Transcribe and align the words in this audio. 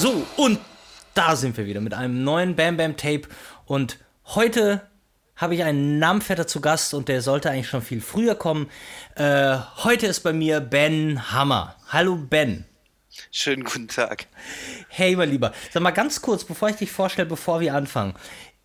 So, 0.00 0.24
und 0.36 0.60
da 1.14 1.34
sind 1.34 1.56
wir 1.56 1.66
wieder 1.66 1.80
mit 1.80 1.92
einem 1.92 2.22
neuen 2.22 2.54
Bam 2.54 2.76
Bam 2.76 2.96
Tape. 2.96 3.22
Und 3.66 3.98
heute 4.26 4.82
habe 5.34 5.56
ich 5.56 5.64
einen 5.64 5.98
Namenvetter 5.98 6.46
zu 6.46 6.60
Gast 6.60 6.94
und 6.94 7.08
der 7.08 7.20
sollte 7.20 7.50
eigentlich 7.50 7.66
schon 7.66 7.82
viel 7.82 8.00
früher 8.00 8.36
kommen. 8.36 8.70
Äh, 9.16 9.56
heute 9.82 10.06
ist 10.06 10.20
bei 10.20 10.32
mir 10.32 10.60
Ben 10.60 11.32
Hammer. 11.32 11.74
Hallo 11.88 12.14
Ben. 12.14 12.64
Schönen 13.32 13.64
guten 13.64 13.88
Tag. 13.88 14.26
Hey, 14.88 15.16
mein 15.16 15.30
Lieber. 15.30 15.52
Sag 15.72 15.82
mal 15.82 15.90
ganz 15.90 16.22
kurz, 16.22 16.44
bevor 16.44 16.68
ich 16.68 16.76
dich 16.76 16.92
vorstelle, 16.92 17.28
bevor 17.28 17.58
wir 17.58 17.74
anfangen. 17.74 18.14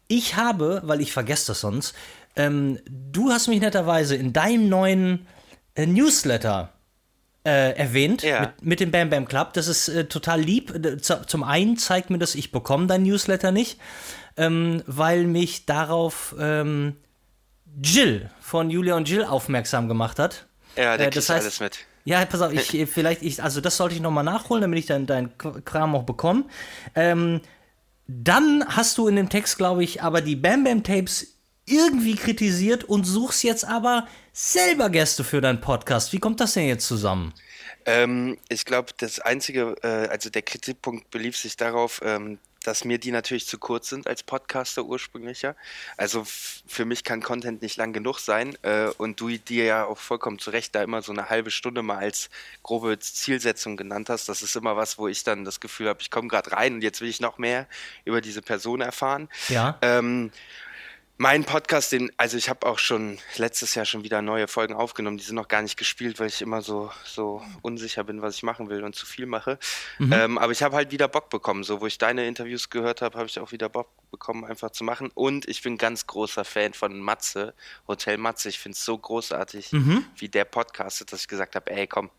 Ich 0.08 0.36
habe, 0.36 0.84
weil 0.84 1.02
ich 1.02 1.12
vergesse 1.12 1.48
das 1.48 1.62
sonst, 1.62 1.96
ähm, 2.36 2.78
du 2.88 3.32
hast 3.32 3.48
mich 3.48 3.60
netterweise 3.60 4.16
in 4.16 4.34
deinem 4.34 4.70
neuen 4.70 5.26
äh, 5.74 5.88
Newsletter 5.88 6.73
äh, 7.46 7.72
erwähnt 7.76 8.24
Ja. 8.24 8.42
mit, 8.42 8.66
mit 8.66 8.80
dem 8.80 8.92
Bam 8.92 9.10
Bam 9.10 9.26
Club. 9.28 9.54
Das 9.54 9.68
ist 9.68 9.88
äh, 9.90 10.06
total 10.06 10.42
lieb. 10.42 10.74
Äh, 10.74 10.98
zu- 10.98 11.26
Zum 11.28 11.44
einen 11.44 11.78
zeigt 11.78 12.10
mir 12.10 12.18
das, 12.20 12.36
ich 12.36 12.52
bekomme 12.52 12.88
dein 12.88 13.04
Newsletter 13.04 13.52
nicht, 13.52 13.80
ähm, 14.38 14.82
weil 14.88 15.26
mich 15.26 15.66
darauf 15.66 16.36
ähm, 16.40 16.96
Jill 17.82 18.30
von 18.40 18.70
Julia 18.70 18.96
und 18.96 19.10
Jill 19.10 19.24
aufmerksam 19.26 19.88
gemacht 19.88 20.20
hat. 20.20 20.46
Ja, 20.78 20.98
der 20.98 21.08
Äh, 21.08 21.10
das 21.12 21.30
heißt- 21.30 21.34
alles 21.42 21.60
mit. 21.60 21.80
Ja, 22.06 22.26
pass 22.26 22.42
auf, 22.42 22.52
ich 22.52 22.74
äh, 22.74 22.86
vielleicht, 22.86 23.22
ich, 23.22 23.42
also 23.42 23.62
das 23.62 23.78
sollte 23.78 23.96
ich 23.96 24.02
nochmal 24.02 24.24
nachholen, 24.26 24.62
damit 24.62 24.80
ich 24.80 24.86
dann 24.88 25.06
deinen 25.06 25.30
Qu- 25.38 25.62
Kram 25.62 25.96
auch 25.96 26.04
bekomme. 26.04 26.44
Ähm, 26.96 27.40
dann 28.08 28.66
hast 28.68 28.98
du 28.98 29.08
in 29.08 29.16
dem 29.16 29.30
Text, 29.30 29.58
glaube 29.58 29.84
ich, 29.84 30.04
aber 30.04 30.20
die 30.22 30.36
Bam 30.36 30.64
Bam 30.66 30.84
Tapes 30.84 31.33
irgendwie 31.66 32.16
kritisiert 32.16 32.84
und 32.84 33.06
suchst 33.06 33.44
jetzt 33.44 33.66
aber 33.66 34.08
selber 34.32 34.90
Gäste 34.90 35.24
für 35.24 35.42
deinen 35.42 35.62
Podcast. 35.62 36.14
Wie 36.14 36.20
kommt 36.20 36.40
das 36.40 36.54
denn 36.54 36.68
jetzt 36.68 36.88
zusammen? 36.88 37.34
Ähm, 37.86 38.38
ich 38.50 38.66
glaube, 38.66 38.92
das 38.98 39.20
einzige, 39.20 39.76
äh, 39.84 40.08
also 40.08 40.30
der 40.30 40.42
Kritikpunkt 40.42 41.10
belief 41.12 41.38
sich 41.38 41.58
darauf, 41.58 42.02
ähm, 42.04 42.40
dass 42.64 42.86
mir 42.86 42.98
die 42.98 43.12
natürlich 43.12 43.46
zu 43.46 43.58
kurz 43.58 43.90
sind 43.90 44.08
als 44.08 44.24
Podcaster 44.24 44.84
ursprünglicher. 44.86 45.56
Also 45.98 46.24
für 46.26 46.86
mich 46.86 47.04
kann 47.04 47.22
Content 47.22 47.62
nicht 47.62 47.78
lang 47.78 47.94
genug 47.94 48.20
sein 48.20 48.58
äh, 48.64 48.88
und 48.98 49.20
du 49.20 49.30
dir 49.30 49.66
ja 49.66 49.86
auch 49.86 49.98
vollkommen 49.98 50.40
zu 50.40 50.50
Recht 50.50 50.74
da 50.74 50.82
immer 50.82 51.02
so 51.02 51.12
eine 51.12 51.30
halbe 51.30 51.52
Stunde 51.52 51.82
mal 51.82 51.98
als 51.98 52.30
grobe 52.64 52.98
Zielsetzung 53.00 53.78
genannt 53.78 54.10
hast. 54.10 54.30
Das 54.30 54.42
ist 54.42 54.56
immer 54.56 54.76
was, 54.78 54.98
wo 54.98 55.08
ich 55.08 55.24
dann 55.24 55.46
das 55.46 55.60
Gefühl 55.60 55.90
habe, 55.90 56.02
ich 56.02 56.10
komme 56.10 56.28
gerade 56.28 56.54
rein 56.54 56.76
und 56.76 56.82
jetzt 56.84 57.02
will 57.02 57.10
ich 57.10 57.20
noch 57.20 57.38
mehr 57.38 57.68
über 58.06 58.22
diese 58.22 58.42
Person 58.42 58.82
erfahren. 58.82 59.30
Ja. 59.50 59.78
Ähm, 59.82 60.32
mein 61.18 61.44
Podcast, 61.44 61.92
den, 61.92 62.12
also 62.18 62.38
ich 62.38 62.50
habe 62.50 62.66
auch 62.66 62.80
schon 62.80 63.20
letztes 63.38 63.76
Jahr 63.76 63.86
schon 63.86 64.04
wieder 64.04 64.22
neue 64.22 64.48
Folgen 64.48 64.74
aufgenommen, 64.74 65.18
die 65.18 65.24
sind 65.24 65.36
noch 65.36 65.48
gar 65.48 65.62
nicht 65.62 65.78
gespielt, 65.78 66.20
weil 66.20 66.28
ich 66.28 66.42
immer 66.42 66.62
so, 66.62 66.92
so 67.06 67.42
unsicher 67.62 68.04
bin, 68.04 68.22
was 68.22 68.36
ich 68.36 68.44
machen 68.44 68.70
will 68.70 68.84
und 68.84 68.96
zu 68.96 69.06
viel 69.06 69.26
mache. 69.26 69.60
Ähm, 70.12 70.38
aber 70.38 70.52
ich 70.52 70.64
habe 70.64 70.76
halt 70.76 70.92
wieder 70.92 71.08
Bock 71.08 71.30
bekommen. 71.30 71.64
So, 71.64 71.82
wo 71.82 71.88
ich 71.88 71.98
deine 71.98 72.28
Interviews 72.28 72.70
gehört 72.70 73.02
habe, 73.02 73.18
habe 73.18 73.28
ich 73.28 73.40
auch 73.40 73.52
wieder 73.52 73.70
Bock 73.70 73.90
bekommen, 74.14 74.46
einfach 74.46 74.70
zu 74.70 74.84
machen. 74.84 75.10
Und 75.16 75.50
ich 75.50 75.64
bin 75.64 75.78
ganz 75.78 76.06
großer 76.06 76.46
Fan 76.46 76.74
von 76.74 77.00
Matze, 77.00 77.56
Hotel 77.88 78.18
Matze. 78.18 78.48
Ich 78.48 78.60
finde 78.60 78.76
es 78.76 78.86
so 78.86 78.96
großartig, 78.96 79.72
wie 80.18 80.30
der 80.30 80.46
podcastet, 80.46 81.12
dass 81.12 81.22
ich 81.22 81.28
gesagt 81.28 81.56
habe, 81.56 81.72
ey, 81.72 81.88
komm, 81.88 82.12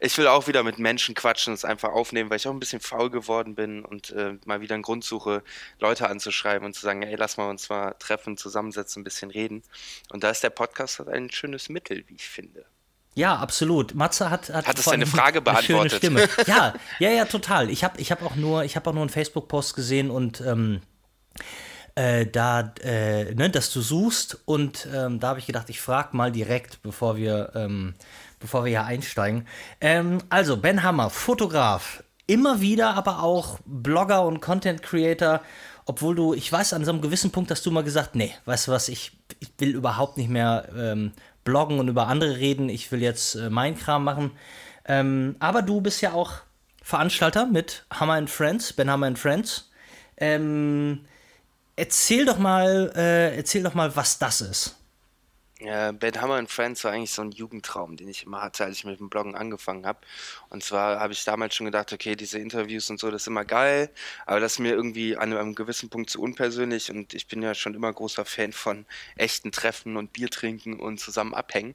ich 0.00 0.18
will 0.18 0.26
auch 0.26 0.48
wieder 0.48 0.64
mit 0.64 0.78
Menschen 0.80 1.14
quatschen 1.14 1.52
und 1.52 1.54
es 1.54 1.64
einfach 1.64 1.90
aufnehmen, 1.90 2.28
weil 2.28 2.36
ich 2.36 2.48
auch 2.48 2.52
ein 2.52 2.58
bisschen 2.58 2.80
faul 2.80 3.10
geworden 3.10 3.54
bin 3.54 3.84
und 3.84 4.10
äh, 4.10 4.34
mal 4.44 4.60
wieder 4.60 4.74
einen 4.74 4.82
Grund 4.82 5.04
suche, 5.04 5.44
Leute 5.78 6.08
anzuschreiben 6.08 6.66
und 6.66 6.74
zu 6.74 6.80
sagen, 6.80 7.02
ey, 7.02 7.14
lass 7.14 7.36
mal 7.36 7.48
uns 7.48 7.68
mal 7.68 7.94
treffen, 8.00 8.36
zusammensetzen, 8.36 9.00
ein 9.00 9.04
bisschen 9.04 9.30
reden. 9.30 9.62
Und 10.10 10.24
da 10.24 10.30
ist 10.30 10.42
der 10.42 10.50
Podcast 10.50 10.98
halt 10.98 11.08
ein 11.08 11.30
schönes 11.30 11.68
Mittel, 11.68 12.04
wie 12.08 12.16
ich 12.16 12.28
finde. 12.28 12.66
Ja, 13.14 13.36
absolut. 13.36 13.94
Matze 13.94 14.28
hat 14.28 14.50
hat, 14.50 14.66
Hat 14.66 14.78
es 14.78 14.84
deine 14.84 15.06
Frage 15.06 15.38
eine 15.46 15.62
schöne 15.62 15.78
beantwortet? 15.78 15.98
Stimme. 15.98 16.28
Ja, 16.46 16.74
ja, 16.98 17.10
ja, 17.10 17.24
total. 17.24 17.70
Ich 17.70 17.82
habe 17.82 17.98
ich 17.98 18.12
hab 18.12 18.22
auch 18.22 18.36
nur 18.36 18.64
ich 18.64 18.76
habe 18.76 18.90
auch 18.90 18.94
nur 18.94 19.02
einen 19.02 19.10
Facebook 19.10 19.48
Post 19.48 19.74
gesehen 19.74 20.10
und 20.10 20.42
ähm, 20.42 20.82
äh, 21.94 22.26
da 22.26 22.72
äh, 22.82 23.34
ne, 23.34 23.50
dass 23.50 23.72
du 23.72 23.80
suchst 23.80 24.38
und 24.44 24.86
ähm, 24.94 25.20
da 25.20 25.28
habe 25.28 25.38
ich 25.38 25.46
gedacht, 25.46 25.70
ich 25.70 25.80
frage 25.80 26.16
mal 26.16 26.30
direkt, 26.30 26.82
bevor 26.82 27.16
wir 27.16 27.52
ähm, 27.54 27.94
bevor 28.38 28.64
wir 28.64 28.70
hier 28.70 28.84
einsteigen. 28.84 29.46
Ähm, 29.80 30.18
also 30.28 30.56
Ben 30.56 30.82
Hammer, 30.82 31.10
Fotograf, 31.10 32.02
immer 32.26 32.60
wieder, 32.60 32.94
aber 32.94 33.22
auch 33.22 33.58
Blogger 33.64 34.24
und 34.24 34.40
Content 34.40 34.82
Creator. 34.82 35.40
Obwohl 35.86 36.16
du, 36.16 36.34
ich 36.34 36.50
weiß, 36.50 36.72
an 36.72 36.84
so 36.84 36.90
einem 36.90 37.00
gewissen 37.00 37.30
Punkt 37.30 37.50
hast 37.50 37.64
du 37.64 37.70
mal 37.70 37.84
gesagt, 37.84 38.16
nee, 38.16 38.34
weißt 38.44 38.68
du 38.68 38.72
was, 38.72 38.88
ich, 38.88 39.12
ich 39.38 39.50
will 39.58 39.74
überhaupt 39.74 40.16
nicht 40.16 40.28
mehr 40.28 40.68
ähm, 40.76 41.12
bloggen 41.44 41.78
und 41.78 41.88
über 41.88 42.08
andere 42.08 42.36
reden, 42.36 42.68
ich 42.68 42.90
will 42.90 43.00
jetzt 43.00 43.36
äh, 43.36 43.50
meinen 43.50 43.78
Kram 43.78 44.02
machen. 44.02 44.32
Ähm, 44.84 45.36
aber 45.38 45.62
du 45.62 45.80
bist 45.80 46.00
ja 46.00 46.12
auch 46.12 46.34
Veranstalter 46.82 47.46
mit 47.46 47.84
Hammer 47.90 48.14
and 48.14 48.30
Friends, 48.30 48.72
Ben 48.72 48.90
Hammer 48.90 49.06
and 49.06 49.18
Friends. 49.18 49.70
Ähm, 50.16 51.04
erzähl 51.76 52.24
doch 52.24 52.38
mal, 52.38 52.92
äh, 52.96 53.36
erzähl 53.36 53.62
doch 53.62 53.74
mal, 53.74 53.94
was 53.94 54.18
das 54.18 54.40
ist. 54.40 54.76
Ja, 55.58 55.90
Ben 55.92 56.20
Hammer 56.20 56.34
and 56.34 56.50
Friends 56.50 56.84
war 56.84 56.92
eigentlich 56.92 57.12
so 57.12 57.22
ein 57.22 57.30
Jugendtraum, 57.30 57.96
den 57.96 58.08
ich 58.08 58.24
immer 58.26 58.42
hatte, 58.42 58.64
als 58.64 58.76
ich 58.76 58.84
mit 58.84 59.00
dem 59.00 59.08
Bloggen 59.08 59.34
angefangen 59.34 59.86
habe. 59.86 60.00
Und 60.50 60.62
zwar 60.62 61.00
habe 61.00 61.14
ich 61.14 61.24
damals 61.24 61.54
schon 61.54 61.64
gedacht, 61.64 61.94
okay, 61.94 62.14
diese 62.14 62.38
Interviews 62.38 62.90
und 62.90 63.00
so, 63.00 63.10
das 63.10 63.22
ist 63.22 63.28
immer 63.28 63.46
geil, 63.46 63.88
aber 64.26 64.38
das 64.38 64.52
ist 64.52 64.58
mir 64.58 64.74
irgendwie 64.74 65.16
an 65.16 65.32
einem 65.32 65.54
gewissen 65.54 65.88
Punkt 65.88 66.10
zu 66.10 66.20
unpersönlich 66.20 66.90
und 66.90 67.14
ich 67.14 67.26
bin 67.26 67.40
ja 67.40 67.54
schon 67.54 67.72
immer 67.72 67.90
großer 67.90 68.26
Fan 68.26 68.52
von 68.52 68.84
echten 69.16 69.50
Treffen 69.50 69.96
und 69.96 70.12
Bier 70.12 70.28
trinken 70.28 70.78
und 70.78 71.00
zusammen 71.00 71.32
abhängen. 71.32 71.74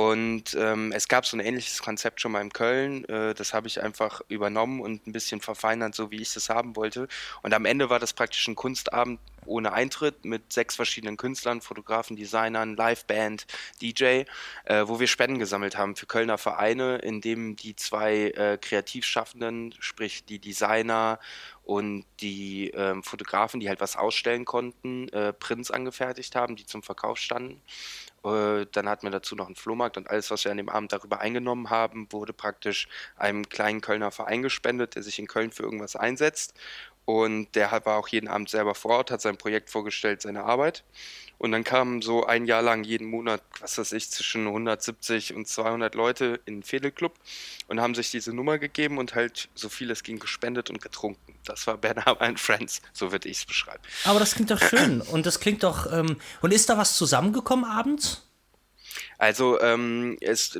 Und 0.00 0.56
ähm, 0.58 0.92
es 0.92 1.08
gab 1.08 1.26
so 1.26 1.36
ein 1.36 1.40
ähnliches 1.40 1.82
Konzept 1.82 2.22
schon 2.22 2.32
mal 2.32 2.40
in 2.40 2.54
Köln, 2.54 3.04
äh, 3.04 3.34
das 3.34 3.52
habe 3.52 3.66
ich 3.66 3.82
einfach 3.82 4.22
übernommen 4.28 4.80
und 4.80 5.06
ein 5.06 5.12
bisschen 5.12 5.42
verfeinert, 5.42 5.94
so 5.94 6.10
wie 6.10 6.22
ich 6.22 6.32
das 6.32 6.48
haben 6.48 6.74
wollte. 6.74 7.06
Und 7.42 7.52
am 7.52 7.66
Ende 7.66 7.90
war 7.90 7.98
das 7.98 8.14
praktisch 8.14 8.48
ein 8.48 8.54
Kunstabend 8.54 9.20
ohne 9.44 9.74
Eintritt 9.74 10.24
mit 10.24 10.52
sechs 10.52 10.76
verschiedenen 10.76 11.18
Künstlern, 11.18 11.60
Fotografen, 11.60 12.16
Designern, 12.16 12.76
Liveband, 12.76 13.46
DJ, 13.82 14.24
äh, 14.64 14.84
wo 14.84 15.00
wir 15.00 15.06
Spenden 15.06 15.38
gesammelt 15.38 15.76
haben 15.76 15.96
für 15.96 16.06
Kölner 16.06 16.38
Vereine, 16.38 16.96
in 16.96 17.20
dem 17.20 17.56
die 17.56 17.76
zwei 17.76 18.30
äh, 18.30 18.58
Kreativschaffenden, 18.58 19.74
sprich 19.80 20.24
die 20.24 20.38
Designer 20.38 21.18
und 21.62 22.04
die 22.20 22.70
ähm, 22.70 23.02
Fotografen, 23.02 23.60
die 23.60 23.68
halt 23.68 23.80
was 23.80 23.96
ausstellen 23.96 24.44
konnten, 24.44 25.08
äh, 25.10 25.32
Prints 25.32 25.70
angefertigt 25.70 26.34
haben, 26.36 26.56
die 26.56 26.66
zum 26.66 26.82
Verkauf 26.82 27.18
standen. 27.18 27.60
Äh, 28.24 28.66
Dann 28.72 28.88
hatten 28.88 29.06
wir 29.06 29.10
dazu 29.10 29.34
noch 29.36 29.46
einen 29.46 29.56
Flohmarkt 29.56 29.96
und 29.96 30.10
alles, 30.10 30.30
was 30.30 30.44
wir 30.44 30.50
an 30.50 30.56
dem 30.58 30.68
Abend 30.68 30.92
darüber 30.92 31.20
eingenommen 31.20 31.70
haben, 31.70 32.06
wurde 32.12 32.32
praktisch 32.32 32.88
einem 33.16 33.48
kleinen 33.48 33.80
Kölner 33.80 34.10
Verein 34.10 34.42
gespendet, 34.42 34.94
der 34.94 35.02
sich 35.02 35.18
in 35.18 35.26
Köln 35.26 35.52
für 35.52 35.62
irgendwas 35.62 35.96
einsetzt. 35.96 36.54
Und 37.10 37.48
der 37.56 37.72
war 37.84 37.96
auch 37.96 38.08
jeden 38.08 38.28
Abend 38.28 38.50
selber 38.50 38.74
vor 38.74 38.92
Ort, 38.92 39.10
hat 39.10 39.20
sein 39.20 39.36
Projekt 39.36 39.68
vorgestellt, 39.68 40.22
seine 40.22 40.44
Arbeit. 40.44 40.84
Und 41.38 41.52
dann 41.52 41.64
kamen 41.64 42.02
so 42.02 42.26
ein 42.26 42.44
Jahr 42.44 42.60
lang 42.60 42.84
jeden 42.84 43.08
Monat, 43.08 43.42
was 43.60 43.78
weiß 43.78 43.92
ich, 43.92 44.10
zwischen 44.10 44.46
170 44.46 45.34
und 45.34 45.48
200 45.48 45.94
Leute 45.94 46.38
in 46.44 46.56
den 46.56 46.62
Fädelclub 46.62 47.14
und 47.66 47.80
haben 47.80 47.94
sich 47.94 48.10
diese 48.10 48.34
Nummer 48.34 48.58
gegeben 48.58 48.98
und 48.98 49.14
halt 49.14 49.48
so 49.54 49.70
viel 49.70 49.90
es 49.90 50.02
ging 50.02 50.18
gespendet 50.18 50.68
und 50.68 50.82
getrunken. 50.82 51.34
Das 51.46 51.66
war 51.66 51.78
Bernhard 51.78 52.20
and 52.20 52.38
Friends, 52.38 52.82
so 52.92 53.10
würde 53.10 53.28
ich 53.28 53.38
es 53.38 53.44
beschreiben. 53.46 53.82
Aber 54.04 54.20
das 54.20 54.34
klingt 54.34 54.50
doch 54.50 54.60
schön 54.60 55.00
und 55.00 55.24
das 55.24 55.40
klingt 55.40 55.62
doch. 55.62 55.90
Ähm, 55.90 56.16
und 56.42 56.52
ist 56.52 56.68
da 56.68 56.76
was 56.76 56.96
zusammengekommen 56.96 57.64
abends? 57.64 58.29
Also 59.20 59.60
ähm, 59.60 60.16
es 60.22 60.58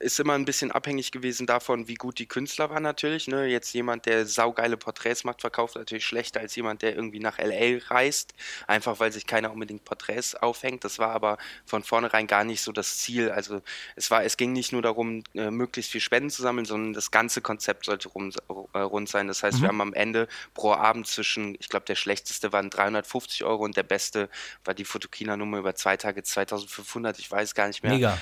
ist 0.00 0.20
immer 0.20 0.34
ein 0.34 0.44
bisschen 0.44 0.70
abhängig 0.70 1.12
gewesen 1.12 1.46
davon, 1.46 1.88
wie 1.88 1.94
gut 1.94 2.18
die 2.18 2.26
Künstler 2.26 2.68
waren 2.68 2.82
natürlich. 2.82 3.26
Ne? 3.26 3.46
Jetzt 3.46 3.72
jemand, 3.72 4.04
der 4.04 4.26
saugeile 4.26 4.76
Porträts 4.76 5.24
macht, 5.24 5.40
verkauft 5.40 5.76
natürlich 5.76 6.04
schlechter 6.04 6.40
als 6.40 6.54
jemand, 6.54 6.82
der 6.82 6.94
irgendwie 6.94 7.20
nach 7.20 7.38
LA 7.38 7.78
reist, 7.86 8.34
einfach 8.66 9.00
weil 9.00 9.12
sich 9.12 9.26
keiner 9.26 9.50
unbedingt 9.50 9.86
Porträts 9.86 10.34
aufhängt. 10.34 10.84
Das 10.84 10.98
war 10.98 11.12
aber 11.12 11.38
von 11.64 11.82
vornherein 11.82 12.26
gar 12.26 12.44
nicht 12.44 12.60
so 12.60 12.70
das 12.70 12.98
Ziel. 12.98 13.30
Also 13.30 13.62
es 13.96 14.10
war, 14.10 14.22
es 14.24 14.36
ging 14.36 14.52
nicht 14.52 14.72
nur 14.72 14.82
darum, 14.82 15.24
äh, 15.34 15.50
möglichst 15.50 15.90
viel 15.90 16.02
Spenden 16.02 16.28
zu 16.28 16.42
sammeln, 16.42 16.66
sondern 16.66 16.92
das 16.92 17.10
ganze 17.12 17.40
Konzept 17.40 17.86
sollte 17.86 18.10
rum, 18.10 18.30
äh, 18.74 18.78
rund 18.78 19.08
sein. 19.08 19.26
Das 19.26 19.42
heißt, 19.42 19.62
wir 19.62 19.68
haben 19.68 19.80
am 19.80 19.94
Ende 19.94 20.28
pro 20.52 20.72
Abend 20.74 21.06
zwischen, 21.06 21.54
ich 21.58 21.70
glaube, 21.70 21.86
der 21.86 21.94
schlechteste 21.94 22.52
waren 22.52 22.68
350 22.68 23.44
Euro 23.44 23.64
und 23.64 23.74
der 23.74 23.84
beste 23.84 24.28
war 24.66 24.74
die 24.74 24.84
Fotokina-Nummer 24.84 25.58
über 25.58 25.74
zwei 25.74 25.96
Tage 25.96 26.22
2500, 26.22 27.18
ich 27.18 27.30
weiß 27.30 27.54
gar 27.54 27.68
nicht 27.68 27.82
mehr. 27.82 27.92
Mega. 27.92 28.01
mega 28.02 28.18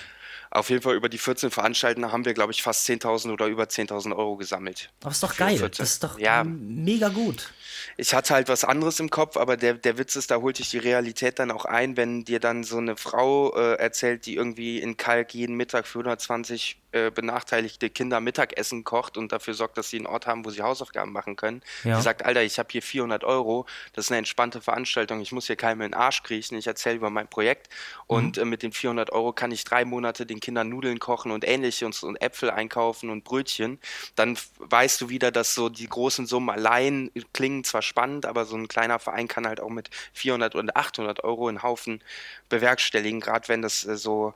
Auf 0.51 0.71
jeden 0.71 0.83
Fall 0.83 0.95
über 0.95 1.09
die 1.09 1.19
14 1.19 1.51
Veranstaltungen 1.51 2.11
haben 2.13 2.25
wir, 2.25 2.35
glaube 2.35 2.53
ich, 2.53 2.63
fast 2.63 2.89
10.000 2.89 3.33
oder 3.33 3.47
über 3.47 3.65
10.000 3.65 4.17
Euro 4.17 4.37
gesammelt. 4.37 4.91
Aber 5.03 5.11
ist 5.11 5.23
doch 5.23 5.37
geil. 5.37 5.57
14. 5.59 5.83
Das 5.83 5.93
ist 5.93 6.05
doch 6.05 6.19
Ja. 6.19 6.45
mega 6.45 7.09
gut. 7.09 7.53
Ich 7.97 8.15
hatte 8.15 8.35
halt 8.35 8.49
was 8.49 8.65
anderes 8.65 9.01
im 9.01 9.11
Kopf, 9.11 9.37
aber 9.37 9.57
der, 9.57 9.75
der 9.75 9.97
Witz 9.99 10.17
ist, 10.17 10.31
da 10.31 10.37
holt 10.37 10.59
dich 10.59 10.71
die 10.71 10.79
Realität 10.79 11.39
dann 11.39 11.51
auch 11.51 11.65
ein, 11.65 11.97
wenn 11.97 12.25
dir 12.25 12.41
dann 12.41 12.63
so 12.65 12.77
eine 12.79 12.97
Frau 12.97 13.55
äh, 13.57 13.75
erzählt, 13.77 14.27
die 14.27 14.35
irgendwie 14.35 14.79
in 14.79 14.97
Kalk 14.97 15.35
jeden 15.35 15.57
Mittag 15.57 15.87
für 15.87 16.01
120 16.01 16.79
äh, 16.93 17.11
benachteiligte 17.11 17.89
Kinder 17.89 18.21
Mittagessen 18.21 18.83
kocht 18.85 19.17
und 19.17 19.33
dafür 19.33 19.55
sorgt, 19.55 19.79
dass 19.79 19.91
sie 19.91 19.99
einen 19.99 20.07
Ort 20.07 20.27
haben, 20.27 20.45
wo 20.45 20.51
sie 20.51 20.61
Hausaufgaben 20.63 21.13
machen 21.13 21.37
können. 21.37 21.63
Ja. 21.85 21.97
Die 21.97 22.03
sagt, 22.03 22.25
Alter, 22.25 22.43
ich 22.43 22.59
habe 22.59 22.69
hier 22.73 22.83
400 22.83 23.23
Euro, 23.25 23.65
das 23.93 24.07
ist 24.07 24.11
eine 24.11 24.19
entspannte 24.19 24.61
Veranstaltung, 24.61 25.21
ich 25.21 25.31
muss 25.33 25.47
hier 25.47 25.57
keinem 25.57 25.83
in 25.83 25.93
den 25.93 25.95
Arsch 25.95 26.23
kriechen, 26.23 26.59
ich 26.59 26.67
erzähle 26.67 26.97
über 26.97 27.09
mein 27.11 27.29
Projekt 27.29 27.69
und 28.07 28.39
äh, 28.39 28.45
mit 28.45 28.63
den 28.63 28.73
400 28.73 29.11
Euro 29.13 29.33
kann 29.33 29.53
ich 29.53 29.65
drei 29.65 29.85
Monate 29.85 30.20
Monate 30.21 30.27
den 30.27 30.41
Kindern 30.41 30.69
Nudeln 30.69 30.99
kochen 30.99 31.33
und 31.33 31.47
ähnliches 31.47 32.03
und 32.03 32.21
Äpfel 32.21 32.51
einkaufen 32.51 33.11
und 33.11 33.25
Brötchen, 33.25 33.79
dann 34.15 34.37
weißt 34.59 35.01
du 35.01 35.09
wieder, 35.09 35.31
dass 35.31 35.55
so 35.55 35.69
die 35.69 35.89
großen 35.89 36.27
Summen 36.27 36.51
allein 36.51 37.11
klingen 37.33 37.65
zwar 37.65 37.83
spannend, 37.83 38.27
aber 38.27 38.45
so 38.45 38.57
ein 38.57 38.69
kleiner 38.69 38.99
Verein 38.99 39.29
kann 39.29 39.47
halt 39.47 39.61
auch 39.61 39.71
mit 39.71 39.91
400 40.13 40.55
und 40.55 40.77
800 40.77 41.25
Euro 41.25 41.49
einen 41.49 41.63
Haufen 41.63 42.03
bewerkstelligen, 42.49 43.21
gerade 43.21 43.49
wenn 43.49 43.63
das 43.63 43.85
äh, 43.87 43.97
so 43.97 44.35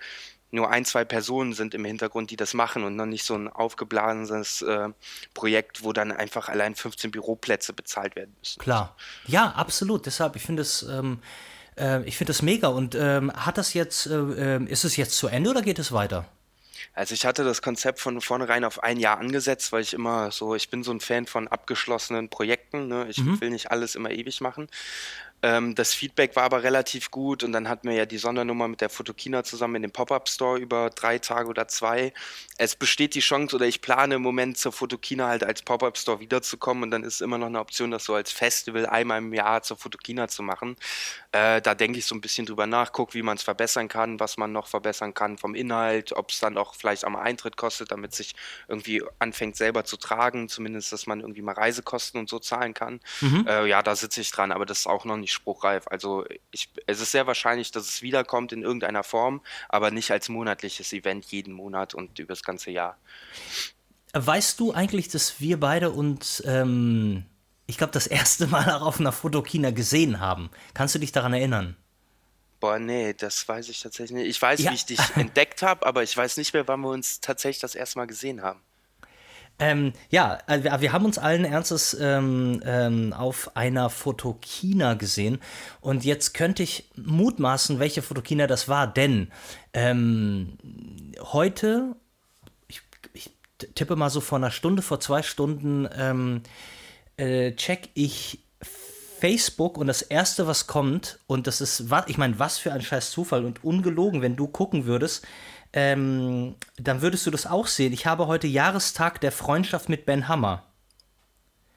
nur 0.50 0.70
ein, 0.70 0.84
zwei 0.84 1.04
Personen 1.04 1.52
sind 1.52 1.74
im 1.74 1.84
Hintergrund, 1.84 2.30
die 2.30 2.36
das 2.36 2.54
machen 2.54 2.84
und 2.84 2.94
noch 2.94 3.06
nicht 3.06 3.24
so 3.24 3.34
ein 3.34 3.48
aufgeblasenes 3.48 4.62
äh, 4.62 4.90
Projekt, 5.34 5.82
wo 5.82 5.92
dann 5.92 6.12
einfach 6.12 6.48
allein 6.48 6.76
15 6.76 7.10
Büroplätze 7.10 7.72
bezahlt 7.72 8.14
werden 8.14 8.36
müssen. 8.38 8.60
Klar. 8.60 8.96
Ja, 9.26 9.50
absolut. 9.50 10.06
Deshalb, 10.06 10.36
ich 10.36 10.42
finde 10.42 10.62
es. 10.62 10.82
Ähm 10.82 11.18
äh, 11.76 12.02
ich 12.04 12.16
finde 12.16 12.32
das 12.32 12.42
mega. 12.42 12.68
Und 12.68 12.94
ähm, 12.94 13.32
hat 13.32 13.58
das 13.58 13.74
jetzt, 13.74 14.06
äh, 14.06 14.62
ist 14.64 14.84
es 14.84 14.96
jetzt 14.96 15.16
zu 15.16 15.28
Ende 15.28 15.50
oder 15.50 15.62
geht 15.62 15.78
es 15.78 15.92
weiter? 15.92 16.26
Also 16.92 17.14
ich 17.14 17.26
hatte 17.26 17.44
das 17.44 17.62
Konzept 17.62 17.98
von 17.98 18.20
vornherein 18.20 18.64
auf 18.64 18.82
ein 18.82 18.98
Jahr 18.98 19.18
angesetzt, 19.18 19.72
weil 19.72 19.82
ich 19.82 19.94
immer 19.94 20.30
so, 20.30 20.54
ich 20.54 20.70
bin 20.70 20.84
so 20.84 20.92
ein 20.92 21.00
Fan 21.00 21.26
von 21.26 21.48
abgeschlossenen 21.48 22.28
Projekten. 22.28 22.88
Ne? 22.88 23.06
Ich 23.08 23.18
mhm. 23.18 23.40
will 23.40 23.50
nicht 23.50 23.70
alles 23.70 23.94
immer 23.94 24.10
ewig 24.10 24.40
machen. 24.40 24.68
Ähm, 25.42 25.74
das 25.74 25.92
Feedback 25.92 26.36
war 26.36 26.44
aber 26.44 26.62
relativ 26.62 27.10
gut 27.10 27.42
und 27.42 27.52
dann 27.52 27.68
hatten 27.68 27.88
wir 27.88 27.94
ja 27.94 28.06
die 28.06 28.18
Sondernummer 28.18 28.68
mit 28.68 28.80
der 28.80 28.88
Fotokina 28.88 29.44
zusammen 29.44 29.76
in 29.76 29.82
dem 29.82 29.90
Pop-Up-Store 29.90 30.58
über 30.58 30.90
drei 30.90 31.18
Tage 31.18 31.48
oder 31.48 31.68
zwei. 31.68 32.12
Es 32.56 32.76
besteht 32.76 33.16
die 33.16 33.20
Chance 33.20 33.56
oder 33.56 33.66
ich 33.66 33.80
plane 33.80 34.14
im 34.14 34.22
Moment 34.22 34.56
zur 34.58 34.70
Fotokina 34.70 35.26
halt 35.26 35.42
als 35.42 35.62
Pop-Up-Store 35.62 36.20
wiederzukommen 36.20 36.84
und 36.84 36.90
dann 36.92 37.02
ist 37.02 37.20
immer 37.20 37.36
noch 37.36 37.48
eine 37.48 37.58
Option, 37.58 37.90
das 37.90 38.04
so 38.04 38.14
als 38.14 38.30
Festival 38.30 38.86
einmal 38.86 39.18
im 39.18 39.34
Jahr 39.34 39.62
zur 39.62 39.76
Fotokina 39.76 40.28
zu 40.28 40.44
machen. 40.44 40.76
Äh, 41.32 41.60
da 41.60 41.74
denke 41.74 41.98
ich 41.98 42.06
so 42.06 42.14
ein 42.14 42.20
bisschen 42.20 42.46
drüber 42.46 42.66
nach, 42.66 42.92
guck, 42.92 43.12
wie 43.14 43.22
man 43.22 43.36
es 43.36 43.42
verbessern 43.42 43.88
kann, 43.88 44.20
was 44.20 44.36
man 44.36 44.52
noch 44.52 44.68
verbessern 44.68 45.14
kann 45.14 45.36
vom 45.36 45.56
Inhalt, 45.56 46.12
ob 46.12 46.30
es 46.30 46.38
dann 46.38 46.56
auch 46.56 46.76
vielleicht 46.76 47.04
am 47.04 47.16
Eintritt 47.16 47.56
kostet, 47.56 47.90
damit 47.90 48.14
sich 48.14 48.36
irgendwie 48.68 49.02
anfängt 49.18 49.56
selber 49.56 49.84
zu 49.84 49.96
tragen, 49.96 50.48
zumindest, 50.48 50.92
dass 50.92 51.08
man 51.08 51.20
irgendwie 51.20 51.42
mal 51.42 51.54
Reisekosten 51.54 52.20
und 52.20 52.28
so 52.28 52.38
zahlen 52.38 52.72
kann. 52.72 53.00
Mhm. 53.20 53.46
Äh, 53.48 53.66
ja, 53.66 53.82
da 53.82 53.96
sitze 53.96 54.20
ich 54.20 54.30
dran, 54.30 54.52
aber 54.52 54.64
das 54.64 54.80
ist 54.80 54.86
auch 54.86 55.04
noch 55.04 55.16
nicht 55.16 55.32
spruchreif. 55.32 55.88
Also 55.88 56.24
ich, 56.52 56.70
es 56.86 57.00
ist 57.00 57.10
sehr 57.10 57.26
wahrscheinlich, 57.26 57.72
dass 57.72 57.88
es 57.88 58.02
wiederkommt 58.02 58.52
in 58.52 58.62
irgendeiner 58.62 59.02
Form, 59.02 59.40
aber 59.68 59.90
nicht 59.90 60.12
als 60.12 60.28
monatliches 60.28 60.92
Event 60.92 61.24
jeden 61.26 61.52
Monat 61.52 61.94
und 61.94 62.20
über 62.20 62.28
das 62.28 62.43
ganze 62.44 62.70
Jahr. 62.70 62.96
Weißt 64.12 64.60
du 64.60 64.72
eigentlich, 64.72 65.08
dass 65.08 65.40
wir 65.40 65.58
beide 65.58 65.90
uns, 65.90 66.42
ähm, 66.46 67.24
ich 67.66 67.78
glaube, 67.78 67.92
das 67.92 68.06
erste 68.06 68.46
Mal 68.46 68.70
auch 68.70 68.82
auf 68.82 69.00
einer 69.00 69.12
Fotokina 69.12 69.70
gesehen 69.70 70.20
haben? 70.20 70.50
Kannst 70.72 70.94
du 70.94 70.98
dich 70.98 71.12
daran 71.12 71.34
erinnern? 71.34 71.76
Boah, 72.60 72.78
nee, 72.78 73.12
das 73.12 73.46
weiß 73.46 73.68
ich 73.68 73.80
tatsächlich 73.80 74.18
nicht. 74.18 74.30
Ich 74.30 74.40
weiß, 74.40 74.60
ja. 74.60 74.70
wie 74.70 74.74
ich 74.74 74.86
dich 74.86 75.00
entdeckt 75.16 75.62
habe, 75.62 75.84
aber 75.84 76.02
ich 76.02 76.16
weiß 76.16 76.36
nicht 76.36 76.54
mehr, 76.54 76.66
wann 76.68 76.80
wir 76.80 76.90
uns 76.90 77.20
tatsächlich 77.20 77.60
das 77.60 77.74
erste 77.74 77.98
Mal 77.98 78.06
gesehen 78.06 78.40
haben. 78.42 78.60
Ähm, 79.58 79.92
ja, 80.10 80.38
äh, 80.46 80.64
wir, 80.64 80.80
wir, 80.80 80.92
haben 80.92 81.04
uns 81.04 81.18
allen 81.18 81.44
Ernstes 81.44 81.96
ähm, 82.00 82.60
ähm, 82.64 83.12
auf 83.12 83.56
einer 83.56 83.88
Fotokina 83.88 84.94
gesehen 84.94 85.40
und 85.80 86.04
jetzt 86.04 86.34
könnte 86.34 86.64
ich 86.64 86.90
mutmaßen, 86.96 87.78
welche 87.78 88.02
Fotokina 88.02 88.48
das 88.48 88.68
war, 88.68 88.92
denn 88.92 89.30
ähm, 89.72 90.58
heute, 91.20 91.94
tippe 93.74 93.96
mal 93.96 94.10
so 94.10 94.20
vor 94.20 94.38
einer 94.38 94.50
Stunde, 94.50 94.82
vor 94.82 95.00
zwei 95.00 95.22
Stunden, 95.22 95.88
ähm, 95.96 96.42
äh, 97.16 97.52
check 97.52 97.90
ich 97.94 98.40
Facebook 99.20 99.78
und 99.78 99.86
das 99.86 100.02
erste, 100.02 100.46
was 100.46 100.66
kommt, 100.66 101.18
und 101.26 101.46
das 101.46 101.60
ist, 101.60 101.84
ich 102.08 102.18
meine, 102.18 102.38
was 102.38 102.58
für 102.58 102.72
ein 102.72 102.82
scheiß 102.82 103.10
Zufall 103.10 103.44
und 103.44 103.64
ungelogen, 103.64 104.20
wenn 104.20 104.36
du 104.36 104.46
gucken 104.46 104.84
würdest, 104.84 105.26
ähm, 105.72 106.54
dann 106.76 107.02
würdest 107.02 107.26
du 107.26 107.30
das 107.30 107.46
auch 107.46 107.66
sehen. 107.66 107.92
Ich 107.92 108.06
habe 108.06 108.26
heute 108.26 108.46
Jahrestag 108.46 109.20
der 109.20 109.32
Freundschaft 109.32 109.88
mit 109.88 110.06
Ben 110.06 110.28
Hammer. 110.28 110.64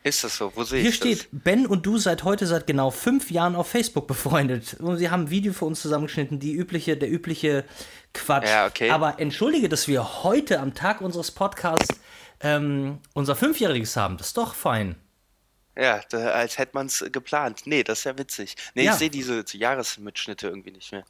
Ist 0.07 0.23
das 0.23 0.37
so? 0.37 0.51
Wo 0.55 0.63
sehe 0.63 0.79
Hier 0.79 0.89
ich 0.89 1.01
Hier 1.01 1.15
steht, 1.17 1.29
Ben 1.31 1.67
und 1.67 1.85
du 1.85 1.97
seid 1.97 2.23
heute 2.23 2.47
seit 2.47 2.65
genau 2.65 2.91
fünf 2.91 3.29
Jahren 3.29 3.55
auf 3.55 3.67
Facebook 3.67 4.07
befreundet. 4.07 4.75
Und 4.79 4.97
sie 4.97 5.09
haben 5.09 5.23
ein 5.23 5.29
Video 5.29 5.51
für 5.51 5.65
uns 5.65 5.81
zusammengeschnitten, 5.81 6.39
die 6.39 6.53
übliche, 6.53 6.95
der 6.95 7.11
übliche 7.11 7.65
Quatsch. 8.13 8.47
Ja, 8.47 8.67
okay. 8.67 8.89
Aber 8.89 9.19
entschuldige, 9.19 9.67
dass 9.67 9.87
wir 9.87 10.23
heute 10.23 10.59
am 10.59 10.73
Tag 10.73 11.01
unseres 11.01 11.31
Podcasts 11.31 11.99
ähm, 12.39 12.99
unser 13.13 13.35
Fünfjähriges 13.35 13.97
haben. 13.97 14.17
Das 14.17 14.27
ist 14.27 14.37
doch 14.37 14.53
fein. 14.53 14.95
Ja, 15.77 16.01
da, 16.09 16.29
als 16.29 16.57
hätte 16.57 16.71
man 16.73 16.87
es 16.87 17.05
geplant. 17.11 17.63
Nee, 17.65 17.83
das 17.83 17.99
ist 17.99 18.03
ja 18.05 18.17
witzig. 18.17 18.55
Nee, 18.75 18.85
ja. 18.85 18.93
ich 18.93 18.97
sehe 18.97 19.09
diese 19.09 19.43
Jahresmitschnitte 19.51 20.47
irgendwie 20.47 20.71
nicht 20.71 20.91
mehr. 20.91 21.03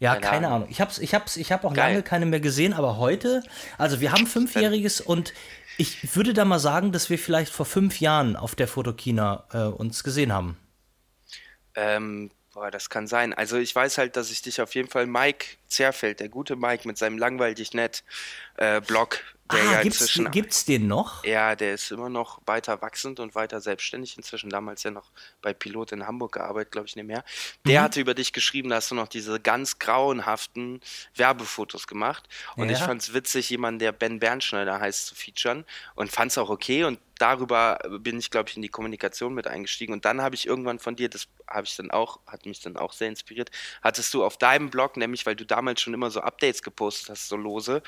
Ja, 0.00 0.14
keine, 0.14 0.26
keine 0.26 0.46
Ahnung. 0.48 0.56
Ahnung. 0.56 0.68
Ich 0.70 0.80
habe 0.80 0.92
ich 1.00 1.14
hab's, 1.14 1.36
ich 1.36 1.52
hab 1.52 1.64
auch 1.64 1.72
Geil. 1.72 1.92
lange 1.92 2.02
keine 2.02 2.26
mehr 2.26 2.40
gesehen, 2.40 2.72
aber 2.72 2.98
heute, 2.98 3.42
also 3.78 4.00
wir 4.00 4.12
haben 4.12 4.26
Fünfjähriges 4.26 5.00
und 5.00 5.32
ich 5.76 6.14
würde 6.14 6.34
da 6.34 6.44
mal 6.44 6.58
sagen, 6.58 6.92
dass 6.92 7.10
wir 7.10 7.18
vielleicht 7.18 7.52
vor 7.52 7.66
fünf 7.66 8.00
Jahren 8.00 8.36
auf 8.36 8.54
der 8.54 8.68
Fotokina 8.68 9.46
äh, 9.52 9.58
uns 9.64 10.04
gesehen 10.04 10.32
haben. 10.32 10.56
Ähm, 11.74 12.30
boah, 12.52 12.70
das 12.70 12.88
kann 12.88 13.06
sein. 13.06 13.32
Also 13.32 13.56
ich 13.56 13.74
weiß 13.74 13.98
halt, 13.98 14.16
dass 14.16 14.30
ich 14.30 14.42
dich 14.42 14.60
auf 14.60 14.74
jeden 14.74 14.88
Fall 14.88 15.06
Mike 15.06 15.46
Zerfeld, 15.66 16.20
der 16.20 16.28
gute 16.28 16.56
Mike 16.56 16.86
mit 16.86 16.96
seinem 16.96 17.18
langweilig 17.18 17.74
nett 17.74 18.04
äh, 18.56 18.80
Blog 18.80 19.20
der 19.52 19.60
ah, 19.60 19.72
ja 19.72 19.82
gibt's, 19.82 20.00
inzwischen, 20.00 20.30
gibt's 20.30 20.64
den 20.64 20.86
noch? 20.86 21.22
Ja, 21.24 21.54
der 21.54 21.74
ist 21.74 21.90
immer 21.90 22.08
noch 22.08 22.40
weiter 22.46 22.80
wachsend 22.80 23.20
und 23.20 23.34
weiter 23.34 23.60
selbstständig. 23.60 24.16
Inzwischen 24.16 24.48
damals 24.48 24.82
ja 24.84 24.90
noch 24.90 25.10
bei 25.42 25.52
Pilot 25.52 25.92
in 25.92 26.06
Hamburg 26.06 26.32
gearbeitet, 26.32 26.72
glaube 26.72 26.88
ich, 26.88 26.96
nicht 26.96 27.04
mehr. 27.04 27.24
Der 27.66 27.80
mhm. 27.80 27.84
hatte 27.84 28.00
über 28.00 28.14
dich 28.14 28.32
geschrieben, 28.32 28.70
da 28.70 28.76
hast 28.76 28.90
du 28.90 28.94
noch 28.94 29.08
diese 29.08 29.38
ganz 29.40 29.78
grauenhaften 29.78 30.80
Werbefotos 31.14 31.86
gemacht. 31.86 32.26
Und 32.56 32.70
ja. 32.70 32.76
ich 32.76 32.82
fand 32.82 33.02
es 33.02 33.12
witzig, 33.12 33.50
jemanden, 33.50 33.80
der 33.80 33.92
Ben 33.92 34.18
Bernschneider 34.18 34.80
heißt, 34.80 35.08
zu 35.08 35.14
featuren 35.14 35.66
und 35.94 36.10
fand 36.10 36.30
es 36.30 36.38
auch 36.38 36.48
okay. 36.48 36.84
Und 36.84 36.98
darüber 37.18 37.78
bin 38.00 38.18
ich, 38.18 38.30
glaube 38.30 38.48
ich, 38.48 38.56
in 38.56 38.62
die 38.62 38.68
Kommunikation 38.68 39.34
mit 39.34 39.46
eingestiegen. 39.46 39.92
Und 39.92 40.04
dann 40.04 40.22
habe 40.22 40.34
ich 40.34 40.46
irgendwann 40.46 40.78
von 40.78 40.96
dir, 40.96 41.08
das 41.08 41.28
habe 41.48 41.66
ich 41.66 41.76
dann 41.76 41.90
auch, 41.90 42.18
hat 42.26 42.46
mich 42.46 42.60
dann 42.60 42.76
auch 42.76 42.92
sehr 42.92 43.08
inspiriert, 43.08 43.50
hattest 43.82 44.12
du 44.14 44.24
auf 44.24 44.38
deinem 44.38 44.70
Blog, 44.70 44.96
nämlich 44.96 45.26
weil 45.26 45.36
du 45.36 45.44
damals 45.44 45.80
schon 45.80 45.94
immer 45.94 46.10
so 46.10 46.20
Updates 46.20 46.62
gepostet 46.62 47.10
hast, 47.10 47.28
so 47.28 47.36
lose, 47.36 47.82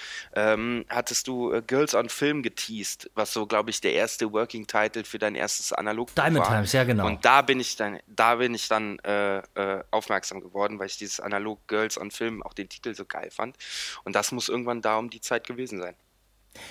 ähm, 0.56 0.85
hattest 0.88 1.29
du 1.29 1.53
äh, 1.53 1.62
Girls 1.67 1.94
on 1.94 2.08
Film 2.08 2.43
geteased, 2.43 3.11
was 3.14 3.32
so, 3.32 3.47
glaube 3.47 3.70
ich, 3.70 3.81
der 3.81 3.93
erste 3.93 4.32
Working 4.32 4.67
Title 4.67 5.05
für 5.05 5.19
dein 5.19 5.35
erstes 5.35 5.73
Analog 5.73 6.14
Diamond 6.14 6.47
war. 6.47 6.49
Times, 6.49 6.73
ja 6.73 6.85
genau. 6.85 7.06
Und 7.06 7.25
da 7.25 7.43
bin 7.43 7.61
ich 7.61 7.76
dann, 7.76 8.00
da 8.06 8.37
bin 8.37 8.55
ich 8.55 8.69
dann 8.69 8.99
äh, 9.00 9.38
äh, 9.38 9.85
aufmerksam 9.91 10.41
geworden, 10.41 10.79
weil 10.79 10.87
ich 10.87 10.99
dieses 10.99 11.20
Analog 11.20 11.67
Girls 11.69 11.99
on 11.99 12.11
Film 12.11 12.43
auch 12.43 12.55
den 12.55 12.69
Titel 12.69 12.94
so 12.94 13.05
geil 13.05 13.31
fand. 13.31 13.56
Und 14.05 14.17
das 14.17 14.32
muss 14.32 14.48
irgendwann 14.48 14.82
da 14.82 14.96
um 14.96 15.10
die 15.10 15.20
Zeit 15.20 15.46
gewesen 15.46 15.81
sein. 15.81 15.94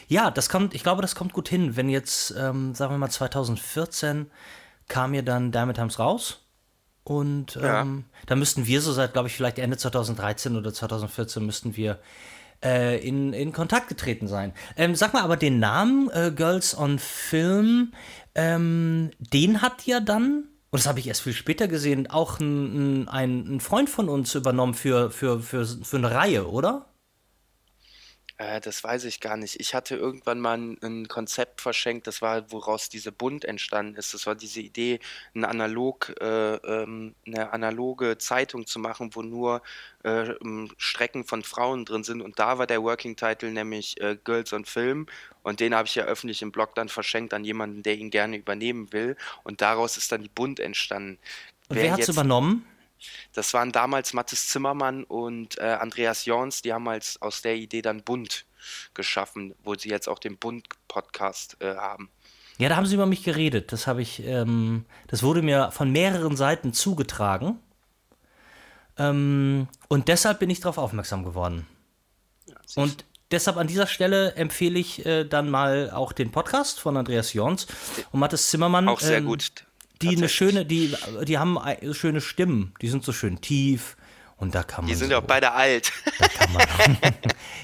Ja, 0.08 0.32
das 0.32 0.50
kommt, 0.50 0.74
ich 0.74 0.82
glaube, 0.82 1.02
das 1.04 1.14
kommt 1.14 1.34
gut 1.34 1.48
hin, 1.48 1.76
wenn 1.76 1.90
jetzt, 1.90 2.32
ähm, 2.32 2.74
sagen 2.74 2.94
wir 2.94 2.98
mal, 2.98 3.10
2014 3.10 4.32
kam 4.88 5.14
ja 5.14 5.22
dann 5.22 5.52
Diamond 5.52 5.78
Times 5.78 6.00
raus. 6.00 6.42
Und 7.04 7.58
ähm, 7.58 7.64
ja. 7.64 8.24
da 8.26 8.36
müssten 8.36 8.66
wir 8.66 8.82
so 8.82 8.92
seit, 8.92 9.14
glaube 9.14 9.28
ich, 9.28 9.36
vielleicht 9.36 9.60
Ende 9.60 9.78
2013 9.78 10.56
oder 10.58 10.74
2014 10.74 11.46
müssten 11.46 11.78
wir 11.78 12.00
äh, 12.66 12.98
in, 12.98 13.32
in 13.32 13.54
Kontakt 13.54 13.88
getreten 13.88 14.28
sein. 14.28 14.54
Ähm, 14.76 14.96
sag 14.96 15.14
mal, 15.14 15.22
aber 15.22 15.38
den 15.38 15.60
Namen 15.60 16.10
äh, 16.10 16.32
Girls 16.36 16.78
on 16.78 17.00
Film, 17.00 17.94
ähm, 18.34 19.12
den 19.20 19.62
hat 19.62 19.86
ja 19.86 20.00
dann, 20.00 20.50
und 20.72 20.80
das 20.80 20.88
habe 20.88 21.00
ich 21.00 21.08
erst 21.08 21.22
viel 21.22 21.34
später 21.34 21.68
gesehen, 21.68 22.10
auch 22.10 22.40
ein, 22.40 23.08
ein, 23.08 23.56
ein 23.56 23.60
Freund 23.60 23.90
von 23.90 24.10
uns 24.10 24.34
übernommen 24.36 24.74
für, 24.74 25.12
für, 25.12 25.40
für, 25.40 25.66
für 25.66 25.98
eine 25.98 26.12
Reihe, 26.12 26.48
oder? 26.48 26.88
Äh, 28.38 28.60
das 28.60 28.84
weiß 28.84 29.06
ich 29.06 29.22
gar 29.22 29.38
nicht. 29.38 29.60
Ich 29.60 29.74
hatte 29.74 29.96
irgendwann 29.96 30.40
mal 30.40 30.58
ein, 30.58 30.78
ein 30.84 31.08
Konzept 31.08 31.62
verschenkt, 31.62 32.06
das 32.06 32.22
war, 32.22 32.52
woraus 32.52 32.90
diese 32.90 33.12
Bund 33.12 33.46
entstanden 33.46 33.96
ist. 33.96 34.14
Das 34.14 34.28
war 34.28 34.36
diese 34.36 34.60
Idee, 34.60 35.00
ein 35.34 35.46
analog, 35.46 36.14
äh, 36.20 36.56
ähm, 36.56 37.16
eine 37.26 37.54
analoge 37.54 38.18
Zeitung 38.18 38.66
zu 38.66 38.80
machen, 38.80 39.12
wo 39.14 39.22
nur 39.22 39.62
äh, 40.04 40.34
Strecken 40.78 41.24
von 41.24 41.44
Frauen 41.44 41.86
drin 41.86 42.04
sind. 42.04 42.22
Und 42.22 42.38
da 42.38 42.58
war 42.58 42.68
der 42.68 42.84
Working 42.84 43.16
Title 43.16 43.52
nämlich 43.52 44.00
äh, 44.02 44.18
Girls 44.22 44.52
on 44.52 44.66
Film. 44.66 45.08
Und 45.44 45.62
den 45.62 45.74
habe 45.74 45.88
ich 45.88 45.96
ja 45.96 46.04
öffentlich 46.04 46.42
im 46.42 46.52
Blog 46.52 46.76
dann 46.76 46.90
verschenkt 46.90 47.34
an 47.34 47.46
jemanden, 47.46 47.84
der 47.84 47.96
ihn 47.98 48.10
gerne 48.10 48.36
übernehmen 48.38 48.92
will. 48.92 49.16
Und 49.44 49.62
daraus 49.62 49.96
ist 49.96 50.12
dann 50.12 50.24
die 50.24 50.30
Bund 50.30 50.60
entstanden. 50.60 51.20
Und 51.70 51.78
wer, 51.78 51.84
wer 51.84 51.94
hat 51.94 52.00
es 52.02 52.10
übernommen? 52.10 52.66
Das 53.34 53.54
waren 53.54 53.72
damals 53.72 54.14
Mathis 54.14 54.48
Zimmermann 54.48 55.04
und 55.04 55.58
äh, 55.58 55.64
Andreas 55.64 56.26
Jorns, 56.26 56.62
die 56.62 56.74
haben 56.74 56.88
als, 56.88 57.22
aus 57.22 57.42
der 57.42 57.56
Idee 57.56 57.82
dann 57.82 58.04
Bund 58.04 58.46
geschaffen, 58.94 59.54
wo 59.64 59.76
sie 59.76 59.90
jetzt 59.90 60.08
auch 60.10 60.20
den 60.20 60.38
Bund-Podcast 60.38 61.58
äh, 61.60 61.76
haben. 61.76 62.10
Ja, 62.58 62.70
da 62.70 62.78
haben 62.78 62.86
sie 62.86 62.96
über 62.96 63.06
mich 63.06 63.24
geredet. 63.24 63.72
Das 63.74 63.86
habe 63.86 64.02
ich, 64.02 64.26
ähm, 64.26 64.86
das 65.08 65.24
wurde 65.24 65.42
mir 65.42 65.72
von 65.72 65.92
mehreren 65.92 66.38
Seiten 66.38 66.74
zugetragen. 66.74 67.60
Ähm, 68.98 69.68
und 69.90 70.08
deshalb 70.08 70.40
bin 70.40 70.50
ich 70.50 70.62
darauf 70.62 70.78
aufmerksam 70.78 71.26
geworden. 71.26 71.68
Ja, 72.48 72.56
und 72.76 73.04
deshalb 73.30 73.58
an 73.58 73.68
dieser 73.68 73.88
Stelle 73.88 74.36
empfehle 74.36 74.80
ich 74.80 75.06
äh, 75.06 75.26
dann 75.26 75.50
mal 75.50 75.92
auch 75.92 76.14
den 76.14 76.32
Podcast 76.32 76.80
von 76.80 76.96
Andreas 76.96 77.34
Jorns 77.34 77.68
und 78.12 78.22
Mathis 78.22 78.50
Zimmermann. 78.50 78.88
Auch 78.88 79.02
sehr 79.02 79.18
ähm, 79.18 79.26
gut 79.26 79.66
die 80.02 80.16
eine 80.16 80.30
schöne, 80.30 80.66
die, 80.66 80.96
die 81.24 81.38
haben 81.38 81.58
schöne 81.92 82.22
Stimmen, 82.22 82.74
die 82.82 82.90
sind 82.90 83.04
so 83.04 83.12
schön 83.12 83.42
tief 83.42 83.96
und 84.38 84.54
da 84.54 84.64
kann 84.64 84.86
man. 84.86 84.90
Die 84.90 84.96
sind 84.96 85.10
so, 85.10 85.18
auch 85.18 85.24
beide 85.24 85.52
alt. 85.54 85.92
Da 86.20 86.28
kann 86.28 86.54
man, 86.54 87.14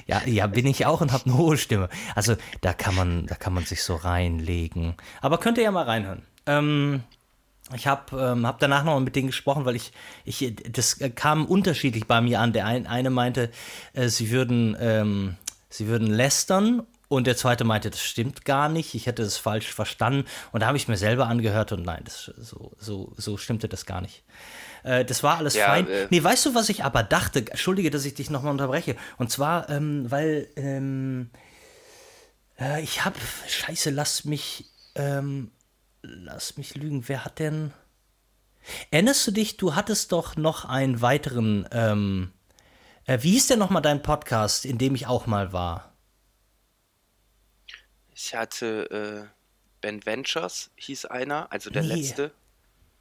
Ja, 0.08 0.22
ja, 0.26 0.48
bin 0.48 0.66
ich 0.66 0.86
auch 0.86 1.02
und 1.02 1.12
habe 1.12 1.26
eine 1.26 1.38
hohe 1.38 1.58
Stimme. 1.58 1.90
Also 2.16 2.36
da 2.62 2.74
kann 2.74 2.96
man, 2.96 3.26
da 3.28 3.36
kann 3.36 3.54
man 3.54 3.66
sich 3.66 3.84
so 3.84 3.96
reinlegen. 3.96 4.96
Aber 5.22 5.38
könnt 5.38 5.58
ihr 5.58 5.66
ja 5.66 5.72
mal 5.72 5.86
reinhören. 5.86 6.24
Ähm, 6.46 7.04
ich 7.76 7.88
habe 7.88 8.20
ähm, 8.20 8.46
hab 8.46 8.60
danach 8.60 8.84
noch 8.84 9.00
mit 9.00 9.16
denen 9.16 9.28
gesprochen, 9.28 9.66
weil 9.66 9.76
ich, 9.76 9.92
ich 10.26 10.56
das 10.70 11.00
kam 11.16 11.46
unterschiedlich 11.46 12.08
bei 12.08 12.22
mir 12.22 12.40
an. 12.40 12.54
Der 12.54 12.66
ein, 12.66 12.88
eine 12.88 13.10
meinte, 13.10 13.52
äh, 13.94 14.08
sie 14.08 14.32
würden, 14.32 14.76
ähm, 14.80 15.38
sie 15.70 15.88
würden 15.88 16.08
lästern 16.08 16.84
und 17.12 17.28
der 17.28 17.36
zweite 17.36 17.66
meinte, 17.66 17.90
das 17.90 18.02
stimmt 18.02 18.46
gar 18.46 18.70
nicht, 18.70 18.96
ich 18.96 19.06
hätte 19.06 19.22
das 19.22 19.36
falsch 19.36 19.74
verstanden. 19.74 20.26
Und 20.54 20.62
da 20.62 20.68
habe 20.68 20.78
ich 20.78 20.88
mir 20.88 20.96
selber 20.96 21.28
angehört 21.28 21.74
und 21.74 21.84
nein, 21.84 22.04
das, 22.06 22.32
so, 22.38 22.72
so, 22.78 23.14
so 23.18 23.36
stimmte 23.36 23.68
das 23.68 23.86
gar 23.86 24.00
nicht. 24.00 24.24
Äh, 24.84 25.04
das 25.04 25.22
war 25.22 25.38
alles 25.38 25.56
ja, 25.56 25.66
fein. 25.66 25.90
Äh, 25.90 26.08
nee, 26.10 26.24
weißt 26.24 26.46
du, 26.46 26.56
was 26.56 26.70
ich 26.70 26.86
aber 26.86 27.04
dachte? 27.04 27.40
Entschuldige, 27.40 27.90
dass 27.90 28.06
ich 28.06 28.14
dich 28.14 28.30
nochmal 28.30 28.54
unterbreche. 28.54 28.96
Und 29.18 29.30
zwar, 29.30 29.70
ähm, 29.70 30.10
weil 30.10 30.48
ähm, 30.56 31.32
äh, 32.58 32.82
ich 32.82 33.04
habe, 33.04 33.20
scheiße, 33.46 33.90
lass 33.90 34.24
mich, 34.24 34.72
ähm, 34.96 35.52
lass 36.02 36.56
mich 36.56 36.76
lügen. 36.76 37.10
Wer 37.10 37.26
hat 37.26 37.40
denn... 37.40 37.74
Erinnerst 38.90 39.28
du 39.28 39.32
dich, 39.32 39.58
du 39.58 39.76
hattest 39.76 40.14
doch 40.14 40.38
noch 40.38 40.64
einen 40.64 41.02
weiteren, 41.02 41.68
ähm, 41.74 42.32
äh, 43.06 43.18
wie 43.22 43.32
hieß 43.32 43.48
denn 43.48 43.60
nochmal 43.60 43.82
dein 43.82 44.02
Podcast, 44.02 44.64
in 44.64 44.78
dem 44.78 44.96
ich 44.96 45.08
auch 45.08 45.26
mal 45.26 45.52
war? 45.52 45.91
Ich 48.24 48.36
hatte 48.36 49.26
äh, 49.26 49.28
Ben 49.82 50.06
Ventures, 50.06 50.70
hieß 50.76 51.06
einer, 51.06 51.52
also 51.52 51.72
der 51.72 51.82
nee. 51.82 51.96
letzte. 51.96 52.32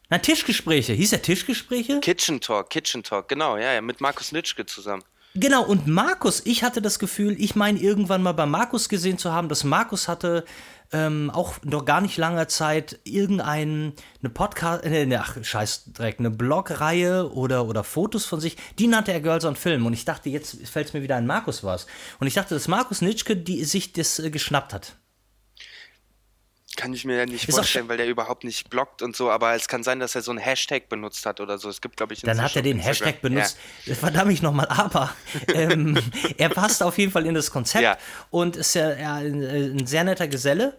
Na, 0.09 0.17
Tischgespräche. 0.17 0.95
Hieß 0.95 1.11
der 1.11 1.21
Tischgespräche? 1.21 2.00
Kitchen 2.00 2.41
Talk, 2.41 2.71
Kitchen 2.71 3.03
Talk, 3.03 3.29
genau, 3.29 3.59
ja, 3.59 3.75
ja, 3.75 3.83
mit 3.83 4.00
Markus 4.00 4.33
Nitschke 4.33 4.65
zusammen. 4.65 5.05
Genau, 5.35 5.62
und 5.62 5.87
Markus, 5.87 6.45
ich 6.47 6.65
hatte 6.65 6.81
das 6.81 6.99
Gefühl, 6.99 7.37
ich 7.39 7.55
meine 7.55 7.79
irgendwann 7.79 8.23
mal 8.23 8.33
bei 8.33 8.47
Markus 8.47 8.89
gesehen 8.89 9.19
zu 9.19 9.31
haben, 9.31 9.50
dass 9.50 9.62
Markus 9.62 10.09
hatte 10.09 10.47
ähm, 10.91 11.31
auch 11.31 11.57
noch 11.65 11.85
gar 11.85 12.00
nicht 12.00 12.17
langer 12.17 12.49
Zeit 12.49 12.99
irgendeine 13.05 13.93
Podcast, 14.33 14.85
äh, 14.85 15.05
ne, 15.05 15.21
ach, 15.21 15.37
scheiß 15.41 15.93
Dreck, 15.93 16.19
eine 16.19 16.31
Blogreihe 16.31 17.31
oder, 17.31 17.67
oder 17.67 17.85
Fotos 17.85 18.25
von 18.25 18.41
sich, 18.41 18.57
die 18.79 18.87
nannte 18.87 19.12
er 19.12 19.21
Girls 19.21 19.45
on 19.45 19.55
Film. 19.55 19.85
Und 19.85 19.93
ich 19.93 20.07
dachte, 20.07 20.31
jetzt 20.31 20.67
fällt 20.67 20.89
es 20.89 20.95
mir 20.95 21.03
wieder 21.03 21.17
ein 21.17 21.27
Markus 21.27 21.62
was. 21.62 21.87
Und 22.19 22.27
ich 22.27 22.35
dachte, 22.35 22.55
dass 22.55 22.69
Markus 22.69 23.03
Nitschke 23.03 23.37
die, 23.37 23.65
sich 23.65 23.93
das 23.93 24.19
äh, 24.19 24.31
geschnappt 24.31 24.73
hat. 24.73 24.97
Kann 26.81 26.95
ich 26.95 27.05
mir 27.05 27.19
ja 27.19 27.27
nicht 27.27 27.47
ist 27.47 27.55
vorstellen, 27.55 27.89
weil 27.89 27.99
der 27.99 28.07
überhaupt 28.07 28.43
nicht 28.43 28.71
blockt 28.71 29.03
und 29.03 29.15
so, 29.15 29.31
aber 29.31 29.55
es 29.55 29.69
kann 29.69 29.83
sein, 29.83 30.01
dass 30.01 30.15
er 30.15 30.23
so 30.23 30.31
einen 30.31 30.41
Hashtag 30.41 30.89
benutzt 30.89 31.27
hat 31.27 31.41
oder 31.41 31.59
so. 31.59 31.69
Es 31.69 31.81
gibt, 31.81 31.99
glaube 31.99 32.15
ich, 32.15 32.23
Dann 32.23 32.41
hat 32.41 32.57
er 32.57 32.63
den 32.63 32.79
Instagram. 32.79 33.07
Hashtag 33.07 33.21
benutzt. 33.21 33.59
Ja. 33.85 33.95
Verdammt 33.95 34.43
nochmal, 34.43 34.67
aber 34.69 35.15
ähm, 35.53 35.99
er 36.39 36.49
passt 36.49 36.83
auf 36.83 36.97
jeden 36.97 37.13
Fall 37.13 37.27
in 37.27 37.35
das 37.35 37.51
Konzept 37.51 37.85
ja. 37.85 37.99
und 38.31 38.57
ist 38.57 38.75
ja, 38.75 38.99
ja 38.99 39.15
ein, 39.17 39.43
ein, 39.43 39.87
sehr 39.87 40.05
netter 40.05 40.27
Geselle. 40.27 40.77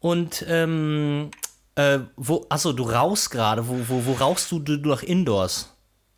Und 0.00 0.44
ähm, 0.48 1.30
äh, 1.76 2.00
wo, 2.16 2.46
achso, 2.48 2.72
du 2.72 2.84
rauchst 2.84 3.30
gerade. 3.30 3.68
Wo, 3.68 3.76
wo, 3.86 4.06
wo 4.06 4.12
rauchst 4.14 4.50
du, 4.50 4.58
du 4.58 4.76
nach 4.88 5.02
Indoors? 5.02 5.72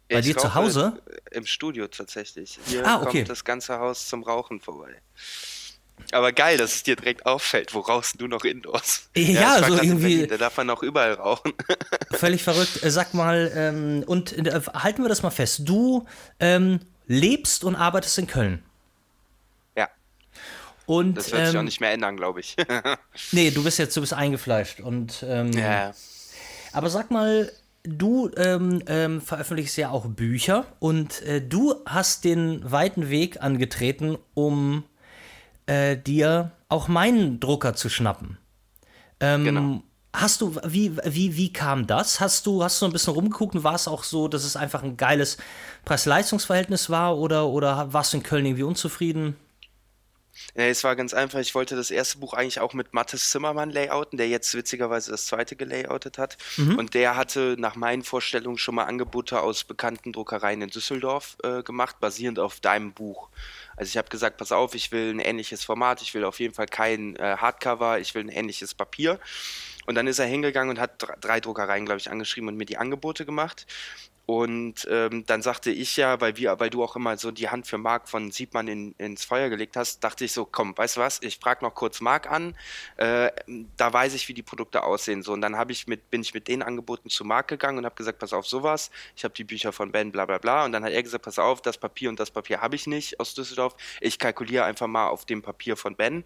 Bei 0.09 0.21
dir 0.21 0.37
zu 0.37 0.55
Hause? 0.55 1.03
Im 1.31 1.47
Studio 1.47 1.87
tatsächlich. 1.89 2.59
Hier 2.67 2.87
ah, 2.87 3.03
okay. 3.03 3.19
kommt 3.19 3.31
das 3.31 3.45
ganze 3.45 3.79
Haus 3.79 4.09
zum 4.09 4.23
Rauchen 4.23 4.61
vorbei. 4.61 5.01
Aber 6.13 6.33
geil, 6.33 6.59
dass 6.59 6.75
es 6.75 6.83
dir 6.83 6.97
direkt 6.97 7.27
auffällt. 7.27 7.75
Wo 7.75 7.81
rauchst 7.81 8.21
du 8.21 8.27
noch 8.27 8.45
Indoors? 8.45 9.09
Ja, 9.17 9.59
ja 9.59 9.65
so 9.67 9.75
irgendwie. 9.75 10.27
Da 10.27 10.37
darf 10.37 10.57
man 10.57 10.69
auch 10.71 10.83
überall 10.83 11.15
rauchen. 11.15 11.53
Völlig 12.11 12.43
verrückt. 12.43 12.83
Äh, 12.83 12.91
sag 12.91 13.15
mal, 13.15 13.51
ähm, 13.55 14.05
und 14.07 14.33
äh, 14.33 14.61
halten 14.75 15.03
wir 15.03 15.09
das 15.09 15.23
mal 15.23 15.31
fest. 15.31 15.63
Du 15.65 16.07
ähm, 16.41 16.81
lebst 17.07 17.65
und 17.65 17.77
arbeitest 17.77 18.19
in 18.19 18.27
Köln. 18.27 18.63
Ja. 19.77 19.89
Und, 20.87 21.17
das 21.17 21.31
wird 21.31 21.41
ähm, 21.41 21.47
sich 21.47 21.57
auch 21.57 21.61
ähm, 21.61 21.65
nicht 21.67 21.81
mehr 21.81 21.93
ändern, 21.93 22.17
glaube 22.17 22.41
ich. 22.41 22.57
nee, 23.33 23.51
du 23.51 23.63
bist 23.63 23.79
jetzt, 23.79 23.97
du 23.97 24.01
bist 24.01 24.13
eingefleischt. 24.13 24.81
Und, 24.81 25.25
ähm, 25.27 25.53
ja. 25.53 25.95
Aber 26.73 26.91
sag 26.91 27.11
mal, 27.11 27.53
du 27.85 28.31
ähm, 28.37 28.83
ähm, 28.87 29.21
veröffentlichst 29.21 29.77
ja 29.77 29.91
auch 29.91 30.07
Bücher 30.07 30.67
und 30.79 31.23
äh, 31.23 31.41
du 31.41 31.75
hast 31.87 32.25
den 32.25 32.71
weiten 32.71 33.09
Weg 33.09 33.43
angetreten, 33.43 34.19
um 34.35 34.85
äh, 35.67 35.97
dir 35.97 36.53
auch 36.69 36.89
meinen 36.89 37.41
Drucker 37.41 37.75
zu 37.75 37.89
schnappen. 37.89 38.39
Ähm, 39.21 39.45
genau. 39.45 39.83
Hast 40.15 40.43
du, 40.43 40.57
wie, 40.65 40.95
wie, 41.05 41.37
wie 41.37 41.53
kam 41.53 41.87
das? 41.87 42.21
Hast 42.21 42.47
du, 42.47 42.63
hast 42.63 42.83
du 42.83 42.87
ein 42.87 42.93
bisschen 42.93 43.15
rumgeguckt 43.15 43.55
und 43.55 43.65
war 43.65 43.75
es 43.75 43.89
auch 43.89 44.05
so, 44.05 44.29
dass 44.29 44.45
es 44.45 44.57
einfach 44.57 44.83
ein 44.83 44.99
geiles 44.99 45.39
Preis-Leistungs-Verhältnis 45.87 46.91
war 46.91 47.17
oder, 47.17 47.47
oder 47.47 47.93
warst 47.95 48.13
du 48.13 48.19
in 48.19 48.23
Köln 48.23 48.45
irgendwie 48.45 48.65
unzufrieden? 48.65 49.37
Ja, 50.55 50.65
es 50.65 50.85
war 50.85 50.97
ganz 50.97 51.15
einfach. 51.15 51.39
Ich 51.39 51.55
wollte 51.55 51.77
das 51.77 51.91
erste 51.91 52.19
Buch 52.19 52.35
eigentlich 52.35 52.61
auch 52.61 52.75
mit 52.75 52.93
Mathis 52.93 53.31
Zimmermann 53.31 53.71
layouten, 53.71 54.17
der 54.17 54.29
jetzt 54.29 54.55
witzigerweise 54.55 55.11
das 55.11 55.27
zweite 55.27 55.57
gelayoutet 55.57 56.19
hat. 56.19 56.37
Mhm. 56.57 56.79
Und 56.79 56.95
der 56.95 57.17
hatte 57.17 57.57
nach 57.59 57.77
meinen 57.77 58.03
Vorstellungen 58.03 58.59
schon 58.59 58.75
mal 58.75 58.85
Angebote 58.85 59.41
aus 59.41 59.65
bekannten 59.65 60.13
Druckereien 60.13 60.63
in 60.63 60.71
Düsseldorf 60.71 61.37
äh, 61.43 61.63
gemacht, 61.63 62.01
basierend 62.01 62.39
auf 62.39 62.61
deinem 62.61 62.93
Buch. 62.93 63.29
Also 63.77 63.89
ich 63.89 63.97
habe 63.97 64.09
gesagt, 64.09 64.37
pass 64.37 64.53
auf, 64.53 64.75
ich 64.75 64.93
will 64.93 65.11
ein 65.11 65.21
ähnliches 65.21 65.65
Format, 65.65 66.03
ich 66.03 66.15
will 66.15 66.25
auf 66.25 66.41
jeden 66.41 66.55
Fall 66.55 66.67
kein 66.67 67.17
äh, 67.17 67.37
Hardcover, 67.39 67.99
ich 67.99 68.15
will 68.15 68.25
ein 68.25 68.29
ähnliches 68.29 68.75
Papier. 68.75 69.19
Und 69.87 69.97
dann 69.97 70.07
ist 70.07 70.19
er 70.19 70.27
hingegangen 70.27 70.71
und 70.71 70.81
hat 70.81 71.05
drei 71.21 71.41
Druckereien, 71.41 71.85
glaube 71.85 71.99
ich, 71.99 72.11
angeschrieben 72.11 72.49
und 72.49 72.57
mir 72.57 72.67
die 72.67 72.79
Angebote 72.79 73.27
gemacht. 73.27 73.67
Und 74.25 74.87
ähm, 74.89 75.27
dann 75.27 75.43
sagte 75.43 75.73
ich 75.73 75.97
ja, 75.97 76.21
weil 76.21 76.37
wir, 76.37 76.61
weil 76.61 76.71
du 76.71 76.85
auch 76.85 76.95
immer 76.95 77.17
so 77.17 77.33
die 77.33 77.49
Hand 77.49 77.67
für 77.67 77.77
Marc 77.77 78.09
von 78.09 78.31
Siebmann 78.31 78.69
in, 78.69 78.93
ins 78.93 79.25
Feuer 79.25 79.49
gelegt 79.49 79.77
hast, 79.77 80.05
dachte 80.05 80.25
ich 80.25 80.33
so, 80.33 80.45
komm, 80.45 80.79
weißt 80.79 80.97
du 80.97 81.01
was, 81.01 81.21
ich 81.23 81.39
frage 81.39 81.65
noch 81.65 81.75
kurz 81.75 82.01
Marc 82.01 82.31
an, 82.31 82.57
äh, 82.99 83.33
da 83.77 83.93
weiß 83.93 84.15
ich, 84.15 84.29
wie 84.29 84.35
die 84.35 84.45
Produkte 84.45 84.85
aussehen. 84.85 85.23
So, 85.23 85.33
und 85.33 85.41
dann 85.41 85.57
ich 85.71 85.89
mit, 85.89 86.09
bin 86.11 86.23
ich 86.23 86.35
mit 86.35 86.47
den 86.47 86.63
Angeboten 86.63 87.11
zu 87.11 87.25
Marc 87.25 87.49
gegangen 87.49 87.79
und 87.79 87.85
habe 87.85 87.97
gesagt, 87.97 88.21
pass 88.21 88.33
auf, 88.33 88.47
sowas, 88.47 88.91
ich 89.17 89.25
habe 89.25 89.35
die 89.35 89.45
Bücher 89.45 89.73
von 89.73 89.91
Ben, 89.91 90.13
bla 90.13 90.25
bla 90.25 90.39
bla. 90.39 90.65
Und 90.65 90.73
dann 90.73 90.85
hat 90.85 90.93
er 90.93 91.03
gesagt, 91.03 91.25
pass 91.25 91.41
auf, 91.41 91.61
das 91.61 91.77
Papier 91.77 92.09
und 92.09 92.21
das 92.21 92.31
Papier 92.31 92.61
habe 92.61 92.77
ich 92.77 92.87
nicht 92.87 93.19
aus 93.19 93.35
Düsseldorf. 93.35 93.75
Ich 94.01 94.21
kalkuliere 94.21 94.65
einfach 94.65 94.87
mal 94.87 95.09
auf 95.09 95.25
dem 95.25 95.43
Papier 95.43 95.77
von 95.77 95.97
Ben. 95.97 96.23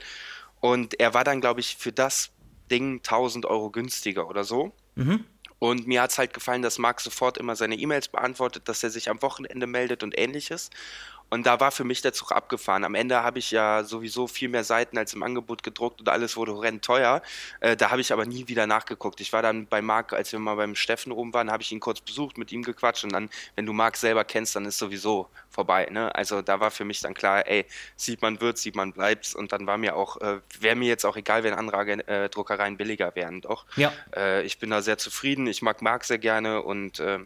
Und 0.60 1.00
er 1.00 1.14
war 1.14 1.24
dann, 1.24 1.40
glaube 1.40 1.60
ich, 1.60 1.76
für 1.76 1.92
das 1.92 2.30
Ding 2.70 2.96
1000 2.96 3.46
Euro 3.46 3.70
günstiger 3.70 4.28
oder 4.28 4.44
so. 4.44 4.72
Mhm. 4.96 5.24
Und 5.58 5.86
mir 5.86 6.02
hat 6.02 6.10
es 6.10 6.18
halt 6.18 6.34
gefallen, 6.34 6.62
dass 6.62 6.78
Marc 6.78 7.00
sofort 7.00 7.38
immer 7.38 7.56
seine 7.56 7.76
E-Mails 7.76 8.08
beantwortet, 8.08 8.68
dass 8.68 8.82
er 8.82 8.90
sich 8.90 9.08
am 9.08 9.22
Wochenende 9.22 9.66
meldet 9.66 10.02
und 10.02 10.16
ähnliches. 10.18 10.70
Und 11.28 11.46
da 11.46 11.58
war 11.58 11.72
für 11.72 11.84
mich 11.84 12.02
der 12.02 12.12
Zug 12.12 12.32
abgefahren. 12.32 12.84
Am 12.84 12.94
Ende 12.94 13.22
habe 13.22 13.38
ich 13.38 13.50
ja 13.50 13.82
sowieso 13.84 14.26
viel 14.26 14.48
mehr 14.48 14.64
Seiten 14.64 14.96
als 14.96 15.12
im 15.14 15.22
Angebot 15.22 15.62
gedruckt 15.62 16.00
und 16.00 16.08
alles 16.08 16.36
wurde 16.36 16.54
horrend 16.54 16.84
teuer. 16.84 17.20
Äh, 17.60 17.76
da 17.76 17.90
habe 17.90 18.00
ich 18.00 18.12
aber 18.12 18.26
nie 18.26 18.46
wieder 18.48 18.66
nachgeguckt. 18.66 19.20
Ich 19.20 19.32
war 19.32 19.42
dann 19.42 19.66
bei 19.66 19.82
Marc, 19.82 20.12
als 20.12 20.32
wir 20.32 20.38
mal 20.38 20.54
beim 20.54 20.76
Steffen 20.76 21.12
oben 21.12 21.34
waren, 21.34 21.50
habe 21.50 21.62
ich 21.62 21.72
ihn 21.72 21.80
kurz 21.80 22.00
besucht, 22.00 22.38
mit 22.38 22.52
ihm 22.52 22.62
gequatscht 22.62 23.04
und 23.04 23.12
dann, 23.12 23.28
wenn 23.56 23.66
du 23.66 23.72
Marc 23.72 23.96
selber 23.96 24.24
kennst, 24.24 24.54
dann 24.54 24.64
ist 24.66 24.78
sowieso 24.78 25.28
vorbei. 25.50 25.88
Ne? 25.90 26.14
Also 26.14 26.42
da 26.42 26.60
war 26.60 26.70
für 26.70 26.84
mich 26.84 27.00
dann 27.00 27.14
klar, 27.14 27.46
ey, 27.46 27.66
sieht 27.96 28.22
man 28.22 28.40
wird, 28.40 28.58
sieht 28.58 28.76
man 28.76 28.92
bleibt. 28.92 29.34
Und 29.34 29.52
dann 29.52 29.66
war 29.66 29.78
mir 29.78 29.96
auch, 29.96 30.20
äh, 30.20 30.40
wäre 30.60 30.76
mir 30.76 30.88
jetzt 30.88 31.04
auch 31.04 31.16
egal, 31.16 31.42
wenn 31.42 31.54
andere 31.54 31.76
äh, 32.06 32.28
Druckereien 32.28 32.76
billiger 32.76 33.14
wären, 33.14 33.40
doch. 33.40 33.66
Ja. 33.76 33.92
Äh, 34.14 34.42
ich 34.42 34.58
bin 34.58 34.70
da 34.70 34.82
sehr 34.82 34.98
zufrieden. 34.98 35.46
Ich 35.46 35.62
mag 35.62 35.82
Marc 35.82 36.04
sehr 36.04 36.18
gerne 36.18 36.62
und 36.62 37.00
äh, 37.00 37.18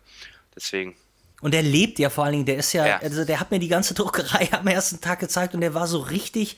deswegen. 0.54 0.96
Und 1.40 1.54
der 1.54 1.62
lebt 1.62 1.98
ja 1.98 2.10
vor 2.10 2.24
allen 2.24 2.32
Dingen, 2.32 2.46
der 2.46 2.58
ist 2.58 2.72
ja, 2.72 2.86
ja, 2.86 2.98
also 2.98 3.24
der 3.24 3.40
hat 3.40 3.50
mir 3.50 3.58
die 3.58 3.68
ganze 3.68 3.94
Druckerei 3.94 4.48
am 4.52 4.66
ersten 4.66 5.00
Tag 5.00 5.20
gezeigt 5.20 5.54
und 5.54 5.60
der 5.60 5.74
war 5.74 5.86
so 5.86 5.98
richtig 5.98 6.56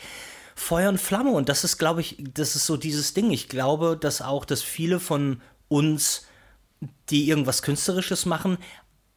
Feuer 0.54 0.88
und 0.88 1.00
Flamme. 1.00 1.30
Und 1.30 1.48
das 1.48 1.64
ist, 1.64 1.78
glaube 1.78 2.00
ich, 2.00 2.16
das 2.34 2.56
ist 2.56 2.66
so 2.66 2.76
dieses 2.76 3.14
Ding. 3.14 3.30
Ich 3.30 3.48
glaube, 3.48 3.96
dass 4.00 4.22
auch, 4.22 4.44
dass 4.44 4.62
viele 4.62 5.00
von 5.00 5.40
uns, 5.68 6.26
die 7.10 7.28
irgendwas 7.28 7.62
Künstlerisches 7.62 8.26
machen, 8.26 8.58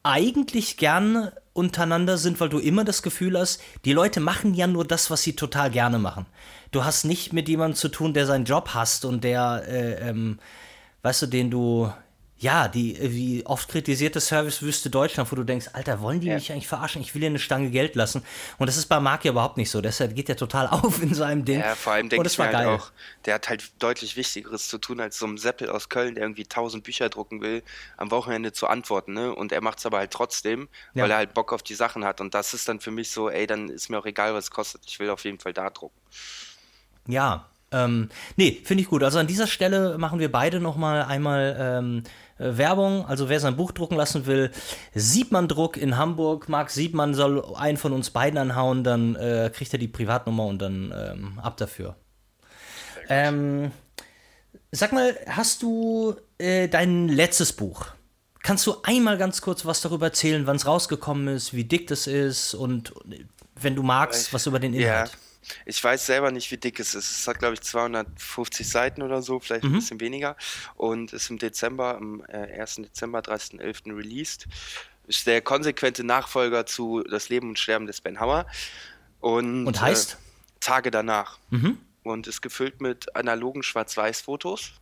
eigentlich 0.03 0.77
gerne 0.77 1.33
untereinander 1.53 2.17
sind, 2.17 2.39
weil 2.39 2.49
du 2.49 2.59
immer 2.59 2.83
das 2.83 3.01
Gefühl 3.01 3.39
hast, 3.39 3.61
die 3.85 3.93
Leute 3.93 4.19
machen 4.19 4.53
ja 4.53 4.67
nur 4.67 4.85
das, 4.85 5.09
was 5.09 5.23
sie 5.23 5.35
total 5.35 5.71
gerne 5.71 5.97
machen. 5.97 6.25
Du 6.71 6.83
hast 6.83 7.05
nicht 7.05 7.33
mit 7.33 7.47
jemandem 7.47 7.75
zu 7.75 7.87
tun, 7.87 8.13
der 8.13 8.25
seinen 8.25 8.45
Job 8.45 8.73
hasst 8.73 9.05
und 9.05 9.23
der, 9.23 9.63
äh, 9.67 10.09
ähm, 10.09 10.37
weißt 11.01 11.23
du, 11.23 11.27
den 11.27 11.49
du, 11.49 11.91
ja, 12.45 12.67
die 12.67 12.95
wie 13.01 13.43
oft 13.43 13.67
kritisierte 13.67 14.19
Servicewüste 14.19 14.91
Deutschland, 14.91 15.31
wo 15.31 15.35
du 15.35 15.43
denkst, 15.43 15.69
Alter, 15.73 15.99
wollen 15.99 16.19
die 16.19 16.27
ja. 16.27 16.35
mich 16.35 16.51
eigentlich 16.51 16.67
verarschen? 16.67 17.01
Ich 17.01 17.15
will 17.15 17.21
dir 17.21 17.25
eine 17.25 17.39
Stange 17.39 17.71
Geld 17.71 17.95
lassen. 17.95 18.23
Und 18.59 18.67
das 18.67 18.77
ist 18.77 18.85
bei 18.85 18.99
Marc 18.99 19.25
ja 19.25 19.31
überhaupt 19.31 19.57
nicht 19.57 19.71
so. 19.71 19.81
Deshalb 19.81 20.15
geht 20.15 20.29
er 20.29 20.37
total 20.37 20.67
auf 20.71 21.01
in 21.01 21.15
seinem 21.15 21.43
Ding. 21.43 21.59
Ja, 21.61 21.73
vor 21.73 21.93
allem 21.93 22.07
denke 22.07 22.27
ich 22.27 22.37
mir 22.37 22.55
halt 22.55 22.67
auch, 22.67 22.91
der 23.25 23.33
hat 23.33 23.49
halt 23.49 23.71
deutlich 23.79 24.15
Wichtigeres 24.15 24.67
zu 24.67 24.77
tun, 24.77 24.99
als 24.99 25.17
so 25.17 25.25
ein 25.25 25.39
Seppel 25.39 25.69
aus 25.71 25.89
Köln, 25.89 26.13
der 26.13 26.23
irgendwie 26.23 26.45
tausend 26.45 26.83
Bücher 26.83 27.09
drucken 27.09 27.41
will, 27.41 27.63
am 27.97 28.11
Wochenende 28.11 28.53
zu 28.53 28.67
antworten. 28.67 29.13
Ne? 29.13 29.33
Und 29.33 29.51
er 29.51 29.61
macht 29.61 29.79
es 29.79 29.87
aber 29.87 29.97
halt 29.97 30.11
trotzdem, 30.11 30.69
ja. 30.93 31.01
weil 31.01 31.09
er 31.09 31.17
halt 31.17 31.33
Bock 31.33 31.51
auf 31.51 31.63
die 31.63 31.73
Sachen 31.73 32.05
hat. 32.05 32.21
Und 32.21 32.35
das 32.35 32.53
ist 32.53 32.69
dann 32.69 32.79
für 32.79 32.91
mich 32.91 33.09
so, 33.09 33.27
ey, 33.27 33.47
dann 33.47 33.69
ist 33.69 33.89
mir 33.89 33.97
auch 33.97 34.05
egal, 34.05 34.35
was 34.35 34.45
es 34.45 34.51
kostet. 34.51 34.83
Ich 34.85 34.99
will 34.99 35.09
auf 35.09 35.23
jeden 35.23 35.39
Fall 35.39 35.53
da 35.53 35.71
drucken. 35.71 35.99
Ja, 37.07 37.49
Ähm, 37.71 38.09
nee, 38.35 38.61
finde 38.63 38.83
ich 38.83 38.89
gut. 38.89 39.03
Also 39.03 39.19
an 39.19 39.27
dieser 39.27 39.47
Stelle 39.47 39.97
machen 39.97 40.19
wir 40.19 40.31
beide 40.31 40.59
nochmal 40.59 41.03
einmal 41.03 41.57
ähm, 41.59 42.03
äh, 42.37 42.57
Werbung. 42.57 43.05
Also 43.05 43.29
wer 43.29 43.39
sein 43.39 43.55
Buch 43.55 43.71
drucken 43.71 43.95
lassen 43.95 44.25
will, 44.25 44.51
Siebmann 44.93 45.47
Druck 45.47 45.77
in 45.77 45.97
Hamburg. 45.97 46.47
Marc 46.47 46.69
Siebmann 46.69 47.13
soll 47.13 47.43
einen 47.55 47.77
von 47.77 47.93
uns 47.93 48.11
beiden 48.11 48.37
anhauen, 48.37 48.83
dann 48.83 49.15
äh, 49.15 49.51
kriegt 49.53 49.73
er 49.73 49.79
die 49.79 49.87
Privatnummer 49.87 50.45
und 50.45 50.61
dann 50.61 50.93
ähm, 50.95 51.39
ab 51.39 51.57
dafür. 51.57 51.95
Ähm, 53.09 53.71
sag 54.71 54.93
mal, 54.93 55.15
hast 55.27 55.61
du 55.61 56.15
äh, 56.37 56.67
dein 56.67 57.07
letztes 57.07 57.53
Buch? 57.53 57.87
Kannst 58.41 58.67
du 58.67 58.75
einmal 58.83 59.17
ganz 59.17 59.41
kurz 59.41 59.65
was 59.65 59.81
darüber 59.81 60.07
erzählen, 60.07 60.45
wann 60.45 60.57
es 60.57 60.67
rausgekommen 60.67 61.27
ist, 61.29 61.53
wie 61.55 61.63
dick 61.63 61.87
das 61.87 62.05
ist 62.05 62.53
und 62.53 62.93
wenn 63.59 63.75
du 63.75 63.81
magst, 63.81 64.33
was 64.33 64.45
über 64.45 64.59
den 64.59 64.73
Inhalt? 64.73 65.11
Ja. 65.11 65.17
Ich 65.65 65.83
weiß 65.83 66.05
selber 66.05 66.31
nicht, 66.31 66.51
wie 66.51 66.57
dick 66.57 66.79
es 66.79 66.95
ist. 66.95 67.11
Es 67.11 67.27
hat, 67.27 67.39
glaube 67.39 67.53
ich, 67.53 67.61
250 67.61 68.67
Seiten 68.67 69.01
oder 69.01 69.21
so, 69.21 69.39
vielleicht 69.39 69.63
mhm. 69.63 69.71
ein 69.71 69.79
bisschen 69.79 69.99
weniger. 69.99 70.35
Und 70.75 71.13
ist 71.13 71.29
im 71.29 71.37
Dezember, 71.37 71.95
am 71.97 72.23
äh, 72.27 72.59
1. 72.59 72.75
Dezember, 72.75 73.19
30.11. 73.19 73.95
released. 73.95 74.47
Ist 75.07 75.27
der 75.27 75.41
konsequente 75.41 76.03
Nachfolger 76.03 76.65
zu 76.65 77.03
Das 77.03 77.29
Leben 77.29 77.49
und 77.49 77.59
Sterben 77.59 77.85
des 77.85 78.01
Ben 78.01 78.19
Hammer. 78.19 78.47
Und, 79.19 79.67
und 79.67 79.81
heißt? 79.81 80.13
Äh, 80.13 80.17
Tage 80.59 80.91
danach. 80.91 81.37
Mhm. 81.49 81.77
Und 82.03 82.27
ist 82.27 82.41
gefüllt 82.41 82.81
mit 82.81 83.15
analogen 83.15 83.63
Schwarz-Weiß-Fotos. 83.63 84.73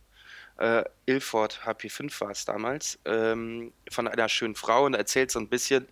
Äh, 0.56 0.84
Ilford 1.06 1.60
HP5 1.64 2.20
war 2.20 2.30
es 2.30 2.44
damals, 2.44 2.98
ähm, 3.04 3.72
von 3.90 4.06
einer 4.06 4.28
schönen 4.28 4.54
Frau 4.54 4.84
und 4.84 4.94
erzählt 4.94 5.30
so 5.30 5.40
ein 5.40 5.48
bisschen, 5.48 5.86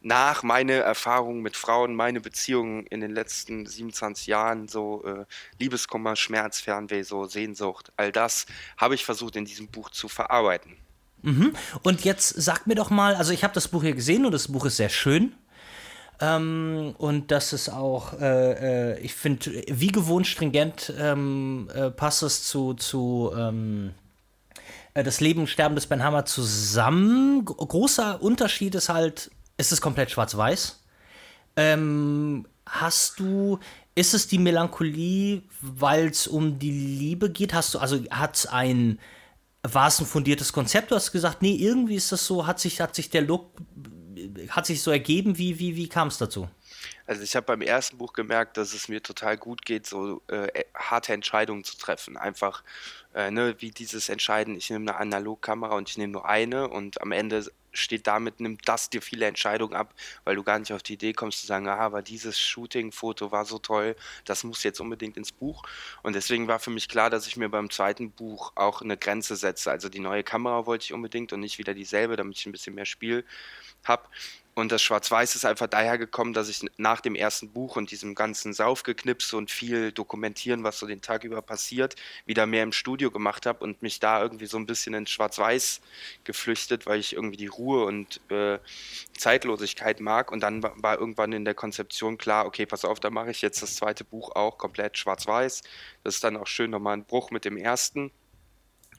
nach 0.00 0.42
meine 0.42 0.74
Erfahrungen 0.74 1.42
mit 1.42 1.56
Frauen, 1.56 1.94
meine 1.94 2.20
Beziehungen 2.20 2.86
in 2.86 3.00
den 3.00 3.10
letzten 3.10 3.66
27 3.66 4.26
Jahren, 4.26 4.68
so 4.68 5.04
äh, 5.04 5.24
Liebeskummer, 5.58 6.14
Schmerz, 6.14 6.60
Fernweh, 6.60 7.02
so 7.02 7.26
Sehnsucht, 7.26 7.92
all 7.96 8.12
das 8.12 8.46
habe 8.76 8.94
ich 8.94 9.04
versucht 9.04 9.36
in 9.36 9.44
diesem 9.44 9.68
Buch 9.68 9.90
zu 9.90 10.08
verarbeiten. 10.08 10.76
Mhm. 11.22 11.52
Und 11.82 12.04
jetzt 12.04 12.28
sag 12.28 12.66
mir 12.66 12.76
doch 12.76 12.90
mal, 12.90 13.16
also 13.16 13.32
ich 13.32 13.42
habe 13.42 13.54
das 13.54 13.68
Buch 13.68 13.82
hier 13.82 13.94
gesehen 13.94 14.24
und 14.24 14.32
das 14.32 14.48
Buch 14.48 14.66
ist 14.66 14.76
sehr 14.76 14.88
schön. 14.88 15.34
Ähm, 16.20 16.94
und 16.98 17.30
das 17.30 17.52
ist 17.52 17.68
auch, 17.68 18.20
äh, 18.20 18.94
äh, 18.94 19.00
ich 19.00 19.14
finde, 19.14 19.64
wie 19.68 19.88
gewohnt 19.88 20.26
stringent 20.26 20.92
ähm, 20.98 21.68
äh, 21.72 21.90
passt 21.90 22.22
es 22.22 22.44
zu, 22.44 22.74
zu 22.74 23.32
ähm, 23.36 23.94
äh, 24.94 25.04
das 25.04 25.20
Leben 25.20 25.40
und 25.40 25.46
Sterben 25.46 25.76
des 25.76 25.86
Ben 25.86 26.02
Hammer 26.02 26.24
zusammen. 26.24 27.44
Großer 27.44 28.20
Unterschied 28.20 28.74
ist 28.74 28.88
halt, 28.88 29.30
ist 29.58 29.72
es 29.72 29.80
komplett 29.80 30.10
schwarz-weiß. 30.10 30.82
Ähm, 31.56 32.46
hast 32.64 33.20
du, 33.20 33.58
ist 33.94 34.14
es 34.14 34.28
die 34.28 34.38
Melancholie, 34.38 35.42
weil 35.60 36.06
es 36.06 36.26
um 36.26 36.58
die 36.58 36.70
Liebe 36.70 37.30
geht? 37.30 37.52
Hast 37.52 37.74
du, 37.74 37.78
also 37.78 38.02
hat 38.10 38.36
es 38.36 38.46
ein, 38.46 38.98
war 39.62 39.88
es 39.88 40.00
ein 40.00 40.06
fundiertes 40.06 40.52
Konzept? 40.52 40.90
Du 40.90 40.94
hast 40.94 41.12
gesagt, 41.12 41.42
nee, 41.42 41.56
irgendwie 41.56 41.96
ist 41.96 42.12
das 42.12 42.24
so, 42.24 42.46
hat 42.46 42.60
sich, 42.60 42.80
hat 42.80 42.94
sich 42.94 43.10
der 43.10 43.22
Look, 43.22 43.50
hat 44.50 44.66
sich 44.66 44.80
so 44.80 44.90
ergeben, 44.90 45.36
wie, 45.36 45.58
wie, 45.58 45.76
wie 45.76 45.88
kam 45.88 46.08
es 46.08 46.18
dazu? 46.18 46.48
Also 47.08 47.22
ich 47.22 47.34
habe 47.34 47.46
beim 47.46 47.62
ersten 47.62 47.96
Buch 47.96 48.12
gemerkt, 48.12 48.58
dass 48.58 48.74
es 48.74 48.88
mir 48.88 49.02
total 49.02 49.38
gut 49.38 49.64
geht, 49.64 49.86
so 49.86 50.20
äh, 50.28 50.64
harte 50.74 51.14
Entscheidungen 51.14 51.64
zu 51.64 51.78
treffen. 51.78 52.18
Einfach 52.18 52.62
äh, 53.14 53.30
ne, 53.30 53.56
wie 53.60 53.70
dieses 53.70 54.10
Entscheiden, 54.10 54.54
ich 54.56 54.68
nehme 54.68 54.90
eine 54.90 55.00
Analogkamera 55.00 55.74
und 55.74 55.88
ich 55.88 55.96
nehme 55.96 56.12
nur 56.12 56.28
eine 56.28 56.68
und 56.68 57.00
am 57.00 57.12
Ende 57.12 57.46
steht 57.72 58.06
damit, 58.06 58.40
nimmt 58.40 58.68
das 58.68 58.90
dir 58.90 59.00
viele 59.00 59.24
Entscheidungen 59.24 59.74
ab, 59.74 59.94
weil 60.24 60.36
du 60.36 60.42
gar 60.42 60.58
nicht 60.58 60.70
auf 60.74 60.82
die 60.82 60.94
Idee 60.94 61.14
kommst 61.14 61.40
zu 61.40 61.46
sagen, 61.46 61.66
aha, 61.66 61.78
aber 61.78 62.02
dieses 62.02 62.38
Shooting-Foto 62.38 63.32
war 63.32 63.46
so 63.46 63.58
toll, 63.58 63.96
das 64.26 64.44
muss 64.44 64.62
jetzt 64.62 64.78
unbedingt 64.78 65.16
ins 65.16 65.32
Buch. 65.32 65.62
Und 66.02 66.14
deswegen 66.14 66.46
war 66.46 66.58
für 66.58 66.70
mich 66.70 66.90
klar, 66.90 67.08
dass 67.08 67.26
ich 67.26 67.38
mir 67.38 67.48
beim 67.48 67.70
zweiten 67.70 68.10
Buch 68.10 68.52
auch 68.54 68.82
eine 68.82 68.98
Grenze 68.98 69.36
setze. 69.36 69.70
Also 69.70 69.88
die 69.88 70.00
neue 70.00 70.24
Kamera 70.24 70.66
wollte 70.66 70.84
ich 70.84 70.92
unbedingt 70.92 71.32
und 71.32 71.40
nicht 71.40 71.56
wieder 71.56 71.72
dieselbe, 71.72 72.16
damit 72.16 72.36
ich 72.36 72.44
ein 72.44 72.52
bisschen 72.52 72.74
mehr 72.74 72.86
Spiel 72.86 73.24
habe. 73.84 74.02
Und 74.58 74.72
das 74.72 74.82
Schwarz-Weiß 74.82 75.36
ist 75.36 75.44
einfach 75.44 75.68
daher 75.68 75.98
gekommen, 75.98 76.32
dass 76.32 76.48
ich 76.48 76.68
nach 76.78 77.00
dem 77.00 77.14
ersten 77.14 77.52
Buch 77.52 77.76
und 77.76 77.92
diesem 77.92 78.16
ganzen 78.16 78.52
Saufgeknipse 78.52 79.36
und 79.36 79.52
viel 79.52 79.92
dokumentieren, 79.92 80.64
was 80.64 80.80
so 80.80 80.86
den 80.88 81.00
Tag 81.00 81.22
über 81.22 81.40
passiert, 81.42 81.94
wieder 82.26 82.44
mehr 82.44 82.64
im 82.64 82.72
Studio 82.72 83.12
gemacht 83.12 83.46
habe 83.46 83.62
und 83.62 83.82
mich 83.82 84.00
da 84.00 84.20
irgendwie 84.20 84.46
so 84.46 84.56
ein 84.56 84.66
bisschen 84.66 84.94
in 84.94 85.06
Schwarz-Weiß 85.06 85.80
geflüchtet, 86.24 86.86
weil 86.86 86.98
ich 86.98 87.12
irgendwie 87.12 87.36
die 87.36 87.46
Ruhe 87.46 87.84
und 87.84 88.20
äh, 88.32 88.58
Zeitlosigkeit 89.16 90.00
mag. 90.00 90.32
Und 90.32 90.40
dann 90.40 90.60
war 90.60 90.98
irgendwann 90.98 91.30
in 91.30 91.44
der 91.44 91.54
Konzeption 91.54 92.18
klar, 92.18 92.44
okay, 92.44 92.66
pass 92.66 92.84
auf, 92.84 92.98
da 92.98 93.10
mache 93.10 93.30
ich 93.30 93.42
jetzt 93.42 93.62
das 93.62 93.76
zweite 93.76 94.02
Buch 94.02 94.34
auch 94.34 94.58
komplett 94.58 94.98
Schwarz-Weiß. 94.98 95.62
Das 96.02 96.16
ist 96.16 96.24
dann 96.24 96.36
auch 96.36 96.48
schön 96.48 96.72
nochmal 96.72 96.96
ein 96.96 97.04
Bruch 97.04 97.30
mit 97.30 97.44
dem 97.44 97.56
ersten. 97.56 98.10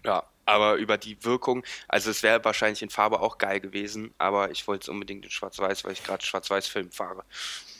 Ja, 0.05 0.23
aber 0.49 0.75
über 0.75 0.97
die 0.97 1.23
Wirkung, 1.23 1.63
also 1.87 2.09
es 2.09 2.23
wäre 2.23 2.43
wahrscheinlich 2.43 2.81
in 2.81 2.89
Farbe 2.89 3.21
auch 3.21 3.37
geil 3.37 3.59
gewesen, 3.59 4.13
aber 4.17 4.51
ich 4.51 4.67
wollte 4.67 4.83
es 4.83 4.89
unbedingt 4.89 5.23
in 5.23 5.31
Schwarz-Weiß, 5.31 5.83
weil 5.85 5.93
ich 5.93 6.03
gerade 6.03 6.25
Schwarz-Weiß-Film 6.25 6.91
fahre. 6.91 7.23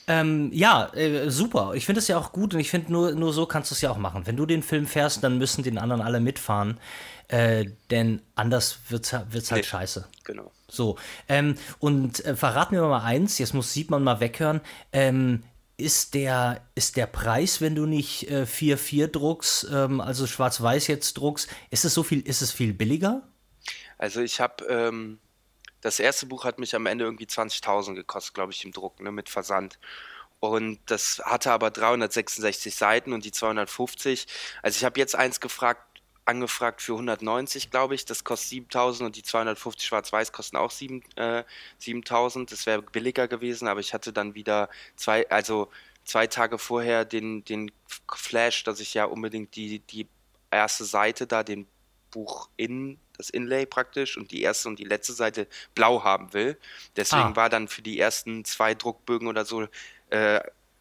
Ähm, 0.06 0.50
ja, 0.52 0.92
äh, 0.94 1.30
super. 1.30 1.72
Ich 1.74 1.86
finde 1.86 2.00
es 2.00 2.08
ja 2.08 2.18
auch 2.18 2.32
gut 2.32 2.54
und 2.54 2.60
ich 2.60 2.70
finde, 2.70 2.92
nur, 2.92 3.12
nur 3.12 3.32
so 3.32 3.46
kannst 3.46 3.70
du 3.70 3.74
es 3.74 3.80
ja 3.80 3.90
auch 3.90 3.98
machen. 3.98 4.26
Wenn 4.26 4.36
du 4.36 4.46
den 4.46 4.62
Film 4.62 4.86
fährst, 4.86 5.22
dann 5.22 5.38
müssen 5.38 5.62
den 5.62 5.78
anderen 5.78 6.00
alle 6.02 6.20
mitfahren, 6.20 6.78
äh, 7.28 7.66
denn 7.90 8.22
anders 8.34 8.78
wird 8.88 9.04
es 9.04 9.12
halt 9.12 9.52
nee, 9.52 9.62
scheiße. 9.62 10.08
Genau. 10.24 10.50
So, 10.68 10.96
ähm, 11.28 11.56
und 11.80 12.24
äh, 12.24 12.36
verrat 12.36 12.70
mir 12.72 12.82
mal 12.82 13.04
eins, 13.04 13.38
jetzt 13.38 13.54
muss 13.54 13.72
sieht 13.72 13.90
man 13.90 14.04
mal 14.04 14.20
weghören. 14.20 14.60
Ähm, 14.92 15.42
ist 15.80 16.14
der, 16.14 16.66
ist 16.74 16.96
der 16.96 17.06
Preis, 17.06 17.60
wenn 17.60 17.74
du 17.74 17.86
nicht 17.86 18.30
äh, 18.30 18.44
4-4 18.44 19.08
druckst, 19.08 19.66
ähm, 19.72 20.00
also 20.00 20.26
schwarz-weiß 20.26 20.86
jetzt 20.86 21.14
druckst, 21.16 21.48
ist 21.70 21.84
es 21.84 21.94
so 21.94 22.02
viel, 22.02 22.20
ist 22.20 22.42
es 22.42 22.52
viel 22.52 22.72
billiger? 22.72 23.22
Also 23.98 24.20
ich 24.20 24.40
habe, 24.40 24.64
ähm, 24.66 25.18
das 25.80 25.98
erste 25.98 26.26
Buch 26.26 26.44
hat 26.44 26.58
mich 26.58 26.74
am 26.74 26.86
Ende 26.86 27.04
irgendwie 27.04 27.26
20.000 27.26 27.94
gekostet, 27.94 28.34
glaube 28.34 28.52
ich, 28.52 28.64
im 28.64 28.72
Druck, 28.72 29.00
ne, 29.00 29.10
mit 29.10 29.28
Versand. 29.28 29.78
Und 30.40 30.78
das 30.86 31.20
hatte 31.24 31.52
aber 31.52 31.70
366 31.70 32.74
Seiten 32.74 33.12
und 33.12 33.24
die 33.24 33.32
250. 33.32 34.26
Also 34.62 34.76
ich 34.78 34.84
habe 34.84 34.98
jetzt 34.98 35.14
eins 35.14 35.40
gefragt, 35.40 35.82
angefragt 36.24 36.82
für 36.82 36.92
190, 36.92 37.70
glaube 37.70 37.94
ich. 37.94 38.04
Das 38.04 38.24
kostet 38.24 38.50
7000 38.50 39.06
und 39.06 39.16
die 39.16 39.22
250 39.22 39.86
Schwarz-Weiß 39.86 40.32
kosten 40.32 40.56
auch 40.56 40.70
7, 40.70 41.02
äh, 41.16 41.44
7000. 41.78 42.52
Das 42.52 42.66
wäre 42.66 42.82
billiger 42.82 43.28
gewesen, 43.28 43.68
aber 43.68 43.80
ich 43.80 43.94
hatte 43.94 44.12
dann 44.12 44.34
wieder 44.34 44.68
zwei, 44.96 45.28
also 45.30 45.68
zwei 46.04 46.26
Tage 46.26 46.58
vorher 46.58 47.04
den, 47.04 47.44
den 47.44 47.70
Flash, 48.12 48.64
dass 48.64 48.80
ich 48.80 48.94
ja 48.94 49.04
unbedingt 49.04 49.56
die, 49.56 49.80
die 49.80 50.06
erste 50.50 50.84
Seite 50.84 51.26
da, 51.26 51.42
den 51.42 51.66
Buch 52.10 52.48
in, 52.56 52.98
das 53.16 53.30
Inlay 53.30 53.66
praktisch 53.66 54.16
und 54.16 54.32
die 54.32 54.42
erste 54.42 54.68
und 54.68 54.78
die 54.78 54.84
letzte 54.84 55.12
Seite 55.12 55.46
blau 55.74 56.02
haben 56.02 56.32
will. 56.32 56.58
Deswegen 56.96 57.22
ah. 57.22 57.36
war 57.36 57.48
dann 57.48 57.68
für 57.68 57.82
die 57.82 57.98
ersten 57.98 58.44
zwei 58.44 58.74
Druckbögen 58.74 59.28
oder 59.28 59.44
so 59.44 59.66
äh, 60.10 60.40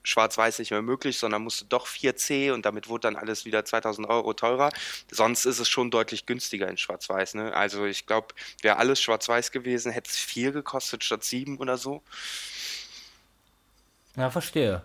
schwarz-weiß 0.09 0.59
nicht 0.59 0.71
mehr 0.71 0.81
möglich, 0.81 1.17
sondern 1.17 1.43
musste 1.43 1.65
doch 1.65 1.87
4C 1.87 2.51
und 2.51 2.65
damit 2.65 2.89
wurde 2.89 3.01
dann 3.01 3.15
alles 3.15 3.45
wieder 3.45 3.63
2000 3.63 4.07
Euro 4.09 4.33
teurer. 4.33 4.71
Sonst 5.11 5.45
ist 5.45 5.59
es 5.59 5.69
schon 5.69 5.91
deutlich 5.91 6.25
günstiger 6.25 6.67
in 6.67 6.77
schwarz-weiß. 6.77 7.35
Ne? 7.35 7.53
Also 7.53 7.85
ich 7.85 8.05
glaube, 8.05 8.27
wäre 8.61 8.77
alles 8.77 9.01
schwarz-weiß 9.01 9.51
gewesen, 9.51 9.91
hätte 9.91 10.09
es 10.09 10.17
4 10.17 10.51
gekostet 10.51 11.03
statt 11.03 11.23
7 11.23 11.57
oder 11.57 11.77
so. 11.77 12.01
Ja, 14.15 14.29
verstehe. 14.29 14.81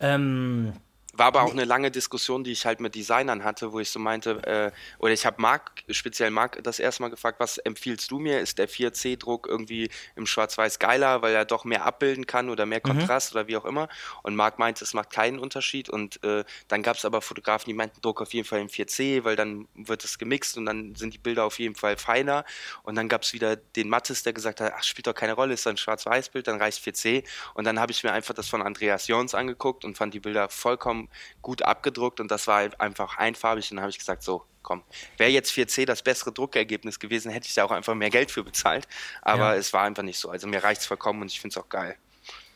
Ähm, 0.00 0.74
war 1.16 1.26
aber 1.26 1.42
auch 1.42 1.52
eine 1.52 1.64
lange 1.64 1.90
Diskussion, 1.90 2.44
die 2.44 2.52
ich 2.52 2.66
halt 2.66 2.80
mit 2.80 2.94
Designern 2.94 3.44
hatte, 3.44 3.72
wo 3.72 3.80
ich 3.80 3.90
so 3.90 3.98
meinte, 3.98 4.42
äh, 4.44 4.72
oder 4.98 5.12
ich 5.12 5.26
habe 5.26 5.40
Marc, 5.40 5.84
speziell 5.90 6.30
Marc, 6.30 6.62
das 6.62 6.78
erste 6.78 7.02
Mal 7.02 7.08
gefragt, 7.08 7.40
was 7.40 7.58
empfiehlst 7.58 8.10
du 8.10 8.18
mir? 8.18 8.40
Ist 8.40 8.58
der 8.58 8.68
4C-Druck 8.68 9.46
irgendwie 9.46 9.90
im 10.16 10.26
Schwarz-Weiß 10.26 10.78
geiler, 10.78 11.22
weil 11.22 11.34
er 11.34 11.44
doch 11.44 11.64
mehr 11.64 11.84
abbilden 11.84 12.26
kann 12.26 12.50
oder 12.50 12.66
mehr 12.66 12.80
mhm. 12.84 12.88
Kontrast 12.88 13.32
mhm. 13.32 13.38
oder 13.38 13.48
wie 13.48 13.56
auch 13.56 13.64
immer? 13.64 13.88
Und 14.22 14.34
Marc 14.34 14.58
meinte, 14.58 14.84
es 14.84 14.94
macht 14.94 15.10
keinen 15.10 15.38
Unterschied. 15.38 15.88
Und 15.88 16.22
äh, 16.24 16.44
dann 16.68 16.82
gab 16.82 16.96
es 16.96 17.04
aber 17.04 17.20
Fotografen, 17.20 17.66
die 17.66 17.74
meinten, 17.74 18.00
Druck 18.00 18.20
auf 18.20 18.34
jeden 18.34 18.46
Fall 18.46 18.60
im 18.60 18.68
4C, 18.68 19.24
weil 19.24 19.36
dann 19.36 19.68
wird 19.74 20.04
es 20.04 20.18
gemixt 20.18 20.56
und 20.58 20.66
dann 20.66 20.94
sind 20.94 21.14
die 21.14 21.18
Bilder 21.18 21.44
auf 21.44 21.58
jeden 21.58 21.76
Fall 21.76 21.96
feiner. 21.96 22.44
Und 22.82 22.96
dann 22.96 23.08
gab 23.08 23.22
es 23.22 23.32
wieder 23.32 23.56
den 23.56 23.88
Mattes, 23.88 24.22
der 24.24 24.32
gesagt 24.32 24.60
hat, 24.60 24.72
ach, 24.76 24.82
spielt 24.82 25.06
doch 25.06 25.14
keine 25.14 25.34
Rolle, 25.34 25.54
ist 25.54 25.66
ein 25.66 25.76
Schwarz-Weiß-Bild, 25.76 26.48
dann 26.48 26.60
reicht 26.60 26.84
4C. 26.84 27.24
Und 27.54 27.64
dann 27.64 27.78
habe 27.78 27.92
ich 27.92 28.02
mir 28.02 28.12
einfach 28.12 28.34
das 28.34 28.48
von 28.48 28.62
Andreas 28.62 29.06
Jons 29.06 29.34
angeguckt 29.34 29.84
und 29.84 29.96
fand 29.96 30.12
die 30.12 30.20
Bilder 30.20 30.48
vollkommen 30.48 31.03
gut 31.42 31.62
abgedruckt 31.62 32.20
und 32.20 32.30
das 32.30 32.46
war 32.46 32.68
einfach 32.78 33.18
einfarbig. 33.18 33.70
Und 33.70 33.76
dann 33.76 33.82
habe 33.82 33.90
ich 33.90 33.98
gesagt, 33.98 34.22
so, 34.22 34.44
komm, 34.62 34.82
wäre 35.16 35.30
jetzt 35.30 35.52
4C 35.52 35.86
das 35.86 36.02
bessere 36.02 36.32
Druckergebnis 36.32 36.98
gewesen, 36.98 37.30
hätte 37.30 37.46
ich 37.46 37.54
da 37.54 37.64
auch 37.64 37.70
einfach 37.70 37.94
mehr 37.94 38.10
Geld 38.10 38.30
für 38.30 38.42
bezahlt. 38.42 38.88
Aber 39.22 39.52
ja. 39.52 39.54
es 39.54 39.72
war 39.72 39.82
einfach 39.82 40.02
nicht 40.02 40.18
so. 40.18 40.30
Also 40.30 40.48
mir 40.48 40.64
reicht 40.64 40.80
es 40.80 40.86
vollkommen 40.86 41.22
und 41.22 41.30
ich 41.30 41.40
finde 41.40 41.58
es 41.58 41.64
auch 41.64 41.68
geil. 41.68 41.96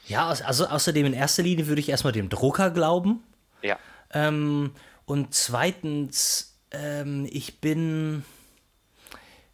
Ja, 0.08 0.26
also 0.26 0.66
außerdem 0.66 1.06
in 1.06 1.12
erster 1.12 1.42
Linie 1.42 1.66
würde 1.66 1.80
ich 1.80 1.90
erstmal 1.90 2.12
dem 2.12 2.30
Drucker 2.30 2.70
glauben. 2.70 3.22
Ja. 3.62 3.78
Ähm, 4.12 4.72
und 5.04 5.34
zweitens, 5.34 6.58
ähm, 6.70 7.28
ich 7.30 7.60
bin. 7.60 8.24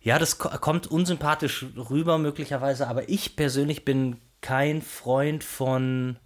Ja, 0.00 0.18
das 0.18 0.38
kommt 0.38 0.86
unsympathisch 0.86 1.64
rüber 1.76 2.18
möglicherweise, 2.18 2.88
aber 2.88 3.08
ich 3.08 3.36
persönlich 3.36 3.86
bin 3.86 4.20
kein 4.42 4.82
Freund 4.82 5.42
von 5.42 6.18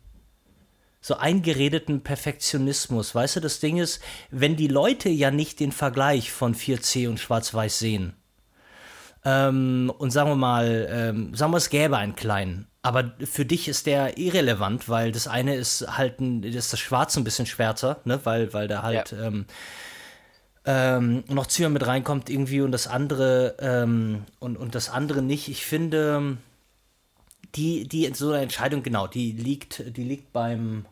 so 1.00 1.16
eingeredeten 1.16 2.02
Perfektionismus. 2.02 3.14
Weißt 3.14 3.36
du, 3.36 3.40
das 3.40 3.60
Ding 3.60 3.78
ist, 3.78 4.00
wenn 4.30 4.56
die 4.56 4.68
Leute 4.68 5.08
ja 5.08 5.30
nicht 5.30 5.60
den 5.60 5.72
Vergleich 5.72 6.32
von 6.32 6.54
4C 6.54 7.08
und 7.08 7.20
Schwarz-Weiß 7.20 7.78
sehen, 7.78 8.14
ähm, 9.24 9.92
und 9.98 10.10
sagen 10.10 10.30
wir 10.30 10.36
mal, 10.36 10.88
ähm, 10.90 11.34
sagen 11.34 11.52
wir, 11.52 11.58
es 11.58 11.70
gäbe 11.70 11.96
einen 11.96 12.14
kleinen, 12.14 12.66
aber 12.82 13.12
für 13.24 13.44
dich 13.44 13.68
ist 13.68 13.86
der 13.86 14.16
irrelevant, 14.16 14.88
weil 14.88 15.12
das 15.12 15.26
eine 15.26 15.56
ist 15.56 15.98
halt 15.98 16.20
ein, 16.20 16.42
ist 16.42 16.72
das 16.72 16.80
Schwarz 16.80 17.16
ein 17.16 17.24
bisschen 17.24 17.46
schwärzer, 17.46 18.00
ne? 18.04 18.20
weil, 18.24 18.52
weil 18.52 18.68
da 18.68 18.82
halt 18.82 19.12
ja. 19.12 19.26
ähm, 19.26 19.46
ähm, 20.64 21.24
noch 21.28 21.46
Zimmer 21.46 21.70
mit 21.70 21.86
reinkommt 21.86 22.30
irgendwie 22.30 22.60
und 22.60 22.72
das 22.72 22.86
andere 22.86 23.56
ähm, 23.58 24.24
und, 24.38 24.56
und 24.56 24.74
das 24.74 24.88
andere 24.88 25.20
nicht. 25.20 25.48
Ich 25.48 25.66
finde, 25.66 26.36
die, 27.54 27.88
die 27.88 28.12
so 28.14 28.32
eine 28.32 28.42
Entscheidung, 28.42 28.82
genau, 28.82 29.06
die 29.06 29.32
liegt, 29.32 29.96
die 29.96 30.04
liegt 30.04 30.32
beim, 30.32 30.86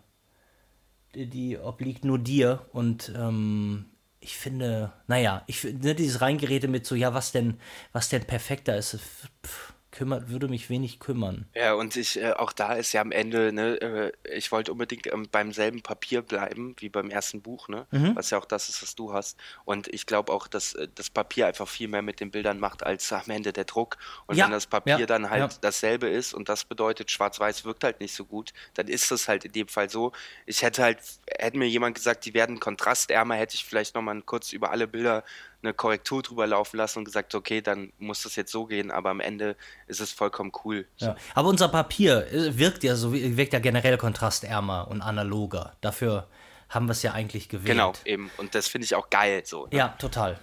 die, 1.15 1.27
die 1.27 1.59
obliegt 1.59 2.05
nur 2.05 2.19
dir 2.19 2.67
und 2.73 3.13
ähm, 3.17 3.87
ich 4.21 4.37
finde, 4.37 4.93
naja, 5.07 5.45
ich 5.47 5.63
ne, 5.63 5.95
dieses 5.95 6.21
Reingerede 6.21 6.69
mit 6.69 6.87
so, 6.87 6.95
ja, 6.95 7.15
was 7.15 7.33
denn, 7.33 7.59
was 7.93 8.09
denn 8.09 8.25
perfekter 8.25 8.77
ist, 8.77 8.99
pff, 9.45 9.75
kümmert, 9.97 10.29
würde 10.29 10.47
mich 10.49 10.69
wenig 10.69 11.01
kümmern. 11.01 11.47
Ja, 11.55 11.73
und 11.73 11.97
ich, 11.97 12.21
äh, 12.21 12.33
auch 12.33 12.53
da 12.53 12.75
ist 12.75 12.93
ja 12.93 13.01
am 13.01 13.13
Ende, 13.13 13.51
ne, 13.51 13.81
äh, 13.81 14.13
ich 14.37 14.53
wollte 14.53 14.71
unbedingt 14.71 15.07
ähm, 15.07 15.27
beim 15.33 15.55
selben 15.55 15.81
Papier 15.81 16.21
bleiben, 16.21 16.77
wie 16.79 16.91
beim 16.91 17.09
ersten 17.09 17.41
Buch, 17.41 17.69
ne? 17.69 17.87
Mhm. 17.91 18.15
Was 18.15 18.29
ja 18.29 18.39
auch 18.39 18.45
das 18.45 18.69
ist, 18.69 18.83
was 18.83 18.95
du 18.95 19.15
hast. 19.15 19.39
Und 19.65 19.89
ich 19.89 20.05
glaube 20.05 20.33
auch, 20.33 20.49
dass 20.49 20.75
äh, 20.75 20.87
das 20.95 21.09
Papier 21.09 21.47
einfach 21.47 21.67
viel 21.67 21.89
mehr 21.89 22.03
mit 22.03 22.21
den 22.21 22.31
Bildern 22.31 22.61
macht, 22.61 22.85
als 22.85 23.11
am 23.11 23.31
Ende 23.31 23.55
der 23.55 23.65
Druck. 23.65 23.97
Und 24.27 24.37
ja. 24.37 24.45
wenn 24.45 24.53
das 24.53 24.67
Papier 24.67 24.99
ja. 24.99 25.07
dann 25.07 25.31
halt 25.31 25.53
ja. 25.53 25.59
dasselbe 25.63 26.09
ist 26.09 26.35
und 26.35 26.51
das 26.51 26.67
bedeutet, 26.67 27.11
schwarz-weiß 27.11 27.65
wirkt 27.65 27.83
halt 27.83 28.01
nicht 28.01 28.15
so 28.15 28.27
gut, 28.27 28.53
dann 28.75 28.89
ist 28.89 29.11
es 29.11 29.29
halt 29.29 29.47
in 29.47 29.53
dem 29.53 29.69
Fall 29.69 29.89
so. 29.89 30.13
Ich 30.45 30.63
hätte 30.63 30.83
halt, 30.83 30.99
hätte 31.39 31.57
mir 31.57 31.69
jemand 31.69 31.95
gesagt, 31.95 32.27
die 32.27 32.35
werden 32.35 32.61
kontrastärmer, 32.61 33.37
hätte 33.37 33.55
ich 33.55 33.65
vielleicht 33.65 33.95
nochmal 33.95 34.21
kurz 34.21 34.53
über 34.53 34.71
alle 34.71 34.87
Bilder 34.87 35.25
eine 35.63 35.75
Korrektur 35.75 36.23
drüber 36.23 36.47
laufen 36.47 36.77
lassen 36.77 37.01
und 37.01 37.05
gesagt, 37.05 37.35
okay, 37.35 37.61
dann 37.61 37.93
muss 37.99 38.23
das 38.23 38.37
jetzt 38.37 38.53
so 38.53 38.67
gehen, 38.67 38.91
aber 38.91 39.11
am 39.11 39.21
Ende 39.21 39.57
ist 39.87 40.01
es 40.01 40.13
vollkommen 40.13 40.53
cool. 40.65 40.87
Ja. 40.99 41.17
Aber 41.35 41.49
unser 41.49 41.69
Papier 41.69 42.27
äh, 42.33 42.59
wirkt 42.59 42.85
ja 42.85 42.95
so, 42.97 43.13
wirkt 43.13 43.53
ja 43.53 43.59
generell 43.59 43.99
kontrastärmer 43.99 44.89
und 44.89 45.03
analoger. 45.03 45.77
Dafür 45.81 46.29
haben 46.69 46.87
wir 46.87 46.93
es 46.93 47.03
ja 47.03 47.13
eigentlich 47.13 47.49
gewählt. 47.49 47.69
Genau, 47.69 47.93
eben. 48.05 48.31
Und 48.37 48.55
das 48.55 48.69
finde 48.69 48.85
ich 48.85 48.95
auch 48.95 49.11
geil 49.11 49.43
so. 49.45 49.67
Ne? 49.67 49.79
Ja, 49.79 49.89
total. 49.99 50.39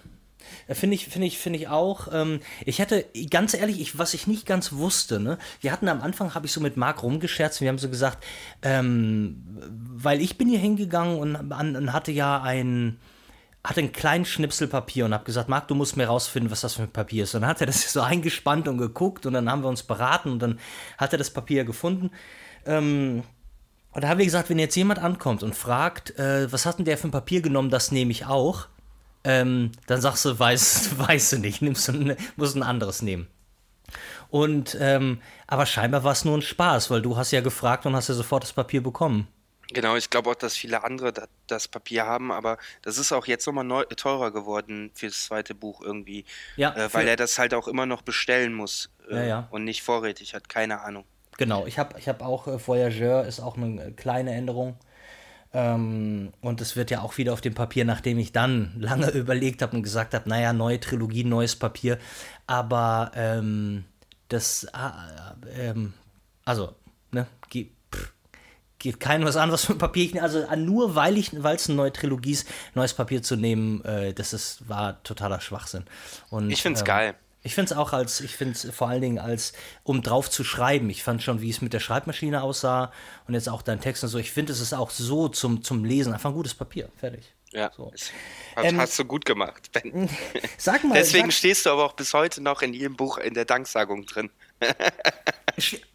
Äh, 0.66 0.74
finde 0.74 0.94
ich, 0.94 1.06
finde 1.06 1.26
ich, 1.26 1.38
finde 1.38 1.58
ich 1.58 1.68
auch. 1.68 2.08
Ähm, 2.12 2.40
ich 2.64 2.78
hätte, 2.78 3.06
ganz 3.30 3.54
ehrlich, 3.54 3.80
ich, 3.80 3.98
was 3.98 4.14
ich 4.14 4.26
nicht 4.26 4.46
ganz 4.46 4.72
wusste, 4.72 5.20
ne, 5.20 5.38
wir 5.60 5.72
hatten 5.72 5.88
am 5.88 6.02
Anfang, 6.02 6.34
habe 6.34 6.46
ich 6.46 6.52
so 6.52 6.60
mit 6.60 6.76
Marc 6.76 7.02
rumgescherzt 7.02 7.60
und 7.60 7.64
wir 7.64 7.68
haben 7.68 7.78
so 7.78 7.88
gesagt, 7.88 8.24
ähm, 8.62 9.42
weil 9.94 10.20
ich 10.20 10.38
bin 10.38 10.48
hier 10.48 10.58
hingegangen 10.58 11.18
und, 11.18 11.36
und 11.36 11.92
hatte 11.92 12.12
ja 12.12 12.42
ein, 12.42 12.98
hatte 13.64 13.80
einen 13.80 13.92
kleinen 13.92 14.26
Schnipsel 14.26 14.68
Papier 14.68 15.06
und 15.06 15.14
habe 15.14 15.24
gesagt, 15.24 15.48
Marc, 15.48 15.68
du 15.68 15.74
musst 15.74 15.96
mir 15.96 16.06
rausfinden, 16.06 16.50
was 16.50 16.60
das 16.60 16.74
für 16.74 16.82
ein 16.82 16.92
Papier 16.92 17.24
ist. 17.24 17.34
Und 17.34 17.40
dann 17.40 17.50
hat 17.50 17.60
er 17.62 17.66
das 17.66 17.92
so 17.92 18.02
eingespannt 18.02 18.68
und 18.68 18.78
geguckt 18.78 19.24
und 19.26 19.32
dann 19.32 19.50
haben 19.50 19.62
wir 19.62 19.68
uns 19.68 19.82
beraten 19.82 20.30
und 20.30 20.38
dann 20.40 20.60
hat 20.98 21.12
er 21.12 21.18
das 21.18 21.30
Papier 21.30 21.64
gefunden. 21.64 22.10
Ähm, 22.66 23.24
und 23.92 24.02
da 24.02 24.08
haben 24.08 24.18
wir 24.18 24.24
gesagt, 24.24 24.50
wenn 24.50 24.58
jetzt 24.58 24.74
jemand 24.74 24.98
ankommt 24.98 25.42
und 25.42 25.54
fragt, 25.54 26.18
äh, 26.18 26.52
was 26.52 26.66
hat 26.66 26.78
denn 26.78 26.84
der 26.84 26.98
für 26.98 27.08
ein 27.08 27.12
Papier 27.12 27.40
genommen, 27.40 27.70
das 27.70 27.90
nehme 27.90 28.10
ich 28.10 28.26
auch, 28.26 28.66
ähm, 29.22 29.72
dann 29.86 30.00
sagst 30.00 30.24
du, 30.26 30.38
weiß, 30.38 30.98
weißt 30.98 31.32
du 31.32 31.38
nicht, 31.38 31.62
nimmst 31.62 31.88
du, 31.88 32.16
musst 32.36 32.56
ein 32.56 32.62
anderes 32.62 33.00
nehmen. 33.00 33.28
Und, 34.28 34.76
ähm, 34.80 35.20
aber 35.46 35.64
scheinbar 35.64 36.02
war 36.04 36.12
es 36.12 36.24
nur 36.24 36.36
ein 36.36 36.42
Spaß, 36.42 36.90
weil 36.90 37.00
du 37.00 37.16
hast 37.16 37.30
ja 37.30 37.40
gefragt 37.40 37.86
und 37.86 37.94
hast 37.94 38.08
ja 38.08 38.14
sofort 38.14 38.42
das 38.42 38.52
Papier 38.52 38.82
bekommen. 38.82 39.28
Genau, 39.72 39.96
ich 39.96 40.10
glaube 40.10 40.30
auch, 40.30 40.34
dass 40.34 40.56
viele 40.56 40.84
andere 40.84 41.12
da, 41.12 41.26
das 41.46 41.68
Papier 41.68 42.06
haben, 42.06 42.32
aber 42.32 42.58
das 42.82 42.98
ist 42.98 43.12
auch 43.12 43.26
jetzt 43.26 43.46
nochmal 43.46 43.64
neu, 43.64 43.84
teurer 43.84 44.30
geworden 44.30 44.90
für 44.94 45.06
das 45.06 45.24
zweite 45.24 45.54
Buch 45.54 45.80
irgendwie. 45.80 46.24
Ja, 46.56 46.74
äh, 46.76 46.92
weil 46.92 47.08
er 47.08 47.16
das 47.16 47.38
halt 47.38 47.54
auch 47.54 47.68
immer 47.68 47.86
noch 47.86 48.02
bestellen 48.02 48.52
muss 48.52 48.90
äh, 49.10 49.16
ja, 49.16 49.24
ja. 49.24 49.48
und 49.50 49.64
nicht 49.64 49.82
vorrätig 49.82 50.34
hat, 50.34 50.48
keine 50.48 50.82
Ahnung. 50.82 51.04
Genau, 51.36 51.66
ich 51.66 51.78
habe 51.78 51.98
ich 51.98 52.08
hab 52.08 52.22
auch 52.22 52.46
äh, 52.46 52.64
Voyageur, 52.64 53.24
ist 53.24 53.40
auch 53.40 53.56
eine 53.56 53.92
kleine 53.92 54.32
Änderung. 54.32 54.76
Ähm, 55.52 56.32
und 56.40 56.60
es 56.60 56.74
wird 56.74 56.90
ja 56.90 57.00
auch 57.02 57.16
wieder 57.16 57.32
auf 57.32 57.40
dem 57.40 57.54
Papier, 57.54 57.84
nachdem 57.84 58.18
ich 58.18 58.32
dann 58.32 58.74
lange 58.76 59.10
überlegt 59.12 59.62
habe 59.62 59.76
und 59.76 59.82
gesagt 59.82 60.14
habe, 60.14 60.28
naja, 60.28 60.52
neue 60.52 60.80
Trilogie, 60.80 61.24
neues 61.24 61.56
Papier. 61.56 61.98
Aber 62.46 63.12
ähm, 63.14 63.84
das, 64.28 64.64
äh, 64.64 65.68
ähm, 65.70 65.94
also, 66.44 66.74
ne, 67.12 67.26
geht 68.84 69.00
keinem 69.00 69.26
was 69.26 69.36
anderes 69.36 69.64
für 69.64 69.74
Papier. 69.74 70.22
Also 70.22 70.44
nur 70.56 70.94
weil 70.94 71.16
ich, 71.16 71.42
weil 71.42 71.56
es 71.56 71.68
eine 71.68 71.76
neue 71.76 71.92
Trilogie 71.92 72.32
ist, 72.32 72.48
neues 72.74 72.92
Papier 72.92 73.22
zu 73.22 73.34
nehmen, 73.34 73.82
äh, 73.84 74.12
das 74.12 74.32
ist, 74.32 74.68
war 74.68 75.02
totaler 75.02 75.40
Schwachsinn. 75.40 75.84
Und, 76.30 76.50
ich 76.50 76.62
finde 76.62 76.76
es 76.76 76.82
ähm, 76.82 76.86
geil. 76.86 77.14
Ich 77.42 77.54
finde 77.54 77.72
es 77.72 77.78
auch 77.78 77.92
als, 77.92 78.20
ich 78.20 78.36
finde 78.36 78.54
es 78.54 78.70
vor 78.74 78.88
allen 78.88 79.00
Dingen 79.00 79.18
als, 79.18 79.54
um 79.82 80.02
drauf 80.02 80.30
zu 80.30 80.44
schreiben. 80.44 80.88
Ich 80.90 81.02
fand 81.02 81.22
schon, 81.22 81.40
wie 81.40 81.50
es 81.50 81.62
mit 81.62 81.72
der 81.72 81.80
Schreibmaschine 81.80 82.42
aussah 82.42 82.92
und 83.26 83.34
jetzt 83.34 83.48
auch 83.48 83.62
dein 83.62 83.80
Text 83.80 84.02
und 84.02 84.10
so. 84.10 84.18
Ich 84.18 84.30
finde, 84.30 84.52
es 84.52 84.60
ist 84.60 84.74
auch 84.74 84.90
so 84.90 85.28
zum, 85.28 85.62
zum 85.62 85.84
Lesen 85.84 86.12
einfach 86.12 86.30
ein 86.30 86.36
gutes 86.36 86.54
Papier. 86.54 86.90
Fertig. 86.96 87.34
Ja, 87.52 87.70
so. 87.74 87.90
hast, 87.90 88.12
ähm, 88.56 88.80
hast, 88.80 88.98
du 88.98 89.04
gut 89.04 89.24
gemacht, 89.24 89.70
Ben. 89.72 90.10
Sag 90.58 90.84
mal. 90.84 90.94
Deswegen 90.94 91.30
sag, 91.30 91.38
stehst 91.38 91.66
du 91.66 91.70
aber 91.70 91.84
auch 91.84 91.92
bis 91.92 92.12
heute 92.12 92.42
noch 92.42 92.62
in 92.62 92.74
jedem 92.74 92.96
Buch 92.96 93.16
in 93.18 93.32
der 93.32 93.44
Danksagung 93.44 94.04
drin. 94.06 94.30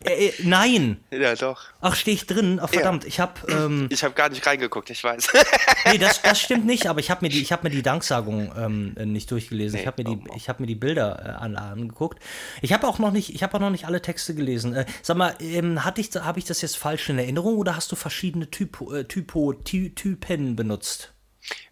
Äh, 0.06 0.28
äh, 0.28 0.34
nein. 0.44 1.04
Ja, 1.12 1.36
doch. 1.36 1.66
Ach, 1.82 1.96
stehe 1.96 2.16
ich 2.16 2.26
drin? 2.26 2.60
Ach, 2.62 2.70
verdammt, 2.70 3.04
ja. 3.04 3.08
ich 3.08 3.20
habe. 3.20 3.34
Ähm, 3.52 3.88
ich 3.92 4.04
habe 4.04 4.14
gar 4.14 4.30
nicht 4.30 4.46
reingeguckt, 4.46 4.90
ich 4.90 5.04
weiß. 5.04 5.28
nee, 5.92 5.98
das, 5.98 6.22
das 6.22 6.40
stimmt 6.40 6.66
nicht, 6.66 6.88
aber 6.88 7.00
ich 7.00 7.12
habe 7.12 7.26
mir, 7.26 7.30
die, 7.30 7.44
hab 7.46 7.64
mir 7.64 7.70
die 7.70 7.82
Danksagung 7.82 8.52
ähm, 8.58 8.94
nicht 9.12 9.30
durchgelesen. 9.32 9.76
Nee, 9.76 9.82
ich 9.82 9.88
habe 9.88 10.04
mir, 10.04 10.16
die, 10.16 10.40
hab 10.48 10.60
mir 10.60 10.68
die 10.68 10.76
Bilder 10.76 11.22
äh, 11.26 11.44
an, 11.44 11.56
angeguckt. 11.56 12.22
Ich 12.62 12.74
habe 12.74 12.88
auch, 12.88 13.00
noch 13.00 13.12
nicht, 13.12 13.42
hab 13.42 13.54
auch 13.54 13.60
noch 13.60 13.70
nicht 13.70 13.86
alle 13.86 14.02
Texte 14.02 14.34
gelesen. 14.36 14.74
Äh, 14.74 14.86
sag 15.02 15.18
mal, 15.18 15.36
ähm, 15.40 15.80
ich, 15.98 16.10
habe 16.16 16.40
ich 16.40 16.46
das 16.46 16.62
jetzt 16.62 16.78
falsch 16.78 17.10
in 17.10 17.20
Erinnerung 17.20 17.58
oder 17.58 17.76
hast 17.76 17.92
du 17.92 17.96
verschiedene 17.96 18.50
Typo, 18.50 18.94
äh, 18.94 19.06
Typo, 19.06 19.54
Ty, 19.54 19.94
Typen 19.94 20.56
benutzt? 20.56 21.14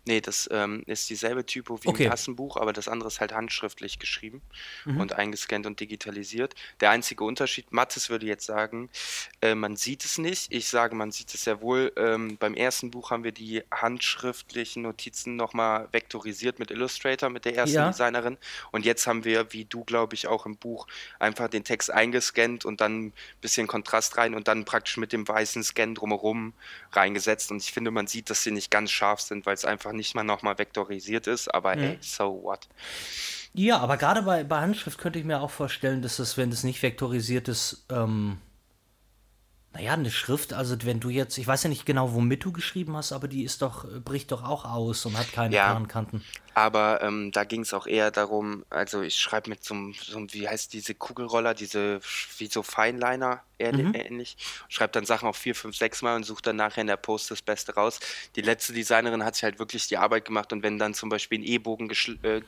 Nee, 0.08 0.22
das 0.22 0.48
ähm, 0.54 0.84
ist 0.86 1.10
dieselbe 1.10 1.46
Typo 1.46 1.84
wie 1.84 1.90
okay. 1.90 2.06
im 2.06 2.12
ersten 2.12 2.38
Buch, 2.38 2.56
aber 2.56 2.72
das 2.72 2.88
andere 2.88 3.10
ist 3.10 3.20
halt 3.20 3.34
handschriftlich 3.34 4.00
geschrieben 4.00 4.42
mhm. 4.86 5.02
und 5.02 5.14
eingescannt 5.14 5.66
und 5.66 5.82
digitalisiert. 5.82 6.56
Der 6.80 6.92
einzige 6.92 7.26
Unterschied, 7.26 7.74
Mattes 7.74 8.10
würde 8.10 8.26
jetzt 8.26 8.46
sagen, 8.46 8.90
äh, 9.42 9.54
man 9.54 9.76
sieht 9.76 10.06
es 10.06 10.18
nicht. 10.18 10.54
Ich 10.54 10.70
sage, 10.70 10.96
man 10.96 11.12
sieht 11.12 11.34
es 11.34 11.44
sehr 11.44 11.62
wohl. 11.62 11.92
Ähm, 11.98 12.38
beim 12.38 12.54
ersten 12.54 12.90
Buch 12.90 13.12
haben 13.12 13.26
wir 13.26 13.34
die 13.34 13.64
handschriftlichen 13.70 14.84
Notizen 14.84 15.36
nochmal 15.36 15.90
vektorisiert 15.92 16.58
mit 16.58 16.72
Illustrator, 16.72 17.30
mit 17.30 17.44
der 17.44 17.58
ersten 17.58 17.76
ja. 17.76 17.90
Designerin. 17.90 18.38
Und 18.72 18.86
jetzt 18.86 19.08
haben 19.08 19.26
wir, 19.26 19.52
wie 19.52 19.66
du, 19.66 19.84
glaube 19.84 20.16
ich, 20.16 20.28
auch 20.28 20.46
im 20.46 20.56
Buch, 20.56 20.88
einfach 21.20 21.50
den 21.50 21.66
Text 21.66 21.92
eingescannt 21.92 22.64
und 22.64 22.80
dann 22.80 23.08
ein 23.08 23.14
bisschen 23.42 23.68
Kontrast 23.68 24.16
rein 24.16 24.36
und 24.36 24.48
dann 24.48 24.64
praktisch 24.64 24.96
mit 24.96 25.12
dem 25.12 25.28
weißen 25.28 25.64
Scan 25.64 25.94
drumherum 25.94 26.54
reingesetzt. 26.94 27.52
Und 27.52 27.62
ich 27.62 27.74
finde, 27.74 27.92
man 27.92 28.08
sieht, 28.08 28.30
dass 28.30 28.44
sie 28.44 28.52
nicht 28.52 28.72
ganz 28.72 28.90
scharf 28.90 29.20
sind, 29.20 29.46
weil 29.46 29.54
es 29.54 29.66
einfach 29.66 29.92
nicht 29.98 30.16
mal 30.16 30.24
nochmal 30.24 30.58
vektorisiert 30.58 31.28
ist, 31.28 31.54
aber 31.54 31.76
mhm. 31.76 31.84
ey, 31.84 31.98
so 32.02 32.42
what. 32.44 32.68
Ja, 33.54 33.80
aber 33.80 33.98
gerade 33.98 34.22
bei, 34.22 34.44
bei 34.44 34.60
Handschrift 34.60 34.98
könnte 35.00 35.20
ich 35.20 35.26
mir 35.26 35.42
auch 35.42 35.52
vorstellen, 35.52 36.02
dass 36.02 36.20
es, 36.20 36.38
wenn 36.38 36.52
es 36.52 36.64
nicht 36.64 36.82
vektorisiert 36.82 37.48
ist, 37.48 37.86
ähm, 37.90 38.38
naja, 39.78 39.94
eine 39.94 40.10
Schrift, 40.10 40.54
also 40.54 40.76
wenn 40.84 41.00
du 41.00 41.10
jetzt, 41.10 41.38
ich 41.38 41.46
weiß 41.46 41.64
ja 41.64 41.70
nicht 41.70 41.86
genau, 41.86 42.14
womit 42.14 42.44
du 42.44 42.52
geschrieben 42.52 42.98
hast, 42.98 43.12
aber 43.12 43.28
die 43.28 43.44
ist 43.44 43.62
doch, 43.62 43.86
bricht 44.04 44.32
doch 44.32 44.44
auch 44.44 44.66
aus 44.66 45.06
und 45.06 45.16
hat 45.18 45.32
keine 45.32 45.56
ja, 45.56 45.66
klaren 45.66 45.88
Kanten. 45.88 46.24
Aber 46.56 47.04
ähm, 47.04 47.32
da 47.32 47.44
ging 47.44 47.62
es 47.62 47.76
auch 47.76 47.86
eher 47.86 48.10
darum, 48.10 48.66
also 48.72 49.04
ich 49.04 49.20
schreibe 49.20 49.52
mit 49.52 49.64
so 49.64 49.76
einem, 49.76 49.94
so 49.94 50.26
wie 50.32 50.50
heißt 50.50 50.74
diese 50.74 50.96
Kugelroller, 50.96 51.54
diese, 51.54 52.00
wie 52.40 52.48
so 52.48 52.64
Feinliner 52.64 53.44
mhm. 53.60 53.94
ähnlich, 53.94 54.36
schreibe 54.68 54.94
dann 54.94 55.06
Sachen 55.06 55.30
auch 55.30 55.36
vier, 55.36 55.54
fünf, 55.54 55.78
sechs 55.78 56.02
Mal 56.02 56.16
und 56.16 56.24
suche 56.24 56.42
dann 56.42 56.56
nachher 56.56 56.82
in 56.82 56.88
der 56.88 56.98
Post 56.98 57.30
das 57.30 57.44
Beste 57.44 57.76
raus. 57.76 58.00
Die 58.36 58.42
letzte 58.42 58.74
Designerin 58.74 59.24
hat 59.24 59.36
sich 59.36 59.44
halt 59.44 59.60
wirklich 59.60 59.88
die 59.88 59.98
Arbeit 59.98 60.26
gemacht 60.26 60.52
und 60.54 60.64
wenn 60.64 60.80
dann 60.80 60.96
zum 60.96 61.10
Beispiel 61.10 61.40
ein 61.40 61.44
E-Bogen 61.44 61.92
äh, 62.24 62.42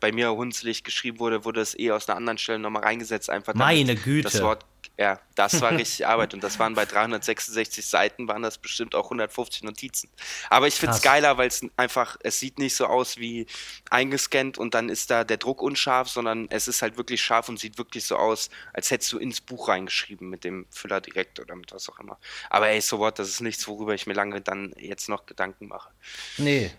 bei 0.00 0.10
mir 0.10 0.32
hunzlig 0.32 0.84
geschrieben 0.84 1.18
wurde, 1.18 1.44
wurde 1.44 1.60
es 1.60 1.78
eh 1.78 1.90
aus 1.90 2.08
einer 2.08 2.16
anderen 2.16 2.38
Stelle 2.38 2.60
nochmal 2.60 2.84
reingesetzt, 2.84 3.28
einfach 3.28 3.52
Meine 3.52 3.94
Güte. 3.96 4.30
das 4.30 4.40
Wort 4.40 4.64
ja, 4.96 5.20
das 5.34 5.60
war 5.60 5.72
richtig 5.76 6.06
Arbeit 6.06 6.34
und 6.34 6.42
das 6.42 6.58
waren 6.58 6.74
bei 6.74 6.84
366 6.84 7.84
Seiten, 7.84 8.28
waren 8.28 8.42
das 8.42 8.58
bestimmt 8.58 8.94
auch 8.94 9.04
150 9.04 9.62
Notizen. 9.62 10.10
Aber 10.50 10.66
ich 10.66 10.74
finde 10.74 10.96
es 10.96 11.02
geiler, 11.02 11.38
weil 11.38 11.48
es 11.48 11.62
einfach, 11.76 12.16
es 12.22 12.38
sieht 12.38 12.58
nicht 12.58 12.74
so 12.74 12.86
aus 12.86 13.16
wie 13.16 13.46
eingescannt 13.90 14.58
und 14.58 14.74
dann 14.74 14.88
ist 14.88 15.10
da 15.10 15.24
der 15.24 15.36
Druck 15.36 15.62
unscharf, 15.62 16.08
sondern 16.08 16.46
es 16.50 16.68
ist 16.68 16.82
halt 16.82 16.96
wirklich 16.96 17.22
scharf 17.22 17.48
und 17.48 17.58
sieht 17.58 17.78
wirklich 17.78 18.04
so 18.04 18.16
aus, 18.16 18.50
als 18.72 18.90
hättest 18.90 19.12
du 19.12 19.18
ins 19.18 19.40
Buch 19.40 19.68
reingeschrieben 19.68 20.28
mit 20.28 20.44
dem 20.44 20.66
Füller 20.70 21.00
direkt 21.00 21.40
oder 21.40 21.56
mit 21.56 21.72
was 21.72 21.88
auch 21.88 21.98
immer. 21.98 22.18
Aber 22.50 22.68
ey, 22.68 22.80
so 22.80 22.98
what, 22.98 23.18
das 23.18 23.28
ist 23.28 23.40
nichts, 23.40 23.66
worüber 23.68 23.94
ich 23.94 24.06
mir 24.06 24.14
lange 24.14 24.40
dann 24.40 24.72
jetzt 24.78 25.08
noch 25.08 25.26
Gedanken 25.26 25.68
mache. 25.68 25.90
Nee. 26.38 26.70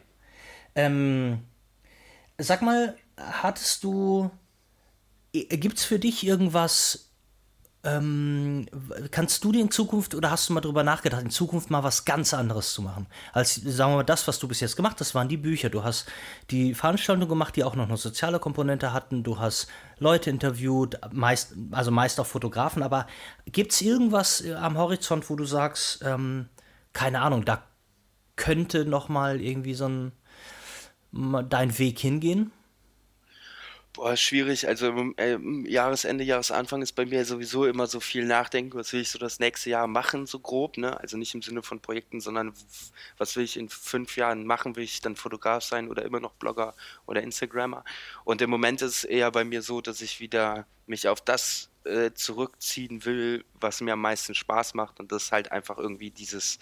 Ähm, 0.76 1.44
sag 2.38 2.62
mal, 2.62 2.98
hattest 3.18 3.84
du, 3.84 4.30
gibt 5.32 5.78
es 5.78 5.86
für 5.86 6.00
dich 6.00 6.26
irgendwas 6.26 7.07
kannst 7.84 9.44
du 9.44 9.52
dir 9.52 9.62
in 9.62 9.72
Zukunft 9.72 10.14
oder 10.14 10.30
hast 10.30 10.50
du 10.50 10.54
mal 10.54 10.62
drüber 10.62 10.84
nachgedacht, 10.84 11.22
in 11.22 11.30
Zukunft 11.30 11.70
mal 11.70 11.84
was 11.84 12.04
ganz 12.04 12.34
anderes 12.34 12.74
zu 12.74 12.82
machen? 12.82 13.08
Als, 13.32 13.56
sagen 13.56 13.94
wir 13.94 13.98
mal, 13.98 14.04
das, 14.04 14.28
was 14.28 14.40
du 14.40 14.48
bis 14.48 14.60
jetzt 14.60 14.76
gemacht 14.76 15.00
hast, 15.00 15.16
waren 15.16 15.30
die 15.30 15.38
Bücher. 15.38 15.70
Du 15.70 15.84
hast 15.84 16.08
die 16.50 16.74
Veranstaltung 16.74 17.30
gemacht, 17.30 17.56
die 17.56 17.64
auch 17.64 17.76
noch 17.76 17.88
eine 17.88 17.98
soziale 17.98 18.40
Komponente 18.40 18.92
hatten. 18.92 19.24
Du 19.24 19.40
hast 19.40 19.68
Leute 20.00 20.30
interviewt, 20.30 21.00
meist, 21.12 21.54
also 21.72 21.92
meist 21.92 22.20
auch 22.20 22.26
Fotografen. 22.26 22.84
Aber 22.84 23.08
gibt 23.46 23.72
es 23.72 23.82
irgendwas 23.82 24.42
äh, 24.42 24.54
am 24.56 24.78
Horizont, 24.78 25.30
wo 25.30 25.36
du 25.36 25.46
sagst, 25.46 26.04
ähm, 26.04 26.50
keine 26.92 27.22
Ahnung, 27.22 27.46
da 27.46 27.64
könnte 28.36 28.86
noch 28.86 29.08
mal 29.08 29.40
irgendwie 29.40 29.76
so 29.76 29.88
ein 29.88 30.12
dein 31.14 31.78
Weg 31.80 32.00
hingehen? 32.00 32.52
Boah, 33.98 34.16
schwierig. 34.16 34.68
Also 34.68 34.94
äh, 35.18 35.40
Jahresende, 35.68 36.24
Jahresanfang 36.24 36.84
ist 36.84 36.92
bei 36.92 37.08
mir 37.08 37.26
sowieso 37.26 37.66
immer 37.66 37.88
so 37.88 38.00
viel 38.00 38.26
Nachdenken, 38.26 38.78
was 38.78 38.94
will 38.94 39.02
ich 39.02 39.10
so 39.10 39.18
das 39.18 39.40
nächste 39.40 39.72
Jahr 39.72 39.88
machen, 39.88 40.28
so 40.28 40.40
grob, 40.40 40.78
ne? 40.78 41.00
Also 41.00 41.18
nicht 41.18 41.34
im 41.34 41.42
Sinne 41.42 41.64
von 41.64 41.80
Projekten, 41.80 42.22
sondern 42.22 42.54
was 43.18 43.36
will 43.36 43.44
ich 43.44 43.58
in 43.58 43.70
fünf 43.70 44.16
Jahren 44.16 44.46
machen? 44.46 44.76
Will 44.76 44.84
ich 44.84 45.02
dann 45.02 45.16
Fotograf 45.16 45.64
sein 45.64 45.90
oder 45.90 46.06
immer 46.06 46.20
noch 46.20 46.34
Blogger 46.34 46.76
oder 47.08 47.24
Instagrammer? 47.24 47.84
Und 48.24 48.40
im 48.44 48.52
Moment 48.52 48.84
ist 48.84 48.98
es 48.98 49.04
eher 49.04 49.32
bei 49.32 49.44
mir 49.44 49.64
so, 49.64 49.82
dass 49.82 50.02
ich 50.02 50.20
wieder 50.20 50.68
mich 50.86 51.08
auf 51.08 51.20
das 51.20 51.72
äh, 51.88 52.14
zurückziehen 52.14 53.06
will, 53.06 53.46
was 53.60 53.82
mir 53.82 53.94
am 53.94 54.02
meisten 54.02 54.36
Spaß 54.36 54.74
macht. 54.74 55.00
Und 55.00 55.12
das 55.12 55.26
ist 55.26 55.32
halt 55.32 55.52
einfach 55.52 55.78
irgendwie 55.78 56.12
dieses 56.12 56.60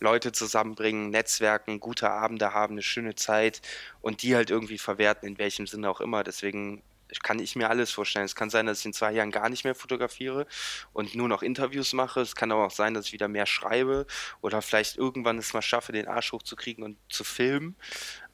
Leute 0.00 0.32
zusammenbringen, 0.32 1.10
Netzwerken, 1.10 1.80
gute 1.80 2.10
Abende 2.10 2.52
haben, 2.52 2.74
eine 2.74 2.82
schöne 2.82 3.14
Zeit 3.14 3.62
und 4.02 4.22
die 4.22 4.34
halt 4.34 4.50
irgendwie 4.50 4.78
verwerten, 4.78 5.28
in 5.28 5.38
welchem 5.38 5.66
Sinne 5.66 5.88
auch 5.88 6.00
immer. 6.00 6.22
Deswegen 6.24 6.82
kann 7.22 7.38
ich 7.38 7.56
mir 7.56 7.70
alles 7.70 7.90
vorstellen. 7.90 8.24
Es 8.24 8.34
kann 8.34 8.50
sein, 8.50 8.66
dass 8.66 8.80
ich 8.80 8.86
in 8.86 8.92
zwei 8.92 9.12
Jahren 9.12 9.30
gar 9.30 9.48
nicht 9.48 9.64
mehr 9.64 9.74
fotografiere 9.74 10.46
und 10.92 11.14
nur 11.14 11.28
noch 11.28 11.42
Interviews 11.42 11.92
mache. 11.92 12.20
Es 12.20 12.34
kann 12.34 12.52
aber 12.52 12.66
auch 12.66 12.70
sein, 12.70 12.94
dass 12.94 13.06
ich 13.06 13.12
wieder 13.12 13.28
mehr 13.28 13.46
schreibe 13.46 14.06
oder 14.40 14.62
vielleicht 14.62 14.96
irgendwann 14.96 15.38
es 15.38 15.52
mal 15.52 15.62
schaffe, 15.62 15.92
den 15.92 16.08
Arsch 16.08 16.32
hochzukriegen 16.32 16.84
und 16.84 16.96
zu 17.08 17.24
filmen. 17.24 17.76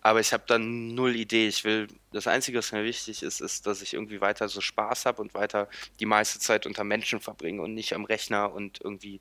Aber 0.01 0.21
ich 0.21 0.33
habe 0.33 0.43
dann 0.47 0.95
null 0.95 1.15
Idee. 1.15 1.47
Ich 1.47 1.63
will, 1.63 1.87
das 2.13 2.27
Einzige, 2.27 2.59
was 2.59 2.73
mir 2.73 2.85
wichtig 2.85 3.23
ist, 3.23 3.41
ist, 3.41 3.67
dass 3.67 3.83
ich 3.83 3.95
irgendwie 3.95 4.21
weiter 4.21 4.49
so 4.49 4.61
Spaß 4.61 5.07
habe 5.07 5.23
und 5.23 5.35
weiter 5.35 5.69
die 6.01 6.07
meiste 6.07 6.41
Zeit 6.41 6.67
unter 6.67 6.83
Menschen 6.83 7.21
verbringe 7.21 7.63
und 7.63 7.75
nicht 7.75 7.95
am 7.95 8.05
Rechner 8.05 8.53
und 8.53 8.81
irgendwie 8.83 9.21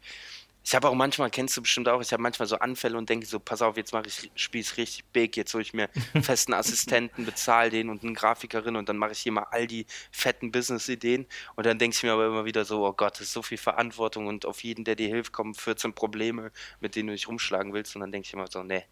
ich 0.63 0.75
habe 0.75 0.89
auch 0.89 0.93
manchmal, 0.93 1.31
kennst 1.31 1.57
du 1.57 1.61
bestimmt 1.61 1.89
auch, 1.89 2.01
ich 2.01 2.13
habe 2.13 2.21
manchmal 2.21 2.47
so 2.47 2.57
Anfälle 2.57 2.97
und 2.97 3.09
denke 3.09 3.25
so, 3.25 3.39
pass 3.39 3.61
auf, 3.61 3.77
jetzt 3.77 3.93
mache 3.93 4.07
ich, 4.07 4.31
spiele 4.35 4.63
es 4.63 4.77
richtig 4.77 5.05
big, 5.05 5.35
jetzt 5.35 5.53
hole 5.53 5.63
ich 5.63 5.73
mir 5.73 5.89
einen 6.13 6.23
festen 6.23 6.53
Assistenten, 6.53 7.25
bezahle 7.25 7.71
den 7.71 7.89
und 7.89 8.03
eine 8.03 8.13
Grafikerin 8.13 8.75
und 8.75 8.87
dann 8.87 8.97
mache 8.97 9.13
ich 9.13 9.19
hier 9.19 9.31
mal 9.31 9.47
all 9.49 9.65
die 9.65 9.87
fetten 10.11 10.51
Business-Ideen 10.51 11.25
und 11.55 11.65
dann 11.65 11.79
denke 11.79 11.95
ich 11.95 12.03
mir 12.03 12.13
aber 12.13 12.27
immer 12.27 12.45
wieder 12.45 12.63
so, 12.63 12.85
oh 12.85 12.93
Gott, 12.93 13.15
das 13.15 13.21
ist 13.21 13.33
so 13.33 13.41
viel 13.41 13.57
Verantwortung 13.57 14.27
und 14.27 14.45
auf 14.45 14.63
jeden, 14.63 14.83
der 14.83 14.95
dir 14.95 15.07
hilft, 15.07 15.33
kommen 15.33 15.55
14 15.55 15.93
Probleme, 15.93 16.51
mit 16.79 16.95
denen 16.95 17.07
du 17.07 17.13
dich 17.13 17.27
rumschlagen 17.27 17.73
willst 17.73 17.95
und 17.95 18.01
dann 18.01 18.11
denke 18.11 18.27
ich 18.27 18.33
immer 18.33 18.47
so, 18.47 18.61
nee, 18.61 18.85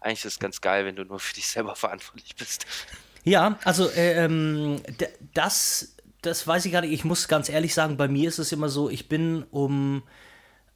eigentlich 0.00 0.24
ist 0.24 0.32
es 0.32 0.38
ganz 0.38 0.62
geil, 0.62 0.86
wenn 0.86 0.96
du 0.96 1.04
nur 1.04 1.20
für 1.20 1.34
dich 1.34 1.46
selber 1.46 1.76
verantwortlich 1.76 2.34
bist. 2.36 2.64
Ja, 3.24 3.58
also 3.64 3.90
äh, 3.90 4.24
ähm, 4.24 4.80
das, 5.34 5.96
das 6.22 6.46
weiß 6.46 6.64
ich 6.64 6.72
gar 6.72 6.80
nicht, 6.80 6.92
ich 6.92 7.04
muss 7.04 7.28
ganz 7.28 7.50
ehrlich 7.50 7.74
sagen, 7.74 7.98
bei 7.98 8.08
mir 8.08 8.28
ist 8.28 8.38
es 8.38 8.52
immer 8.52 8.70
so, 8.70 8.88
ich 8.88 9.08
bin 9.08 9.44
um 9.50 10.02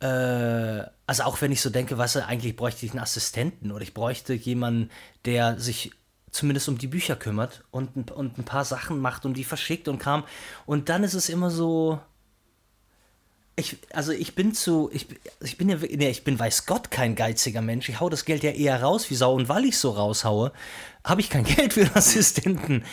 also 0.06 1.22
auch 1.22 1.40
wenn 1.40 1.52
ich 1.52 1.60
so 1.60 1.70
denke, 1.70 1.98
was 1.98 2.16
eigentlich 2.16 2.56
bräuchte 2.56 2.84
ich 2.84 2.92
einen 2.92 3.00
Assistenten 3.00 3.72
oder 3.72 3.82
ich 3.82 3.94
bräuchte 3.94 4.34
jemanden, 4.34 4.90
der 5.24 5.58
sich 5.58 5.92
zumindest 6.30 6.68
um 6.68 6.78
die 6.78 6.88
Bücher 6.88 7.16
kümmert 7.16 7.62
und, 7.70 8.10
und 8.10 8.38
ein 8.38 8.44
paar 8.44 8.64
Sachen 8.64 8.98
macht 8.98 9.24
und 9.24 9.34
die 9.34 9.44
verschickt 9.44 9.88
und 9.88 9.98
kam. 9.98 10.24
Und 10.66 10.88
dann 10.88 11.04
ist 11.04 11.14
es 11.14 11.28
immer 11.28 11.50
so. 11.50 12.00
Ich, 13.56 13.76
also 13.92 14.10
ich 14.10 14.34
bin 14.34 14.52
zu, 14.52 14.90
ich, 14.92 15.06
ich 15.40 15.56
bin 15.56 15.68
ja, 15.68 15.76
nee, 15.76 16.10
ich 16.10 16.24
bin 16.24 16.36
weiß 16.36 16.66
Gott 16.66 16.90
kein 16.90 17.14
geiziger 17.14 17.62
Mensch. 17.62 17.88
Ich 17.88 18.00
hau 18.00 18.10
das 18.10 18.24
Geld 18.24 18.42
ja 18.42 18.50
eher 18.50 18.82
raus 18.82 19.08
wie 19.10 19.14
Sau 19.14 19.32
und 19.32 19.48
weil 19.48 19.64
ich 19.64 19.78
so 19.78 19.90
raushaue, 19.90 20.52
habe 21.04 21.20
ich 21.20 21.30
kein 21.30 21.44
Geld 21.56 21.74
für 21.74 21.82
einen 21.82 21.94
Assistenten. 21.94 22.84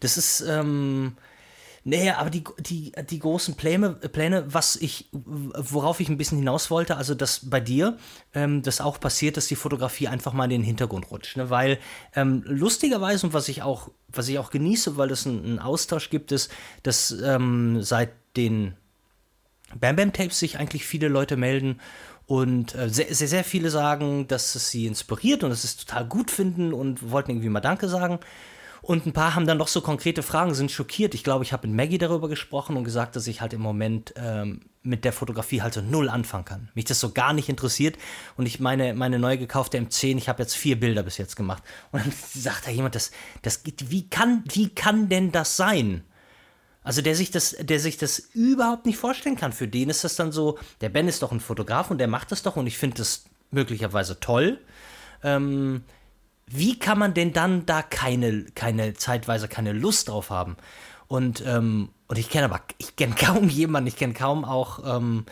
Das 0.00 0.18
ist, 0.18 0.42
ähm, 0.42 1.16
naja, 1.82 2.18
aber 2.18 2.28
die, 2.28 2.44
die, 2.58 2.92
die 3.08 3.18
großen 3.18 3.54
Pläne, 3.54 3.90
Pläne, 3.92 4.44
was 4.52 4.76
ich, 4.76 5.08
worauf 5.12 6.00
ich 6.00 6.08
ein 6.10 6.18
bisschen 6.18 6.38
hinaus 6.38 6.70
wollte, 6.70 6.96
also 6.96 7.14
dass 7.14 7.48
bei 7.48 7.60
dir 7.60 7.96
ähm, 8.34 8.62
das 8.62 8.82
auch 8.82 9.00
passiert, 9.00 9.36
dass 9.36 9.46
die 9.46 9.56
Fotografie 9.56 10.08
einfach 10.08 10.34
mal 10.34 10.44
in 10.44 10.50
den 10.50 10.62
Hintergrund 10.62 11.10
rutscht. 11.10 11.38
Ne? 11.38 11.48
Weil 11.48 11.78
ähm, 12.14 12.42
lustigerweise 12.46 13.26
und 13.26 13.32
was 13.32 13.48
ich 13.48 13.62
auch, 13.62 13.90
was 14.08 14.28
ich 14.28 14.38
auch 14.38 14.50
genieße, 14.50 14.98
weil 14.98 15.10
es 15.10 15.26
einen, 15.26 15.58
Austausch 15.58 16.10
gibt, 16.10 16.32
ist, 16.32 16.50
dass 16.82 17.12
ähm, 17.12 17.82
seit 17.82 18.10
den 18.36 18.74
Bam 19.74 19.96
Bam 19.96 20.12
Tapes 20.12 20.38
sich 20.38 20.58
eigentlich 20.58 20.84
viele 20.84 21.08
Leute 21.08 21.36
melden 21.36 21.80
und 22.26 22.74
äh, 22.74 22.88
sehr, 22.88 23.12
sehr, 23.14 23.28
sehr 23.28 23.44
viele 23.44 23.70
sagen, 23.70 24.28
dass 24.28 24.54
es 24.54 24.70
sie 24.70 24.86
inspiriert 24.86 25.42
und 25.42 25.50
dass 25.50 25.62
sie 25.62 25.68
es 25.68 25.76
total 25.76 26.06
gut 26.06 26.30
finden 26.30 26.72
und 26.72 27.10
wollten 27.10 27.30
irgendwie 27.32 27.48
mal 27.48 27.60
Danke 27.60 27.88
sagen. 27.88 28.20
Und 28.82 29.06
ein 29.06 29.12
paar 29.12 29.34
haben 29.34 29.46
dann 29.46 29.58
noch 29.58 29.68
so 29.68 29.80
konkrete 29.80 30.22
Fragen, 30.22 30.54
sind 30.54 30.70
schockiert. 30.70 31.14
Ich 31.14 31.22
glaube, 31.22 31.44
ich 31.44 31.52
habe 31.52 31.66
mit 31.68 31.76
Maggie 31.76 31.98
darüber 31.98 32.28
gesprochen 32.28 32.76
und 32.76 32.84
gesagt, 32.84 33.14
dass 33.16 33.26
ich 33.26 33.40
halt 33.40 33.52
im 33.52 33.60
Moment 33.60 34.14
ähm, 34.16 34.62
mit 34.82 35.04
der 35.04 35.12
Fotografie 35.12 35.62
halt 35.62 35.74
so 35.74 35.82
null 35.82 36.08
anfangen 36.08 36.44
kann. 36.44 36.68
Mich 36.74 36.86
das 36.86 37.00
so 37.00 37.12
gar 37.12 37.32
nicht 37.32 37.48
interessiert. 37.48 37.96
Und 38.36 38.46
ich 38.46 38.60
meine, 38.60 38.94
meine 38.94 39.18
neu 39.18 39.36
gekaufte 39.36 39.78
M10, 39.78 40.16
ich 40.16 40.28
habe 40.28 40.42
jetzt 40.42 40.56
vier 40.56 40.80
Bilder 40.80 41.02
bis 41.02 41.18
jetzt 41.18 41.36
gemacht. 41.36 41.62
Und 41.92 42.04
dann 42.04 42.12
sagt 42.34 42.66
da 42.66 42.70
jemand, 42.70 42.94
das, 42.94 43.10
das 43.42 43.62
geht, 43.62 43.90
wie 43.90 44.08
kann, 44.08 44.44
wie 44.52 44.70
kann 44.70 45.08
denn 45.08 45.32
das 45.32 45.56
sein? 45.56 46.04
Also 46.82 47.02
der 47.02 47.14
sich 47.14 47.30
das, 47.30 47.56
der 47.60 47.78
sich 47.78 47.98
das 47.98 48.18
überhaupt 48.18 48.86
nicht 48.86 48.96
vorstellen 48.96 49.36
kann. 49.36 49.52
Für 49.52 49.68
den 49.68 49.90
ist 49.90 50.02
das 50.02 50.16
dann 50.16 50.32
so, 50.32 50.58
der 50.80 50.88
Ben 50.88 51.08
ist 51.08 51.22
doch 51.22 51.32
ein 51.32 51.40
Fotograf 51.40 51.90
und 51.90 51.98
der 51.98 52.08
macht 52.08 52.32
das 52.32 52.42
doch 52.42 52.56
und 52.56 52.66
ich 52.66 52.78
finde 52.78 52.96
das 52.96 53.24
möglicherweise 53.50 54.18
toll. 54.20 54.58
Ähm, 55.22 55.82
wie 56.50 56.78
kann 56.78 56.98
man 56.98 57.14
denn 57.14 57.32
dann 57.32 57.64
da 57.64 57.82
keine, 57.82 58.44
keine 58.54 58.94
zeitweise 58.94 59.48
keine 59.48 59.72
Lust 59.72 60.08
drauf 60.08 60.30
haben? 60.30 60.56
Und, 61.06 61.44
ähm, 61.46 61.90
und 62.08 62.18
ich 62.18 62.28
kenne 62.28 62.46
aber, 62.46 62.60
ich 62.78 62.96
kenne 62.96 63.14
kaum 63.18 63.48
jemanden, 63.48 63.86
ich 63.86 63.96
kenne 63.96 64.14
kaum 64.14 64.44
auch 64.44 64.96
ähm, 64.96 65.26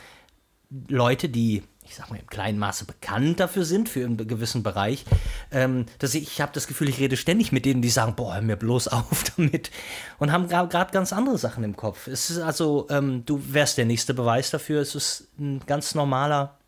Leute, 0.89 1.29
die, 1.29 1.65
ich 1.83 1.97
sag 1.97 2.11
mal, 2.11 2.19
im 2.19 2.27
kleinen 2.27 2.59
Maße 2.59 2.85
bekannt 2.85 3.41
dafür 3.41 3.65
sind, 3.65 3.89
für 3.89 4.05
einen 4.05 4.17
gewissen 4.17 4.63
Bereich. 4.63 5.05
Ähm, 5.51 5.87
dass 5.99 6.15
ich 6.15 6.23
ich 6.23 6.41
habe 6.41 6.53
das 6.53 6.69
Gefühl, 6.69 6.89
ich 6.89 7.01
rede 7.01 7.17
ständig 7.17 7.51
mit 7.51 7.65
denen, 7.65 7.83
die 7.83 7.89
sagen, 7.89 8.15
boah, 8.15 8.35
hör 8.35 8.43
mir 8.43 8.57
bloß 8.57 8.89
auf 8.89 9.25
damit. 9.37 9.73
Und 10.19 10.31
haben 10.31 10.49
gerade 10.49 10.93
ganz 10.93 11.13
andere 11.13 11.39
Sachen 11.39 11.65
im 11.65 11.75
Kopf. 11.75 12.07
Es 12.07 12.31
ist 12.31 12.39
also, 12.39 12.87
ähm, 12.91 13.25
du 13.25 13.43
wärst 13.53 13.77
der 13.77 13.87
nächste 13.87 14.15
Beweis 14.15 14.51
dafür. 14.51 14.81
Es 14.81 14.95
ist 14.95 15.29
ein 15.39 15.63
ganz 15.67 15.97
normaler 15.97 16.59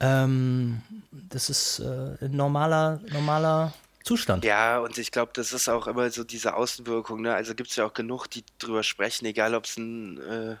ähm, 0.00 0.82
das 1.10 1.50
ist 1.50 1.80
äh, 1.80 2.24
ein 2.24 2.32
normaler, 2.32 3.00
normaler 3.12 3.72
Zustand. 4.02 4.44
Ja, 4.44 4.78
und 4.78 4.96
ich 4.98 5.12
glaube, 5.12 5.32
das 5.34 5.52
ist 5.52 5.68
auch 5.68 5.86
immer 5.86 6.10
so 6.10 6.24
diese 6.24 6.54
Außenwirkung. 6.54 7.20
Ne? 7.20 7.34
Also 7.34 7.54
gibt 7.54 7.70
es 7.70 7.76
ja 7.76 7.84
auch 7.84 7.92
genug, 7.92 8.28
die 8.28 8.44
drüber 8.58 8.82
sprechen, 8.82 9.26
egal 9.26 9.54
ob 9.54 9.66
es 9.66 9.76
ein 9.76 10.18
äh, 10.18 10.56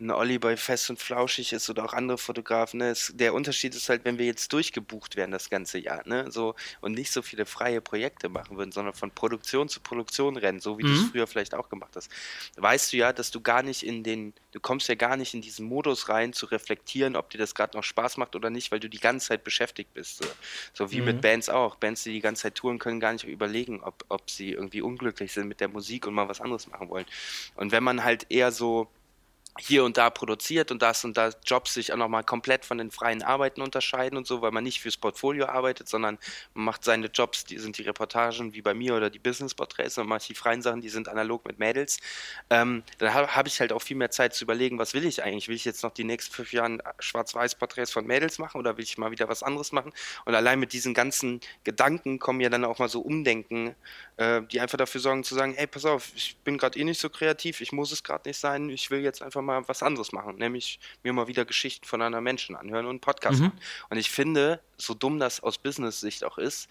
ein 0.00 0.10
Olli 0.10 0.38
bei 0.38 0.56
Fest 0.56 0.90
und 0.90 0.98
Flauschig 0.98 1.52
ist 1.52 1.68
oder 1.68 1.84
auch 1.84 1.92
andere 1.92 2.18
Fotografen. 2.18 2.78
Ne? 2.78 2.90
Es, 2.90 3.12
der 3.14 3.34
Unterschied 3.34 3.74
ist 3.74 3.88
halt, 3.88 4.04
wenn 4.04 4.18
wir 4.18 4.26
jetzt 4.26 4.52
durchgebucht 4.52 5.16
werden 5.16 5.30
das 5.30 5.50
ganze 5.50 5.78
Jahr, 5.78 6.06
ne? 6.06 6.30
So 6.30 6.54
und 6.80 6.92
nicht 6.92 7.12
so 7.12 7.22
viele 7.22 7.46
freie 7.46 7.80
Projekte 7.80 8.28
machen 8.28 8.56
würden, 8.56 8.72
sondern 8.72 8.94
von 8.94 9.10
Produktion 9.10 9.68
zu 9.68 9.80
Produktion 9.80 10.36
rennen, 10.36 10.60
so 10.60 10.78
wie 10.78 10.84
mhm. 10.84 10.88
du 10.88 10.94
es 10.94 11.10
früher 11.10 11.26
vielleicht 11.26 11.54
auch 11.54 11.68
gemacht 11.68 11.96
hast. 11.96 12.10
Weißt 12.56 12.92
du 12.92 12.96
ja, 12.96 13.12
dass 13.12 13.30
du 13.30 13.40
gar 13.40 13.62
nicht 13.62 13.82
in 13.82 14.02
den, 14.02 14.32
du 14.52 14.60
kommst 14.60 14.88
ja 14.88 14.94
gar 14.94 15.16
nicht 15.16 15.34
in 15.34 15.42
diesen 15.42 15.66
Modus 15.66 16.08
rein, 16.08 16.32
zu 16.32 16.46
reflektieren, 16.46 17.16
ob 17.16 17.30
dir 17.30 17.38
das 17.38 17.54
gerade 17.54 17.76
noch 17.76 17.84
Spaß 17.84 18.16
macht 18.16 18.34
oder 18.36 18.50
nicht, 18.50 18.72
weil 18.72 18.80
du 18.80 18.88
die 18.88 19.00
ganze 19.00 19.28
Zeit 19.28 19.44
beschäftigt 19.44 19.92
bist. 19.94 20.22
So, 20.22 20.30
so 20.72 20.90
wie 20.92 21.00
mhm. 21.00 21.06
mit 21.06 21.20
Bands 21.20 21.48
auch. 21.48 21.76
Bands, 21.76 22.02
die 22.04 22.12
die 22.12 22.20
ganze 22.20 22.42
Zeit 22.42 22.54
touren, 22.54 22.78
können 22.78 23.00
gar 23.00 23.12
nicht 23.12 23.24
überlegen, 23.24 23.80
ob, 23.82 24.04
ob 24.08 24.30
sie 24.30 24.52
irgendwie 24.52 24.82
unglücklich 24.82 25.32
sind 25.32 25.48
mit 25.48 25.60
der 25.60 25.68
Musik 25.68 26.06
und 26.06 26.14
mal 26.14 26.28
was 26.28 26.40
anderes 26.40 26.66
machen 26.68 26.88
wollen. 26.88 27.06
Und 27.54 27.72
wenn 27.72 27.84
man 27.84 28.04
halt 28.04 28.26
eher 28.30 28.52
so 28.52 28.88
hier 29.58 29.84
und 29.84 29.96
da 29.96 30.10
produziert 30.10 30.70
und 30.70 30.80
das 30.80 31.04
und 31.04 31.16
da 31.16 31.30
Jobs 31.44 31.74
sich 31.74 31.92
auch 31.92 31.96
nochmal 31.96 32.24
komplett 32.24 32.64
von 32.64 32.78
den 32.78 32.90
freien 32.90 33.22
Arbeiten 33.22 33.62
unterscheiden 33.62 34.16
und 34.16 34.26
so, 34.26 34.42
weil 34.42 34.52
man 34.52 34.64
nicht 34.64 34.80
fürs 34.80 34.96
Portfolio 34.96 35.46
arbeitet, 35.46 35.88
sondern 35.88 36.18
man 36.54 36.66
macht 36.66 36.84
seine 36.84 37.06
Jobs, 37.06 37.44
die 37.44 37.58
sind 37.58 37.76
die 37.76 37.82
Reportagen 37.82 38.54
wie 38.54 38.62
bei 38.62 38.74
mir 38.74 38.94
oder 38.94 39.10
die 39.10 39.18
Business-Porträts 39.18 39.98
und 39.98 40.06
macht 40.06 40.28
die 40.28 40.34
freien 40.34 40.62
Sachen, 40.62 40.80
die 40.80 40.88
sind 40.88 41.08
analog 41.08 41.46
mit 41.46 41.58
Mädels. 41.58 41.98
Ähm, 42.48 42.84
dann 42.98 43.12
habe 43.12 43.34
hab 43.34 43.46
ich 43.46 43.60
halt 43.60 43.72
auch 43.72 43.82
viel 43.82 43.96
mehr 43.96 44.10
Zeit 44.10 44.34
zu 44.34 44.44
überlegen, 44.44 44.78
was 44.78 44.94
will 44.94 45.04
ich 45.04 45.22
eigentlich? 45.22 45.48
Will 45.48 45.56
ich 45.56 45.64
jetzt 45.64 45.82
noch 45.82 45.92
die 45.92 46.04
nächsten 46.04 46.32
fünf 46.32 46.52
Jahre 46.52 46.78
Schwarz-Weiß-Porträts 47.00 47.90
von 47.90 48.06
Mädels 48.06 48.38
machen 48.38 48.58
oder 48.58 48.76
will 48.76 48.84
ich 48.84 48.98
mal 48.98 49.10
wieder 49.10 49.28
was 49.28 49.42
anderes 49.42 49.72
machen? 49.72 49.92
Und 50.24 50.34
allein 50.34 50.60
mit 50.60 50.72
diesen 50.72 50.94
ganzen 50.94 51.40
Gedanken 51.64 52.18
kommen 52.18 52.40
ja 52.40 52.48
dann 52.48 52.64
auch 52.64 52.78
mal 52.78 52.88
so 52.88 53.00
Umdenken, 53.00 53.74
äh, 54.16 54.42
die 54.42 54.60
einfach 54.60 54.78
dafür 54.78 55.00
sorgen 55.00 55.24
zu 55.24 55.34
sagen, 55.34 55.54
hey, 55.56 55.66
pass 55.66 55.84
auf, 55.84 56.12
ich 56.14 56.36
bin 56.44 56.58
gerade 56.58 56.78
eh 56.78 56.84
nicht 56.84 57.00
so 57.00 57.10
kreativ, 57.10 57.60
ich 57.60 57.72
muss 57.72 57.92
es 57.92 58.04
gerade 58.04 58.28
nicht 58.28 58.38
sein, 58.38 58.70
ich 58.70 58.90
will 58.90 59.00
jetzt 59.00 59.22
einfach 59.22 59.39
mal 59.42 59.60
mal 59.60 59.68
was 59.68 59.82
anderes 59.82 60.12
machen, 60.12 60.36
nämlich 60.36 60.80
mir 61.02 61.12
mal 61.12 61.26
wieder 61.26 61.44
Geschichten 61.44 61.86
von 61.86 62.02
anderen 62.02 62.24
Menschen 62.24 62.56
anhören 62.56 62.86
und 62.86 62.90
einen 62.90 63.00
Podcast 63.00 63.40
mhm. 63.40 63.46
machen. 63.46 63.60
Und 63.88 63.98
ich 63.98 64.10
finde, 64.10 64.60
so 64.76 64.94
dumm 64.94 65.18
das 65.18 65.40
aus 65.40 65.58
Business-Sicht 65.58 66.24
auch 66.24 66.38
ist, 66.38 66.68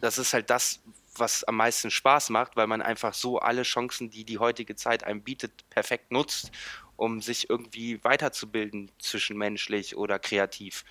das 0.00 0.18
ist 0.18 0.32
halt 0.32 0.50
das, 0.50 0.80
was 1.16 1.44
am 1.44 1.56
meisten 1.56 1.90
Spaß 1.90 2.30
macht, 2.30 2.56
weil 2.56 2.66
man 2.66 2.82
einfach 2.82 3.14
so 3.14 3.38
alle 3.38 3.62
Chancen, 3.62 4.10
die 4.10 4.24
die 4.24 4.38
heutige 4.38 4.76
Zeit 4.76 5.04
einem 5.04 5.22
bietet, 5.22 5.68
perfekt 5.70 6.10
nutzt 6.10 6.50
um 6.96 7.20
sich 7.20 7.48
irgendwie 7.48 8.02
weiterzubilden, 8.02 8.90
zwischenmenschlich 8.98 9.96
oder 9.96 10.18
kreativ. 10.18 10.84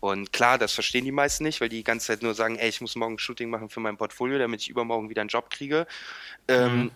Und 0.00 0.32
klar, 0.32 0.58
das 0.58 0.72
verstehen 0.72 1.04
die 1.04 1.12
meisten 1.12 1.44
nicht, 1.44 1.60
weil 1.60 1.68
die 1.68 1.78
die 1.78 1.84
ganze 1.84 2.08
Zeit 2.08 2.22
nur 2.22 2.34
sagen, 2.34 2.56
ey, 2.56 2.68
ich 2.68 2.80
muss 2.80 2.96
morgen 2.96 3.14
ein 3.14 3.18
Shooting 3.18 3.48
machen 3.48 3.70
für 3.70 3.80
mein 3.80 3.96
Portfolio, 3.96 4.38
damit 4.38 4.60
ich 4.60 4.68
übermorgen 4.68 5.08
wieder 5.08 5.22
einen 5.22 5.28
Job 5.28 5.50
kriege. 5.50 5.86
Ähm, 6.48 6.76
mhm. 6.76 6.90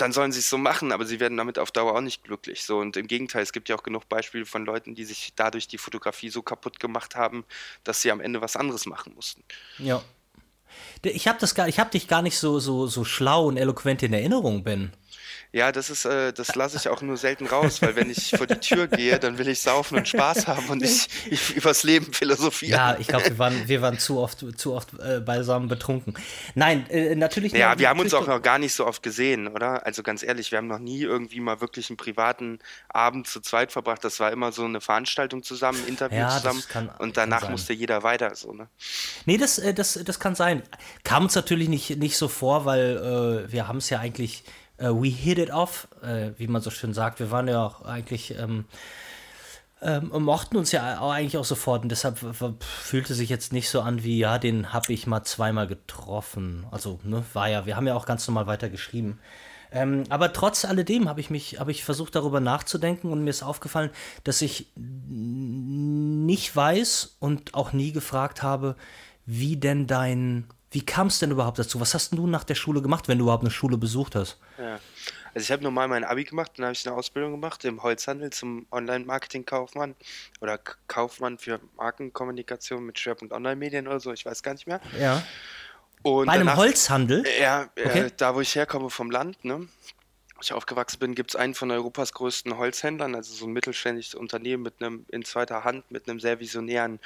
Dann 0.00 0.12
sollen 0.12 0.32
sie 0.32 0.38
es 0.40 0.48
so 0.48 0.58
machen, 0.58 0.92
aber 0.92 1.04
sie 1.04 1.20
werden 1.20 1.36
damit 1.36 1.58
auf 1.58 1.70
Dauer 1.70 1.94
auch 1.94 2.00
nicht 2.00 2.24
glücklich. 2.24 2.64
So 2.64 2.78
und 2.78 2.96
im 2.96 3.06
Gegenteil, 3.06 3.42
es 3.42 3.52
gibt 3.52 3.68
ja 3.68 3.76
auch 3.76 3.82
genug 3.82 4.08
Beispiele 4.08 4.46
von 4.46 4.64
Leuten, 4.64 4.94
die 4.94 5.04
sich 5.04 5.32
dadurch 5.36 5.68
die 5.68 5.78
Fotografie 5.78 6.30
so 6.30 6.42
kaputt 6.42 6.80
gemacht 6.80 7.16
haben, 7.16 7.44
dass 7.84 8.00
sie 8.00 8.10
am 8.10 8.20
Ende 8.20 8.40
was 8.40 8.56
anderes 8.56 8.86
machen 8.86 9.14
mussten. 9.14 9.42
Ja. 9.78 10.02
Ich 11.02 11.28
habe 11.28 11.38
das 11.38 11.54
dich 11.54 12.08
gar 12.08 12.22
nicht 12.22 12.38
so 12.38 12.60
so 12.60 12.86
so 12.86 13.04
schlau 13.04 13.46
und 13.46 13.56
eloquent 13.56 14.02
in 14.02 14.12
Erinnerung, 14.12 14.62
Ben. 14.62 14.92
Ja, 15.52 15.72
das 15.72 15.90
ist, 15.90 16.04
äh, 16.04 16.32
das 16.32 16.54
lasse 16.54 16.76
ich 16.76 16.88
auch 16.88 17.02
nur 17.02 17.16
selten 17.16 17.46
raus, 17.46 17.82
weil 17.82 17.96
wenn 17.96 18.08
ich 18.08 18.30
vor 18.30 18.46
die 18.46 18.60
Tür 18.60 18.86
gehe, 18.86 19.18
dann 19.18 19.36
will 19.36 19.48
ich 19.48 19.60
saufen 19.60 19.98
und 19.98 20.06
Spaß 20.06 20.46
haben 20.46 20.68
und 20.68 20.82
ich, 20.82 21.08
ich 21.28 21.56
übers 21.56 21.82
Leben 21.82 22.12
philosophieren. 22.12 22.78
Ja, 22.78 22.96
ich 22.98 23.08
glaube, 23.08 23.24
wir 23.24 23.38
waren, 23.38 23.66
wir 23.66 23.82
waren 23.82 23.98
zu 23.98 24.20
oft, 24.20 24.44
zu 24.56 24.74
oft 24.74 24.90
äh, 25.00 25.18
beisammen 25.18 25.66
betrunken. 25.68 26.14
Nein, 26.54 26.88
äh, 26.88 27.16
natürlich. 27.16 27.52
Ja, 27.52 27.76
wir 27.78 27.88
haben 27.88 27.98
uns 27.98 28.14
auch 28.14 28.28
noch 28.28 28.40
gar 28.40 28.58
nicht 28.58 28.74
so 28.74 28.86
oft 28.86 29.02
gesehen, 29.02 29.48
oder? 29.48 29.84
Also 29.84 30.04
ganz 30.04 30.22
ehrlich, 30.22 30.52
wir 30.52 30.58
haben 30.58 30.68
noch 30.68 30.78
nie 30.78 31.02
irgendwie 31.02 31.40
mal 31.40 31.60
wirklich 31.60 31.90
einen 31.90 31.96
privaten 31.96 32.60
Abend 32.88 33.26
zu 33.26 33.40
zweit 33.40 33.72
verbracht. 33.72 34.04
Das 34.04 34.20
war 34.20 34.30
immer 34.30 34.52
so 34.52 34.64
eine 34.64 34.80
Veranstaltung 34.80 35.42
zusammen, 35.42 35.84
Interview 35.88 36.18
ja, 36.18 36.30
zusammen 36.30 36.62
kann, 36.68 36.90
und 36.98 37.16
danach 37.16 37.48
musste 37.48 37.72
jeder 37.72 38.04
weiter, 38.04 38.36
so, 38.36 38.52
ne? 38.52 38.68
Nee, 39.26 39.36
das, 39.36 39.58
äh, 39.58 39.74
das, 39.74 39.98
das 40.04 40.20
kann 40.20 40.36
sein. 40.36 40.62
Kam 41.02 41.24
uns 41.24 41.34
natürlich 41.34 41.68
nicht, 41.68 41.98
nicht 41.98 42.16
so 42.16 42.28
vor, 42.28 42.64
weil 42.66 43.46
äh, 43.48 43.52
wir 43.52 43.66
haben 43.66 43.78
es 43.78 43.90
ja 43.90 43.98
eigentlich 43.98 44.44
uh, 44.80 45.02
we 45.02 45.08
hit 45.08 45.38
it 45.38 45.50
off, 45.50 45.88
äh, 46.02 46.30
wie 46.38 46.46
man 46.46 46.62
so 46.62 46.70
schön 46.70 46.94
sagt. 46.94 47.20
Wir 47.20 47.30
waren 47.30 47.48
ja 47.48 47.64
auch 47.64 47.82
eigentlich, 47.82 48.36
ähm, 48.38 48.64
ähm, 49.82 50.10
mochten 50.18 50.56
uns 50.56 50.72
ja 50.72 51.00
auch 51.00 51.12
eigentlich 51.12 51.38
auch 51.38 51.44
sofort 51.44 51.82
und 51.82 51.88
deshalb 51.88 52.18
fühlte 52.62 53.14
sich 53.14 53.30
jetzt 53.30 53.52
nicht 53.52 53.70
so 53.70 53.80
an 53.80 54.02
wie, 54.02 54.18
ja, 54.18 54.38
den 54.38 54.72
habe 54.72 54.92
ich 54.92 55.06
mal 55.06 55.24
zweimal 55.24 55.66
getroffen. 55.66 56.66
Also, 56.70 57.00
ne, 57.02 57.24
war 57.32 57.48
ja, 57.48 57.66
wir 57.66 57.76
haben 57.76 57.86
ja 57.86 57.94
auch 57.94 58.06
ganz 58.06 58.26
normal 58.28 58.46
weiter 58.46 58.68
geschrieben. 58.68 59.18
Ähm, 59.72 60.04
aber 60.08 60.32
trotz 60.32 60.64
alledem 60.64 61.08
habe 61.08 61.20
ich 61.20 61.30
mich, 61.30 61.60
habe 61.60 61.70
ich 61.70 61.84
versucht 61.84 62.14
darüber 62.16 62.40
nachzudenken 62.40 63.12
und 63.12 63.22
mir 63.22 63.30
ist 63.30 63.42
aufgefallen, 63.42 63.90
dass 64.24 64.42
ich 64.42 64.72
nicht 64.76 66.54
weiß 66.54 67.16
und 67.20 67.54
auch 67.54 67.72
nie 67.72 67.92
gefragt 67.92 68.42
habe, 68.42 68.76
wie 69.26 69.56
denn 69.56 69.86
dein 69.86 70.46
wie 70.70 70.84
kam 70.84 71.08
es 71.08 71.18
denn 71.18 71.32
überhaupt 71.32 71.58
dazu? 71.58 71.80
Was 71.80 71.94
hast 71.94 72.12
du 72.12 72.26
nach 72.26 72.44
der 72.44 72.54
Schule 72.54 72.80
gemacht, 72.80 73.08
wenn 73.08 73.18
du 73.18 73.24
überhaupt 73.24 73.42
eine 73.42 73.50
Schule 73.50 73.76
besucht 73.76 74.14
hast? 74.14 74.38
Ja. 74.60 74.78
Also 75.32 75.44
ich 75.44 75.52
habe 75.52 75.62
normal 75.62 75.88
mein 75.88 76.04
Abi 76.04 76.24
gemacht, 76.24 76.52
dann 76.56 76.66
habe 76.66 76.72
ich 76.72 76.86
eine 76.86 76.96
Ausbildung 76.96 77.32
gemacht 77.32 77.64
im 77.64 77.82
Holzhandel 77.82 78.30
zum 78.30 78.66
Online-Marketing-Kaufmann 78.70 79.94
oder 80.40 80.58
Kaufmann 80.88 81.38
für 81.38 81.60
Markenkommunikation 81.76 82.84
mit 82.84 82.98
Schwerpunkt 82.98 83.32
Online-Medien 83.32 83.86
oder 83.86 84.00
so, 84.00 84.12
ich 84.12 84.26
weiß 84.26 84.42
gar 84.42 84.54
nicht 84.54 84.66
mehr. 84.66 84.80
Ja. 84.98 85.22
Und 86.02 86.26
Bei 86.26 86.32
einem 86.32 86.46
danach, 86.46 86.58
Holzhandel? 86.58 87.24
Ja, 87.40 87.68
äh, 87.76 87.86
okay. 87.86 88.00
äh, 88.00 88.10
da 88.16 88.34
wo 88.34 88.40
ich 88.40 88.54
herkomme 88.54 88.90
vom 88.90 89.10
Land, 89.10 89.44
ne? 89.44 89.68
Wo 90.34 90.40
ich 90.40 90.52
aufgewachsen 90.52 90.98
bin, 90.98 91.14
gibt 91.14 91.30
es 91.30 91.36
einen 91.36 91.54
von 91.54 91.70
Europas 91.70 92.12
größten 92.12 92.56
Holzhändlern, 92.56 93.14
also 93.14 93.32
so 93.32 93.46
ein 93.46 93.52
mittelständisches 93.52 94.14
Unternehmen 94.14 94.62
mit 94.62 94.74
einem 94.80 95.04
in 95.10 95.24
zweiter 95.24 95.64
Hand, 95.64 95.90
mit 95.90 96.08
einem 96.08 96.18
sehr 96.18 96.40
visionären 96.40 96.98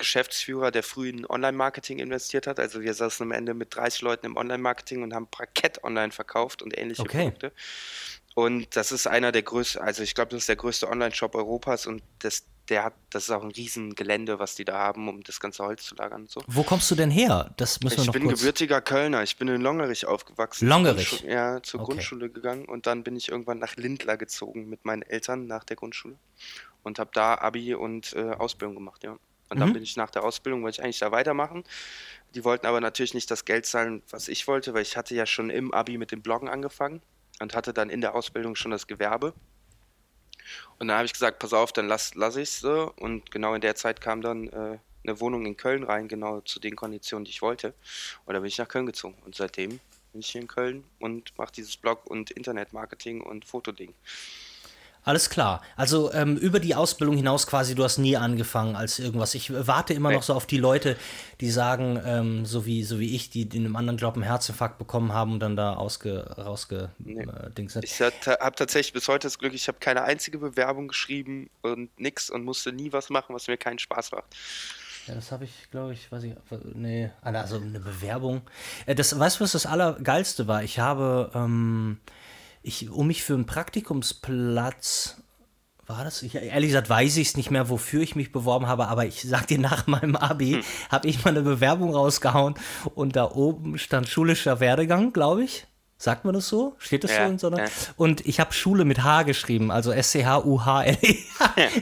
Geschäftsführer, 0.00 0.72
der 0.72 0.82
früh 0.82 1.10
in 1.10 1.24
Online-Marketing 1.26 2.00
investiert 2.00 2.48
hat. 2.48 2.58
Also 2.58 2.80
wir 2.80 2.94
saßen 2.94 3.24
am 3.24 3.30
Ende 3.30 3.54
mit 3.54 3.74
30 3.76 4.00
Leuten 4.00 4.26
im 4.26 4.36
Online-Marketing 4.36 5.02
und 5.04 5.14
haben 5.14 5.28
Parkett 5.28 5.84
online 5.84 6.10
verkauft 6.10 6.62
und 6.62 6.76
ähnliche 6.76 7.02
okay. 7.02 7.24
Produkte. 7.24 7.52
Und 8.34 8.76
das 8.76 8.92
ist 8.92 9.06
einer 9.06 9.32
der 9.32 9.42
größten, 9.42 9.82
also 9.82 10.02
ich 10.02 10.14
glaube, 10.14 10.30
das 10.30 10.40
ist 10.40 10.48
der 10.48 10.56
größte 10.56 10.88
Online-Shop 10.88 11.34
Europas 11.34 11.86
und 11.86 12.02
das, 12.20 12.44
der 12.68 12.84
hat, 12.84 12.94
das 13.10 13.24
ist 13.24 13.30
auch 13.30 13.42
ein 13.42 13.50
Riesengelände, 13.50 14.38
was 14.38 14.54
die 14.54 14.64
da 14.64 14.78
haben, 14.78 15.08
um 15.08 15.22
das 15.22 15.40
ganze 15.40 15.64
Holz 15.64 15.84
zu 15.84 15.94
lagern 15.96 16.22
und 16.22 16.30
so. 16.30 16.40
Wo 16.46 16.62
kommst 16.62 16.90
du 16.90 16.94
denn 16.94 17.10
her? 17.10 17.52
Das 17.56 17.80
müssen 17.80 17.96
wir 17.96 18.02
ich 18.02 18.06
noch 18.06 18.12
bin 18.14 18.24
kurz... 18.24 18.40
gebürtiger 18.40 18.80
Kölner. 18.80 19.22
Ich 19.22 19.36
bin 19.36 19.48
in 19.48 19.60
Longerich 19.60 20.06
aufgewachsen. 20.06 20.68
Longerich? 20.68 21.22
Ja, 21.22 21.62
zur 21.62 21.80
okay. 21.80 21.92
Grundschule 21.92 22.30
gegangen 22.30 22.64
und 22.64 22.86
dann 22.86 23.02
bin 23.02 23.16
ich 23.16 23.28
irgendwann 23.28 23.58
nach 23.58 23.76
Lindler 23.76 24.16
gezogen 24.16 24.68
mit 24.68 24.84
meinen 24.84 25.02
Eltern 25.02 25.46
nach 25.46 25.64
der 25.64 25.76
Grundschule 25.76 26.16
und 26.82 26.98
habe 26.98 27.10
da 27.12 27.34
Abi 27.34 27.74
und 27.74 28.14
äh, 28.14 28.30
Ausbildung 28.30 28.76
gemacht, 28.76 29.04
ja. 29.04 29.18
Und 29.50 29.58
mhm. 29.58 29.60
dann 29.60 29.72
bin 29.74 29.82
ich 29.82 29.96
nach 29.96 30.10
der 30.10 30.24
Ausbildung, 30.24 30.62
wollte 30.62 30.80
ich 30.80 30.84
eigentlich 30.84 31.00
da 31.00 31.12
weitermachen. 31.12 31.64
Die 32.34 32.44
wollten 32.44 32.66
aber 32.66 32.80
natürlich 32.80 33.14
nicht 33.14 33.30
das 33.30 33.44
Geld 33.44 33.66
zahlen, 33.66 34.02
was 34.10 34.28
ich 34.28 34.46
wollte, 34.46 34.72
weil 34.72 34.82
ich 34.82 34.96
hatte 34.96 35.14
ja 35.14 35.26
schon 35.26 35.50
im 35.50 35.74
Abi 35.74 35.98
mit 35.98 36.12
dem 36.12 36.22
Bloggen 36.22 36.48
angefangen 36.48 37.02
und 37.40 37.54
hatte 37.54 37.74
dann 37.74 37.90
in 37.90 38.00
der 38.00 38.14
Ausbildung 38.14 38.54
schon 38.54 38.70
das 38.70 38.86
Gewerbe. 38.86 39.34
Und 40.78 40.88
dann 40.88 40.96
habe 40.96 41.06
ich 41.06 41.12
gesagt, 41.12 41.38
pass 41.38 41.52
auf, 41.52 41.72
dann 41.72 41.88
lass, 41.88 42.14
lass 42.14 42.36
ich 42.36 42.48
es 42.48 42.60
so. 42.60 42.92
Und 42.96 43.30
genau 43.30 43.54
in 43.54 43.60
der 43.60 43.74
Zeit 43.74 44.00
kam 44.00 44.22
dann 44.22 44.48
äh, 44.48 44.78
eine 45.04 45.20
Wohnung 45.20 45.46
in 45.46 45.56
Köln 45.56 45.82
rein, 45.82 46.08
genau 46.08 46.40
zu 46.40 46.60
den 46.60 46.76
Konditionen, 46.76 47.24
die 47.24 47.30
ich 47.30 47.42
wollte. 47.42 47.74
Und 48.24 48.34
da 48.34 48.40
bin 48.40 48.48
ich 48.48 48.58
nach 48.58 48.68
Köln 48.68 48.86
gezogen. 48.86 49.16
Und 49.24 49.34
seitdem 49.34 49.80
bin 50.12 50.20
ich 50.20 50.28
hier 50.28 50.40
in 50.40 50.48
Köln 50.48 50.84
und 50.98 51.36
mache 51.38 51.52
dieses 51.52 51.76
Blog 51.76 52.06
und 52.06 52.30
Internetmarketing 52.30 53.20
und 53.20 53.44
Fotoding. 53.44 53.94
Alles 55.02 55.30
klar. 55.30 55.62
Also 55.76 56.12
ähm, 56.12 56.36
über 56.36 56.60
die 56.60 56.74
Ausbildung 56.74 57.16
hinaus 57.16 57.46
quasi, 57.46 57.74
du 57.74 57.84
hast 57.84 57.98
nie 57.98 58.16
angefangen 58.16 58.76
als 58.76 58.98
irgendwas. 58.98 59.34
Ich 59.34 59.50
warte 59.66 59.94
immer 59.94 60.10
nee. 60.10 60.16
noch 60.16 60.22
so 60.22 60.34
auf 60.34 60.46
die 60.46 60.58
Leute, 60.58 60.96
die 61.40 61.50
sagen, 61.50 62.00
ähm, 62.04 62.44
so, 62.44 62.66
wie, 62.66 62.82
so 62.84 62.98
wie 62.98 63.14
ich, 63.14 63.30
die 63.30 63.42
in 63.42 63.64
einem 63.64 63.76
anderen 63.76 63.98
Job 63.98 64.14
einen 64.14 64.24
Herzinfarkt 64.24 64.78
bekommen 64.78 65.14
haben 65.14 65.32
und 65.32 65.40
dann 65.40 65.56
da 65.56 65.74
ausge, 65.74 66.36
rausge 66.36 66.90
nee. 66.98 67.22
äh, 67.22 67.50
Dings 67.50 67.76
Ich 67.76 68.00
habe 68.00 68.54
tatsächlich 68.56 68.92
bis 68.92 69.08
heute 69.08 69.26
das 69.26 69.38
Glück, 69.38 69.54
ich 69.54 69.68
habe 69.68 69.78
keine 69.80 70.02
einzige 70.02 70.38
Bewerbung 70.38 70.88
geschrieben 70.88 71.48
und 71.62 71.98
nix 71.98 72.28
und 72.28 72.44
musste 72.44 72.72
nie 72.72 72.92
was 72.92 73.08
machen, 73.08 73.34
was 73.34 73.48
mir 73.48 73.56
keinen 73.56 73.78
Spaß 73.78 74.12
macht. 74.12 74.36
Ja, 75.06 75.14
das 75.14 75.32
habe 75.32 75.44
ich, 75.44 75.70
glaube 75.70 75.94
ich, 75.94 76.12
weiß 76.12 76.24
ich, 76.24 76.34
nee, 76.74 77.10
also 77.22 77.56
eine 77.56 77.80
Bewerbung. 77.80 78.42
Äh, 78.84 78.94
das, 78.94 79.18
weißt 79.18 79.40
du, 79.40 79.44
was 79.44 79.52
das 79.52 79.64
Allergeilste 79.64 80.46
war? 80.46 80.62
Ich 80.62 80.78
habe, 80.78 81.30
ähm, 81.34 81.98
ich, 82.62 82.90
um 82.90 83.06
mich 83.06 83.22
für 83.22 83.34
einen 83.34 83.46
Praktikumsplatz 83.46 85.16
war 85.86 86.04
das? 86.04 86.22
Ich, 86.22 86.34
ehrlich 86.34 86.70
gesagt 86.70 86.88
weiß 86.88 87.16
ich 87.16 87.28
es 87.28 87.36
nicht 87.36 87.50
mehr, 87.50 87.68
wofür 87.68 88.00
ich 88.02 88.14
mich 88.14 88.32
beworben 88.32 88.66
habe, 88.66 88.88
aber 88.88 89.06
ich 89.06 89.22
sag 89.22 89.46
dir, 89.48 89.58
nach 89.58 89.86
meinem 89.86 90.16
Abi 90.16 90.52
hm. 90.52 90.62
habe 90.90 91.08
ich 91.08 91.24
mal 91.24 91.30
eine 91.30 91.42
Bewerbung 91.42 91.94
rausgehauen 91.94 92.54
und 92.94 93.16
da 93.16 93.30
oben 93.30 93.76
stand 93.78 94.08
schulischer 94.08 94.60
Werdegang, 94.60 95.12
glaube 95.12 95.44
ich. 95.44 95.66
Sagt 95.98 96.24
man 96.24 96.32
das 96.32 96.48
so? 96.48 96.76
Steht 96.78 97.04
das 97.04 97.10
ja, 97.10 97.26
so 97.26 97.32
in 97.32 97.38
so 97.38 97.46
einer? 97.48 97.64
Ja. 97.64 97.70
Und 97.96 98.26
ich 98.26 98.40
habe 98.40 98.54
Schule 98.54 98.86
mit 98.86 99.02
H 99.02 99.24
geschrieben, 99.24 99.70
also 99.70 99.92
S-C-H-U-H-L-E. 99.92 101.18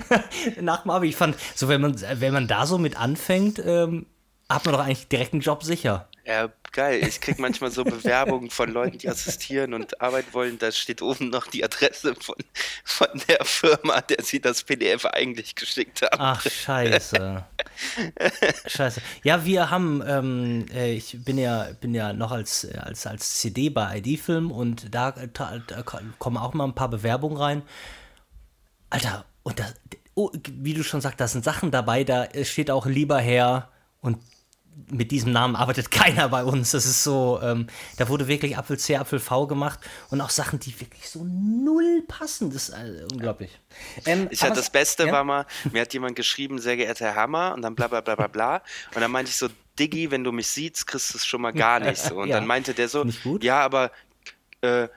nach 0.61 0.83
dem 0.83 0.91
Abi. 0.91 1.09
Ich 1.09 1.15
fand, 1.15 1.37
so 1.55 1.69
wenn 1.69 1.81
man, 1.81 1.95
wenn 2.01 2.33
man 2.33 2.49
da 2.49 2.67
so 2.67 2.79
mit 2.79 2.99
anfängt, 2.99 3.63
ähm, 3.65 4.07
hat 4.49 4.65
man 4.65 4.75
doch 4.75 4.81
eigentlich 4.81 5.07
direkt 5.07 5.35
einen 5.35 5.43
Job 5.43 5.63
sicher. 5.63 6.08
Ja, 6.29 6.51
geil. 6.73 7.09
Ich 7.09 7.23
kriege 7.23 7.41
manchmal 7.41 7.71
so 7.71 7.85
Bewerbungen 7.85 8.51
von 8.51 8.71
Leuten, 8.71 8.99
die 8.99 9.09
assistieren 9.09 9.73
und 9.73 10.03
arbeiten 10.03 10.35
wollen. 10.35 10.59
Da 10.59 10.71
steht 10.71 11.01
oben 11.01 11.31
noch 11.31 11.47
die 11.47 11.65
Adresse 11.65 12.15
von, 12.21 12.37
von 12.85 13.09
der 13.27 13.43
Firma, 13.47 14.03
der 14.03 14.23
sie 14.23 14.39
das 14.39 14.63
PDF 14.63 15.07
eigentlich 15.07 15.55
geschickt 15.55 16.03
haben. 16.03 16.19
Ach, 16.21 16.43
scheiße. 16.43 17.47
scheiße. 18.67 19.01
Ja, 19.23 19.47
wir 19.47 19.71
haben, 19.71 20.03
ähm, 20.07 20.67
äh, 20.75 20.93
ich 20.93 21.17
bin 21.25 21.39
ja, 21.39 21.69
bin 21.81 21.95
ja 21.95 22.13
noch 22.13 22.31
als, 22.31 22.69
als, 22.77 23.07
als 23.07 23.39
CD 23.39 23.71
bei 23.71 24.03
ID-Film 24.05 24.51
und 24.51 24.95
da, 24.95 25.13
da, 25.13 25.61
da, 25.67 25.83
kommen 25.83 26.37
auch 26.37 26.53
mal 26.53 26.65
ein 26.65 26.75
paar 26.75 26.91
Bewerbungen 26.91 27.39
rein. 27.39 27.63
Alter, 28.91 29.25
und 29.45 29.61
das, 29.61 29.73
oh, 30.15 30.31
wie 30.59 30.75
du 30.75 30.85
schon 30.85 31.01
sagst, 31.01 31.21
da 31.21 31.27
sind 31.27 31.43
Sachen 31.43 31.71
dabei, 31.71 32.05
da 32.05 32.29
steht 32.45 32.71
auch 32.71 32.85
lieber 32.85 33.19
her 33.19 33.71
und 34.03 34.19
mit 34.91 35.11
diesem 35.11 35.33
Namen 35.33 35.57
arbeitet 35.57 35.91
keiner 35.91 36.29
bei 36.29 36.45
uns. 36.45 36.71
Das 36.73 36.87
ist 36.87 37.05
so, 37.05 37.41
ähm, 37.43 37.67
da 37.97 38.09
wurde 38.09 38.29
wirklich 38.29 38.57
Apfel 38.57 38.79
C, 38.79 38.97
Apfel 38.97 39.19
V 39.19 39.47
gemacht 39.47 39.81
und 40.11 40.21
auch 40.21 40.31
Sachen, 40.31 40.59
die 40.59 40.79
wirklich 40.81 41.09
so 41.09 41.25
null 41.25 42.03
passen. 42.07 42.51
Das 42.51 42.69
ist 42.69 42.75
äh, 42.75 43.07
unglaublich. 43.13 43.59
Ähm, 44.07 44.29
ich 44.31 44.43
hatte 44.43 44.57
das 44.57 44.71
Beste 44.71 45.07
ja? 45.07 45.13
war 45.13 45.25
mal, 45.25 45.47
mir 45.73 45.83
hat 45.83 45.93
jemand 45.93 46.17
geschrieben, 46.17 46.59
sehr 46.59 46.77
geehrter 46.77 47.07
Herr 47.07 47.15
Hammer, 47.15 47.55
und 47.55 47.63
dann 47.63 47.75
bla 47.75 47.89
bla 47.89 48.01
bla 48.01 48.15
bla 48.15 48.27
bla. 48.29 48.63
Und 48.95 49.01
dann 49.01 49.11
meinte 49.11 49.31
ich 49.31 49.37
so, 49.37 49.49
Diggi, 49.79 50.11
wenn 50.11 50.25
du 50.25 50.33
mich 50.33 50.49
siehst, 50.49 50.87
kriegst 50.87 51.15
du 51.15 51.19
es 51.19 51.27
schon 51.27 51.41
mal 51.41 51.53
gar 51.53 51.81
nicht 51.81 51.99
so. 51.99 52.17
Und 52.17 52.29
ja. 52.29 52.37
dann 52.37 52.47
meinte 52.47 52.75
der 52.75 52.89
so, 52.89 53.05
ja, 53.41 53.61
aber 53.61 53.93
äh, 54.61 54.89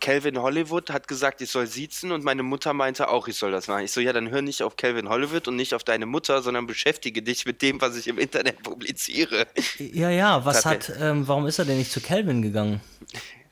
Calvin 0.00 0.38
Hollywood 0.38 0.90
hat 0.90 1.08
gesagt, 1.08 1.40
ich 1.40 1.50
soll 1.50 1.66
siezen 1.66 2.12
und 2.12 2.24
meine 2.24 2.42
Mutter 2.42 2.72
meinte 2.72 3.08
auch, 3.08 3.28
ich 3.28 3.36
soll 3.36 3.50
das 3.50 3.68
machen. 3.68 3.84
Ich 3.84 3.92
so, 3.92 4.00
ja, 4.00 4.12
dann 4.12 4.30
hör 4.30 4.42
nicht 4.42 4.62
auf 4.62 4.76
Calvin 4.76 5.08
Hollywood 5.08 5.48
und 5.48 5.56
nicht 5.56 5.74
auf 5.74 5.84
deine 5.84 6.06
Mutter, 6.06 6.42
sondern 6.42 6.66
beschäftige 6.66 7.22
dich 7.22 7.46
mit 7.46 7.62
dem, 7.62 7.80
was 7.80 7.96
ich 7.96 8.08
im 8.08 8.18
Internet 8.18 8.62
publiziere. 8.62 9.46
Ja, 9.78 10.10
ja, 10.10 10.44
was 10.44 10.64
hat, 10.64 10.92
ähm, 11.00 11.26
warum 11.28 11.46
ist 11.46 11.58
er 11.58 11.64
denn 11.64 11.78
nicht 11.78 11.92
zu 11.92 12.00
Calvin 12.00 12.42
gegangen? 12.42 12.80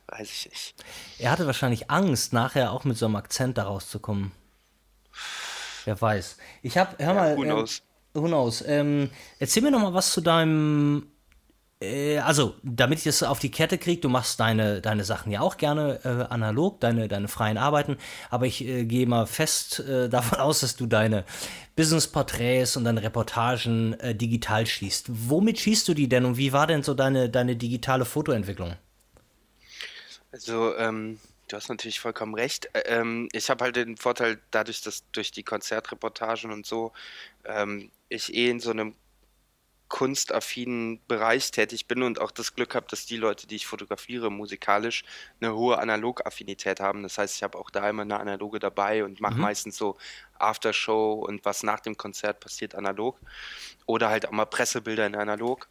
Weiß 0.08 0.30
ich 0.30 0.50
nicht. 0.50 0.74
Er 1.18 1.30
hatte 1.30 1.46
wahrscheinlich 1.46 1.90
Angst, 1.90 2.32
nachher 2.32 2.72
auch 2.72 2.84
mit 2.84 2.96
so 2.96 3.06
einem 3.06 3.16
Akzent 3.16 3.58
da 3.58 3.64
rauszukommen. 3.64 4.32
Wer 5.84 6.00
weiß. 6.00 6.36
Ich 6.62 6.76
hab, 6.76 6.98
hör 6.98 7.14
mal. 7.14 7.30
Ja, 7.30 7.36
who 7.36 7.42
knows? 7.42 7.82
Ähm, 8.14 8.22
who 8.22 8.26
knows? 8.26 8.64
Ähm, 8.66 9.10
erzähl 9.38 9.62
mir 9.62 9.70
noch 9.70 9.80
mal 9.80 9.94
was 9.94 10.12
zu 10.12 10.20
deinem 10.20 11.06
also, 11.82 12.56
damit 12.62 12.98
ich 12.98 13.04
das 13.04 13.22
auf 13.22 13.38
die 13.38 13.50
Kette 13.50 13.78
kriege, 13.78 14.02
du 14.02 14.10
machst 14.10 14.38
deine, 14.38 14.82
deine 14.82 15.02
Sachen 15.02 15.32
ja 15.32 15.40
auch 15.40 15.56
gerne 15.56 16.00
äh, 16.04 16.30
analog, 16.30 16.78
deine, 16.80 17.08
deine 17.08 17.26
freien 17.26 17.56
Arbeiten, 17.56 17.96
aber 18.28 18.44
ich 18.44 18.62
äh, 18.66 18.84
gehe 18.84 19.06
mal 19.06 19.26
fest 19.26 19.80
äh, 19.80 20.08
davon 20.10 20.40
aus, 20.40 20.60
dass 20.60 20.76
du 20.76 20.86
deine 20.86 21.24
Business-Porträts 21.76 22.76
und 22.76 22.84
deine 22.84 23.02
Reportagen 23.02 23.94
äh, 23.94 24.14
digital 24.14 24.66
schießt. 24.66 25.06
Womit 25.08 25.58
schießt 25.58 25.88
du 25.88 25.94
die 25.94 26.06
denn 26.06 26.26
und 26.26 26.36
wie 26.36 26.52
war 26.52 26.66
denn 26.66 26.82
so 26.82 26.92
deine, 26.92 27.30
deine 27.30 27.56
digitale 27.56 28.04
Fotoentwicklung? 28.04 28.76
Also, 30.32 30.76
ähm, 30.76 31.18
du 31.48 31.56
hast 31.56 31.70
natürlich 31.70 31.98
vollkommen 31.98 32.34
recht. 32.34 32.68
Ähm, 32.74 33.30
ich 33.32 33.48
habe 33.48 33.64
halt 33.64 33.76
den 33.76 33.96
Vorteil, 33.96 34.38
dadurch, 34.50 34.82
dass 34.82 35.04
durch 35.12 35.32
die 35.32 35.44
Konzertreportagen 35.44 36.52
und 36.52 36.66
so 36.66 36.92
ähm, 37.46 37.90
ich 38.10 38.34
eh 38.34 38.50
in 38.50 38.60
so 38.60 38.70
einem 38.70 38.94
kunstaffinen 39.90 41.00
Bereich 41.06 41.50
tätig 41.50 41.86
bin 41.86 42.02
und 42.02 42.20
auch 42.20 42.30
das 42.30 42.54
Glück 42.54 42.74
habe, 42.74 42.86
dass 42.88 43.04
die 43.04 43.18
Leute, 43.18 43.46
die 43.46 43.56
ich 43.56 43.66
fotografiere, 43.66 44.30
musikalisch 44.30 45.04
eine 45.40 45.54
hohe 45.54 45.78
Analog-Affinität 45.78 46.80
haben. 46.80 47.02
Das 47.02 47.18
heißt, 47.18 47.36
ich 47.36 47.42
habe 47.42 47.58
auch 47.58 47.68
da 47.68 47.90
immer 47.90 48.02
eine 48.02 48.18
Analoge 48.18 48.60
dabei 48.60 49.04
und 49.04 49.20
mache 49.20 49.34
mhm. 49.34 49.42
meistens 49.42 49.76
so 49.76 49.98
Aftershow 50.38 51.12
und 51.26 51.44
was 51.44 51.62
nach 51.62 51.80
dem 51.80 51.98
Konzert 51.98 52.40
passiert 52.40 52.74
analog. 52.74 53.18
Oder 53.84 54.08
halt 54.08 54.26
auch 54.26 54.32
mal 54.32 54.46
Pressebilder 54.46 55.04
in 55.04 55.14
analog 55.14 55.68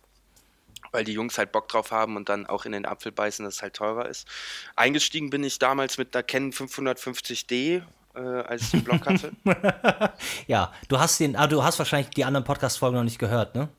weil 0.92 1.04
die 1.04 1.14
Jungs 1.14 1.38
halt 1.38 1.52
Bock 1.52 1.68
drauf 1.68 1.92
haben 1.92 2.16
und 2.16 2.30
dann 2.30 2.48
auch 2.48 2.66
in 2.66 2.72
den 2.72 2.86
Apfel 2.88 3.12
beißen, 3.12 3.46
dass 3.46 3.56
es 3.56 3.62
halt 3.62 3.76
teurer 3.76 4.08
ist. 4.08 4.28
Eingestiegen 4.76 5.30
bin 5.30 5.44
ich 5.44 5.60
damals 5.60 6.00
mit 6.00 6.16
einer 6.16 6.24
Canon 6.24 6.52
550D, 6.52 7.84
äh, 8.16 8.20
als 8.20 8.64
ich 8.64 8.72
den 8.72 8.84
Blog 8.84 9.06
hatte. 9.06 9.32
ja, 10.48 10.74
du 10.88 11.00
hast 11.00 11.20
den, 11.20 11.36
ah, 11.36 11.46
du 11.46 11.64
hast 11.64 11.78
wahrscheinlich 11.78 12.10
die 12.10 12.26
anderen 12.26 12.44
Podcast-Folgen 12.44 12.98
noch 12.98 13.04
nicht 13.04 13.20
gehört, 13.20 13.54
ne? 13.54 13.70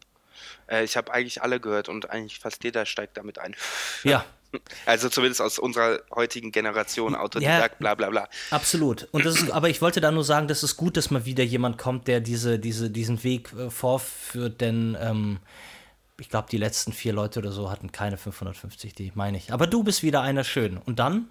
Äh, 0.68 0.84
ich 0.84 0.96
habe 0.96 1.12
eigentlich 1.12 1.42
alle 1.42 1.60
gehört 1.60 1.88
und 1.88 2.10
eigentlich 2.10 2.38
fast 2.38 2.64
jeder 2.64 2.86
steigt 2.86 3.16
damit 3.16 3.38
ein. 3.38 3.54
Ja. 4.02 4.24
Also 4.84 5.08
zumindest 5.08 5.40
aus 5.40 5.60
unserer 5.60 6.00
heutigen 6.12 6.50
Generation, 6.50 7.14
Autodidakt, 7.14 7.74
ja, 7.74 7.78
bla 7.78 7.94
bla 7.94 8.10
bla. 8.10 8.28
Absolut. 8.50 9.06
Und 9.12 9.24
das 9.24 9.40
ist, 9.40 9.50
aber 9.50 9.68
ich 9.68 9.80
wollte 9.80 10.00
da 10.00 10.10
nur 10.10 10.24
sagen, 10.24 10.48
das 10.48 10.64
ist 10.64 10.76
gut, 10.76 10.96
dass 10.96 11.10
mal 11.10 11.24
wieder 11.24 11.44
jemand 11.44 11.78
kommt, 11.78 12.08
der 12.08 12.20
diese, 12.20 12.58
diese, 12.58 12.90
diesen 12.90 13.22
Weg 13.22 13.52
äh, 13.52 13.70
vorführt, 13.70 14.60
denn 14.60 14.96
ähm, 15.00 15.38
ich 16.18 16.28
glaube, 16.28 16.48
die 16.50 16.58
letzten 16.58 16.92
vier 16.92 17.12
Leute 17.12 17.38
oder 17.38 17.52
so 17.52 17.70
hatten 17.70 17.92
keine 17.92 18.16
550, 18.16 18.94
die 18.94 19.12
meine 19.14 19.36
ich. 19.36 19.52
Aber 19.52 19.66
du 19.66 19.82
bist 19.84 20.02
wieder 20.02 20.20
einer 20.22 20.44
schön. 20.44 20.76
Und 20.78 20.98
dann? 20.98 21.28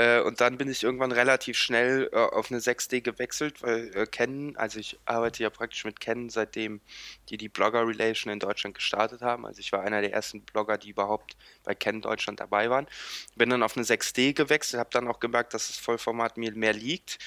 Äh, 0.00 0.20
und 0.22 0.40
dann 0.40 0.56
bin 0.56 0.70
ich 0.70 0.82
irgendwann 0.82 1.12
relativ 1.12 1.58
schnell 1.58 2.08
äh, 2.12 2.16
auf 2.16 2.50
eine 2.50 2.60
6D 2.60 3.02
gewechselt, 3.02 3.60
weil 3.62 3.94
äh, 3.94 4.06
Canon, 4.06 4.56
also 4.56 4.78
ich 4.80 4.98
arbeite 5.04 5.42
ja 5.42 5.50
praktisch 5.50 5.84
mit 5.84 6.00
Canon, 6.00 6.30
seitdem 6.30 6.80
die 7.28 7.36
die 7.36 7.50
Blogger 7.50 7.86
Relation 7.86 8.32
in 8.32 8.38
Deutschland 8.38 8.74
gestartet 8.74 9.20
haben. 9.20 9.44
Also 9.44 9.60
ich 9.60 9.72
war 9.72 9.82
einer 9.82 10.00
der 10.00 10.14
ersten 10.14 10.40
Blogger, 10.40 10.78
die 10.78 10.88
überhaupt 10.88 11.36
bei 11.64 11.74
Canon 11.74 12.00
Deutschland 12.00 12.40
dabei 12.40 12.70
waren. 12.70 12.86
Bin 13.36 13.50
dann 13.50 13.62
auf 13.62 13.76
eine 13.76 13.84
6D 13.84 14.32
gewechselt, 14.32 14.80
habe 14.80 14.88
dann 14.90 15.06
auch 15.06 15.20
gemerkt, 15.20 15.52
dass 15.52 15.66
das 15.66 15.76
Vollformat 15.76 16.38
mir 16.38 16.52
mehr 16.52 16.72
liegt. 16.72 17.18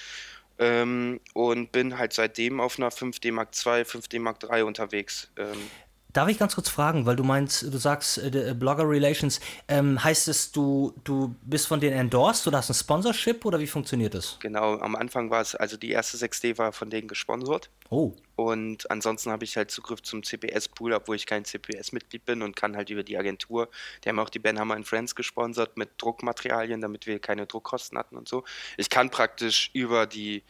Ähm, 0.57 1.19
und 1.33 1.71
bin 1.71 1.99
halt 1.99 2.13
seitdem 2.13 2.59
auf 2.59 2.79
einer 2.79 2.89
5D 2.89 3.31
Mark 3.31 3.49
II, 3.53 3.83
5D 3.83 4.19
Mark 4.19 4.37
III 4.43 4.63
unterwegs. 4.63 5.31
Ähm, 5.37 5.69
Darf 6.13 6.29
ich 6.29 6.37
ganz 6.37 6.53
kurz 6.53 6.69
fragen, 6.69 7.07
weil 7.07 7.15
du 7.15 7.23
meinst, 7.23 7.63
du 7.63 7.77
sagst 7.79 8.19
äh, 8.19 8.51
äh, 8.51 8.53
Blogger 8.53 8.87
Relations, 8.87 9.41
ähm, 9.67 10.03
heißt 10.03 10.27
es, 10.27 10.51
du, 10.51 10.93
du 11.03 11.33
bist 11.41 11.65
von 11.65 11.79
denen 11.79 11.97
endorsed 11.97 12.45
oder 12.47 12.59
hast 12.59 12.69
ein 12.69 12.75
Sponsorship 12.75 13.43
oder 13.45 13.59
wie 13.59 13.65
funktioniert 13.65 14.13
das? 14.13 14.37
Genau, 14.39 14.77
am 14.77 14.95
Anfang 14.95 15.31
war 15.31 15.41
es, 15.41 15.55
also 15.55 15.75
die 15.75 15.89
erste 15.89 16.17
6D 16.17 16.59
war 16.59 16.71
von 16.71 16.91
denen 16.91 17.07
gesponsert. 17.07 17.71
Oh. 17.89 18.13
Und 18.35 18.89
ansonsten 18.91 19.31
habe 19.31 19.43
ich 19.43 19.57
halt 19.57 19.71
Zugriff 19.71 20.03
zum 20.03 20.23
CPS-Pool, 20.23 20.93
obwohl 20.93 21.15
ich 21.15 21.25
kein 21.25 21.45
CPS-Mitglied 21.45 22.25
bin 22.25 22.43
und 22.43 22.55
kann 22.55 22.75
halt 22.75 22.91
über 22.91 23.01
die 23.01 23.17
Agentur, 23.17 23.69
die 24.03 24.09
haben 24.09 24.19
auch 24.19 24.29
die 24.29 24.39
Ben 24.39 24.59
Hammer 24.59 24.81
Friends 24.83 25.15
gesponsert 25.15 25.77
mit 25.77 25.89
Druckmaterialien, 25.97 26.81
damit 26.81 27.07
wir 27.07 27.17
keine 27.19 27.47
Druckkosten 27.47 27.97
hatten 27.97 28.17
und 28.17 28.27
so. 28.27 28.43
Ich 28.77 28.89
kann 28.91 29.09
praktisch 29.09 29.71
über 29.73 30.05
die 30.05 30.43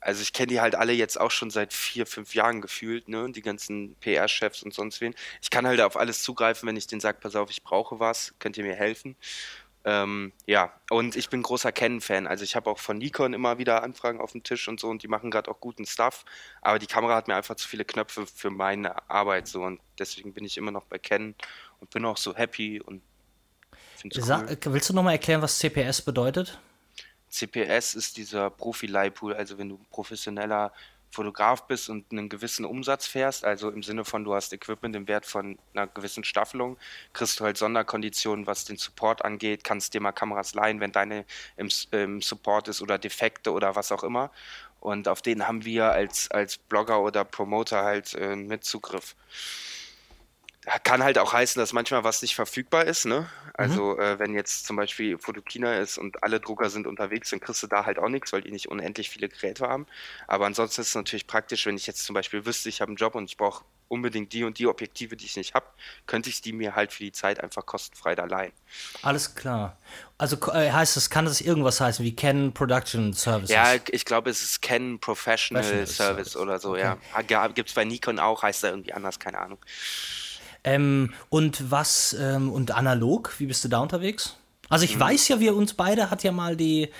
also 0.00 0.22
ich 0.22 0.32
kenne 0.32 0.48
die 0.48 0.60
halt 0.60 0.74
alle 0.74 0.92
jetzt 0.92 1.20
auch 1.20 1.30
schon 1.30 1.50
seit 1.50 1.72
vier, 1.72 2.06
fünf 2.06 2.34
Jahren 2.34 2.60
gefühlt, 2.60 3.08
ne? 3.08 3.30
Die 3.32 3.42
ganzen 3.42 3.96
PR-Chefs 3.96 4.62
und 4.62 4.72
sonst 4.72 5.00
wen. 5.00 5.14
Ich 5.42 5.50
kann 5.50 5.66
halt 5.66 5.80
auf 5.80 5.96
alles 5.96 6.22
zugreifen, 6.22 6.68
wenn 6.68 6.76
ich 6.76 6.86
denen 6.86 7.00
sage, 7.00 7.18
pass 7.20 7.36
auf, 7.36 7.50
ich 7.50 7.62
brauche 7.62 7.98
was, 7.98 8.34
könnt 8.38 8.56
ihr 8.56 8.64
mir 8.64 8.76
helfen? 8.76 9.16
Ähm, 9.84 10.32
ja, 10.46 10.72
und 10.90 11.16
ich 11.16 11.30
bin 11.30 11.42
großer 11.42 11.72
Canon-Fan. 11.72 12.26
Also 12.26 12.44
ich 12.44 12.56
habe 12.56 12.68
auch 12.68 12.78
von 12.78 12.98
Nikon 12.98 13.32
immer 13.32 13.58
wieder 13.58 13.82
Anfragen 13.82 14.20
auf 14.20 14.32
dem 14.32 14.42
Tisch 14.42 14.68
und 14.68 14.78
so 14.78 14.88
und 14.88 15.02
die 15.02 15.08
machen 15.08 15.30
gerade 15.30 15.50
auch 15.50 15.60
guten 15.60 15.86
Stuff. 15.86 16.24
Aber 16.60 16.78
die 16.78 16.86
Kamera 16.86 17.14
hat 17.14 17.28
mir 17.28 17.36
einfach 17.36 17.54
zu 17.54 17.66
viele 17.66 17.84
Knöpfe 17.84 18.26
für 18.26 18.50
meine 18.50 19.08
Arbeit 19.08 19.48
so 19.48 19.62
und 19.62 19.80
deswegen 19.98 20.34
bin 20.34 20.44
ich 20.44 20.58
immer 20.58 20.72
noch 20.72 20.84
bei 20.84 20.98
Canon 20.98 21.34
und 21.80 21.90
bin 21.90 22.04
auch 22.04 22.16
so 22.16 22.34
happy 22.34 22.80
und 22.80 23.02
finde 23.96 24.20
cool. 24.20 24.74
Willst 24.74 24.90
du 24.90 24.94
nochmal 24.94 25.14
erklären, 25.14 25.42
was 25.42 25.58
CPS 25.58 26.02
bedeutet? 26.02 26.58
CPS 27.28 27.94
ist 27.94 28.16
dieser 28.16 28.50
Profi-Leihpool, 28.50 29.34
also 29.34 29.58
wenn 29.58 29.68
du 29.68 29.78
professioneller 29.90 30.72
Fotograf 31.10 31.66
bist 31.66 31.88
und 31.88 32.12
einen 32.12 32.28
gewissen 32.28 32.64
Umsatz 32.64 33.06
fährst, 33.06 33.44
also 33.44 33.70
im 33.70 33.82
Sinne 33.82 34.04
von, 34.04 34.24
du 34.24 34.34
hast 34.34 34.52
Equipment 34.52 34.94
im 34.94 35.08
Wert 35.08 35.24
von 35.24 35.58
einer 35.72 35.86
gewissen 35.86 36.22
Staffelung, 36.22 36.76
kriegst 37.12 37.40
du 37.40 37.44
halt 37.44 37.56
Sonderkonditionen, 37.56 38.46
was 38.46 38.64
den 38.64 38.76
Support 38.76 39.24
angeht, 39.24 39.64
kannst 39.64 39.94
dir 39.94 40.00
mal 40.00 40.12
Kameras 40.12 40.54
leihen, 40.54 40.80
wenn 40.80 40.92
deine 40.92 41.24
im, 41.56 41.68
im 41.92 42.20
Support 42.20 42.68
ist 42.68 42.82
oder 42.82 42.98
Defekte 42.98 43.52
oder 43.52 43.74
was 43.74 43.90
auch 43.90 44.02
immer. 44.02 44.30
Und 44.80 45.08
auf 45.08 45.22
den 45.22 45.48
haben 45.48 45.64
wir 45.64 45.90
als, 45.92 46.30
als 46.30 46.58
Blogger 46.58 47.00
oder 47.02 47.24
Promoter 47.24 47.84
halt 47.84 48.14
äh, 48.14 48.36
mit 48.36 48.64
Zugriff 48.64 49.16
kann 50.82 51.02
halt 51.02 51.18
auch 51.18 51.32
heißen, 51.32 51.60
dass 51.60 51.72
manchmal 51.72 52.04
was 52.04 52.22
nicht 52.22 52.34
verfügbar 52.34 52.84
ist. 52.84 53.06
Ne? 53.06 53.26
Also 53.54 53.94
mhm. 53.94 54.00
äh, 54.00 54.18
wenn 54.18 54.34
jetzt 54.34 54.66
zum 54.66 54.76
Beispiel 54.76 55.18
Fotokina 55.18 55.76
ist 55.78 55.98
und 55.98 56.22
alle 56.22 56.40
Drucker 56.40 56.70
sind 56.70 56.86
unterwegs, 56.86 57.30
dann 57.30 57.40
kriegst 57.40 57.62
du 57.62 57.66
da 57.66 57.86
halt 57.86 57.98
auch 57.98 58.08
nichts, 58.08 58.32
weil 58.32 58.42
die 58.42 58.50
nicht 58.50 58.68
unendlich 58.68 59.10
viele 59.10 59.28
Geräte 59.28 59.66
haben. 59.66 59.86
Aber 60.26 60.46
ansonsten 60.46 60.80
ist 60.80 60.88
es 60.88 60.94
natürlich 60.94 61.26
praktisch, 61.26 61.66
wenn 61.66 61.76
ich 61.76 61.86
jetzt 61.86 62.04
zum 62.04 62.14
Beispiel 62.14 62.46
wüsste, 62.46 62.68
ich 62.68 62.80
habe 62.80 62.90
einen 62.90 62.96
Job 62.96 63.14
und 63.14 63.24
ich 63.24 63.36
brauche 63.36 63.64
unbedingt 63.88 64.32
die 64.32 64.44
und 64.44 64.58
die 64.58 64.66
Objektive, 64.66 65.16
die 65.16 65.24
ich 65.24 65.36
nicht 65.36 65.54
habe, 65.54 65.66
könnte 66.06 66.28
ich 66.28 66.40
die 66.40 66.52
mir 66.52 66.76
halt 66.76 66.92
für 66.92 67.02
die 67.02 67.12
Zeit 67.12 67.42
einfach 67.42 67.66
kostenfrei 67.66 68.14
da 68.14 68.26
leihen. 68.26 68.52
Alles 69.02 69.34
klar. 69.34 69.78
Also 70.18 70.36
äh, 70.52 70.70
heißt 70.70 70.96
es, 70.96 71.10
kann 71.10 71.24
das 71.24 71.40
irgendwas 71.40 71.80
heißen 71.80 72.04
wie 72.04 72.14
Canon 72.14 72.52
Production 72.52 73.12
Services? 73.12 73.54
Ja, 73.54 73.74
ich 73.74 74.04
glaube, 74.04 74.30
es 74.30 74.42
ist 74.42 74.62
Canon 74.62 75.00
Professional, 75.00 75.62
Professional 75.62 75.86
Service, 75.86 76.32
Service, 76.32 76.36
oder 76.36 76.58
so, 76.58 76.72
okay. 76.72 76.96
ja. 77.28 77.48
Gibt 77.48 77.70
es 77.70 77.74
bei 77.74 77.84
Nikon 77.84 78.18
auch, 78.18 78.42
heißt 78.42 78.62
da 78.62 78.68
irgendwie 78.68 78.92
anders, 78.92 79.18
keine 79.18 79.38
Ahnung. 79.38 79.58
Ähm, 80.64 81.12
und 81.28 81.70
was, 81.70 82.16
ähm, 82.18 82.50
und 82.50 82.70
analog, 82.72 83.34
wie 83.38 83.46
bist 83.46 83.64
du 83.64 83.68
da 83.68 83.80
unterwegs? 83.80 84.36
Also 84.68 84.84
ich 84.84 84.96
mhm. 84.96 85.00
weiß 85.00 85.28
ja, 85.28 85.40
wir 85.40 85.54
uns 85.54 85.74
beide 85.74 86.10
hat 86.10 86.22
ja 86.22 86.32
mal 86.32 86.56
die, 86.56 86.90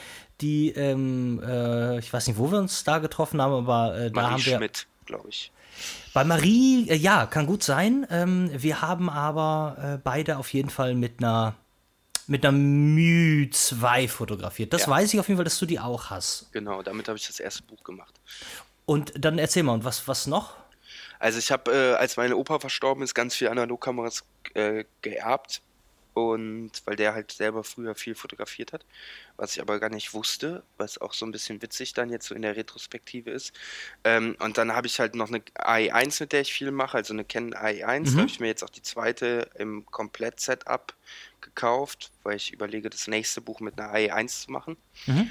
die, 0.41 0.71
ähm, 0.71 1.43
äh, 1.45 1.99
ich 1.99 2.13
weiß 2.13 2.27
nicht, 2.29 2.39
wo 2.39 2.51
wir 2.51 2.59
uns 2.59 2.85
da 2.85 2.99
getroffen 2.99 3.43
haben, 3.43 3.55
aber 3.55 3.97
äh, 3.97 4.11
da 4.11 4.23
Marie 4.23 4.33
haben 4.33 4.47
wir. 4.47 4.57
Schmidt, 4.57 4.87
glaube 5.07 5.29
ich. 5.29 5.53
Bei 6.15 6.25
Marie, 6.25 6.89
äh, 6.89 6.97
ja, 6.97 7.27
kann 7.27 7.47
gut 7.47 7.63
sein. 7.63 8.07
Ähm, 8.11 8.51
wir 8.55 8.83
haben 8.83 9.11
aber 9.11 9.77
äh, 9.97 9.99
beide 10.03 10.39
auf 10.39 10.53
jeden 10.53 10.71
Fall 10.71 10.95
mit 10.95 11.19
einer 11.19 11.55
mit 12.27 12.45
einer 12.45 12.53
Mü 12.53 13.49
2 13.51 14.07
fotografiert. 14.07 14.75
Das 14.75 14.83
ja. 14.83 14.89
weiß 14.89 15.15
ich 15.15 15.21
auf 15.21 15.29
jeden 15.29 15.39
Fall, 15.39 15.45
dass 15.45 15.59
du 15.59 15.65
die 15.65 15.81
auch 15.81 16.11
hast. 16.11 16.53
Genau, 16.53 16.83
damit 16.83 17.09
habe 17.09 17.17
ich 17.17 17.27
das 17.27 17.41
erste 17.41 17.63
Buch 17.63 17.83
gemacht. 17.83 18.21
Und 18.85 19.13
dann 19.17 19.39
erzähl 19.39 19.63
mal, 19.63 19.73
und 19.73 19.85
was, 19.85 20.07
was 20.07 20.27
noch? 20.27 20.55
Also 21.19 21.39
ich 21.39 21.51
habe, 21.51 21.73
äh, 21.73 21.95
als 21.95 22.17
meine 22.17 22.37
Opa 22.37 22.59
verstorben 22.59 23.03
ist, 23.03 23.15
ganz 23.15 23.35
viele 23.35 23.51
Analogkameras 23.51 24.25
äh, 24.55 24.85
geerbt. 25.03 25.63
Und 26.15 26.73
weil 26.85 26.97
der 26.97 27.15
halt 27.15 27.31
selber 27.31 27.63
früher 27.63 27.95
viel 27.95 28.17
fotografiert 28.17 28.73
hat, 28.73 28.85
was 29.37 29.53
ich 29.53 29.61
aber 29.61 29.79
gar 29.79 29.91
nicht 29.91 30.15
wusste, 30.15 30.65
was 30.77 31.01
auch 31.01 31.13
so 31.13 31.25
ein 31.25 31.31
bisschen 31.31 31.63
witzig 31.63 31.93
dann 31.93 32.11
jetzt 32.11 32.27
so 32.27 32.35
in 32.35 32.43
der 32.43 32.57
Retrospektive 32.57 33.31
ist. 33.31 33.53
Ähm, 34.03 34.35
und 34.41 34.59
dann 34.59 34.75
habe 34.75 34.89
ich 34.89 34.99
halt 34.99 35.15
noch 35.15 35.29
eine 35.29 35.39
AI1, 35.39 36.21
mit 36.21 36.33
der 36.33 36.41
ich 36.41 36.53
viel 36.53 36.73
mache, 36.73 36.97
also 36.97 37.15
eine 37.15 37.25
Canon 37.25 37.55
AI1. 37.55 38.01
Mhm. 38.01 38.05
Da 38.05 38.19
habe 38.19 38.27
ich 38.27 38.41
mir 38.41 38.49
jetzt 38.49 38.65
auch 38.65 38.71
die 38.71 38.83
zweite 38.83 39.49
im 39.55 39.87
Komplett-Setup 39.87 40.93
gekauft, 41.41 42.11
weil 42.25 42.35
ich 42.35 42.53
überlege, 42.53 42.91
das 42.91 43.07
nächste 43.07 43.41
Buch 43.41 43.61
mit 43.61 43.79
einer 43.79 43.95
AI1 43.95 44.47
zu 44.47 44.51
machen. 44.51 44.77
Mhm. 45.07 45.31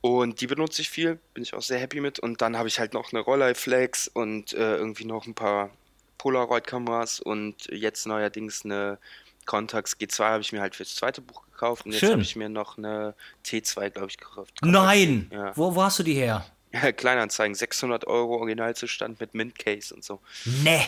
Und 0.00 0.40
die 0.40 0.46
benutze 0.46 0.82
ich 0.82 0.90
viel, 0.90 1.18
bin 1.34 1.42
ich 1.42 1.54
auch 1.54 1.62
sehr 1.62 1.78
happy 1.78 2.00
mit. 2.00 2.18
Und 2.18 2.40
dann 2.40 2.56
habe 2.56 2.68
ich 2.68 2.78
halt 2.78 2.94
noch 2.94 3.12
eine 3.12 3.20
Rollei 3.20 3.54
Flex 3.54 4.08
und 4.08 4.52
äh, 4.52 4.76
irgendwie 4.76 5.04
noch 5.04 5.26
ein 5.26 5.34
paar 5.34 5.70
Polaroid-Kameras 6.18 7.20
und 7.20 7.66
jetzt 7.70 8.06
neuerdings 8.06 8.64
eine 8.64 8.98
Contax 9.46 9.96
G2 9.98 10.24
habe 10.24 10.42
ich 10.42 10.52
mir 10.52 10.60
halt 10.60 10.76
fürs 10.76 10.94
zweite 10.94 11.20
Buch 11.20 11.42
gekauft. 11.50 11.86
Und 11.86 11.92
jetzt 11.92 12.10
habe 12.10 12.20
ich 12.22 12.36
mir 12.36 12.48
noch 12.48 12.76
eine 12.76 13.14
T2, 13.46 13.90
glaube 13.90 14.08
ich, 14.08 14.18
gekauft. 14.18 14.54
Nein! 14.62 15.30
Ja. 15.32 15.56
Wo, 15.56 15.74
wo 15.74 15.82
hast 15.82 15.98
du 15.98 16.02
die 16.02 16.14
her? 16.14 16.44
Kleinanzeigen, 16.96 17.54
600 17.54 18.06
Euro 18.06 18.36
Originalzustand 18.36 19.18
mit 19.20 19.34
Mint-Case 19.34 19.94
und 19.94 20.04
so. 20.04 20.20
Ne! 20.62 20.86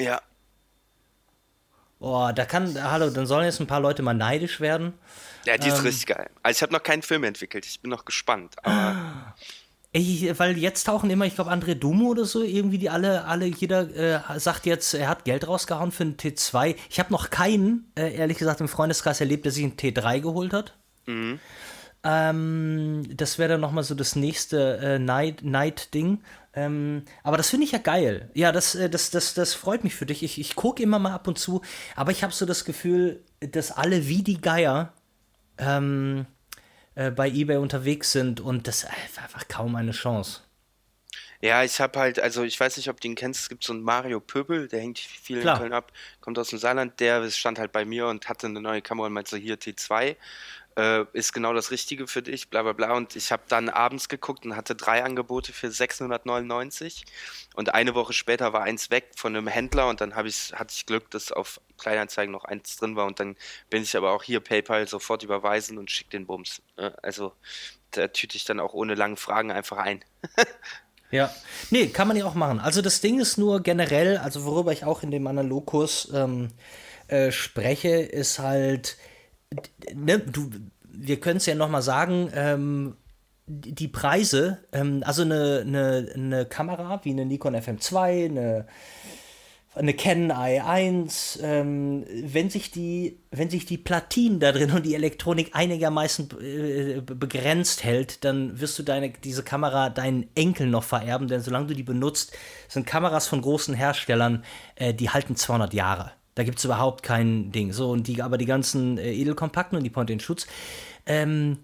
Ja. 0.00 0.20
Boah, 2.02 2.32
da 2.32 2.44
kann, 2.44 2.76
hallo, 2.82 3.10
dann 3.10 3.26
sollen 3.26 3.44
jetzt 3.44 3.60
ein 3.60 3.68
paar 3.68 3.78
Leute 3.78 4.02
mal 4.02 4.12
neidisch 4.12 4.58
werden. 4.58 4.94
Ja, 5.44 5.56
die 5.56 5.68
ist 5.68 5.78
ähm, 5.78 5.84
richtig 5.84 6.06
geil. 6.06 6.30
Also 6.42 6.58
ich 6.58 6.62
habe 6.62 6.72
noch 6.72 6.82
keinen 6.82 7.02
Film 7.02 7.22
entwickelt, 7.22 7.64
ich 7.64 7.80
bin 7.80 7.92
noch 7.92 8.04
gespannt. 8.04 8.56
Ey, 9.92 10.34
weil 10.36 10.58
jetzt 10.58 10.82
tauchen 10.84 11.10
immer, 11.10 11.26
ich 11.26 11.36
glaube, 11.36 11.52
André 11.52 11.76
Dumo 11.76 12.06
oder 12.08 12.24
so, 12.24 12.42
irgendwie 12.42 12.78
die 12.78 12.90
alle, 12.90 13.24
alle, 13.26 13.46
jeder 13.46 13.94
äh, 13.94 14.40
sagt 14.40 14.66
jetzt, 14.66 14.94
er 14.94 15.06
hat 15.06 15.24
Geld 15.24 15.46
rausgehauen 15.46 15.92
für 15.92 16.02
einen 16.02 16.16
T2. 16.16 16.74
Ich 16.90 16.98
habe 16.98 17.12
noch 17.12 17.30
keinen, 17.30 17.92
äh, 17.96 18.16
ehrlich 18.16 18.38
gesagt, 18.38 18.60
im 18.60 18.68
Freundeskreis 18.68 19.20
erlebt, 19.20 19.44
der 19.44 19.52
sich 19.52 19.62
einen 19.62 19.76
T3 19.76 20.20
geholt 20.20 20.52
hat. 20.52 20.74
Mhm. 21.06 21.38
Ähm, 22.04 23.04
das 23.16 23.38
wäre 23.38 23.50
dann 23.50 23.60
nochmal 23.60 23.84
so 23.84 23.94
das 23.94 24.16
nächste 24.16 24.78
äh, 24.78 24.98
Night-Ding. 24.98 26.22
Ähm, 26.54 27.02
aber 27.22 27.36
das 27.36 27.48
finde 27.48 27.64
ich 27.64 27.72
ja 27.72 27.78
geil. 27.78 28.30
Ja, 28.34 28.52
das, 28.52 28.74
äh, 28.74 28.90
das, 28.90 29.10
das, 29.10 29.34
das 29.34 29.54
freut 29.54 29.84
mich 29.84 29.94
für 29.94 30.06
dich. 30.06 30.22
Ich, 30.22 30.38
ich 30.38 30.56
gucke 30.56 30.82
immer 30.82 30.98
mal 30.98 31.14
ab 31.14 31.28
und 31.28 31.38
zu, 31.38 31.62
aber 31.96 32.10
ich 32.10 32.22
habe 32.22 32.32
so 32.32 32.44
das 32.44 32.64
Gefühl, 32.64 33.22
dass 33.40 33.70
alle 33.70 34.08
wie 34.08 34.22
die 34.22 34.40
Geier 34.40 34.92
ähm, 35.58 36.26
äh, 36.94 37.10
bei 37.10 37.28
eBay 37.28 37.56
unterwegs 37.56 38.12
sind 38.12 38.40
und 38.40 38.68
das 38.68 38.84
ist 38.84 39.18
einfach 39.18 39.48
kaum 39.48 39.76
eine 39.76 39.92
Chance. 39.92 40.40
Ja, 41.40 41.64
ich 41.64 41.80
habe 41.80 41.98
halt, 41.98 42.20
also 42.20 42.44
ich 42.44 42.58
weiß 42.58 42.76
nicht, 42.76 42.88
ob 42.88 43.00
du 43.00 43.08
ihn 43.08 43.16
kennst, 43.16 43.40
es 43.40 43.48
gibt 43.48 43.64
so 43.64 43.72
einen 43.72 43.82
Mario 43.82 44.20
Pöbel, 44.20 44.68
der 44.68 44.80
hängt 44.80 45.00
viel 45.00 45.40
Klar. 45.40 45.56
in 45.56 45.60
Köln 45.60 45.72
ab, 45.72 45.90
kommt 46.20 46.38
aus 46.38 46.50
dem 46.50 46.60
Saarland, 46.60 47.00
der 47.00 47.28
stand 47.30 47.58
halt 47.58 47.72
bei 47.72 47.84
mir 47.84 48.06
und 48.06 48.28
hatte 48.28 48.46
eine 48.46 48.60
neue 48.60 48.80
Kamera 48.80 49.08
und 49.08 49.12
meinte 49.12 49.30
so, 49.30 49.36
hier 49.36 49.58
T2 49.58 50.14
äh, 50.76 51.04
ist 51.12 51.32
genau 51.32 51.52
das 51.52 51.70
Richtige 51.70 52.06
für 52.06 52.22
dich, 52.22 52.48
bla 52.48 52.62
bla 52.62 52.72
bla. 52.72 52.94
Und 52.94 53.16
ich 53.16 53.32
habe 53.32 53.42
dann 53.48 53.68
abends 53.68 54.08
geguckt 54.08 54.44
und 54.44 54.56
hatte 54.56 54.74
drei 54.74 55.04
Angebote 55.04 55.52
für 55.52 55.70
699. 55.70 57.04
Und 57.54 57.74
eine 57.74 57.94
Woche 57.94 58.12
später 58.12 58.52
war 58.52 58.62
eins 58.62 58.90
weg 58.90 59.10
von 59.16 59.36
einem 59.36 59.48
Händler 59.48 59.88
und 59.88 60.00
dann 60.00 60.14
ich, 60.26 60.52
hatte 60.54 60.74
ich 60.74 60.86
Glück, 60.86 61.10
dass 61.10 61.32
auf 61.32 61.60
Kleinanzeigen 61.78 62.32
noch 62.32 62.44
eins 62.44 62.76
drin 62.76 62.96
war. 62.96 63.06
Und 63.06 63.20
dann 63.20 63.36
bin 63.70 63.82
ich 63.82 63.96
aber 63.96 64.12
auch 64.12 64.22
hier 64.22 64.40
PayPal 64.40 64.88
sofort 64.88 65.22
überweisen 65.22 65.78
und 65.78 65.90
schick 65.90 66.10
den 66.10 66.26
Bums. 66.26 66.62
Also 67.02 67.32
da 67.90 68.08
tüte 68.08 68.36
ich 68.36 68.44
dann 68.44 68.60
auch 68.60 68.74
ohne 68.74 68.94
lange 68.94 69.16
Fragen 69.16 69.52
einfach 69.52 69.78
ein. 69.78 70.04
Ja, 71.12 71.30
nee, 71.68 71.88
kann 71.88 72.08
man 72.08 72.16
ja 72.16 72.24
auch 72.24 72.34
machen. 72.34 72.58
Also 72.58 72.80
das 72.80 73.02
Ding 73.02 73.20
ist 73.20 73.36
nur 73.36 73.62
generell, 73.62 74.16
also 74.16 74.46
worüber 74.46 74.72
ich 74.72 74.86
auch 74.86 75.02
in 75.02 75.10
dem 75.10 75.26
Analogkurs 75.26 76.08
ähm, 76.14 76.48
äh, 77.08 77.30
spreche, 77.30 77.90
ist 77.90 78.38
halt, 78.38 78.96
ne, 79.94 80.18
du, 80.18 80.50
wir 80.84 81.20
können 81.20 81.38
es 81.38 81.46
ja 81.46 81.54
nochmal 81.54 81.82
sagen, 81.82 82.30
ähm, 82.34 82.96
die 83.46 83.88
Preise, 83.88 84.58
ähm, 84.72 85.02
also 85.04 85.22
eine, 85.22 85.64
eine, 85.66 86.12
eine 86.14 86.46
Kamera 86.46 87.00
wie 87.04 87.10
eine 87.10 87.26
Nikon 87.26 87.56
FM2, 87.56 88.26
eine, 88.26 88.66
eine 89.74 89.94
Canon 89.94 90.32
i1, 90.32 91.40
ähm, 91.42 92.04
wenn, 92.24 92.50
sich 92.50 92.70
die, 92.70 93.18
wenn 93.30 93.50
sich 93.50 93.66
die 93.66 93.78
Platinen 93.78 94.38
da 94.38 94.52
drin 94.52 94.70
und 94.70 94.84
die 94.84 94.94
Elektronik 94.94 95.50
einigermaßen 95.54 96.28
äh, 96.40 97.00
begrenzt 97.00 97.82
hält, 97.82 98.24
dann 98.24 98.60
wirst 98.60 98.78
du 98.78 98.82
deine, 98.82 99.10
diese 99.10 99.42
Kamera 99.42 99.90
deinen 99.90 100.28
Enkeln 100.34 100.70
noch 100.70 100.84
vererben, 100.84 101.26
denn 101.26 101.40
solange 101.40 101.66
du 101.66 101.74
die 101.74 101.82
benutzt, 101.82 102.32
sind 102.68 102.86
Kameras 102.86 103.26
von 103.26 103.42
großen 103.42 103.74
Herstellern, 103.74 104.44
äh, 104.76 104.94
die 104.94 105.10
halten 105.10 105.36
200 105.36 105.74
Jahre. 105.74 106.12
Da 106.34 106.44
gibt 106.44 106.58
es 106.58 106.64
überhaupt 106.64 107.02
kein 107.02 107.52
Ding. 107.52 107.72
So, 107.72 107.90
und 107.90 108.06
die, 108.08 108.22
aber 108.22 108.38
die 108.38 108.46
ganzen 108.46 108.98
äh, 108.98 109.12
Edelkompakten 109.12 109.76
und 109.76 109.84
die 109.84 109.90
Point-and-Shoots, 109.90 110.46
ähm, 111.06 111.58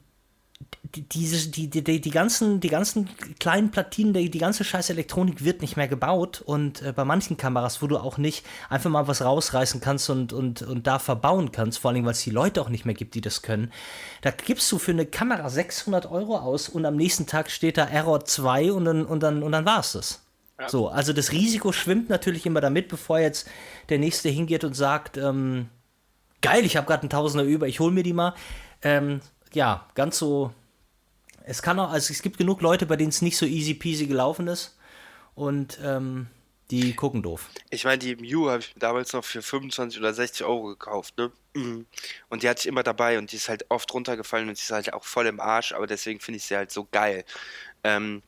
die, 0.94 1.02
diese, 1.02 1.50
die, 1.50 1.68
die, 1.68 2.00
die, 2.00 2.10
ganzen, 2.10 2.60
die 2.60 2.68
ganzen 2.68 3.08
kleinen 3.38 3.70
Platinen, 3.70 4.12
die, 4.12 4.30
die 4.30 4.38
ganze 4.38 4.64
scheiß 4.64 4.90
Elektronik 4.90 5.44
wird 5.44 5.60
nicht 5.60 5.76
mehr 5.76 5.86
gebaut 5.86 6.42
und 6.44 6.82
äh, 6.82 6.92
bei 6.92 7.04
manchen 7.04 7.36
Kameras, 7.36 7.82
wo 7.82 7.86
du 7.86 7.98
auch 7.98 8.18
nicht 8.18 8.44
einfach 8.68 8.90
mal 8.90 9.06
was 9.06 9.22
rausreißen 9.22 9.80
kannst 9.80 10.08
und, 10.10 10.32
und, 10.32 10.62
und 10.62 10.86
da 10.86 10.98
verbauen 10.98 11.52
kannst, 11.52 11.78
vor 11.78 11.90
allem, 11.90 12.04
weil 12.04 12.12
es 12.12 12.22
die 12.22 12.30
Leute 12.30 12.62
auch 12.62 12.70
nicht 12.70 12.86
mehr 12.86 12.94
gibt, 12.94 13.14
die 13.14 13.20
das 13.20 13.42
können, 13.42 13.70
da 14.22 14.30
gibst 14.30 14.70
du 14.72 14.78
für 14.78 14.92
eine 14.92 15.06
Kamera 15.06 15.48
600 15.48 16.10
Euro 16.10 16.38
aus 16.38 16.68
und 16.68 16.84
am 16.86 16.96
nächsten 16.96 17.26
Tag 17.26 17.50
steht 17.50 17.76
da 17.76 17.84
Error 17.84 18.24
2 18.24 18.72
und 18.72 18.84
dann, 18.86 19.04
und 19.04 19.22
dann, 19.22 19.42
und 19.42 19.52
dann 19.52 19.66
war 19.66 19.80
es 19.80 19.92
das. 19.92 20.27
Ja. 20.58 20.68
So, 20.68 20.88
also 20.88 21.12
das 21.12 21.32
Risiko 21.32 21.72
schwimmt 21.72 22.08
natürlich 22.08 22.44
immer 22.46 22.60
damit, 22.60 22.88
bevor 22.88 23.20
jetzt 23.20 23.48
der 23.88 23.98
Nächste 23.98 24.28
hingeht 24.28 24.64
und 24.64 24.74
sagt, 24.74 25.16
ähm, 25.16 25.68
geil, 26.40 26.64
ich 26.64 26.76
habe 26.76 26.86
gerade 26.86 27.02
einen 27.02 27.10
Tausender 27.10 27.44
über, 27.44 27.68
ich 27.68 27.80
hole 27.80 27.92
mir 27.92 28.02
die 28.02 28.12
mal. 28.12 28.34
Ähm, 28.82 29.20
ja, 29.52 29.86
ganz 29.94 30.18
so. 30.18 30.52
Es 31.44 31.62
kann 31.62 31.78
auch, 31.78 31.90
also 31.90 32.12
es 32.12 32.22
gibt 32.22 32.38
genug 32.38 32.60
Leute, 32.60 32.86
bei 32.86 32.96
denen 32.96 33.10
es 33.10 33.22
nicht 33.22 33.38
so 33.38 33.46
easy 33.46 33.74
peasy 33.74 34.06
gelaufen 34.06 34.48
ist. 34.48 34.76
Und 35.34 35.78
ähm, 35.82 36.26
die 36.70 36.94
gucken 36.94 37.22
doof. 37.22 37.48
Ich 37.70 37.84
meine, 37.84 37.98
die 37.98 38.16
Mew 38.16 38.50
habe 38.50 38.60
ich 38.60 38.74
damals 38.76 39.12
noch 39.12 39.24
für 39.24 39.40
25 39.40 39.98
oder 39.98 40.12
60 40.12 40.44
Euro 40.44 40.64
gekauft, 40.64 41.16
ne? 41.16 41.32
Mhm. 41.54 41.86
Und 42.28 42.42
die 42.42 42.48
hatte 42.48 42.60
ich 42.60 42.66
immer 42.66 42.82
dabei 42.82 43.18
und 43.18 43.32
die 43.32 43.36
ist 43.36 43.48
halt 43.48 43.64
oft 43.70 43.92
runtergefallen 43.94 44.48
und 44.48 44.58
die 44.58 44.62
ist 44.62 44.70
halt 44.70 44.92
auch 44.92 45.04
voll 45.04 45.26
im 45.26 45.40
Arsch, 45.40 45.72
aber 45.72 45.86
deswegen 45.86 46.20
finde 46.20 46.36
ich 46.36 46.44
sie 46.44 46.56
halt 46.56 46.70
so 46.70 46.86
geil. 46.90 47.24
Ähm, 47.84 48.22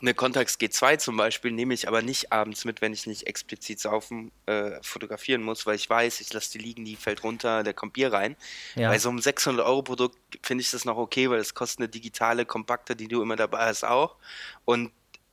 eine 0.00 0.14
Contax 0.14 0.58
G2 0.58 0.98
zum 0.98 1.16
Beispiel 1.16 1.52
nehme 1.52 1.74
ich 1.74 1.88
aber 1.88 2.02
nicht 2.02 2.32
abends 2.32 2.64
mit, 2.64 2.80
wenn 2.80 2.92
ich 2.92 3.06
nicht 3.06 3.26
explizit 3.26 3.80
saufen 3.80 4.30
äh, 4.46 4.72
fotografieren 4.82 5.42
muss, 5.42 5.66
weil 5.66 5.76
ich 5.76 5.88
weiß, 5.88 6.20
ich 6.20 6.32
lasse 6.32 6.52
die 6.52 6.58
liegen, 6.58 6.84
die 6.84 6.96
fällt 6.96 7.24
runter, 7.24 7.62
da 7.62 7.72
kommt 7.72 7.94
Bier 7.94 8.12
rein. 8.12 8.36
Ja. 8.74 8.90
Bei 8.90 8.98
so 8.98 9.08
einem 9.08 9.20
600 9.20 9.64
Euro 9.64 9.82
Produkt 9.82 10.18
finde 10.42 10.62
ich 10.62 10.70
das 10.70 10.84
noch 10.84 10.96
okay, 10.96 11.30
weil 11.30 11.38
es 11.38 11.54
kostet 11.54 11.80
eine 11.80 11.88
digitale 11.88 12.44
Kompakte, 12.44 12.96
die 12.96 13.08
du 13.08 13.22
immer 13.22 13.36
dabei 13.36 13.66
hast 13.66 13.84
auch. 13.84 14.16
Und 14.64 14.92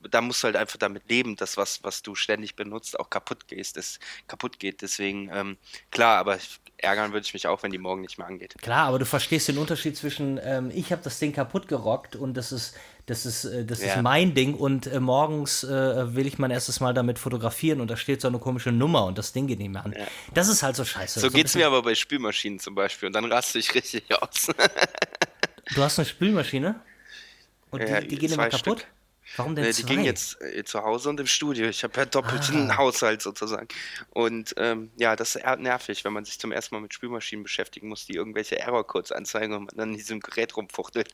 da 0.10 0.22
musst 0.22 0.44
du 0.44 0.46
halt 0.46 0.56
einfach 0.56 0.78
damit 0.78 1.10
leben, 1.10 1.36
dass 1.36 1.58
was, 1.58 1.84
was 1.84 2.02
du 2.02 2.16
ständig 2.16 2.56
benutzt, 2.56 3.00
auch 3.00 3.10
kaputt 3.10 3.48
geht. 3.48 3.76
Das 3.76 4.00
kaputt 4.28 4.60
geht. 4.60 4.82
Deswegen, 4.82 5.30
ähm, 5.34 5.58
klar, 5.92 6.18
aber 6.18 6.38
ärgern 6.78 7.14
würde 7.14 7.26
ich 7.26 7.34
mich 7.34 7.48
auch, 7.48 7.64
wenn 7.64 7.72
die 7.72 7.78
morgen 7.78 8.02
nicht 8.02 8.18
mehr 8.18 8.28
angeht. 8.28 8.56
Klar, 8.62 8.88
aber 8.88 9.00
du 9.00 9.06
verstehst 9.06 9.48
den 9.48 9.58
Unterschied 9.58 9.98
zwischen, 9.98 10.40
ähm, 10.44 10.72
ich 10.74 10.92
habe 10.92 11.02
das 11.04 11.20
Ding 11.20 11.34
kaputt 11.34 11.68
gerockt 11.68 12.16
und 12.16 12.36
das 12.36 12.52
ist, 12.52 12.76
das 13.06 13.26
ist, 13.26 13.46
äh, 13.46 13.66
das 13.66 13.82
ja. 13.82 13.96
ist 13.96 14.02
mein 14.02 14.34
Ding 14.34 14.54
und 14.54 14.88
äh, 14.88 15.00
morgens 15.00 15.64
äh, 15.64 16.16
will 16.16 16.28
ich 16.28 16.38
mein 16.40 16.52
erstes 16.52 16.80
Mal 16.80 16.94
damit 16.94 17.20
fotografieren 17.20 17.82
und 17.82 17.90
da 17.90 17.98
steht 17.98 18.22
so 18.22 18.28
eine 18.28 18.40
komische 18.40 18.72
Nummer 18.72 19.06
und 19.06 19.18
das 19.18 19.34
Ding 19.34 19.48
geht 19.48 19.60
nicht 19.60 19.72
mehr 19.72 19.86
an. 19.86 19.94
Ja. 19.98 20.06
Das 20.34 20.48
ist 20.50 20.64
halt 20.64 20.76
so 20.76 20.86
scheiße. 20.86 21.20
So, 21.20 21.28
so 21.28 21.34
geht 21.34 21.48
es 21.48 21.56
mir 21.56 21.68
aber 21.68 21.82
bei 21.82 21.96
Spülmaschinen 21.96 22.60
zum 22.60 22.76
Beispiel 22.76 23.08
und 23.08 23.14
dann 23.14 23.26
raste 23.26 23.60
ich 23.60 23.74
richtig 23.76 24.04
aus. 24.22 24.48
du 25.76 25.82
hast 25.82 26.00
eine 26.00 26.06
Spülmaschine? 26.06 26.76
Und 27.72 27.82
die, 27.82 28.08
die 28.08 28.18
gehen 28.18 28.34
immer 28.34 28.50
kaputt? 28.50 28.82
Stück. 28.82 28.93
Warum 29.38 29.56
denn 29.56 29.66
äh, 29.66 29.74
Die 29.74 29.84
ging 29.84 30.04
jetzt 30.04 30.42
äh, 30.42 30.64
zu 30.64 30.84
Hause 30.84 31.10
und 31.10 31.20
im 31.20 31.28
Studio. 31.28 31.68
Ich 31.68 31.84
habe 31.84 31.94
ja 31.98 32.06
doppelten 32.06 32.72
ah. 32.72 32.78
Haushalt 32.78 33.22
sozusagen. 33.22 33.68
Und 34.12 34.54
ähm, 34.58 34.92
ja, 34.98 35.16
das 35.16 35.36
ist 35.36 35.46
nervig, 35.58 36.06
wenn 36.06 36.14
man 36.14 36.26
sich 36.26 36.40
zum 36.40 36.52
ersten 36.52 36.76
Mal 36.76 36.82
mit 36.82 36.94
Spülmaschinen 36.94 37.44
beschäftigen 37.44 37.90
muss, 37.90 38.06
die 38.06 38.14
irgendwelche 38.14 38.60
Error-Codes 38.60 39.12
anzeigen 39.12 39.54
und 39.54 39.66
man 39.66 39.78
dann 39.78 39.92
in 39.92 39.98
diesem 39.98 40.20
Gerät 40.20 40.56
rumfuchtelt. 40.56 41.10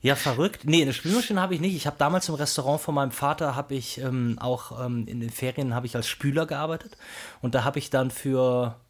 ja, 0.00 0.16
verrückt. 0.16 0.60
Nee, 0.64 0.82
eine 0.82 0.92
Spülmaschine 0.94 1.40
habe 1.40 1.54
ich 1.54 1.60
nicht. 1.60 1.76
Ich 1.76 1.86
habe 1.86 1.96
damals 1.98 2.28
im 2.28 2.34
Restaurant 2.34 2.80
von 2.80 2.94
meinem 2.94 3.12
Vater, 3.12 3.54
habe 3.54 3.74
ich 3.74 3.98
ähm, 3.98 4.38
auch 4.40 4.84
ähm, 4.84 5.06
in 5.06 5.20
den 5.20 5.30
Ferien 5.30 5.74
habe 5.74 5.86
ich 5.86 5.94
als 5.96 6.08
Spüler 6.08 6.46
gearbeitet. 6.46 6.96
Und 7.40 7.54
da 7.54 7.64
habe 7.64 7.78
ich 7.78 7.90
dann 7.90 8.10
für 8.10 8.80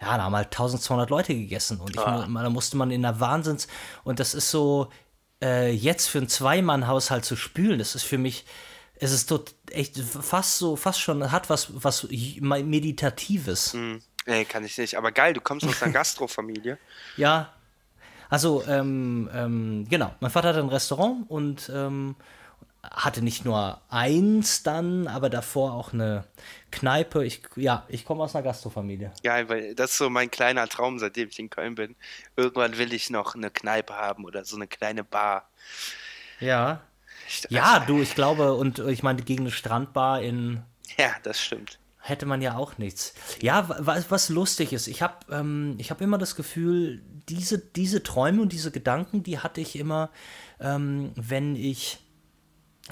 ja, 0.00 0.16
da 0.16 0.24
haben 0.24 0.36
halt 0.36 0.46
1200 0.46 1.10
Leute 1.10 1.34
gegessen 1.34 1.80
und 1.80 1.90
ich, 1.90 1.98
ah. 1.98 2.28
da 2.32 2.50
musste 2.50 2.76
man 2.76 2.92
in 2.92 3.02
der 3.02 3.18
Wahnsinns 3.18 3.66
und 4.04 4.20
das 4.20 4.32
ist 4.32 4.48
so, 4.50 4.90
äh, 5.42 5.70
jetzt 5.70 6.08
für 6.08 6.18
einen 6.18 6.28
Zweimann-Haushalt 6.28 7.24
zu 7.24 7.36
spülen, 7.36 7.78
das 7.78 7.94
ist 7.94 8.04
für 8.04 8.18
mich, 8.18 8.44
es 8.96 9.12
ist 9.12 9.26
tot, 9.26 9.54
echt 9.70 9.98
fast 9.98 10.58
so, 10.58 10.76
fast 10.76 11.00
schon, 11.00 11.30
hat 11.30 11.50
was, 11.50 11.68
was 11.72 12.08
Meditatives. 12.40 13.74
Mm, 13.74 13.96
nee, 14.26 14.44
kann 14.44 14.64
ich 14.64 14.76
nicht. 14.78 14.96
Aber 14.96 15.12
geil, 15.12 15.34
du 15.34 15.40
kommst 15.40 15.66
aus 15.66 15.82
einer 15.82 15.92
Gastrofamilie. 15.94 16.78
ja. 17.16 17.52
Also, 18.30 18.62
ähm, 18.68 19.30
ähm, 19.32 19.86
genau. 19.88 20.14
Mein 20.20 20.30
Vater 20.30 20.48
hat 20.48 20.56
ein 20.56 20.68
Restaurant 20.68 21.30
und 21.30 21.70
ähm, 21.74 22.14
hatte 22.82 23.22
nicht 23.22 23.44
nur 23.44 23.80
eins 23.88 24.62
dann, 24.62 25.08
aber 25.08 25.30
davor 25.30 25.72
auch 25.72 25.92
eine 25.92 26.24
Kneipe. 26.70 27.24
Ich, 27.24 27.42
ja, 27.56 27.84
ich 27.88 28.04
komme 28.04 28.22
aus 28.22 28.34
einer 28.34 28.44
Gastrofamilie. 28.44 29.12
Ja, 29.24 29.48
weil 29.48 29.74
das 29.74 29.92
ist 29.92 29.98
so 29.98 30.10
mein 30.10 30.30
kleiner 30.30 30.68
Traum, 30.68 30.98
seitdem 30.98 31.28
ich 31.28 31.38
in 31.38 31.50
Köln 31.50 31.74
bin. 31.74 31.96
Irgendwann 32.36 32.78
will 32.78 32.92
ich 32.92 33.10
noch 33.10 33.34
eine 33.34 33.50
Kneipe 33.50 33.94
haben 33.94 34.24
oder 34.24 34.44
so 34.44 34.56
eine 34.56 34.68
kleine 34.68 35.04
Bar. 35.04 35.48
Ja. 36.40 36.82
Ich, 37.26 37.46
ja, 37.50 37.80
du, 37.80 38.00
ich 38.00 38.14
glaube, 38.14 38.54
und 38.54 38.78
ich 38.78 39.02
meine, 39.02 39.22
gegen 39.22 39.42
eine 39.42 39.50
Strandbar 39.50 40.22
in. 40.22 40.62
Ja, 40.96 41.10
das 41.22 41.40
stimmt. 41.40 41.78
Hätte 42.00 42.26
man 42.26 42.40
ja 42.40 42.56
auch 42.56 42.78
nichts. 42.78 43.12
Ja, 43.42 43.68
was, 43.68 44.10
was 44.10 44.28
lustig 44.30 44.72
ist, 44.72 44.86
ich 44.86 45.02
habe 45.02 45.16
ähm, 45.30 45.76
hab 45.78 46.00
immer 46.00 46.16
das 46.16 46.36
Gefühl, 46.36 47.02
diese, 47.28 47.58
diese 47.58 48.02
Träume 48.02 48.40
und 48.40 48.52
diese 48.52 48.70
Gedanken, 48.70 49.24
die 49.24 49.40
hatte 49.40 49.60
ich 49.60 49.76
immer, 49.76 50.10
ähm, 50.60 51.12
wenn 51.16 51.54
ich 51.54 51.98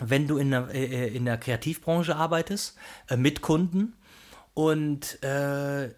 wenn 0.01 0.26
du 0.26 0.38
in 0.38 0.51
der, 0.51 0.68
äh, 0.74 1.09
in 1.09 1.24
der 1.24 1.38
Kreativbranche 1.38 2.16
arbeitest, 2.16 2.76
äh, 3.09 3.16
mit 3.16 3.40
Kunden 3.40 3.94
und 4.55 5.22
äh, 5.22 5.94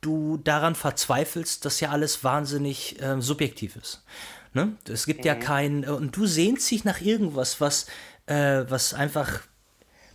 du 0.00 0.36
daran 0.38 0.74
verzweifelst, 0.74 1.64
dass 1.64 1.80
ja 1.80 1.90
alles 1.90 2.22
wahnsinnig 2.22 3.00
äh, 3.02 3.20
subjektiv 3.20 3.76
ist. 3.76 4.04
Ne? 4.52 4.76
Es 4.88 5.06
gibt 5.06 5.20
mhm. 5.20 5.26
ja 5.26 5.34
kein, 5.34 5.84
äh, 5.84 5.88
und 5.88 6.16
du 6.16 6.26
sehnst 6.26 6.70
dich 6.70 6.84
nach 6.84 7.00
irgendwas, 7.00 7.60
was, 7.60 7.86
äh, 8.26 8.64
was 8.68 8.94
einfach 8.94 9.40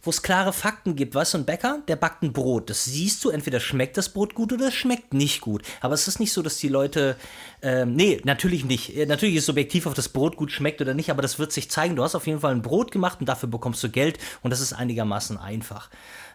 wo 0.03 0.09
es 0.09 0.21
klare 0.21 0.53
Fakten 0.53 0.95
gibt. 0.95 1.15
Weißt 1.15 1.33
du, 1.33 1.39
ein 1.39 1.45
Bäcker, 1.45 1.79
der 1.87 1.95
backt 1.95 2.23
ein 2.23 2.33
Brot. 2.33 2.69
Das 2.69 2.85
siehst 2.85 3.23
du, 3.23 3.29
entweder 3.29 3.59
schmeckt 3.59 3.97
das 3.97 4.09
Brot 4.09 4.33
gut 4.33 4.51
oder 4.53 4.67
es 4.67 4.73
schmeckt 4.73 5.13
nicht 5.13 5.41
gut. 5.41 5.63
Aber 5.79 5.93
es 5.93 6.07
ist 6.07 6.19
nicht 6.19 6.33
so, 6.33 6.41
dass 6.41 6.57
die 6.57 6.69
Leute. 6.69 7.15
Ähm, 7.61 7.95
nee, 7.95 8.19
natürlich 8.23 8.65
nicht. 8.65 8.95
Äh, 8.95 9.05
natürlich 9.05 9.35
ist 9.35 9.45
subjektiv, 9.45 9.85
ob 9.85 9.95
das 9.95 10.09
Brot 10.09 10.35
gut 10.35 10.51
schmeckt 10.51 10.81
oder 10.81 10.93
nicht, 10.93 11.11
aber 11.11 11.21
das 11.21 11.37
wird 11.37 11.51
sich 11.51 11.69
zeigen. 11.69 11.95
Du 11.95 12.03
hast 12.03 12.15
auf 12.15 12.27
jeden 12.27 12.39
Fall 12.39 12.53
ein 12.53 12.61
Brot 12.61 12.91
gemacht 12.91 13.19
und 13.19 13.29
dafür 13.29 13.49
bekommst 13.49 13.83
du 13.83 13.89
Geld 13.89 14.17
und 14.41 14.49
das 14.51 14.61
ist 14.61 14.73
einigermaßen 14.73 15.37
einfach. 15.37 15.89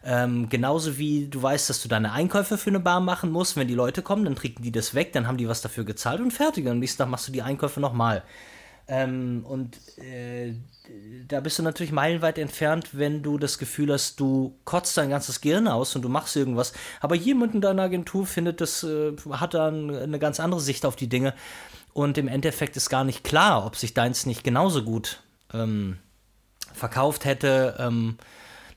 Ähm, 0.04 0.48
genauso 0.48 0.98
wie 0.98 1.26
du 1.26 1.42
weißt, 1.42 1.68
dass 1.68 1.82
du 1.82 1.88
deine 1.88 2.12
Einkäufe 2.12 2.58
für 2.58 2.70
eine 2.70 2.80
Bar 2.80 3.00
machen 3.00 3.32
musst. 3.32 3.56
Wenn 3.56 3.66
die 3.66 3.74
Leute 3.74 4.02
kommen, 4.02 4.24
dann 4.24 4.36
trinken 4.36 4.62
die 4.62 4.70
das 4.70 4.94
weg, 4.94 5.12
dann 5.12 5.26
haben 5.26 5.36
die 5.36 5.48
was 5.48 5.62
dafür 5.62 5.84
gezahlt 5.84 6.20
und 6.20 6.30
fertig. 6.30 6.64
Und 6.66 6.72
am 6.72 6.78
nächsten 6.78 6.98
Tag 6.98 7.08
machst 7.08 7.26
du 7.26 7.32
die 7.32 7.42
Einkäufe 7.42 7.80
nochmal. 7.80 8.22
Ähm, 8.88 9.44
und 9.44 9.76
äh, 9.98 10.54
da 11.26 11.40
bist 11.40 11.58
du 11.58 11.62
natürlich 11.62 11.90
meilenweit 11.90 12.38
entfernt, 12.38 12.90
wenn 12.92 13.22
du 13.22 13.36
das 13.36 13.58
Gefühl 13.58 13.92
hast, 13.92 14.20
du 14.20 14.56
kotzt 14.64 14.96
dein 14.96 15.10
ganzes 15.10 15.40
Gehirn 15.40 15.66
aus 15.66 15.96
und 15.96 16.02
du 16.02 16.08
machst 16.08 16.36
irgendwas. 16.36 16.72
Aber 17.00 17.16
jemand 17.16 17.54
in 17.54 17.60
deiner 17.60 17.82
Agentur 17.82 18.26
findet 18.26 18.60
das, 18.60 18.84
äh, 18.84 19.12
hat 19.30 19.54
dann 19.54 19.94
eine 19.94 20.18
ganz 20.18 20.38
andere 20.38 20.60
Sicht 20.60 20.86
auf 20.86 20.94
die 20.94 21.08
Dinge. 21.08 21.34
Und 21.92 22.18
im 22.18 22.28
Endeffekt 22.28 22.76
ist 22.76 22.90
gar 22.90 23.04
nicht 23.04 23.24
klar, 23.24 23.66
ob 23.66 23.74
sich 23.76 23.94
deins 23.94 24.26
nicht 24.26 24.44
genauso 24.44 24.84
gut 24.84 25.22
ähm, 25.52 25.98
verkauft 26.72 27.24
hätte. 27.24 27.76
Ähm, 27.78 28.18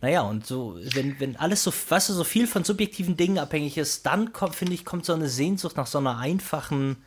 naja, 0.01 0.22
und 0.22 0.47
so, 0.47 0.78
wenn, 0.93 1.20
wenn 1.20 1.36
alles 1.36 1.64
so, 1.64 1.72
weißt 1.72 2.10
du, 2.10 2.14
so 2.14 2.24
viel 2.24 2.47
von 2.47 2.64
subjektiven 2.64 3.18
Dingen 3.18 3.38
abhängig 3.38 3.78
ist, 3.78 4.05
dann 4.05 4.32
kommt, 4.32 4.55
finde 4.55 4.74
ich, 4.74 4.86
kommt 4.86 5.05
so 5.05 5.14
eine 5.14 5.28
Sehnsucht 5.28 5.76
nach 5.78 5.88
so 5.88 5.97
einer 5.97 6.18
einfachen 6.18 7.03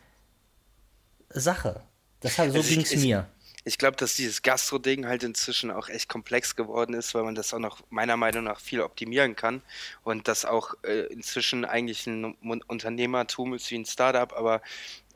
Sache. 1.30 1.80
Das 2.22 2.38
halt, 2.38 2.52
so 2.52 2.58
also 2.58 2.68
ging 2.68 2.80
es 2.80 2.96
mir. 2.96 3.26
Ich 3.64 3.78
glaube, 3.78 3.96
dass 3.96 4.16
dieses 4.16 4.42
Gastro-Ding 4.42 5.06
halt 5.06 5.22
inzwischen 5.22 5.70
auch 5.70 5.88
echt 5.88 6.08
komplex 6.08 6.56
geworden 6.56 6.94
ist, 6.94 7.14
weil 7.14 7.22
man 7.22 7.36
das 7.36 7.54
auch 7.54 7.60
noch 7.60 7.80
meiner 7.90 8.16
Meinung 8.16 8.44
nach 8.44 8.58
viel 8.58 8.80
optimieren 8.80 9.36
kann 9.36 9.62
und 10.02 10.26
das 10.26 10.44
auch 10.44 10.74
äh, 10.82 11.06
inzwischen 11.12 11.64
eigentlich 11.64 12.06
ein 12.06 12.34
Unternehmertum 12.66 13.54
ist 13.54 13.70
wie 13.70 13.78
ein 13.78 13.84
Startup, 13.84 14.32
aber 14.32 14.62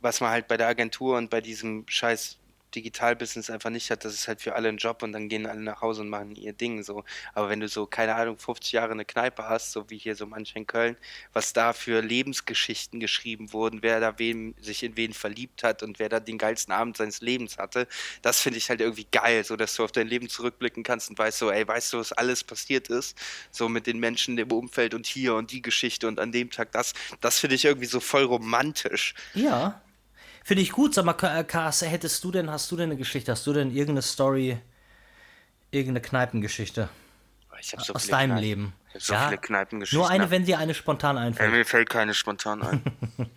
was 0.00 0.20
man 0.20 0.30
halt 0.30 0.46
bei 0.46 0.56
der 0.56 0.68
Agentur 0.68 1.16
und 1.16 1.28
bei 1.28 1.40
diesem 1.40 1.84
scheiß 1.88 2.36
Digitalbusiness 2.74 3.50
einfach 3.50 3.70
nicht 3.70 3.90
hat, 3.90 4.04
das 4.04 4.14
ist 4.14 4.28
halt 4.28 4.42
für 4.42 4.54
alle 4.54 4.68
ein 4.68 4.76
Job 4.76 5.02
und 5.02 5.12
dann 5.12 5.28
gehen 5.28 5.46
alle 5.46 5.60
nach 5.60 5.80
Hause 5.80 6.02
und 6.02 6.08
machen 6.08 6.34
ihr 6.34 6.52
Ding 6.52 6.82
so. 6.82 7.04
Aber 7.34 7.48
wenn 7.48 7.60
du 7.60 7.68
so, 7.68 7.86
keine 7.86 8.14
Ahnung, 8.14 8.38
50 8.38 8.72
Jahre 8.72 8.92
eine 8.92 9.04
Kneipe 9.04 9.48
hast, 9.48 9.72
so 9.72 9.88
wie 9.90 9.98
hier 9.98 10.16
so 10.16 10.26
manche 10.26 10.58
in 10.58 10.66
Köln, 10.66 10.96
was 11.32 11.52
da 11.52 11.72
für 11.72 12.00
Lebensgeschichten 12.00 13.00
geschrieben 13.00 13.52
wurden, 13.52 13.82
wer 13.82 14.00
da 14.00 14.18
wem, 14.18 14.54
sich 14.60 14.82
in 14.82 14.96
wen 14.96 15.12
verliebt 15.12 15.62
hat 15.62 15.82
und 15.82 15.98
wer 15.98 16.08
da 16.08 16.20
den 16.20 16.38
geilsten 16.38 16.72
Abend 16.72 16.96
seines 16.96 17.20
Lebens 17.20 17.58
hatte, 17.58 17.86
das 18.22 18.40
finde 18.40 18.58
ich 18.58 18.68
halt 18.68 18.80
irgendwie 18.80 19.06
geil, 19.10 19.44
so 19.44 19.56
dass 19.56 19.74
du 19.74 19.84
auf 19.84 19.92
dein 19.92 20.08
Leben 20.08 20.28
zurückblicken 20.28 20.82
kannst 20.82 21.10
und 21.10 21.18
weißt 21.18 21.38
so, 21.38 21.50
ey, 21.50 21.66
weißt 21.66 21.92
du, 21.92 21.98
was 21.98 22.12
alles 22.12 22.44
passiert 22.44 22.88
ist, 22.88 23.16
so 23.50 23.68
mit 23.68 23.86
den 23.86 23.98
Menschen 23.98 24.36
im 24.38 24.52
Umfeld 24.52 24.94
und 24.94 25.06
hier 25.06 25.34
und 25.34 25.52
die 25.52 25.62
Geschichte 25.62 26.08
und 26.08 26.20
an 26.20 26.32
dem 26.32 26.50
Tag 26.50 26.72
das, 26.72 26.92
das 27.20 27.38
finde 27.38 27.56
ich 27.56 27.64
irgendwie 27.64 27.86
so 27.86 28.00
voll 28.00 28.24
romantisch. 28.24 29.14
Ja, 29.34 29.80
Finde 30.46 30.62
ich 30.62 30.70
gut. 30.70 30.94
Sag 30.94 31.04
mal, 31.04 31.12
Kars, 31.12 31.82
hättest 31.82 32.22
du 32.22 32.30
denn, 32.30 32.48
hast 32.48 32.70
du 32.70 32.76
denn 32.76 32.90
eine 32.90 32.96
Geschichte? 32.96 33.32
Hast 33.32 33.44
du 33.48 33.52
denn 33.52 33.72
irgendeine 33.72 34.02
Story, 34.02 34.56
irgendeine 35.72 36.00
Kneipengeschichte? 36.00 36.88
So 37.60 37.94
aus 37.94 38.06
deinem 38.06 38.28
Kneipen. 38.28 38.44
Leben. 38.44 38.72
So 38.96 39.14
ja, 39.14 39.26
viele 39.26 39.40
Kneipengeschichten. 39.40 39.98
Nur 39.98 40.08
eine, 40.08 40.30
wenn 40.30 40.44
dir 40.44 40.60
eine 40.60 40.74
spontan 40.74 41.18
einfällt. 41.18 41.50
Ja, 41.50 41.56
mir 41.56 41.64
fällt 41.64 41.90
keine 41.90 42.14
spontan 42.14 42.62
ein. 42.62 42.80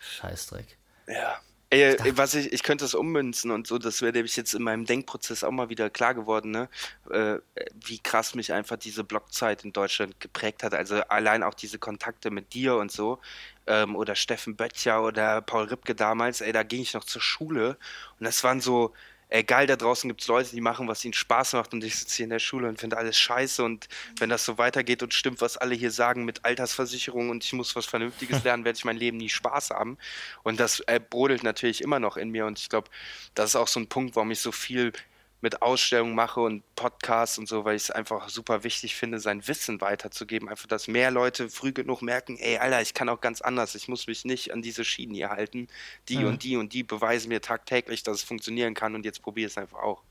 Scheißdreck. 0.00 0.76
Ja. 1.06 1.38
Ey, 1.70 1.96
ich 2.02 2.16
was 2.16 2.34
ich, 2.34 2.50
ich 2.50 2.62
könnte 2.62 2.84
das 2.84 2.94
ummünzen 2.94 3.50
und 3.50 3.66
so, 3.66 3.76
das 3.76 4.00
wäre 4.00 4.12
nämlich 4.12 4.36
jetzt 4.36 4.54
in 4.54 4.62
meinem 4.62 4.86
Denkprozess 4.86 5.44
auch 5.44 5.50
mal 5.50 5.68
wieder 5.68 5.90
klar 5.90 6.14
geworden, 6.14 6.50
ne? 6.50 6.70
Äh, 7.10 7.40
wie 7.84 7.98
krass 7.98 8.34
mich 8.34 8.54
einfach 8.54 8.78
diese 8.78 9.04
Blockzeit 9.04 9.64
in 9.64 9.74
Deutschland 9.74 10.18
geprägt 10.18 10.62
hat. 10.62 10.72
Also 10.72 11.02
allein 11.08 11.42
auch 11.42 11.52
diese 11.52 11.78
Kontakte 11.78 12.30
mit 12.30 12.54
dir 12.54 12.76
und 12.76 12.90
so 12.90 13.20
ähm, 13.66 13.96
oder 13.96 14.14
Steffen 14.14 14.56
Böttcher 14.56 15.02
oder 15.04 15.42
Paul 15.42 15.64
Ripke 15.66 15.94
damals, 15.94 16.40
ey, 16.40 16.52
da 16.52 16.62
ging 16.62 16.80
ich 16.80 16.94
noch 16.94 17.04
zur 17.04 17.20
Schule 17.20 17.76
und 18.18 18.24
das 18.24 18.42
waren 18.44 18.62
so, 18.62 18.94
ey, 19.28 19.44
geil, 19.44 19.66
da 19.66 19.76
draußen 19.76 20.08
gibt 20.08 20.22
es 20.22 20.28
Leute, 20.28 20.50
die 20.50 20.60
machen, 20.60 20.88
was 20.88 21.04
ihnen 21.04 21.14
Spaß 21.14 21.52
macht 21.54 21.74
und 21.74 21.84
ich 21.84 21.96
sitze 21.96 22.16
hier 22.16 22.24
in 22.24 22.30
der 22.30 22.38
Schule 22.38 22.68
und 22.68 22.78
finde 22.78 22.96
alles 22.96 23.18
scheiße 23.18 23.62
und 23.62 23.88
wenn 24.18 24.30
das 24.30 24.44
so 24.44 24.58
weitergeht 24.58 25.02
und 25.02 25.12
stimmt, 25.12 25.40
was 25.40 25.56
alle 25.56 25.74
hier 25.74 25.90
sagen 25.90 26.24
mit 26.24 26.44
Altersversicherung 26.44 27.30
und 27.30 27.44
ich 27.44 27.52
muss 27.52 27.76
was 27.76 27.86
Vernünftiges 27.86 28.42
lernen, 28.44 28.64
werde 28.64 28.76
ich 28.76 28.84
mein 28.84 28.96
Leben 28.96 29.18
nie 29.18 29.28
Spaß 29.28 29.70
haben. 29.70 29.98
Und 30.42 30.60
das 30.60 30.80
äh, 30.80 31.00
brodelt 31.00 31.42
natürlich 31.42 31.82
immer 31.82 32.00
noch 32.00 32.16
in 32.16 32.30
mir 32.30 32.46
und 32.46 32.58
ich 32.58 32.68
glaube, 32.68 32.88
das 33.34 33.50
ist 33.50 33.56
auch 33.56 33.68
so 33.68 33.80
ein 33.80 33.88
Punkt, 33.88 34.16
warum 34.16 34.30
ich 34.30 34.40
so 34.40 34.52
viel 34.52 34.92
mit 35.40 35.62
Ausstellungen 35.62 36.14
mache 36.14 36.40
und 36.40 36.64
Podcasts 36.74 37.38
und 37.38 37.48
so, 37.48 37.64
weil 37.64 37.76
ich 37.76 37.84
es 37.84 37.90
einfach 37.90 38.28
super 38.28 38.64
wichtig 38.64 38.96
finde, 38.96 39.20
sein 39.20 39.46
Wissen 39.46 39.80
weiterzugeben. 39.80 40.48
Einfach, 40.48 40.66
dass 40.66 40.88
mehr 40.88 41.10
Leute 41.10 41.48
früh 41.48 41.72
genug 41.72 42.02
merken, 42.02 42.36
ey, 42.38 42.58
Alter, 42.58 42.82
ich 42.82 42.92
kann 42.92 43.08
auch 43.08 43.20
ganz 43.20 43.40
anders. 43.40 43.74
Ich 43.76 43.86
muss 43.86 44.08
mich 44.08 44.24
nicht 44.24 44.52
an 44.52 44.62
diese 44.62 44.84
Schienen 44.84 45.14
hier 45.14 45.30
halten. 45.30 45.68
Die 46.08 46.18
mhm. 46.18 46.26
und 46.26 46.42
die 46.42 46.56
und 46.56 46.72
die 46.72 46.82
beweisen 46.82 47.28
mir 47.28 47.40
tagtäglich, 47.40 48.02
dass 48.02 48.16
es 48.16 48.22
funktionieren 48.22 48.74
kann 48.74 48.94
und 48.94 49.04
jetzt 49.04 49.22
probiere 49.22 49.46
es 49.46 49.56
einfach 49.56 49.78
auch. 49.78 50.02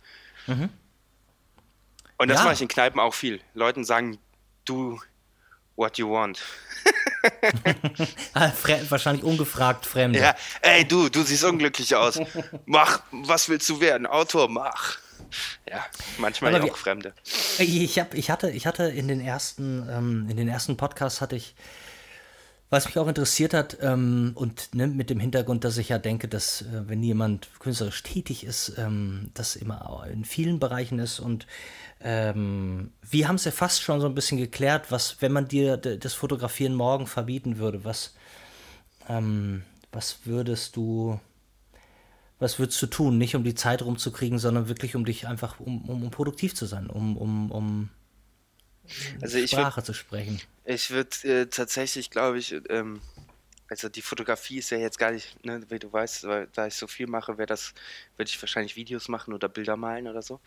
Mhm. 0.48 0.70
Und 2.18 2.30
das 2.30 2.40
ja. 2.40 2.44
mache 2.46 2.54
ich 2.54 2.62
in 2.62 2.68
Kneipen 2.68 3.00
auch 3.00 3.14
viel. 3.14 3.42
Leuten 3.54 3.84
sagen, 3.84 4.18
du, 4.66 5.00
what 5.76 5.98
you 5.98 6.10
want. 6.10 6.42
Ah, 8.34 8.54
wahrscheinlich 8.90 9.24
ungefragt 9.24 9.86
Fremde. 9.86 10.20
Ja, 10.20 10.36
ey, 10.62 10.88
du, 10.88 11.10
du 11.10 11.24
siehst 11.24 11.44
unglücklich 11.44 11.94
aus. 11.94 12.20
Mach, 12.66 13.02
was 13.12 13.50
willst 13.50 13.68
du 13.68 13.82
werden? 13.82 14.06
Autor, 14.06 14.48
mach. 14.48 15.00
Ja, 15.70 15.86
manchmal 16.18 16.56
Aber 16.56 16.66
auch 16.66 16.76
wie, 16.76 16.80
Fremde. 16.80 17.14
Ich, 17.60 18.00
hab, 18.00 18.14
ich, 18.14 18.30
hatte, 18.30 18.50
ich 18.50 18.68
hatte 18.68 18.84
in 18.84 19.08
den 19.08 19.20
ersten, 19.20 19.88
ähm, 19.90 20.28
in 20.30 20.38
den 20.38 20.48
ersten 20.48 20.78
Podcasts 20.78 21.22
hatte 21.22 21.36
ich, 21.36 21.56
was 22.70 22.86
mich 22.86 22.98
auch 22.98 23.08
interessiert 23.08 23.54
hat, 23.54 23.78
ähm, 23.82 24.32
und 24.36 24.76
ne, 24.76 24.88
mit 24.88 25.10
dem 25.10 25.20
Hintergrund, 25.20 25.64
dass 25.64 25.78
ich 25.78 25.90
ja 25.90 25.98
denke, 25.98 26.28
dass 26.28 26.64
äh, 26.64 26.88
wenn 26.88 27.02
jemand 27.02 27.50
künstlerisch 27.60 28.04
tätig 28.04 28.44
ist, 28.44 28.74
ähm, 28.78 29.32
das 29.34 29.56
immer 29.56 30.06
in 30.12 30.26
vielen 30.26 30.60
Bereichen 30.60 31.00
ist 31.00 31.20
und 31.20 31.48
ähm, 32.00 32.92
wir 33.02 33.28
haben 33.28 33.36
es 33.36 33.46
ja 33.46 33.52
fast 33.52 33.82
schon 33.82 34.02
so 34.02 34.08
ein 34.08 34.16
bisschen 34.16 34.38
geklärt, 34.38 34.92
was, 34.92 35.22
wenn 35.22 35.32
man 35.32 35.48
dir 35.48 35.78
das 35.78 36.14
Fotografieren 36.14 36.76
morgen 36.76 37.08
verbieten 37.08 37.58
würde, 37.58 37.84
was, 37.84 38.14
ähm, 39.10 39.64
was 39.92 40.26
würdest 40.26 40.76
du 40.76 41.20
was 42.40 42.60
würdest 42.60 42.82
du 42.82 42.88
tun? 42.88 43.18
Nicht 43.18 43.36
um 43.36 43.44
die 43.44 43.56
Zeit 43.56 43.82
rumzukriegen, 43.82 44.40
sondern 44.40 44.68
wirklich 44.68 44.96
um 44.96 45.06
dich 45.06 45.28
einfach, 45.28 45.60
um, 45.60 45.90
um, 45.90 46.04
um 46.04 46.12
produktiv 46.12 46.56
zu 46.56 46.66
sein, 46.66 46.88
um, 46.88 47.18
um, 47.18 47.52
um 47.52 47.90
also 49.22 49.46
Sprache 49.46 49.78
würd, 49.78 49.86
zu 49.86 49.94
sprechen. 49.94 50.42
Ich 50.66 50.92
würde 50.92 51.10
äh, 51.24 51.46
tatsächlich, 51.48 52.10
glaube 52.10 52.38
ich, 52.38 52.56
ähm, 52.70 53.02
also 53.70 53.90
die 53.90 54.02
Fotografie 54.02 54.60
ist 54.60 54.70
ja 54.70 54.78
jetzt 54.78 54.98
gar 54.98 55.12
nicht, 55.12 55.44
ne, 55.46 55.62
wie 55.70 55.80
du 55.80 55.92
weißt, 55.92 56.26
weil 56.26 56.48
da 56.54 56.68
ich 56.68 56.76
so 56.76 56.88
viel 56.88 57.08
mache, 57.08 57.38
wäre 57.38 57.48
das, 57.48 57.74
würde 58.16 58.30
ich 58.30 58.42
wahrscheinlich 58.42 58.76
Videos 58.76 59.10
machen 59.10 59.34
oder 59.34 59.50
Bilder 59.50 59.76
malen 59.76 60.08
oder 60.08 60.22
so. 60.22 60.40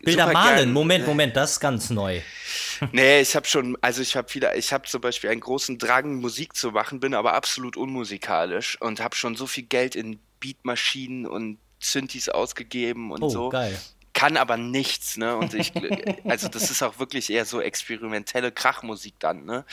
Bilder 0.00 0.24
Super 0.24 0.32
malen? 0.32 0.56
Gern. 0.56 0.72
Moment, 0.72 1.06
Moment, 1.06 1.36
das 1.36 1.52
ist 1.52 1.60
ganz 1.60 1.90
neu. 1.90 2.20
nee, 2.92 3.20
ich 3.20 3.36
habe 3.36 3.46
schon, 3.46 3.78
also 3.80 4.02
ich 4.02 4.16
habe 4.16 4.28
viele, 4.28 4.56
ich 4.56 4.72
habe 4.72 4.88
zum 4.88 5.00
Beispiel 5.00 5.30
einen 5.30 5.40
großen 5.40 5.78
Drang, 5.78 6.16
Musik 6.16 6.56
zu 6.56 6.72
machen, 6.72 6.98
bin 6.98 7.14
aber 7.14 7.34
absolut 7.34 7.76
unmusikalisch 7.76 8.80
und 8.80 9.00
habe 9.00 9.14
schon 9.14 9.36
so 9.36 9.46
viel 9.46 9.64
Geld 9.64 9.94
in 9.94 10.18
Beatmaschinen 10.44 11.26
und 11.26 11.58
Synthes 11.80 12.28
ausgegeben 12.28 13.10
und 13.10 13.22
oh, 13.22 13.28
so. 13.30 13.48
Geil. 13.48 13.78
Kann 14.12 14.36
aber 14.36 14.56
nichts, 14.56 15.16
ne? 15.16 15.36
Und 15.36 15.54
ich, 15.54 15.72
also 16.24 16.48
das 16.48 16.70
ist 16.70 16.82
auch 16.82 16.98
wirklich 16.98 17.30
eher 17.30 17.44
so 17.46 17.60
experimentelle 17.60 18.52
Krachmusik 18.52 19.14
dann, 19.18 19.44
ne? 19.44 19.64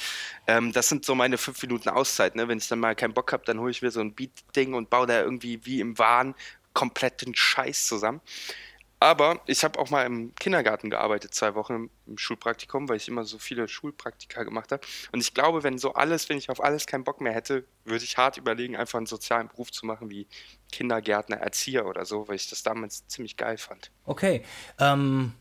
Ähm, 0.47 0.71
das 0.71 0.89
sind 0.89 1.05
so 1.05 1.13
meine 1.13 1.37
fünf 1.37 1.61
Minuten 1.61 1.89
Auszeit, 1.89 2.35
ne? 2.35 2.47
Wenn 2.47 2.57
ich 2.57 2.67
dann 2.67 2.79
mal 2.79 2.95
keinen 2.95 3.13
Bock 3.13 3.33
habe, 3.33 3.43
dann 3.45 3.59
hole 3.59 3.69
ich 3.69 3.81
mir 3.81 3.91
so 3.91 3.99
ein 3.99 4.15
Beat-Ding 4.15 4.73
und 4.73 4.89
baue 4.89 5.05
da 5.05 5.21
irgendwie 5.21 5.63
wie 5.65 5.79
im 5.79 5.97
Wahn 5.99 6.33
kompletten 6.73 7.35
Scheiß 7.35 7.85
zusammen. 7.85 8.21
Aber 9.01 9.41
ich 9.47 9.63
habe 9.63 9.79
auch 9.79 9.89
mal 9.89 10.05
im 10.05 10.35
Kindergarten 10.35 10.91
gearbeitet, 10.91 11.33
zwei 11.33 11.55
Wochen 11.55 11.89
im 12.05 12.19
Schulpraktikum, 12.19 12.87
weil 12.87 12.97
ich 12.97 13.07
immer 13.07 13.23
so 13.23 13.39
viele 13.39 13.67
Schulpraktika 13.67 14.43
gemacht 14.43 14.71
habe. 14.71 14.85
Und 15.11 15.21
ich 15.21 15.33
glaube, 15.33 15.63
wenn 15.63 15.79
so 15.79 15.95
alles, 15.95 16.29
wenn 16.29 16.37
ich 16.37 16.51
auf 16.51 16.63
alles 16.63 16.85
keinen 16.85 17.03
Bock 17.03 17.19
mehr 17.19 17.33
hätte, 17.33 17.65
würde 17.83 18.03
ich 18.03 18.17
hart 18.17 18.37
überlegen, 18.37 18.75
einfach 18.75 18.97
einen 18.97 19.07
sozialen 19.07 19.47
Beruf 19.47 19.71
zu 19.71 19.87
machen 19.87 20.11
wie 20.11 20.27
Kindergärtner, 20.71 21.37
Erzieher 21.37 21.87
oder 21.87 22.05
so, 22.05 22.27
weil 22.27 22.35
ich 22.35 22.47
das 22.47 22.61
damals 22.61 23.07
ziemlich 23.07 23.37
geil 23.37 23.57
fand. 23.57 23.89
Okay. 24.05 24.43
Ähm, 24.77 25.33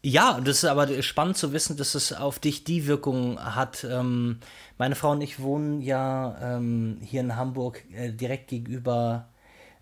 ja, 0.00 0.40
das 0.40 0.62
ist 0.62 0.64
aber 0.64 1.02
spannend 1.02 1.36
zu 1.36 1.52
wissen, 1.52 1.76
dass 1.76 1.94
es 1.94 2.14
auf 2.14 2.38
dich 2.38 2.64
die 2.64 2.86
Wirkung 2.86 3.38
hat. 3.38 3.84
Ähm, 3.84 4.40
meine 4.78 4.94
Frau 4.94 5.10
und 5.10 5.20
ich 5.20 5.40
wohnen 5.40 5.82
ja 5.82 6.56
ähm, 6.56 7.00
hier 7.02 7.20
in 7.20 7.36
Hamburg 7.36 7.84
äh, 7.92 8.12
direkt 8.12 8.48
gegenüber 8.48 9.28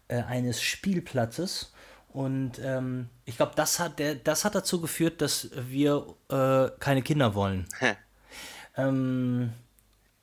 äh, 0.09 0.23
eines 0.23 0.61
Spielplatzes. 0.61 1.73
Und 2.13 2.59
ähm, 2.63 3.09
ich 3.25 3.37
glaube, 3.37 3.53
das 3.55 3.79
hat, 3.79 4.01
das 4.25 4.45
hat 4.45 4.55
dazu 4.55 4.81
geführt, 4.81 5.21
dass 5.21 5.51
wir 5.55 6.07
äh, 6.29 6.71
keine 6.81 7.03
Kinder 7.03 7.35
wollen. 7.35 7.69
ähm, 8.77 9.53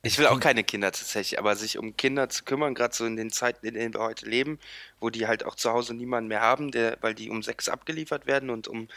ich 0.02 0.18
will 0.18 0.26
auch 0.26 0.38
keine 0.38 0.64
Kinder 0.64 0.92
tatsächlich, 0.92 1.38
aber 1.38 1.56
sich 1.56 1.76
um 1.76 1.96
Kinder 1.96 2.28
zu 2.28 2.44
kümmern, 2.44 2.74
gerade 2.74 2.94
so 2.94 3.04
in 3.04 3.16
den 3.16 3.30
Zeiten, 3.30 3.66
in 3.66 3.74
denen 3.74 3.94
wir 3.94 4.00
heute 4.00 4.26
leben, 4.26 4.58
wo 5.00 5.10
die 5.10 5.26
halt 5.26 5.44
auch 5.44 5.54
zu 5.54 5.70
Hause 5.72 5.94
niemanden 5.94 6.28
mehr 6.28 6.40
haben, 6.40 6.70
der, 6.70 6.98
weil 7.00 7.14
die 7.14 7.30
um 7.30 7.42
sechs 7.42 7.68
abgeliefert 7.68 8.26
werden 8.26 8.50
und 8.50 8.68
um 8.68 8.88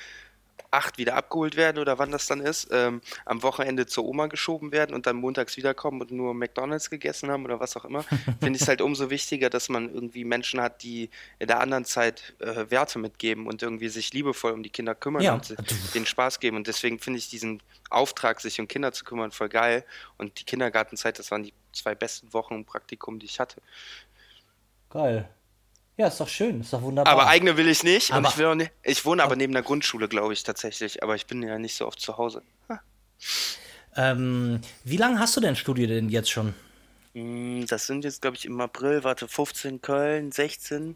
acht 0.69 0.97
wieder 0.97 1.15
abgeholt 1.15 1.57
werden 1.57 1.79
oder 1.79 1.99
wann 1.99 2.11
das 2.11 2.27
dann 2.27 2.39
ist, 2.39 2.69
ähm, 2.71 3.01
am 3.25 3.43
Wochenende 3.43 3.87
zur 3.87 4.05
Oma 4.05 4.27
geschoben 4.27 4.71
werden 4.71 4.95
und 4.95 5.05
dann 5.05 5.17
montags 5.17 5.57
wiederkommen 5.57 5.99
und 6.01 6.11
nur 6.11 6.33
McDonalds 6.33 6.89
gegessen 6.89 7.29
haben 7.29 7.43
oder 7.43 7.59
was 7.59 7.75
auch 7.75 7.83
immer, 7.83 8.03
finde 8.39 8.55
ich 8.55 8.61
es 8.61 8.67
halt 8.69 8.81
umso 8.81 9.09
wichtiger, 9.09 9.49
dass 9.49 9.67
man 9.67 9.93
irgendwie 9.93 10.23
Menschen 10.23 10.61
hat, 10.61 10.81
die 10.83 11.09
in 11.39 11.47
der 11.47 11.59
anderen 11.59 11.83
Zeit 11.83 12.35
äh, 12.39 12.69
Werte 12.69 12.99
mitgeben 12.99 13.47
und 13.47 13.61
irgendwie 13.61 13.89
sich 13.89 14.13
liebevoll 14.13 14.53
um 14.53 14.63
die 14.63 14.69
Kinder 14.69 14.95
kümmern 14.95 15.23
Ja. 15.23 15.33
und 15.33 15.55
denen 15.93 16.05
Spaß 16.05 16.39
geben. 16.39 16.55
Und 16.57 16.67
deswegen 16.67 16.99
finde 16.99 17.19
ich 17.19 17.29
diesen 17.29 17.61
Auftrag, 17.89 18.39
sich 18.39 18.59
um 18.61 18.67
Kinder 18.67 18.93
zu 18.93 19.03
kümmern, 19.03 19.31
voll 19.31 19.49
geil. 19.49 19.83
Und 20.17 20.39
die 20.39 20.45
Kindergartenzeit, 20.45 21.19
das 21.19 21.31
waren 21.31 21.43
die 21.43 21.53
zwei 21.73 21.95
besten 21.95 22.31
Wochen 22.33 22.53
im 22.53 22.65
Praktikum, 22.65 23.19
die 23.19 23.25
ich 23.25 23.39
hatte. 23.41 23.61
Geil. 24.89 25.29
Ja, 26.01 26.07
ist 26.07 26.19
doch 26.19 26.27
schön, 26.27 26.61
ist 26.61 26.73
doch 26.73 26.81
wunderbar. 26.81 27.13
Aber 27.13 27.27
eigene 27.27 27.57
will 27.57 27.67
ich 27.67 27.83
nicht. 27.83 28.11
Aber- 28.11 28.27
ich, 28.27 28.35
will 28.39 28.47
auch 28.47 28.55
nicht 28.55 28.71
ich 28.81 29.05
wohne 29.05 29.21
aber 29.21 29.35
neben 29.35 29.53
der 29.53 29.61
Grundschule, 29.61 30.07
glaube 30.07 30.33
ich, 30.33 30.41
tatsächlich. 30.41 31.03
Aber 31.03 31.13
ich 31.13 31.27
bin 31.27 31.43
ja 31.43 31.59
nicht 31.59 31.75
so 31.75 31.85
oft 31.85 31.99
zu 31.99 32.17
Hause. 32.17 32.41
ähm, 33.95 34.61
wie 34.83 34.97
lange 34.97 35.19
hast 35.19 35.37
du 35.37 35.41
denn 35.41 35.55
Studio 35.55 35.85
denn 35.85 36.09
jetzt 36.09 36.31
schon? 36.31 36.55
Mm, 37.13 37.65
Das 37.67 37.85
sind 37.85 38.03
jetzt, 38.03 38.23
glaube 38.23 38.35
ich, 38.35 38.45
im 38.45 38.59
April, 38.59 39.03
warte, 39.03 39.27
15 39.27 39.79
Köln, 39.83 40.31
16, 40.31 40.95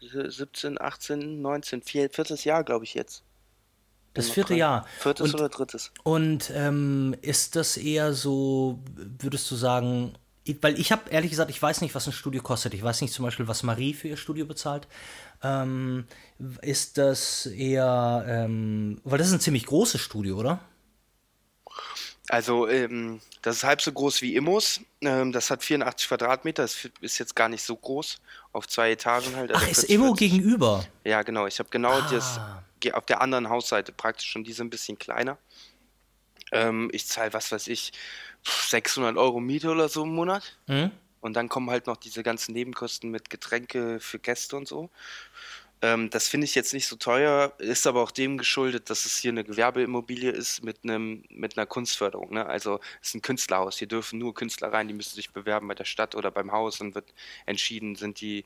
17, 0.00 0.80
18, 0.80 1.40
19, 1.40 1.80
vier, 1.82 2.10
viertes 2.10 2.42
Jahr, 2.42 2.64
glaube 2.64 2.84
ich, 2.84 2.94
jetzt. 2.94 3.22
Das 4.14 4.28
vierte. 4.28 4.54
Jahr. 4.56 4.88
Viertes 4.98 5.26
Und- 5.32 5.34
oder 5.38 5.48
drittes? 5.50 5.92
Und 6.02 6.50
ähm, 6.52 7.14
ist 7.20 7.54
das 7.54 7.76
eher 7.76 8.12
so, 8.12 8.80
würdest 9.20 9.48
du 9.52 9.54
sagen, 9.54 10.14
weil 10.60 10.78
ich 10.78 10.92
habe 10.92 11.10
ehrlich 11.10 11.30
gesagt, 11.30 11.50
ich 11.50 11.60
weiß 11.60 11.80
nicht, 11.80 11.94
was 11.94 12.06
ein 12.06 12.12
Studio 12.12 12.42
kostet. 12.42 12.74
Ich 12.74 12.82
weiß 12.82 13.00
nicht 13.02 13.12
zum 13.12 13.24
Beispiel, 13.24 13.48
was 13.48 13.62
Marie 13.62 13.94
für 13.94 14.08
ihr 14.08 14.16
Studio 14.16 14.46
bezahlt. 14.46 14.86
Ähm, 15.42 16.06
ist 16.62 16.98
das 16.98 17.46
eher, 17.46 18.24
ähm, 18.28 19.00
weil 19.04 19.18
das 19.18 19.28
ist 19.28 19.34
ein 19.34 19.40
ziemlich 19.40 19.66
großes 19.66 20.00
Studio, 20.00 20.36
oder? 20.36 20.60
Also, 22.30 22.68
ähm, 22.68 23.20
das 23.42 23.56
ist 23.56 23.64
halb 23.64 23.80
so 23.80 23.90
groß 23.90 24.20
wie 24.20 24.36
Immos. 24.36 24.80
Ähm, 25.00 25.32
das 25.32 25.50
hat 25.50 25.64
84 25.64 26.08
Quadratmeter. 26.08 26.62
Das 26.62 26.76
ist 27.00 27.18
jetzt 27.18 27.34
gar 27.34 27.48
nicht 27.48 27.62
so 27.62 27.74
groß. 27.74 28.18
Auf 28.52 28.66
zwei 28.68 28.90
Etagen 28.92 29.34
halt. 29.36 29.50
also 29.52 29.64
Ach, 29.64 29.70
ist 29.70 29.80
40, 29.86 29.90
Immo 29.94 30.14
40. 30.14 30.18
gegenüber. 30.32 30.84
Ja, 31.04 31.22
genau. 31.22 31.46
Ich 31.46 31.58
habe 31.58 31.70
genau 31.70 32.00
das 32.02 32.38
Ah. 32.38 32.62
ge- 32.80 32.92
auf 32.92 33.06
der 33.06 33.22
anderen 33.22 33.48
Hausseite 33.48 33.92
praktisch 33.92 34.30
schon 34.30 34.44
diese 34.44 34.62
ein 34.62 34.68
bisschen 34.70 34.98
kleiner. 34.98 35.38
Ähm, 36.52 36.90
ich 36.92 37.06
zahle, 37.06 37.32
was 37.32 37.52
weiß 37.52 37.68
ich, 37.68 37.92
600 38.44 39.16
Euro 39.16 39.40
Miete 39.40 39.70
oder 39.70 39.88
so 39.88 40.04
im 40.04 40.14
Monat. 40.14 40.56
Hm? 40.66 40.90
Und 41.20 41.34
dann 41.34 41.48
kommen 41.48 41.70
halt 41.70 41.86
noch 41.86 41.96
diese 41.96 42.22
ganzen 42.22 42.52
Nebenkosten 42.52 43.10
mit 43.10 43.28
Getränke 43.30 44.00
für 44.00 44.18
Gäste 44.18 44.56
und 44.56 44.68
so. 44.68 44.90
Ähm, 45.80 46.10
das 46.10 46.26
finde 46.26 46.44
ich 46.44 46.54
jetzt 46.56 46.74
nicht 46.74 46.86
so 46.86 46.96
teuer, 46.96 47.52
ist 47.58 47.86
aber 47.86 48.02
auch 48.02 48.10
dem 48.10 48.36
geschuldet, 48.36 48.90
dass 48.90 49.04
es 49.04 49.16
hier 49.16 49.30
eine 49.30 49.44
Gewerbeimmobilie 49.44 50.30
ist 50.30 50.64
mit 50.64 50.78
einem, 50.82 51.22
mit 51.28 51.56
einer 51.56 51.66
Kunstförderung. 51.66 52.32
Ne? 52.32 52.46
Also 52.46 52.80
es 53.00 53.08
ist 53.08 53.14
ein 53.14 53.22
Künstlerhaus. 53.22 53.78
Hier 53.78 53.86
dürfen 53.86 54.18
nur 54.18 54.34
Künstler 54.34 54.72
rein, 54.72 54.88
die 54.88 54.94
müssen 54.94 55.14
sich 55.14 55.30
bewerben 55.30 55.68
bei 55.68 55.74
der 55.74 55.84
Stadt 55.84 56.16
oder 56.16 56.32
beim 56.32 56.50
Haus 56.50 56.80
und 56.80 56.96
wird 56.96 57.14
entschieden, 57.46 57.94
sind 57.94 58.20
die, 58.20 58.44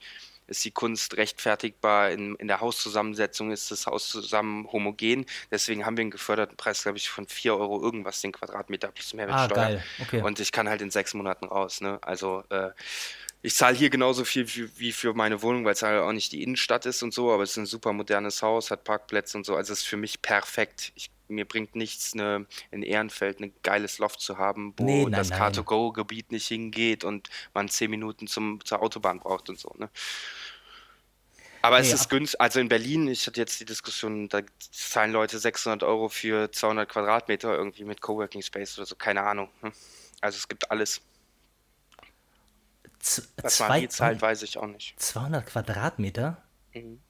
ist 0.53 0.65
die 0.65 0.71
Kunst 0.71 1.17
rechtfertigbar 1.17 2.11
in, 2.11 2.37
in 2.37 2.47
der 2.49 2.61
Hauszusammensetzung, 2.61 3.51
ist 3.51 3.71
das 3.71 3.87
Haus 3.87 4.09
zusammen 4.09 4.71
homogen. 4.71 5.27
Deswegen 5.51 5.85
haben 5.85 5.97
wir 5.97 6.03
einen 6.03 6.11
geförderten 6.11 6.57
Preis, 6.57 6.83
glaube 6.85 6.99
ich, 6.99 7.09
von 7.11 7.27
4 7.27 7.57
Euro 7.57 7.83
irgendwas 7.83 8.21
den 8.21 8.33
Quadratmeter 8.33 8.89
plus 8.93 9.13
Ah, 9.13 9.17
Mehrwertsteuer. 9.17 9.57
geil. 9.57 9.85
Okay. 10.01 10.23
Und 10.23 10.39
ich 10.41 10.53
kann 10.53 10.69
halt 10.69 10.81
in 10.83 10.91
sechs 10.91 11.15
Monaten 11.15 11.47
raus. 11.47 11.81
Ne? 11.81 11.99
Also 12.03 12.45
äh, 12.51 12.71
ich 13.45 13.55
zahle 13.57 13.77
hier 13.77 13.91
genauso 13.91 14.25
viel 14.25 14.47
wie, 14.77 14.93
für 14.93 15.15
meine 15.15 15.43
Wohnung, 15.43 15.65
weil 15.65 15.73
es 15.73 15.83
halt 15.83 16.01
auch 16.01 16.13
nicht 16.13 16.31
die 16.31 16.43
Innenstadt 16.45 16.87
ist 16.87 17.03
und 17.03 17.13
so, 17.13 17.33
aber 17.33 17.43
es 17.43 17.51
ist 17.53 17.57
ein 17.57 17.67
super 17.67 17.93
modernes 17.93 18.41
Haus, 18.43 18.71
hat 18.71 18.85
Parkplätze 18.85 19.37
und 19.37 19.45
so. 19.45 19.57
Also 19.57 19.73
es 19.73 19.81
ist 19.81 19.87
für 19.87 19.97
mich 19.97 20.23
perfekt. 20.23 20.93
Ich, 20.95 21.11
mir 21.27 21.45
bringt 21.47 21.75
nichts, 21.75 22.13
eine, 22.13 22.47
in 22.71 22.83
Ehrenfeld 22.83 23.41
ein 23.41 23.53
geiles 23.63 23.99
Loft 23.99 24.21
zu 24.21 24.37
haben, 24.39 24.75
wo 24.77 24.85
Nee, 24.85 25.03
nein, 25.05 25.13
das. 25.13 25.31
Car-to-Go-Gebiet 25.31 26.31
nicht 26.31 26.47
hingeht 26.47 27.05
und 27.05 27.31
man 27.55 27.69
zehn 27.69 27.91
Minuten 27.91 28.27
zum, 28.29 28.65
zur 28.65 28.81
Autobahn 28.83 29.19
braucht 29.19 29.49
und 29.49 29.59
so. 29.59 29.75
Ne? 29.79 29.89
Aber 31.63 31.79
es 31.79 31.89
Nee, 31.89 31.95
ist 31.95 32.09
günstig. 32.09 32.41
Also 32.41 32.61
in 32.61 32.69
Berlin, 32.69 33.07
ich 33.09 33.27
hatte 33.27 33.41
jetzt 33.41 33.59
die 33.61 33.65
Diskussion, 33.65 34.29
da 34.29 34.41
zahlen 34.73 35.13
Leute 35.13 35.39
600 35.39 35.83
Euro 35.85 36.09
für 36.09 36.51
200 36.51 36.89
Quadratmeter 36.89 37.55
irgendwie 37.55 37.85
mit 37.85 38.01
Coworking 38.01 38.43
Space 38.43 38.77
oder 38.79 38.87
so, 38.87 38.97
keine 38.97 39.23
Ahnung. 39.23 39.49
hm. 39.61 39.73
Also 40.21 40.37
es 40.39 40.49
gibt 40.49 40.71
alles. 40.71 41.01
Z 43.01 43.29
Was 43.43 43.57
zwei, 43.57 43.69
Marie 43.69 43.89
zahlt, 43.89 44.23
weiß 44.23 44.43
ich 44.43 44.59
auch 44.59 44.67
nicht. 44.67 44.95
200 45.01 45.47
Quadratmeter? 45.47 46.41
Mhm. 46.75 47.01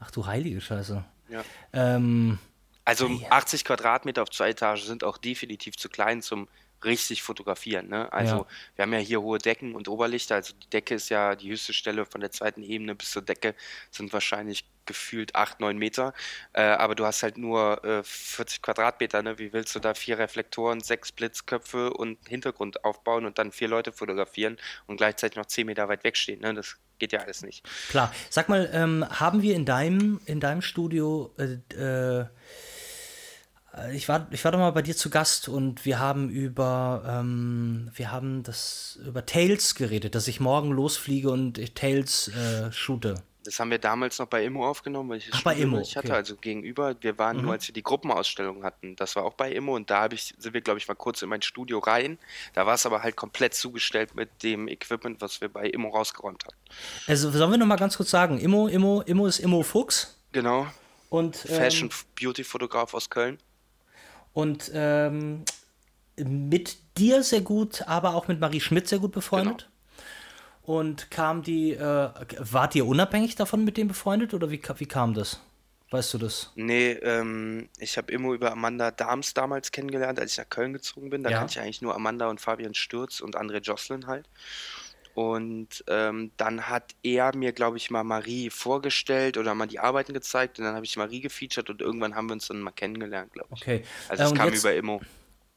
Ach 0.00 0.10
du 0.10 0.26
heilige 0.26 0.60
Scheiße. 0.60 1.04
Ja. 1.28 1.44
Ähm, 1.72 2.38
Also 2.84 3.06
Ja. 3.08 3.30
80 3.30 3.64
Quadratmeter 3.64 4.22
auf 4.22 4.30
zwei 4.30 4.50
Etagen 4.50 4.80
sind 4.80 5.04
auch 5.04 5.18
definitiv 5.18 5.76
zu 5.76 5.88
klein 5.88 6.20
zum 6.22 6.48
richtig 6.84 7.22
fotografieren. 7.22 7.88
Ne? 7.88 8.12
Also 8.12 8.36
Ja. 8.36 8.46
wir 8.76 8.82
haben 8.82 8.92
ja 8.92 8.98
hier 8.98 9.22
hohe 9.22 9.38
Decken 9.38 9.74
und 9.74 9.88
Oberlichter. 9.88 10.36
Also 10.36 10.54
die 10.54 10.70
Decke 10.70 10.94
ist 10.94 11.08
ja 11.08 11.34
die 11.34 11.50
höchste 11.50 11.72
Stelle 11.72 12.04
von 12.06 12.20
der 12.20 12.30
zweiten 12.30 12.62
Ebene 12.62 12.94
bis 12.94 13.10
zur 13.10 13.22
Decke 13.22 13.54
sind 13.90 14.12
wahrscheinlich 14.12 14.64
gefühlt 14.84 15.34
8, 15.36 15.60
9 15.60 15.76
Meter. 15.78 16.12
Äh, 16.52 16.62
aber 16.62 16.94
du 16.94 17.06
hast 17.06 17.22
halt 17.22 17.38
nur 17.38 17.84
äh, 17.84 18.02
40 18.02 18.62
Quadratmeter. 18.62 19.22
Ne? 19.22 19.38
Wie 19.38 19.52
willst 19.52 19.74
du 19.74 19.78
da 19.78 19.94
vier 19.94 20.18
Reflektoren, 20.18 20.80
sechs 20.80 21.12
Blitzköpfe 21.12 21.92
und 21.92 22.18
Hintergrund 22.28 22.84
aufbauen 22.84 23.24
und 23.24 23.38
dann 23.38 23.52
vier 23.52 23.68
Leute 23.68 23.92
fotografieren 23.92 24.58
und 24.86 24.96
gleichzeitig 24.96 25.36
noch 25.36 25.46
10 25.46 25.66
Meter 25.66 25.88
weit 25.88 26.02
wegstehen? 26.04 26.40
Ne? 26.40 26.54
Das 26.54 26.76
geht 26.98 27.12
ja 27.12 27.20
alles 27.20 27.42
nicht. 27.42 27.64
Klar. 27.90 28.12
Sag 28.30 28.48
mal, 28.48 28.68
ähm, 28.72 29.04
haben 29.08 29.42
wir 29.42 29.54
in 29.54 29.64
deinem, 29.64 30.20
in 30.26 30.40
deinem 30.40 30.62
Studio, 30.62 31.32
äh, 31.38 31.74
äh, 31.74 32.26
ich 33.92 34.08
war, 34.08 34.26
ich 34.30 34.44
war 34.44 34.52
doch 34.52 34.58
mal 34.58 34.70
bei 34.72 34.82
dir 34.82 34.96
zu 34.96 35.08
Gast 35.10 35.48
und 35.48 35.84
wir 35.84 35.98
haben 35.98 36.28
über, 36.28 37.02
ähm, 37.06 37.90
wir 37.94 38.12
haben 38.12 38.42
das 38.42 38.98
über 39.06 39.24
Tails 39.24 39.74
geredet, 39.74 40.14
dass 40.14 40.28
ich 40.28 40.40
morgen 40.40 40.70
losfliege 40.70 41.30
und 41.30 41.58
ich 41.58 41.74
Tails 41.74 42.28
äh, 42.28 42.70
shoote. 42.72 43.14
Das 43.44 43.58
haben 43.58 43.72
wir 43.72 43.78
damals 43.78 44.20
noch 44.20 44.28
bei 44.28 44.44
Immo 44.44 44.68
aufgenommen, 44.68 45.10
weil 45.10 45.18
ich 45.18 45.28
Ach, 45.32 45.42
bei 45.42 45.56
Immo, 45.56 45.78
nicht 45.78 45.96
hatte, 45.96 46.06
okay. 46.06 46.12
Mhm. 46.12 46.16
also 46.16 46.36
gegenüber. 46.36 46.94
Wir 47.00 47.18
waren 47.18 47.42
nur, 47.42 47.52
als 47.52 47.66
wir 47.66 47.72
die 47.72 47.82
Gruppenausstellung 47.82 48.62
hatten. 48.62 48.94
Das 48.94 49.16
war 49.16 49.24
auch 49.24 49.34
bei 49.34 49.50
Immo 49.50 49.74
und 49.74 49.90
da 49.90 50.06
ich, 50.12 50.32
sind 50.38 50.54
wir, 50.54 50.60
glaube 50.60 50.78
ich, 50.78 50.86
mal 50.86 50.94
kurz 50.94 51.22
in 51.22 51.28
mein 51.28 51.42
Studio 51.42 51.80
rein. 51.80 52.18
Da 52.54 52.66
war 52.66 52.74
es 52.74 52.86
aber 52.86 53.02
halt 53.02 53.16
komplett 53.16 53.54
zugestellt 53.54 54.14
mit 54.14 54.44
dem 54.44 54.68
Equipment, 54.68 55.20
was 55.20 55.40
wir 55.40 55.48
bei 55.48 55.66
Immo 55.66 55.88
rausgeräumt 55.88 56.44
hatten. 56.44 56.56
Also 57.08 57.32
sollen 57.32 57.50
wir 57.50 57.58
noch 57.58 57.66
mal 57.66 57.76
ganz 57.76 57.96
kurz 57.96 58.10
sagen, 58.10 58.38
Immo, 58.38 58.68
Immo, 58.68 59.00
Immo 59.00 59.26
ist 59.26 59.40
Immo 59.40 59.62
Fuchs 59.64 60.16
Genau. 60.30 60.68
und 61.08 61.44
ähm, 61.48 61.56
Fashion 61.56 61.90
Beauty 62.20 62.44
Fotograf 62.44 62.94
aus 62.94 63.10
Köln. 63.10 63.38
Und 64.32 64.70
ähm, 64.74 65.44
mit 66.16 66.76
dir 66.98 67.22
sehr 67.22 67.40
gut, 67.40 67.82
aber 67.88 68.14
auch 68.14 68.28
mit 68.28 68.40
Marie 68.40 68.60
Schmidt 68.60 68.88
sehr 68.88 68.98
gut 68.98 69.12
befreundet. 69.12 69.68
Genau. 70.66 70.78
Und 70.78 71.10
kam 71.10 71.42
die, 71.42 71.72
äh, 71.72 72.10
wart 72.38 72.74
ihr 72.74 72.86
unabhängig 72.86 73.34
davon 73.34 73.64
mit 73.64 73.76
dem 73.76 73.88
befreundet 73.88 74.32
oder 74.32 74.50
wie, 74.50 74.62
wie 74.76 74.86
kam 74.86 75.12
das? 75.14 75.40
Weißt 75.90 76.14
du 76.14 76.18
das? 76.18 76.52
Nee, 76.54 76.92
ähm, 76.92 77.68
ich 77.78 77.98
habe 77.98 78.10
Immo 78.12 78.32
über 78.32 78.52
Amanda 78.52 78.90
Dahms 78.90 79.34
damals 79.34 79.72
kennengelernt, 79.72 80.18
als 80.18 80.32
ich 80.32 80.38
nach 80.38 80.48
Köln 80.48 80.72
gezogen 80.72 81.10
bin. 81.10 81.22
Da 81.22 81.30
Ja. 81.30 81.38
kannte 81.38 81.52
ich 81.52 81.60
eigentlich 81.60 81.82
nur 81.82 81.94
Amanda 81.94 82.28
und 82.28 82.40
Fabian 82.40 82.72
Stürz 82.74 83.20
und 83.20 83.36
André 83.36 83.58
Jocelyn 83.58 84.06
halt. 84.06 84.26
Und 85.14 85.84
ähm, 85.88 86.30
dann 86.36 86.68
hat 86.68 86.94
er 87.02 87.36
mir, 87.36 87.52
glaube 87.52 87.76
ich, 87.76 87.90
mal 87.90 88.02
Marie 88.04 88.48
vorgestellt 88.50 89.36
oder 89.36 89.54
mal 89.54 89.66
die 89.66 89.78
Arbeiten 89.78 90.14
gezeigt 90.14 90.58
und 90.58 90.64
dann 90.64 90.74
habe 90.74 90.86
ich 90.86 90.96
Marie 90.96 91.20
gefeatured 91.20 91.68
und 91.70 91.80
irgendwann 91.82 92.14
haben 92.14 92.28
wir 92.28 92.32
uns 92.34 92.48
dann 92.48 92.60
mal 92.60 92.70
kennengelernt, 92.70 93.32
glaube 93.32 93.48
ich. 93.54 93.60
Okay. 93.62 93.82
Also 94.08 94.22
Äh, 94.22 94.26
es 94.26 94.34
kam 94.34 94.48
jetzt- 94.48 94.60
über 94.60 94.74
Immo. 94.74 95.00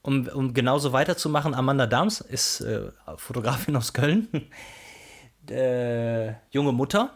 Um, 0.02 0.28
um 0.28 0.54
genauso 0.54 0.94
weiterzumachen, 0.94 1.56
Amanda 1.56 1.88
Dahms 1.88 2.22
ist 2.22 2.62
äh, 2.62 2.92
Fotografin 3.18 3.76
aus 3.76 3.92
Köln. 3.94 4.28
äh, 5.50 6.34
junge 6.52 6.72
Mutter. 6.72 7.14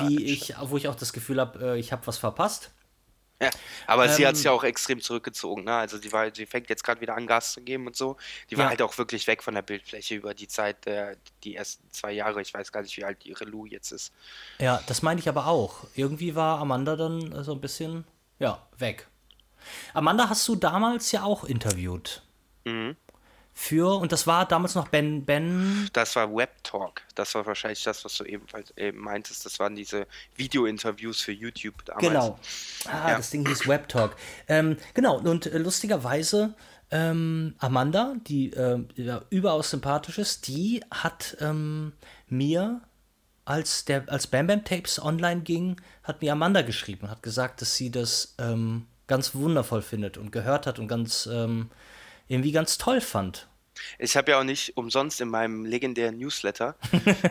Wie 0.00 0.22
ich, 0.24 0.52
wo 0.62 0.76
ich 0.76 0.88
auch 0.88 0.96
das 0.96 1.12
Gefühl 1.12 1.40
habe, 1.40 1.74
äh, 1.74 1.78
ich 1.78 1.92
habe 1.92 2.06
was 2.06 2.18
verpasst. 2.18 2.72
Ja, 3.42 3.50
aber 3.86 4.08
sie 4.08 4.24
hat 4.24 4.30
Ähm, 4.30 4.36
sich 4.36 4.44
ja 4.46 4.52
auch 4.52 4.64
extrem 4.64 5.00
zurückgezogen. 5.02 5.64
Ne? 5.64 5.74
Also 5.74 5.98
die, 5.98 6.10
war, 6.10 6.30
die 6.30 6.46
fängt 6.46 6.70
jetzt 6.70 6.82
gerade 6.82 7.00
wieder 7.02 7.16
an, 7.16 7.26
Gas 7.26 7.52
zu 7.52 7.60
geben 7.60 7.86
und 7.86 7.94
so. 7.94 8.16
Die 8.50 8.56
war 8.56 8.64
Ja. 8.64 8.70
halt 8.70 8.80
auch 8.82 8.96
wirklich 8.96 9.26
weg 9.26 9.42
von 9.42 9.52
der 9.54 9.60
Bildfläche 9.62 10.14
über 10.14 10.32
die 10.32 10.48
Zeit, 10.48 10.86
der, 10.86 11.16
die 11.44 11.54
ersten 11.54 11.90
zwei 11.90 12.12
Jahre. 12.12 12.40
Ich 12.40 12.54
weiß 12.54 12.72
gar 12.72 12.80
nicht, 12.82 12.96
wie 12.96 13.04
alt 13.04 13.26
ihre 13.26 13.44
Lou 13.44 13.66
jetzt 13.66 13.92
ist. 13.92 14.12
Ja, 14.58 14.82
das 14.86 15.02
meine 15.02 15.20
ich 15.20 15.28
aber 15.28 15.46
auch. 15.48 15.84
Irgendwie 15.94 16.34
war 16.34 16.58
Amanda 16.60 16.96
dann 16.96 17.30
äh, 17.32 17.44
so 17.44 17.52
ein 17.52 17.60
bisschen, 17.60 18.04
ja, 18.38 18.66
weg. 18.78 19.06
Amanda 19.92 20.28
hast 20.30 20.46
du 20.48 20.54
damals 20.56 21.12
ja 21.12 21.22
auch 21.24 21.44
interviewt. 21.44 22.22
Mhm. 22.64 22.96
Für, 23.58 23.98
und 23.98 24.12
das 24.12 24.26
war 24.26 24.46
damals 24.46 24.74
noch 24.74 24.88
Ben, 24.88 25.24
Ben, 25.24 25.88
Das 25.94 26.14
war 26.14 26.32
Web 26.32 26.62
Talk. 26.62 27.00
Das 27.14 27.34
war 27.34 27.46
wahrscheinlich 27.46 27.82
das, 27.82 28.04
was 28.04 28.14
du 28.18 28.24
ebenfalls 28.24 28.70
eben 28.76 28.98
meintest. 28.98 29.46
Das 29.46 29.58
waren 29.58 29.74
diese 29.74 30.06
Video-Interviews 30.36 31.22
für 31.22 31.32
YouTube 31.32 31.82
damals. 31.86 32.06
genau. 32.06 32.38
Ah, 32.84 33.10
Ja. 33.12 33.16
das 33.16 33.30
Ding 33.30 33.46
hieß 33.48 33.66
Web 33.66 33.88
Talk. 33.88 34.14
Ähm, 34.46 34.76
genau, 34.92 35.18
und 35.18 35.46
äh, 35.46 35.56
lustigerweise, 35.56 36.54
ähm, 36.90 37.54
Amanda, 37.58 38.14
die 38.26 38.52
äh, 38.52 38.84
ja, 38.96 39.22
überaus 39.30 39.70
sympathisch 39.70 40.18
ist, 40.18 40.48
die 40.48 40.84
hat 40.90 41.38
ähm, 41.40 41.94
mir 42.28 42.82
als 43.46 43.86
der 43.86 44.04
als 44.08 44.26
Bam 44.26 44.48
Bam 44.48 44.64
Tapes 44.64 45.02
online 45.02 45.40
ging, 45.40 45.80
hat 46.02 46.20
mir 46.20 46.32
Amanda 46.32 46.60
geschrieben, 46.60 47.08
hat 47.08 47.22
gesagt, 47.22 47.62
dass 47.62 47.74
sie 47.74 47.90
das 47.90 48.34
ähm, 48.38 48.86
ganz 49.06 49.34
wundervoll 49.34 49.80
findet 49.80 50.18
und 50.18 50.30
gehört 50.30 50.66
hat 50.66 50.78
und 50.78 50.88
ganz 50.88 51.26
ähm, 51.32 51.70
irgendwie 52.28 52.52
ganz 52.52 52.78
toll 52.78 53.00
fand. 53.00 53.48
Ich 53.98 54.16
habe 54.16 54.30
ja 54.30 54.40
auch 54.40 54.44
nicht 54.44 54.76
umsonst 54.76 55.20
in 55.20 55.28
meinem 55.28 55.64
legendären 55.64 56.18
Newsletter 56.18 56.76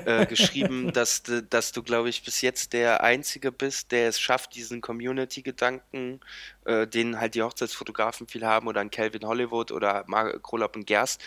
äh, 0.06 0.26
geschrieben, 0.28 0.93
dass, 0.93 1.24
dass 1.50 1.72
du, 1.72 1.84
glaube 1.84 2.10
ich, 2.10 2.24
bis 2.24 2.41
jetzt 2.41 2.74
der 2.74 3.04
Einzige 3.04 3.52
bist, 3.52 3.91
der 3.91 4.10
es 4.10 4.20
schafft, 4.20 4.56
diesen 4.56 4.82
Community-Gedanken, 4.82 6.20
äh, 6.66 6.88
den 6.88 7.20
halt 7.20 7.36
die 7.36 7.41
Hochzeitsfotografen 7.41 8.28
viel 8.28 8.46
haben, 8.46 8.68
oder 8.68 8.82
ein 8.82 8.91
Calvin 8.91 9.26
Hollywood 9.26 9.72
oder 9.72 10.04
Mark 10.08 10.43
Krolop 10.43 10.76
und 10.76 10.88
Gerst, 10.88 11.24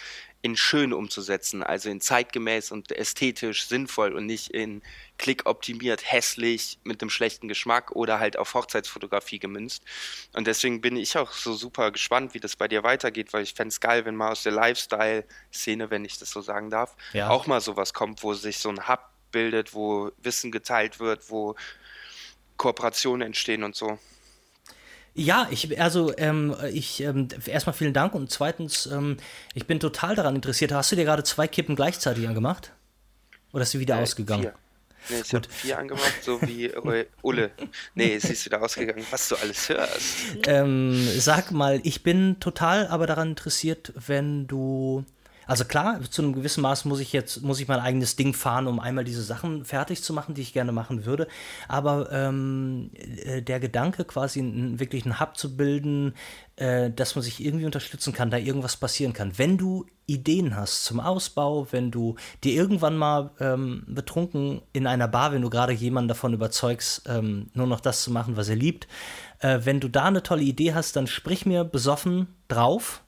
in 0.49 0.57
schön 0.57 0.92
umzusetzen, 0.92 1.62
also 1.62 1.90
in 1.90 2.01
zeitgemäß 2.01 2.72
und 2.72 2.92
ästhetisch 2.92 3.66
sinnvoll 3.66 4.14
und 4.14 4.26
nicht 4.26 4.51
in 4.51 4.82
klickoptimiert, 5.18 6.11
hässlich, 6.11 6.78
mit 6.84 7.03
einem 7.03 7.11
schlechten 7.11 7.49
Geschmack 7.49 7.92
oder 7.92 8.18
halt 8.18 8.36
auf 8.38 8.55
Hochzeitsfotografie 8.55 9.38
gemünzt. 9.38 9.82
Und 10.34 10.46
deswegen 10.46 10.80
bin 10.80 10.96
ich 10.96 11.18
auch 11.18 11.32
so 11.32 11.53
super 11.53 11.90
gespannt, 11.90 12.34
wie 12.34 12.40
das 12.40 12.57
bei 12.57 12.68
dir 12.68 12.82
weitergeht, 12.82 13.32
weil 13.32 13.42
ich 13.42 13.55
fände 13.55 13.68
es 13.68 13.80
geil, 13.80 14.05
wenn 14.05 14.16
mal 14.16 14.32
aus 14.32 14.42
der 14.42 14.53
Lifestyle-Szene, 14.53 15.90
wenn 15.90 16.05
ich 16.05 16.18
das 16.18 16.30
so 16.30 16.40
sagen 16.40 16.70
darf, 16.70 16.96
ja. 17.12 17.28
auch 17.28 17.46
mal 17.46 17.61
sowas 17.61 17.92
kommt, 17.92 18.22
wo 18.22 18.34
sich 18.34 18.59
so 18.59 18.70
ein 18.70 18.88
Hub 18.88 19.01
bildet, 19.30 19.74
wo 19.74 20.11
Wissen 20.18 20.51
geteilt 20.51 21.01
wird, 21.01 21.30
wo 21.30 21.57
Kooperationen 22.57 23.26
entstehen 23.26 23.62
und 23.62 23.76
so. 23.76 23.99
Ja, 25.19 25.49
ich, 25.51 25.81
also 25.81 26.16
ähm, 26.16 26.55
ich 26.73 27.01
ähm, 27.01 27.27
erstmal 27.45 27.75
vielen 27.75 27.93
Dank 27.93 28.14
und 28.14 28.31
zweitens, 28.31 28.87
ähm, 28.87 29.16
ich 29.53 29.66
bin 29.66 29.81
total 29.81 30.14
daran 30.14 30.37
interessiert. 30.37 30.71
Hast 30.71 30.93
du 30.93 30.97
dir 30.97 31.05
gerade 31.05 31.25
zwei 31.25 31.49
Kippen 31.49 31.75
gleichzeitig 31.75 32.29
angemacht? 32.29 32.73
Oder 33.53 33.64
ist 33.64 33.73
sie 33.73 33.81
wieder 33.81 33.99
äh, 33.99 34.03
ausgegangen? 34.03 34.43
Vier. 34.43 34.55
Nee, 35.11 35.23
ich 35.25 35.35
habe 35.35 35.49
vier 35.49 35.79
angemacht, 35.79 36.23
so 36.23 36.41
wie 36.43 36.71
Ulle. 37.23 37.51
Nee, 37.95 38.19
sie 38.19 38.33
ist 38.33 38.45
wieder 38.45 38.62
ausgegangen, 38.62 39.05
was 39.11 39.29
du 39.29 39.37
alles 39.37 39.69
hörst. 39.69 40.16
Ähm, 40.47 41.09
sag 41.19 41.51
mal, 41.51 41.81
ich 41.83 42.05
bin 42.05 42.39
total 42.39 42.87
aber 42.87 43.09
daran 43.09 43.31
interessiert, 43.31 43.93
wenn 43.95 44.47
du 44.47 45.05
also 45.49 45.64
klar, 45.64 45.99
zu 46.11 46.20
einem 46.20 46.34
gewissen 46.34 46.61
Maß 46.61 46.84
muss 46.84 47.01
ich 47.01 47.14
jetzt, 47.14 47.42
muss 47.42 47.59
ich 47.59 47.66
mein 47.68 47.80
eigenes 47.80 48.16
Ding 48.16 48.34
fahren, 48.34 48.66
um 48.66 48.78
einmal 48.78 49.05
diese 49.05 49.22
Sachen 49.22 49.64
fertig 49.64 50.03
zu 50.05 50.12
machen, 50.12 50.34
die 50.34 50.42
ich 50.42 50.53
gerne 50.53 50.72
machen 50.72 51.07
würde. 51.07 51.26
Aber 51.68 52.12
ähm, 52.12 52.90
äh, 52.94 53.40
der 53.40 53.59
Gedanke, 53.59 54.05
quasi 54.05 54.40
einen, 54.40 54.78
wirklich 54.78 55.07
einen 55.07 55.18
Hub 55.20 55.38
zu 55.38 55.57
bilden, 55.57 56.12
äh, 56.57 56.90
dass 56.90 57.14
man 57.14 57.22
sich 57.22 57.42
irgendwie 57.42 57.64
unterstützen 57.64 58.12
kann, 58.12 58.30
da 58.30 58.36
irgendwas 58.36 58.76
passieren 58.76 59.14
kann. 59.14 59.38
Wenn 59.38 59.57
du 59.57 59.86
Ideen 60.05 60.55
hast 60.55 60.84
zum 60.84 61.01
Ausbau, 61.01 61.66
wenn 61.70 61.90
du 61.90 62.16
dir 62.44 62.53
irgendwann 62.53 62.99
mal 62.99 63.30
ähm, 63.40 63.84
betrunken 63.86 64.61
in 64.74 64.86
einer 64.86 65.09
Bar, 65.09 65.32
wenn 65.32 65.42
du 65.42 65.49
gerade 65.49 65.72
jemanden 65.72 66.09
davon 66.09 66.34
überzeugst, 66.34 67.05
ähm, 67.09 67.49
nur 67.55 67.66
noch 67.66 67.80
das 67.80 68.03
zu 68.03 68.11
machen, 68.11 68.36
was 68.36 68.51
er 68.51 68.57
liebt, 68.57 68.86
äh, 69.38 69.61
wenn 69.64 69.80
du 69.80 69.88
da 69.88 70.05
eine 70.05 70.22
tolle 70.22 70.42
Idee 70.42 70.74
hast, 70.74 70.94
dann 70.96 71.07
sprich 71.07 71.46
mir 71.46 71.64
besoffen 71.64 72.28
drauf 72.49 73.03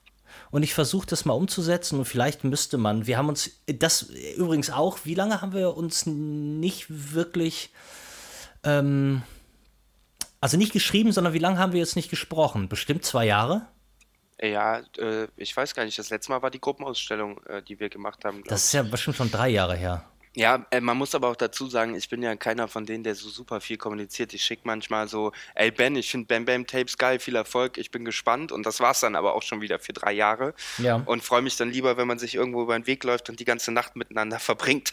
und 0.50 0.62
ich 0.62 0.74
versuche 0.74 1.06
das 1.06 1.24
mal 1.24 1.34
umzusetzen 1.34 1.98
und 1.98 2.04
vielleicht 2.04 2.44
müsste 2.44 2.78
man, 2.78 3.06
wir 3.06 3.18
haben 3.18 3.28
uns, 3.28 3.62
das 3.66 4.02
übrigens 4.36 4.70
auch, 4.70 4.98
wie 5.04 5.14
lange 5.14 5.40
haben 5.40 5.52
wir 5.52 5.76
uns 5.76 6.06
nicht 6.06 6.86
wirklich, 6.88 7.72
ähm, 8.64 9.22
also 10.40 10.56
nicht 10.56 10.72
geschrieben, 10.72 11.12
sondern 11.12 11.32
wie 11.34 11.38
lange 11.38 11.58
haben 11.58 11.72
wir 11.72 11.80
jetzt 11.80 11.96
nicht 11.96 12.10
gesprochen? 12.10 12.68
Bestimmt 12.68 13.04
zwei 13.04 13.26
Jahre? 13.26 13.66
Ja, 14.42 14.80
äh, 14.96 15.28
ich 15.36 15.54
weiß 15.54 15.74
gar 15.74 15.84
nicht. 15.84 15.98
Das 15.98 16.08
letzte 16.08 16.32
Mal 16.32 16.40
war 16.40 16.50
die 16.50 16.60
Gruppenausstellung, 16.60 17.44
äh, 17.44 17.62
die 17.62 17.78
wir 17.78 17.90
gemacht 17.90 18.24
haben. 18.24 18.42
Das 18.46 18.64
ist 18.64 18.72
ja 18.72 18.82
bestimmt 18.82 19.16
schon 19.16 19.30
drei 19.30 19.50
Jahre 19.50 19.76
her. 19.76 20.09
Ja, 20.36 20.64
äh, 20.70 20.80
man 20.80 20.96
muss 20.96 21.14
aber 21.16 21.28
auch 21.28 21.36
dazu 21.36 21.66
sagen, 21.66 21.96
ich 21.96 22.08
bin 22.08 22.22
ja 22.22 22.36
keiner 22.36 22.68
von 22.68 22.86
denen, 22.86 23.02
der 23.02 23.16
so 23.16 23.28
super 23.28 23.60
viel 23.60 23.76
kommuniziert. 23.76 24.32
Ich 24.32 24.44
schicke 24.44 24.62
manchmal 24.64 25.08
so, 25.08 25.32
ey 25.56 25.72
Ben, 25.72 25.96
ich 25.96 26.08
finde 26.08 26.28
Bam 26.28 26.44
Bam 26.44 26.66
Tapes 26.66 26.96
geil, 26.98 27.18
viel 27.18 27.34
Erfolg, 27.34 27.78
ich 27.78 27.90
bin 27.90 28.04
gespannt 28.04 28.52
und 28.52 28.64
das 28.64 28.78
war's 28.78 29.00
dann 29.00 29.16
aber 29.16 29.34
auch 29.34 29.42
schon 29.42 29.60
wieder 29.60 29.80
für 29.80 29.92
drei 29.92 30.12
Jahre. 30.12 30.54
Ja. 30.78 31.02
Und 31.04 31.24
freue 31.24 31.42
mich 31.42 31.56
dann 31.56 31.72
lieber, 31.72 31.96
wenn 31.96 32.06
man 32.06 32.20
sich 32.20 32.36
irgendwo 32.36 32.62
über 32.62 32.78
den 32.78 32.86
Weg 32.86 33.02
läuft 33.02 33.28
und 33.28 33.40
die 33.40 33.44
ganze 33.44 33.72
Nacht 33.72 33.96
miteinander 33.96 34.38
verbringt. 34.40 34.92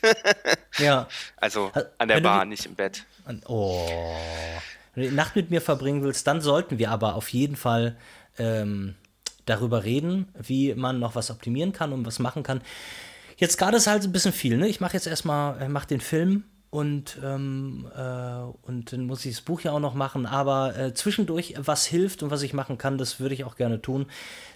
ja. 0.80 1.08
Also 1.36 1.72
an 2.00 2.08
der 2.08 2.22
Bar, 2.22 2.46
nicht 2.46 2.66
im 2.66 2.74
Bett. 2.74 3.06
Oh. 3.46 3.88
Wenn 4.96 5.04
du 5.04 5.10
die 5.10 5.16
Nacht 5.16 5.36
mit 5.36 5.52
mir 5.52 5.62
verbringen 5.62 6.02
willst, 6.02 6.26
dann 6.26 6.42
sollten 6.42 6.80
wir 6.80 6.90
aber 6.90 7.14
auf 7.14 7.30
jeden 7.30 7.56
Fall 7.56 7.96
ähm, 8.40 8.96
darüber 9.46 9.84
reden, 9.84 10.28
wie 10.36 10.74
man 10.74 11.00
noch 11.00 11.14
was 11.14 11.30
optimieren 11.30 11.74
kann 11.74 11.94
und 11.94 12.08
was 12.08 12.18
machen 12.18 12.42
kann. 12.42 12.62
Jetzt 13.38 13.58
gerade 13.58 13.78
ist 13.78 13.88
halt 13.88 14.04
ein 14.04 14.12
bisschen 14.12 14.34
viel, 14.34 14.58
ne? 14.58 14.68
Ich 14.68 14.82
mache 14.82 14.94
jetzt 14.94 15.06
erstmal, 15.06 15.62
ich 15.62 15.70
mache 15.70 15.88
den 15.88 16.02
Film 16.02 16.44
und, 16.72 17.20
ähm, 17.24 17.88
äh, 17.96 18.68
und 18.68 18.92
dann 18.92 19.06
muss 19.06 19.24
ich 19.26 19.36
das 19.36 19.42
Buch 19.42 19.62
ja 19.62 19.72
auch 19.72 19.80
noch 19.80 19.94
machen. 19.94 20.26
Aber 20.26 20.76
äh, 20.76 20.94
zwischendurch, 20.96 21.54
was 21.58 21.86
hilft 21.86 22.24
und 22.24 22.32
was 22.32 22.42
ich 22.42 22.54
machen 22.54 22.80
kann, 22.80 22.98
das 22.98 23.20
würde 23.20 23.36
ich 23.36 23.44
auch 23.44 23.56
gerne 23.56 23.80
tun. 23.80 24.08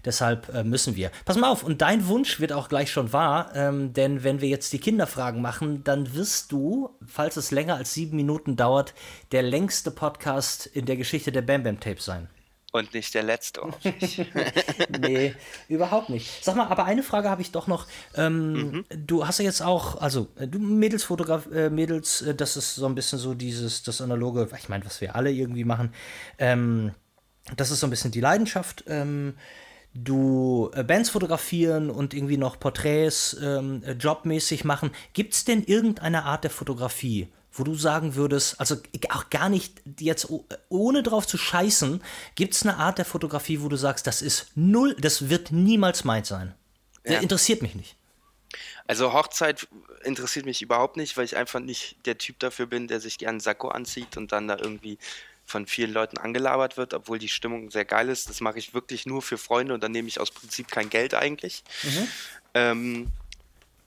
Deshalb 0.04 0.54
äh, 0.54 0.64
müssen 0.64 0.96
wir. 0.96 1.12
Pass 1.26 1.38
mal 1.38 1.50
auf, 1.50 1.64
und 1.64 1.82
dein 1.82 2.08
Wunsch 2.08 2.40
wird 2.40 2.54
auch 2.54 2.70
gleich 2.70 2.92
schon 2.92 3.14
wahr, 3.14 3.52
ähm, 3.54 3.94
denn 3.94 4.24
wenn 4.24 4.42
wir 4.42 4.50
jetzt 4.50 4.74
die 4.74 4.80
Kinderfragen 4.80 5.42
machen, 5.42 5.84
dann 5.84 6.16
wirst 6.16 6.52
du, 6.52 6.90
falls 7.06 7.38
es 7.38 7.52
länger 7.52 7.76
als 7.76 7.94
sieben 7.94 8.18
Minuten 8.18 8.56
dauert, 8.56 8.96
der 9.32 9.44
längste 9.44 9.92
Podcast 9.92 10.66
in 10.66 10.86
der 10.86 10.98
Geschichte 10.98 11.32
der 11.32 11.44
Bam 11.44 11.64
Bam 11.64 11.80
Tape 11.80 12.02
sein. 12.02 12.30
Und 12.74 12.94
nicht 12.94 13.14
der 13.14 13.24
letzte, 13.24 13.62
nee, 15.02 15.36
überhaupt 15.68 16.10
nicht. 16.10 16.42
Sag 16.42 16.56
mal, 16.56 16.68
aber 16.68 16.86
eine 16.86 17.04
Frage 17.04 17.30
habe 17.30 17.42
ich 17.42 17.52
doch 17.52 17.68
noch. 17.68 17.86
Ähm, 18.16 18.54
mhm. 18.54 18.86
Du 19.06 19.28
hast 19.28 19.40
ja 19.40 19.46
jetzt 19.46 19.62
auch, 19.62 20.02
also 20.02 20.30
äh, 20.38 20.48
du 20.48 20.58
Mädelsfotograf, 20.58 21.52
äh, 21.52 21.70
Mädels, 21.70 22.22
äh, 22.22 22.34
das 22.34 22.56
ist 22.56 22.76
so 22.76 22.86
ein 22.86 22.96
bisschen 22.96 23.20
so 23.20 23.34
dieses, 23.34 23.84
das 23.84 24.00
analoge, 24.00 24.48
ich 24.58 24.70
meine, 24.70 24.86
was 24.86 25.02
wir 25.02 25.16
alle 25.16 25.32
irgendwie 25.32 25.66
machen. 25.66 25.94
Ähm, 26.38 26.92
das 27.58 27.72
ist 27.72 27.82
so 27.82 27.88
ein 27.88 27.90
bisschen 27.90 28.12
die 28.12 28.22
Leidenschaft. 28.22 28.86
Ähm, 28.88 29.36
du 29.94 30.72
äh, 30.74 30.86
Bands 30.86 31.10
fotografieren 31.10 31.90
und 31.90 32.14
irgendwie 32.14 32.38
noch 32.38 32.58
Porträts 32.58 33.36
ähm, 33.44 33.84
äh, 33.86 33.92
jobmäßig 33.94 34.64
machen. 34.64 34.92
Gibt 35.12 35.34
es 35.34 35.44
denn 35.44 35.64
irgendeine 35.64 36.24
Art 36.24 36.46
der 36.46 36.52
Fotografie, 36.52 37.28
wo 37.54 37.64
du 37.64 37.76
sagen 37.76 38.16
würdest, 38.16 38.60
also 38.60 38.78
auch 39.10 39.30
gar 39.30 39.50
nicht 39.50 39.82
jetzt 40.00 40.28
ohne 40.70 41.04
drauf 41.04 41.28
zu 41.28 41.38
scheißen, 41.38 42.02
gibt 42.36 42.54
es 42.54 42.64
eine 42.64 42.78
Art 42.78 42.98
der 42.98 43.06
Fotografie, 43.06 43.62
wo 43.62 43.68
du 43.68 43.76
sagst, 43.76 44.08
das 44.08 44.22
ist 44.22 44.52
null, 44.56 44.96
das 45.00 45.30
wird 45.30 45.52
niemals 45.52 46.04
meins 46.04 46.30
sein. 46.30 46.54
Ja. 47.06 47.20
interessiert 47.20 47.62
mich 47.62 47.76
nicht. 47.76 47.96
Also 48.88 49.14
Hochzeit 49.14 49.68
interessiert 50.04 50.46
mich 50.46 50.62
überhaupt 50.62 50.98
nicht, 50.98 51.18
weil 51.18 51.26
ich 51.26 51.36
einfach 51.36 51.60
nicht 51.60 52.06
der 52.06 52.18
Typ 52.18 52.40
dafür 52.40 52.68
bin, 52.68 52.88
der 52.88 53.00
sich 53.00 53.18
gern 53.18 53.40
Sakko 53.40 53.70
anzieht 53.70 54.18
und 54.18 54.32
dann 54.32 54.48
da 54.48 54.58
irgendwie 54.58 54.98
von 55.46 55.66
vielen 55.66 55.92
Leuten 55.92 56.18
angelabert 56.18 56.78
wird, 56.78 56.94
obwohl 56.94 57.20
die 57.20 57.30
Stimmung 57.30 57.72
sehr 57.72 57.86
geil 57.86 58.10
ist. 58.10 58.30
Das 58.30 58.42
mache 58.42 58.60
ich 58.60 58.74
wirklich 58.74 59.06
nur 59.06 59.22
für 59.22 59.38
Freunde 59.38 59.74
und 59.74 59.84
dann 59.84 59.92
nehme 59.92 60.08
ich 60.08 60.20
aus 60.20 60.32
Prinzip 60.32 60.70
kein 60.70 60.90
Geld 60.90 61.14
eigentlich. 61.14 61.64
Mhm. 61.84 62.08
Ähm, 62.54 63.08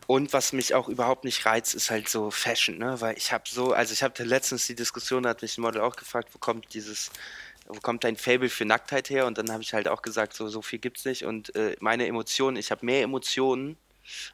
und 0.07 0.33
was 0.33 0.53
mich 0.53 0.75
auch 0.75 0.89
überhaupt 0.89 1.25
nicht 1.25 1.47
reizt, 1.47 1.75
ist 1.75 1.91
halt 1.91 2.09
so 2.09 2.31
Fashion, 2.31 2.79
ne? 2.79 3.01
Weil 3.01 3.17
ich 3.17 3.33
habe 3.33 3.45
so, 3.47 3.73
also 3.73 3.93
ich 3.93 4.03
habe 4.03 4.23
letztens 4.25 4.67
die 4.67 4.75
Diskussion, 4.75 5.23
da 5.23 5.31
hat 5.31 5.43
mich 5.43 5.59
ein 5.59 5.63
Model 5.63 5.81
auch 5.81 5.97
gefragt, 5.97 6.29
wo 6.33 6.39
kommt 6.39 6.75
dieses, 6.75 7.11
wo 7.67 7.81
kommt 7.81 8.05
dein 8.05 8.17
Fable 8.17 8.49
für 8.49 8.65
Nacktheit 8.65 9.11
her? 9.11 9.27
Und 9.27 9.39
dann 9.39 9.51
habe 9.51 9.63
ich 9.63 9.73
halt 9.73 9.89
auch 9.89 10.03
gesagt, 10.03 10.35
so, 10.35 10.49
so 10.49 10.63
viel 10.63 10.79
gibt's 10.79 11.05
nicht. 11.05 11.25
Und 11.25 11.55
äh, 11.57 11.77
meine 11.81 12.07
Emotionen, 12.07 12.57
ich 12.57 12.71
habe 12.71 12.85
mehr 12.85 13.03
Emotionen 13.03 13.77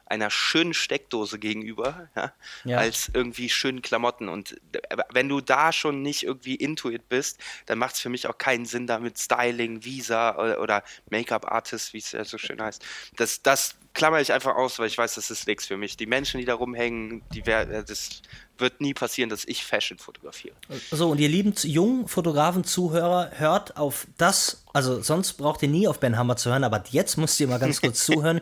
einer 0.05 0.29
schönen 0.29 0.73
Steckdose 0.73 1.39
gegenüber, 1.39 2.09
ja, 2.15 2.33
ja. 2.65 2.77
als 2.77 3.09
irgendwie 3.13 3.49
schönen 3.49 3.81
Klamotten. 3.81 4.27
Und 4.27 4.59
äh, 4.73 4.97
wenn 5.11 5.29
du 5.29 5.41
da 5.41 5.71
schon 5.71 6.01
nicht 6.01 6.23
irgendwie 6.23 6.55
intuit 6.55 7.07
bist, 7.07 7.39
dann 7.65 7.79
macht 7.79 7.95
es 7.95 8.01
für 8.01 8.09
mich 8.09 8.27
auch 8.27 8.37
keinen 8.37 8.65
Sinn, 8.65 8.87
da 8.87 8.99
mit 8.99 9.17
Styling, 9.17 9.83
Visa 9.83 10.37
oder, 10.37 10.61
oder 10.61 10.83
Make-up-Artist, 11.09 11.93
wie 11.93 11.99
es 11.99 12.11
ja 12.11 12.25
so 12.25 12.37
schön 12.37 12.61
heißt. 12.61 12.83
Das, 13.15 13.41
das 13.41 13.75
klammer 13.93 14.21
ich 14.21 14.31
einfach 14.31 14.55
aus, 14.55 14.79
weil 14.79 14.87
ich 14.87 14.97
weiß, 14.97 15.15
das 15.15 15.29
ist 15.29 15.47
nichts 15.47 15.65
für 15.65 15.77
mich. 15.77 15.97
Die 15.97 16.05
Menschen, 16.05 16.39
die 16.39 16.45
da 16.45 16.53
rumhängen, 16.53 17.23
die 17.33 17.45
wär, 17.45 17.69
äh, 17.69 17.83
das 17.83 18.21
wird 18.57 18.79
nie 18.79 18.93
passieren, 18.93 19.29
dass 19.29 19.43
ich 19.45 19.65
Fashion 19.65 19.97
fotografiere. 19.97 20.55
So, 20.91 21.09
und 21.09 21.19
ihr 21.19 21.29
lieben 21.29 21.53
jungen 21.63 22.07
Fotografen, 22.07 22.63
Zuhörer, 22.63 23.31
hört 23.35 23.77
auf 23.77 24.07
das, 24.17 24.63
also 24.73 25.01
sonst 25.01 25.33
braucht 25.33 25.61
ihr 25.63 25.69
nie 25.69 25.87
auf 25.87 25.99
Ben 25.99 26.17
Hammer 26.17 26.37
zu 26.37 26.51
hören, 26.51 26.63
aber 26.63 26.83
jetzt 26.89 27.17
müsst 27.17 27.39
ihr 27.39 27.47
mal 27.47 27.59
ganz 27.59 27.81
kurz 27.81 28.05
zuhören, 28.05 28.41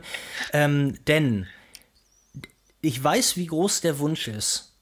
ähm, 0.53 1.03
denn 1.05 1.47
ich 2.81 3.01
weiß, 3.03 3.37
wie 3.37 3.47
groß 3.47 3.81
der 3.81 3.99
Wunsch 3.99 4.27
ist, 4.27 4.73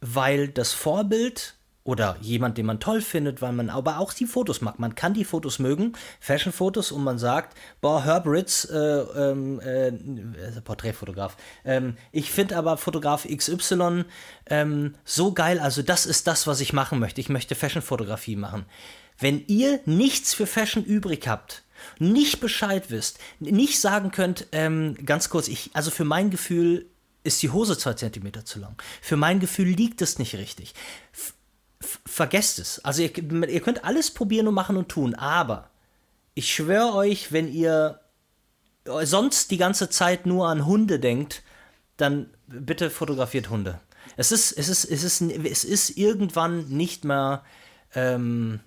weil 0.00 0.48
das 0.48 0.72
Vorbild 0.72 1.55
oder 1.86 2.16
jemand, 2.20 2.58
den 2.58 2.66
man 2.66 2.80
toll 2.80 3.00
findet, 3.00 3.40
weil 3.40 3.52
man 3.52 3.70
aber 3.70 3.98
auch 3.98 4.12
die 4.12 4.26
Fotos 4.26 4.60
mag. 4.60 4.78
Man 4.78 4.96
kann 4.96 5.14
die 5.14 5.24
Fotos 5.24 5.58
mögen, 5.58 5.92
Fashion-Fotos, 6.20 6.90
und 6.90 7.04
man 7.04 7.18
sagt, 7.18 7.56
boah, 7.80 8.04
Herb 8.04 8.26
Ritz, 8.26 8.64
äh, 8.64 8.76
ähm, 8.76 9.60
äh, 9.60 9.92
Porträtfotograf. 10.62 11.36
Ähm, 11.64 11.96
ich 12.10 12.32
finde 12.32 12.56
aber 12.56 12.76
Fotograf 12.76 13.24
XY 13.24 14.04
ähm, 14.46 14.94
so 15.04 15.32
geil, 15.32 15.60
also 15.60 15.82
das 15.82 16.06
ist 16.06 16.26
das, 16.26 16.46
was 16.46 16.60
ich 16.60 16.72
machen 16.72 16.98
möchte. 16.98 17.20
Ich 17.20 17.28
möchte 17.28 17.54
Fashion-Fotografie 17.54 18.36
machen. 18.36 18.66
Wenn 19.18 19.44
ihr 19.46 19.80
nichts 19.84 20.34
für 20.34 20.46
Fashion 20.46 20.84
übrig 20.84 21.28
habt, 21.28 21.62
nicht 22.00 22.40
Bescheid 22.40 22.90
wisst, 22.90 23.18
nicht 23.38 23.80
sagen 23.80 24.10
könnt, 24.10 24.48
ähm, 24.50 24.96
ganz 25.06 25.28
kurz, 25.28 25.46
ich, 25.46 25.70
also 25.72 25.92
für 25.92 26.04
mein 26.04 26.30
Gefühl 26.30 26.86
ist 27.22 27.42
die 27.42 27.50
Hose 27.50 27.76
zwei 27.76 27.94
Zentimeter 27.94 28.44
zu 28.44 28.60
lang. 28.60 28.80
Für 29.02 29.16
mein 29.16 29.40
Gefühl 29.40 29.68
liegt 29.68 30.00
es 30.00 30.18
nicht 30.18 30.34
richtig. 30.34 30.74
F 31.12 31.34
vergesst 32.06 32.58
es. 32.58 32.84
Also 32.84 33.02
ihr, 33.02 33.16
ihr 33.48 33.60
könnt 33.60 33.84
alles 33.84 34.10
probieren 34.10 34.48
und 34.48 34.54
machen 34.54 34.76
und 34.76 34.88
tun, 34.88 35.14
aber 35.14 35.70
ich 36.34 36.52
schwöre 36.52 36.94
euch, 36.94 37.32
wenn 37.32 37.52
ihr 37.52 38.00
sonst 38.84 39.50
die 39.50 39.56
ganze 39.56 39.90
Zeit 39.90 40.26
nur 40.26 40.48
an 40.48 40.66
Hunde 40.66 41.00
denkt, 41.00 41.42
dann 41.96 42.30
bitte 42.46 42.90
fotografiert 42.90 43.50
Hunde. 43.50 43.80
Es 44.16 44.32
ist, 44.32 44.52
es 44.52 44.68
ist, 44.68 44.84
es 44.84 45.02
ist, 45.02 45.20
es 45.20 45.64
ist 45.64 45.90
irgendwann 45.96 46.68
nicht 46.68 47.04
mehr, 47.04 47.42
ähm, 47.94 48.60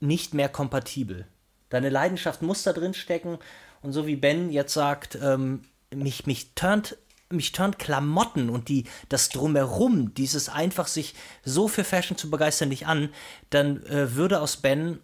nicht 0.00 0.34
mehr 0.34 0.48
kompatibel. 0.48 1.26
Deine 1.68 1.90
Leidenschaft 1.90 2.42
muss 2.42 2.62
da 2.64 2.72
drin 2.72 2.94
stecken 2.94 3.38
und 3.82 3.92
so 3.92 4.06
wie 4.06 4.16
Ben 4.16 4.50
jetzt 4.50 4.74
sagt, 4.74 5.18
ähm, 5.22 5.62
mich, 5.94 6.26
mich 6.26 6.54
turnt 6.54 6.96
mich 7.30 7.52
turnt 7.52 7.78
Klamotten 7.78 8.50
und 8.50 8.68
die, 8.68 8.84
das 9.08 9.28
Drumherum, 9.28 10.14
dieses 10.14 10.48
einfach 10.48 10.86
sich 10.86 11.14
so 11.44 11.68
für 11.68 11.84
Fashion 11.84 12.16
zu 12.16 12.30
begeistern 12.30 12.68
nicht 12.68 12.86
an, 12.86 13.12
dann 13.50 13.84
äh, 13.86 14.14
würde 14.14 14.40
aus 14.40 14.58
Ben 14.58 15.00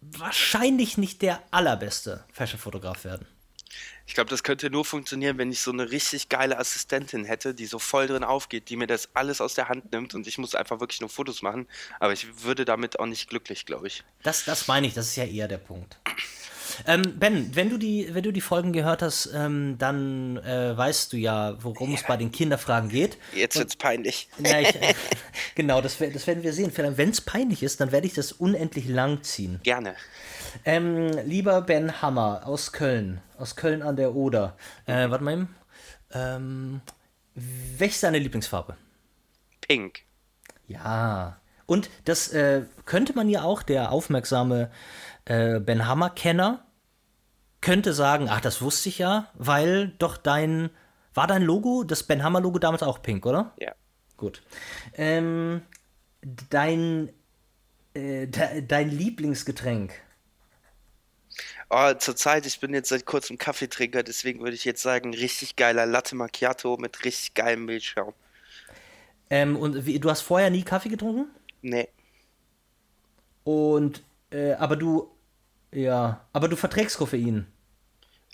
wahrscheinlich 0.00 0.96
nicht 0.98 1.22
der 1.22 1.42
allerbeste 1.50 2.24
Fashion-Fotograf 2.32 3.04
werden. 3.04 3.26
Ich 4.06 4.14
glaube, 4.14 4.30
das 4.30 4.42
könnte 4.42 4.70
nur 4.70 4.86
funktionieren, 4.86 5.36
wenn 5.36 5.52
ich 5.52 5.60
so 5.60 5.70
eine 5.70 5.90
richtig 5.90 6.30
geile 6.30 6.58
Assistentin 6.58 7.26
hätte, 7.26 7.54
die 7.54 7.66
so 7.66 7.78
voll 7.78 8.06
drin 8.06 8.24
aufgeht, 8.24 8.70
die 8.70 8.76
mir 8.76 8.86
das 8.86 9.10
alles 9.12 9.42
aus 9.42 9.54
der 9.54 9.68
Hand 9.68 9.92
nimmt 9.92 10.14
und 10.14 10.26
ich 10.26 10.38
muss 10.38 10.54
einfach 10.54 10.80
wirklich 10.80 11.00
nur 11.00 11.10
Fotos 11.10 11.42
machen. 11.42 11.68
Aber 12.00 12.14
ich 12.14 12.42
würde 12.42 12.64
damit 12.64 12.98
auch 12.98 13.06
nicht 13.06 13.28
glücklich, 13.28 13.66
glaube 13.66 13.86
ich. 13.86 14.04
Das, 14.22 14.46
das 14.46 14.66
meine 14.66 14.86
ich, 14.86 14.94
das 14.94 15.08
ist 15.08 15.16
ja 15.16 15.24
eher 15.24 15.46
der 15.46 15.58
Punkt. 15.58 15.98
Ähm, 16.86 17.18
ben, 17.18 17.54
wenn 17.54 17.70
du 17.70 17.78
die, 17.78 18.14
wenn 18.14 18.22
du 18.22 18.32
die 18.32 18.40
Folgen 18.40 18.72
gehört 18.72 19.02
hast, 19.02 19.30
ähm, 19.34 19.76
dann 19.78 20.36
äh, 20.38 20.76
weißt 20.76 21.12
du 21.12 21.16
ja, 21.16 21.56
worum 21.62 21.90
ja. 21.90 21.96
es 21.96 22.04
bei 22.04 22.16
den 22.16 22.32
Kinderfragen 22.32 22.88
geht. 22.88 23.18
Jetzt 23.34 23.56
wird 23.56 23.68
es 23.68 23.76
peinlich. 23.76 24.28
Ja, 24.38 24.60
ich, 24.60 24.74
äh, 24.74 24.94
genau, 25.54 25.80
das, 25.80 25.98
das, 25.98 26.26
werden 26.26 26.42
wir 26.42 26.52
sehen. 26.52 26.72
Wenn 26.74 27.10
es 27.10 27.20
peinlich 27.20 27.62
ist, 27.62 27.80
dann 27.80 27.92
werde 27.92 28.06
ich 28.06 28.14
das 28.14 28.32
unendlich 28.32 28.88
lang 28.88 29.22
ziehen. 29.22 29.60
Gerne. 29.62 29.94
Ähm, 30.64 31.10
lieber 31.24 31.62
Ben 31.62 32.00
Hammer 32.02 32.42
aus 32.46 32.72
Köln, 32.72 33.20
aus 33.38 33.56
Köln 33.56 33.82
an 33.82 33.96
der 33.96 34.14
Oder. 34.14 34.56
Äh, 34.86 35.10
warte 35.10 35.24
mal. 35.24 35.46
Ähm, 36.12 36.80
welche 37.34 37.94
ist 37.94 38.02
deine 38.02 38.18
Lieblingsfarbe? 38.18 38.76
Pink. 39.60 40.00
Ja. 40.66 41.40
Und 41.66 41.90
das 42.04 42.28
äh, 42.28 42.62
könnte 42.86 43.12
man 43.14 43.28
ja 43.28 43.42
auch, 43.42 43.62
der 43.62 43.92
aufmerksame 43.92 44.70
äh, 45.26 45.60
Ben 45.60 45.86
Hammer-Kenner, 45.86 46.64
könnte 47.60 47.92
sagen, 47.92 48.28
ach, 48.28 48.40
das 48.40 48.62
wusste 48.62 48.88
ich 48.88 48.98
ja, 48.98 49.30
weil 49.34 49.88
doch 49.98 50.16
dein, 50.16 50.70
war 51.14 51.26
dein 51.26 51.42
Logo, 51.42 51.84
das 51.84 52.02
Ben 52.02 52.22
Hammer-Logo 52.22 52.58
damals 52.58 52.82
auch 52.82 53.02
pink, 53.02 53.26
oder? 53.26 53.52
Ja. 53.58 53.74
Gut. 54.16 54.42
Ähm, 54.94 55.62
dein, 56.50 57.10
äh, 57.94 58.26
de, 58.26 58.62
dein 58.62 58.90
Lieblingsgetränk? 58.90 59.92
Oh, 61.70 61.92
zurzeit, 61.94 62.46
ich 62.46 62.60
bin 62.60 62.72
jetzt 62.72 62.88
seit 62.88 63.04
kurzem 63.04 63.38
Kaffeetrinker, 63.38 64.02
deswegen 64.02 64.40
würde 64.40 64.54
ich 64.54 64.64
jetzt 64.64 64.82
sagen, 64.82 65.12
richtig 65.12 65.56
geiler 65.56 65.86
Latte 65.86 66.16
Macchiato 66.16 66.76
mit 66.78 67.04
richtig 67.04 67.34
geilem 67.34 67.66
Milchschaum. 67.66 68.14
Ähm, 69.30 69.56
und 69.56 69.84
wie, 69.84 70.00
du 70.00 70.10
hast 70.10 70.22
vorher 70.22 70.50
nie 70.50 70.62
Kaffee 70.62 70.88
getrunken? 70.88 71.26
Nee. 71.60 71.88
Und, 73.44 74.02
äh, 74.30 74.52
aber 74.54 74.76
du, 74.76 75.10
ja, 75.72 76.26
aber 76.32 76.48
du 76.48 76.56
verträgst 76.56 76.98
Koffein. 76.98 77.46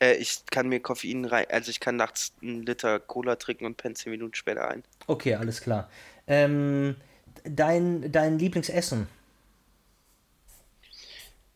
Äh, 0.00 0.14
ich 0.14 0.44
kann 0.50 0.68
mir 0.68 0.80
Koffein 0.80 1.24
rein, 1.24 1.46
also 1.50 1.70
ich 1.70 1.80
kann 1.80 1.96
nachts 1.96 2.32
einen 2.42 2.62
Liter 2.62 3.00
Cola 3.00 3.36
trinken 3.36 3.66
und 3.66 3.76
penne 3.76 3.94
zehn 3.94 4.12
Minuten 4.12 4.34
später 4.34 4.68
ein. 4.68 4.82
Okay, 5.06 5.34
alles 5.34 5.60
klar. 5.60 5.88
Ähm, 6.26 6.96
dein, 7.44 8.10
dein 8.10 8.38
Lieblingsessen? 8.38 9.08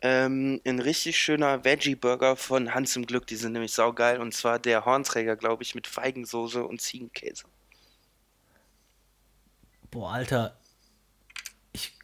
Ähm, 0.00 0.60
ein 0.64 0.78
richtig 0.78 1.18
schöner 1.18 1.64
Veggie-Burger 1.64 2.36
von 2.36 2.72
Hans 2.72 2.94
im 2.94 3.06
Glück, 3.06 3.26
die 3.26 3.34
sind 3.34 3.52
nämlich 3.52 3.72
saugeil. 3.72 4.20
Und 4.20 4.32
zwar 4.32 4.60
der 4.60 4.84
Hornträger, 4.84 5.36
glaube 5.36 5.64
ich, 5.64 5.74
mit 5.74 5.88
Feigensoße 5.88 6.64
und 6.64 6.80
Ziegenkäse. 6.80 7.44
Boah, 9.90 10.12
Alter. 10.12 10.56
Ich 11.72 11.98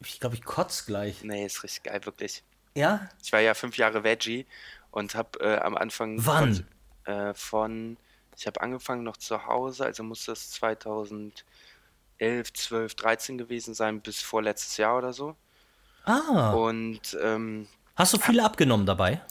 ich, 0.00 0.20
glaube, 0.20 0.36
ich 0.36 0.44
kotze 0.44 0.84
gleich. 0.86 1.24
Nee, 1.24 1.44
ist 1.44 1.64
richtig 1.64 1.84
geil, 1.84 2.04
wirklich. 2.04 2.44
Ja? 2.74 3.08
Ich 3.22 3.32
war 3.32 3.40
ja 3.40 3.54
fünf 3.54 3.76
Jahre 3.76 4.04
Veggie 4.04 4.46
und 4.90 5.14
habe 5.14 5.40
äh, 5.40 5.58
am 5.58 5.76
Anfang 5.76 6.24
Wann? 6.26 6.66
Von, 7.04 7.14
äh, 7.14 7.34
von 7.34 7.96
ich 8.36 8.46
habe 8.46 8.60
angefangen 8.60 9.04
noch 9.04 9.16
zu 9.16 9.46
Hause, 9.46 9.84
also 9.84 10.02
muss 10.02 10.24
das 10.24 10.50
2011, 10.50 11.42
12, 12.52 12.94
13 12.94 13.38
gewesen 13.38 13.74
sein, 13.74 14.00
bis 14.00 14.20
vorletztes 14.20 14.76
Jahr 14.76 14.98
oder 14.98 15.12
so. 15.12 15.36
Ah. 16.04 16.52
Und 16.52 17.16
ähm, 17.22 17.68
Hast 17.96 18.12
du 18.12 18.18
viele 18.18 18.44
abgenommen 18.44 18.86
dabei? 18.86 19.22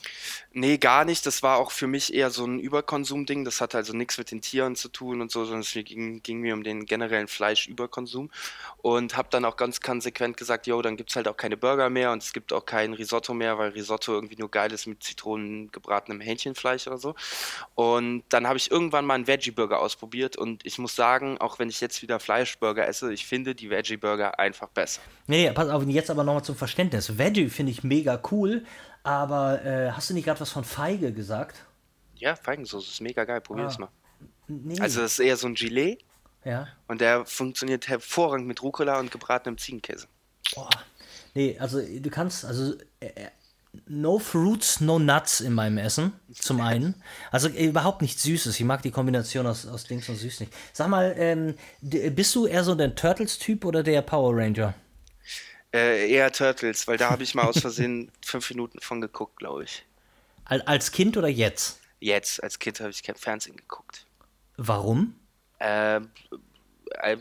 Nee, 0.55 0.77
gar 0.77 1.03
nicht. 1.03 1.25
Das 1.25 1.41
war 1.41 1.57
auch 1.57 1.71
für 1.71 1.87
mich 1.87 2.13
eher 2.13 2.29
so 2.29 2.45
ein 2.45 2.59
Überkonsum-Ding. 2.59 3.43
Das 3.43 3.59
hatte 3.59 3.77
also 3.77 3.93
nichts 3.93 4.19
mit 4.19 4.29
den 4.29 4.39
Tieren 4.39 4.75
zu 4.75 4.87
tun 4.87 5.19
und 5.19 5.31
so, 5.31 5.45
sondern 5.45 5.61
es 5.61 5.71
ging, 5.73 6.21
ging 6.21 6.41
mir 6.41 6.53
um 6.53 6.63
den 6.63 6.85
generellen 6.85 7.27
Fleischüberkonsum. 7.27 8.29
Und 8.77 9.17
habe 9.17 9.29
dann 9.31 9.45
auch 9.45 9.57
ganz 9.57 9.81
konsequent 9.81 10.37
gesagt, 10.37 10.67
yo, 10.67 10.79
dann 10.83 10.95
gibt 10.95 11.09
es 11.09 11.15
halt 11.15 11.27
auch 11.27 11.37
keine 11.37 11.57
Burger 11.57 11.89
mehr 11.89 12.11
und 12.11 12.21
es 12.21 12.33
gibt 12.33 12.53
auch 12.53 12.67
kein 12.67 12.93
Risotto 12.93 13.33
mehr, 13.33 13.57
weil 13.57 13.71
Risotto 13.71 14.13
irgendwie 14.13 14.35
nur 14.37 14.51
geil 14.51 14.71
ist 14.71 14.85
mit 14.85 15.01
Zitronen 15.01 15.71
gebratenem 15.71 16.21
Hähnchenfleisch 16.21 16.85
oder 16.85 16.99
so. 16.99 17.15
Und 17.73 18.23
dann 18.29 18.45
habe 18.45 18.57
ich 18.57 18.69
irgendwann 18.69 19.05
mal 19.05 19.15
einen 19.15 19.25
Veggie-Burger 19.25 19.79
ausprobiert 19.79 20.37
und 20.37 20.63
ich 20.67 20.77
muss 20.77 20.95
sagen, 20.95 21.39
auch 21.39 21.57
wenn 21.57 21.69
ich 21.69 21.81
jetzt 21.81 22.03
wieder 22.03 22.19
Fleischburger 22.19 22.87
esse, 22.87 23.11
ich 23.11 23.25
finde 23.25 23.55
die 23.55 23.71
Veggie-Burger 23.71 24.37
einfach 24.37 24.67
besser. 24.67 25.01
Nee, 25.25 25.51
pass 25.51 25.69
auf, 25.69 25.83
jetzt 25.87 26.11
aber 26.11 26.23
nochmal 26.23 26.43
zum 26.43 26.55
Verständnis. 26.55 27.17
Veggie 27.17 27.49
finde 27.49 27.71
ich 27.71 27.83
mega 27.83 28.21
cool, 28.31 28.63
aber 29.03 29.63
äh, 29.63 29.91
hast 29.91 30.09
du 30.09 30.13
nicht 30.13 30.25
gerade 30.25 30.39
was 30.39 30.49
von 30.49 30.63
Feige 30.63 31.13
gesagt? 31.13 31.65
Ja, 32.15 32.35
Feigensoße 32.35 32.89
ist 32.89 33.01
mega 33.01 33.25
geil. 33.25 33.41
Probier 33.41 33.65
es 33.65 33.77
ah. 33.77 33.81
mal. 33.81 33.89
Nee. 34.47 34.79
Also, 34.79 35.01
das 35.01 35.13
ist 35.13 35.19
eher 35.19 35.37
so 35.37 35.47
ein 35.47 35.55
Gilet. 35.55 35.99
Ja. 36.45 36.67
Und 36.87 37.01
der 37.01 37.25
funktioniert 37.25 37.87
hervorragend 37.87 38.47
mit 38.47 38.61
Rucola 38.61 38.99
und 38.99 39.11
gebratenem 39.11 39.57
Ziegenkäse. 39.57 40.07
Boah. 40.55 40.69
Nee, 41.33 41.57
also 41.59 41.81
du 41.81 42.09
kannst, 42.09 42.45
also 42.45 42.75
äh, 42.99 43.07
äh 43.07 43.29
no 43.87 44.19
fruits, 44.19 44.81
no 44.81 44.99
nuts 44.99 45.41
in 45.41 45.53
meinem 45.53 45.77
Essen, 45.77 46.13
zum 46.31 46.61
einen. 46.61 46.95
Also 47.31 47.49
äh, 47.49 47.65
überhaupt 47.65 48.01
nichts 48.01 48.23
Süßes. 48.23 48.59
Ich 48.59 48.65
mag 48.65 48.81
die 48.83 48.91
Kombination 48.91 49.47
aus, 49.47 49.65
aus 49.65 49.85
Dings 49.85 50.07
und 50.09 50.15
Süß 50.15 50.41
nicht. 50.41 50.53
Sag 50.73 50.89
mal, 50.89 51.15
ähm, 51.17 51.55
bist 51.81 52.35
du 52.35 52.45
eher 52.45 52.63
so 52.63 52.75
der 52.75 52.93
Turtles-Typ 52.93 53.65
oder 53.65 53.81
der 53.81 54.01
Power 54.01 54.35
Ranger? 54.35 54.75
Äh, 55.73 56.09
eher 56.09 56.31
Turtles, 56.31 56.87
weil 56.87 56.97
da 56.97 57.09
habe 57.09 57.23
ich 57.23 57.33
mal 57.33 57.45
aus 57.45 57.59
Versehen 57.59 58.11
fünf 58.25 58.49
Minuten 58.51 58.79
von 58.79 59.01
geguckt, 59.01 59.37
glaube 59.37 59.63
ich. 59.63 59.83
Als 60.45 60.91
Kind 60.91 61.17
oder 61.17 61.27
jetzt? 61.27 61.79
Jetzt, 61.99 62.43
als 62.43 62.59
Kind 62.59 62.79
habe 62.79 62.91
ich 62.91 63.01
kein 63.01 63.15
Fernsehen 63.15 63.55
geguckt. 63.55 64.05
Warum? 64.57 65.15
Äh, 65.59 66.01
äh, 67.01 67.17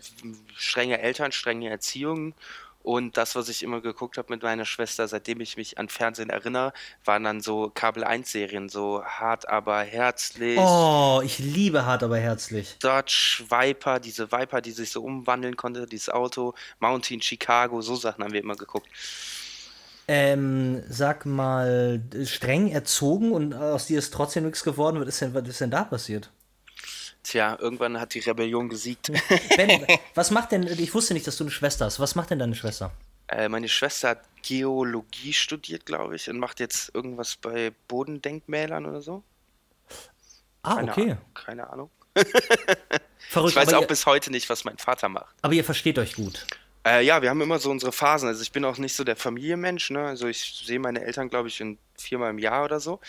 strenge 0.57 1.01
Eltern, 1.01 1.33
strenge 1.33 1.71
Erziehung 1.71 2.35
und 2.83 3.17
das, 3.17 3.35
was 3.37 3.49
ich 3.49 3.63
immer 3.63 3.81
geguckt 3.81 4.19
habe 4.19 4.33
mit 4.33 4.43
meiner 4.43 4.65
Schwester, 4.65 5.07
seitdem 5.07 5.41
ich 5.41 5.57
mich 5.57 5.79
an 5.79 5.89
Fernsehen 5.89 6.31
erinnere, 6.31 6.73
waren 7.05 7.25
dann 7.25 7.41
so 7.41 7.71
Kabel-1-Serien, 7.75 8.69
so 8.69 9.05
Hart 9.05 9.49
aber 9.49 9.83
herzlich. 9.83 10.59
Oh, 10.59 11.21
ich 11.25 11.39
liebe 11.39 11.87
Hart 11.87 12.03
aber 12.03 12.19
herzlich. 12.19 12.77
Dodge, 12.81 13.45
Viper, 13.49 14.01
diese 14.01 14.33
Viper, 14.33 14.61
die 14.61 14.73
sich 14.73 14.91
so 14.91 15.03
umwandeln 15.03 15.57
konnte, 15.57 15.87
dieses 15.87 16.09
Auto, 16.09 16.55
Mountain, 16.81 17.23
Chicago, 17.23 17.81
so 17.81 17.95
Sachen 17.95 18.25
haben 18.25 18.33
wir 18.33 18.41
immer 18.41 18.57
geguckt. 18.57 18.89
Ähm, 20.09 20.83
sag 20.89 21.27
mal, 21.27 22.03
streng 22.25 22.69
erzogen 22.69 23.31
und 23.33 23.55
aus 23.55 23.87
dir 23.87 23.99
ist 23.99 24.13
trotzdem 24.13 24.45
nichts 24.45 24.65
geworden. 24.65 25.01
Was 25.01 25.09
ist 25.09 25.21
denn, 25.21 25.35
was 25.35 25.47
ist 25.47 25.61
denn 25.61 25.71
da 25.71 25.85
passiert? 25.85 26.31
Tja, 27.23 27.57
irgendwann 27.61 28.01
hat 28.01 28.15
die 28.15 28.19
Rebellion 28.19 28.69
gesiegt. 28.69 29.13
Ben, 29.57 29.87
was 30.15 30.31
macht 30.31 30.53
denn, 30.53 30.67
ich 30.67 30.95
wusste 30.95 31.15
nicht, 31.15 31.27
dass 31.27 31.37
du 31.37 31.45
eine 31.45 31.51
Schwester 31.51 31.85
hast. 31.85 32.01
Was 32.01 32.15
macht 32.15 32.31
denn 32.31 32.39
deine 32.39 32.55
Schwester? 32.55 32.93
Äh, 33.29 33.49
meine 33.49 33.69
Schwester 33.69 34.11
hat 34.11 34.23
Geologie 34.43 35.33
studiert, 35.33 35.87
glaube 35.87 36.17
ich, 36.17 36.29
und 36.29 36.39
macht 36.39 36.61
jetzt 36.61 36.95
irgendwas 36.95 37.37
bei 37.37 37.73
Bodendenkmälern 37.89 38.87
oder 38.87 39.01
so. 39.01 39.23
Ah, 40.63 40.77
keine 40.77 40.93
okay. 40.93 41.03
Ahnung, 41.03 41.19
keine 41.35 41.71
Ahnung. 41.71 41.91
Verrückt, 43.31 43.51
ich 43.51 43.57
weiß 43.57 43.73
auch 43.75 43.83
ihr, 43.83 43.87
bis 43.87 44.07
heute 44.07 44.31
nicht, 44.31 44.51
was 44.51 44.65
mein 44.65 44.79
Vater 44.79 45.09
macht. 45.09 45.35
Aber 45.43 45.55
ihr 45.55 45.65
versteht 45.65 45.99
euch 45.99 46.15
gut. 46.15 46.47
Äh, 46.85 47.05
ja, 47.05 47.23
wir 47.23 47.31
haben 47.31 47.41
immer 47.41 47.59
so 47.59 47.71
unsere 47.71 47.93
Phasen. 47.93 48.29
Also 48.29 48.43
ich 48.43 48.53
bin 48.53 48.65
auch 48.65 48.77
nicht 48.79 48.95
so 48.95 49.05
der 49.05 49.17
Familienmensch. 49.17 49.91
Ne? 49.91 50.05
Also 50.05 50.27
ich 50.27 50.63
sehe 50.65 50.81
meine 50.81 51.03
Eltern, 51.03 51.31
glaube 51.31 51.49
ich, 51.49 51.61
in 51.61 51.79
viermal 51.97 52.31
im 52.31 52.39
Jahr 52.39 52.65
oder 52.65 52.81
so. 52.81 53.01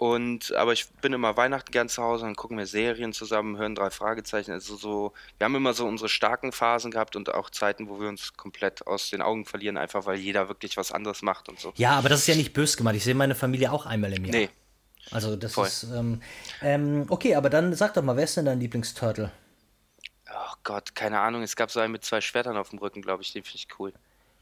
Und, 0.00 0.54
aber 0.54 0.72
ich 0.72 0.88
bin 1.02 1.12
immer 1.12 1.36
Weihnachten 1.36 1.72
gern 1.72 1.90
zu 1.90 2.02
Hause, 2.02 2.24
dann 2.24 2.34
gucken 2.34 2.56
wir 2.56 2.66
Serien 2.66 3.12
zusammen, 3.12 3.58
hören 3.58 3.74
drei 3.74 3.90
Fragezeichen. 3.90 4.50
Also 4.50 4.74
so, 4.76 5.12
wir 5.36 5.44
haben 5.44 5.54
immer 5.54 5.74
so 5.74 5.86
unsere 5.86 6.08
starken 6.08 6.52
Phasen 6.52 6.90
gehabt 6.90 7.16
und 7.16 7.34
auch 7.34 7.50
Zeiten, 7.50 7.86
wo 7.90 8.00
wir 8.00 8.08
uns 8.08 8.32
komplett 8.32 8.86
aus 8.86 9.10
den 9.10 9.20
Augen 9.20 9.44
verlieren, 9.44 9.76
einfach 9.76 10.06
weil 10.06 10.16
jeder 10.16 10.48
wirklich 10.48 10.78
was 10.78 10.90
anderes 10.90 11.20
macht 11.20 11.50
und 11.50 11.60
so. 11.60 11.74
Ja, 11.76 11.98
aber 11.98 12.08
das 12.08 12.20
ist 12.20 12.28
ja 12.28 12.34
nicht 12.34 12.54
böse 12.54 12.78
gemacht. 12.78 12.94
Ich 12.94 13.04
sehe 13.04 13.14
meine 13.14 13.34
Familie 13.34 13.70
auch 13.70 13.84
einmal 13.84 14.10
im 14.14 14.24
Jahr. 14.24 14.36
Nee. 14.36 14.48
Also 15.10 15.36
das 15.36 15.52
Voll. 15.52 15.66
ist, 15.66 15.82
ähm, 15.82 16.22
ähm, 16.62 17.04
okay, 17.10 17.34
aber 17.34 17.50
dann 17.50 17.74
sag 17.74 17.92
doch 17.92 18.02
mal, 18.02 18.16
wer 18.16 18.24
ist 18.24 18.38
denn 18.38 18.46
dein 18.46 18.58
Lieblingsturtle? 18.58 19.30
Gott, 20.64 20.94
keine 20.94 21.20
Ahnung, 21.20 21.42
es 21.42 21.56
gab 21.56 21.70
so 21.70 21.78
einen 21.78 21.92
mit 21.92 22.06
zwei 22.06 22.22
Schwertern 22.22 22.56
auf 22.56 22.70
dem 22.70 22.78
Rücken, 22.78 23.02
glaube 23.02 23.22
ich, 23.22 23.34
den 23.34 23.42
finde 23.42 23.56
ich 23.56 23.68
cool. 23.78 23.92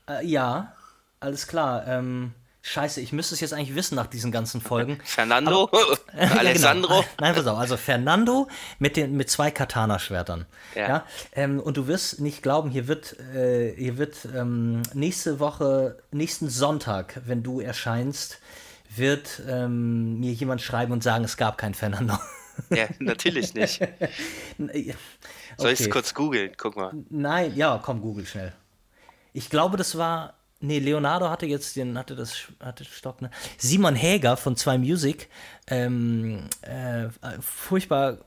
Äh, 0.09 0.25
ja, 0.25 0.77
alles 1.19 1.49
klar. 1.49 1.85
Ähm, 1.89 2.33
scheiße, 2.69 3.01
ich 3.01 3.13
müsste 3.13 3.35
es 3.35 3.41
jetzt 3.41 3.53
eigentlich 3.53 3.75
wissen 3.75 3.95
nach 3.95 4.07
diesen 4.07 4.31
ganzen 4.31 4.61
Folgen. 4.61 5.01
Fernando? 5.05 5.65
Aber, 5.65 6.39
Alessandro? 6.39 6.95
Ja, 6.99 7.03
genau. 7.03 7.05
Nein, 7.21 7.35
pass 7.35 7.47
auf, 7.47 7.59
also 7.59 7.77
Fernando 7.77 8.49
mit, 8.79 8.97
den, 8.97 9.17
mit 9.17 9.31
zwei 9.31 9.51
Katana-Schwertern. 9.51 10.47
Ja. 10.75 10.89
ja? 10.89 11.07
Ähm, 11.33 11.61
und 11.61 11.77
du 11.77 11.87
wirst 11.87 12.21
nicht 12.21 12.43
glauben, 12.43 12.71
hier 12.71 12.89
wird, 12.89 13.19
äh, 13.35 13.75
hier 13.77 13.99
wird 13.99 14.29
ähm, 14.35 14.83
nächste 14.95 15.41
Woche, 15.41 15.99
nächsten 16.11 16.49
Sonntag, 16.49 17.21
wenn 17.27 17.43
du 17.43 17.61
erscheinst, 17.61 18.41
wird 18.95 19.43
ähm, 19.49 20.19
mir 20.21 20.33
jemand 20.33 20.63
schreiben 20.63 20.93
und 20.93 21.03
sagen, 21.03 21.25
es 21.25 21.37
gab 21.37 21.59
kein 21.59 21.75
Fernando. 21.75 22.19
Ja, 22.71 22.89
natürlich 22.99 23.55
nicht. 23.55 23.81
okay. 23.81 24.97
Soll 25.57 25.71
ich 25.71 25.79
es 25.79 25.91
kurz 25.91 26.13
googeln? 26.13 26.51
Guck 26.57 26.75
mal. 26.75 26.93
Nein, 27.09 27.55
ja, 27.55 27.81
komm, 27.81 28.01
google 28.01 28.27
schnell. 28.27 28.53
Ich 29.33 29.49
glaube, 29.49 29.77
das 29.77 29.97
war. 29.97 30.35
Nee, 30.61 30.81
Leonardo 30.81 31.31
hatte 31.31 31.47
jetzt 31.47 31.77
den, 31.77 31.97
hatte 31.97 32.17
das, 32.17 32.35
hatte 32.61 32.85
Stock, 32.85 33.23
ne? 33.23 33.31
Simon 33.59 33.95
Häger 33.95 34.37
von 34.37 34.57
2 34.57 34.79
Music, 34.79 35.29
ähm, 35.69 36.49
äh, 36.63 37.09
furchtbar, 37.41 38.19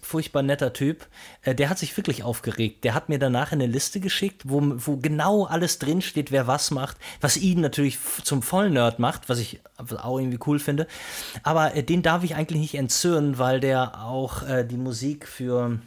furchtbar 0.00 0.42
netter 0.42 0.72
Typ, 0.72 1.06
äh, 1.42 1.54
der 1.54 1.68
hat 1.68 1.78
sich 1.78 1.94
wirklich 1.94 2.22
aufgeregt. 2.22 2.84
Der 2.84 2.94
hat 2.94 3.10
mir 3.10 3.18
danach 3.18 3.52
eine 3.52 3.66
Liste 3.66 4.00
geschickt, 4.00 4.42
wo, 4.46 4.62
wo 4.62 4.96
genau 4.96 5.44
alles 5.44 5.78
drinsteht, 5.78 6.32
wer 6.32 6.46
was 6.46 6.70
macht, 6.70 6.96
was 7.20 7.36
ihn 7.36 7.60
natürlich 7.60 7.98
zum 8.24 8.40
Vollnerd 8.40 8.98
macht, 8.98 9.28
was 9.28 9.38
ich 9.38 9.60
auch 9.76 10.18
irgendwie 10.18 10.40
cool 10.46 10.58
finde. 10.58 10.86
Aber 11.42 11.74
äh, 11.74 11.82
den 11.82 12.02
darf 12.02 12.24
ich 12.24 12.34
eigentlich 12.34 12.62
nicht 12.62 12.76
entzürnen, 12.76 13.36
weil 13.36 13.60
der 13.60 14.02
auch 14.02 14.42
äh, 14.42 14.64
die 14.64 14.78
Musik 14.78 15.28
für 15.28 15.78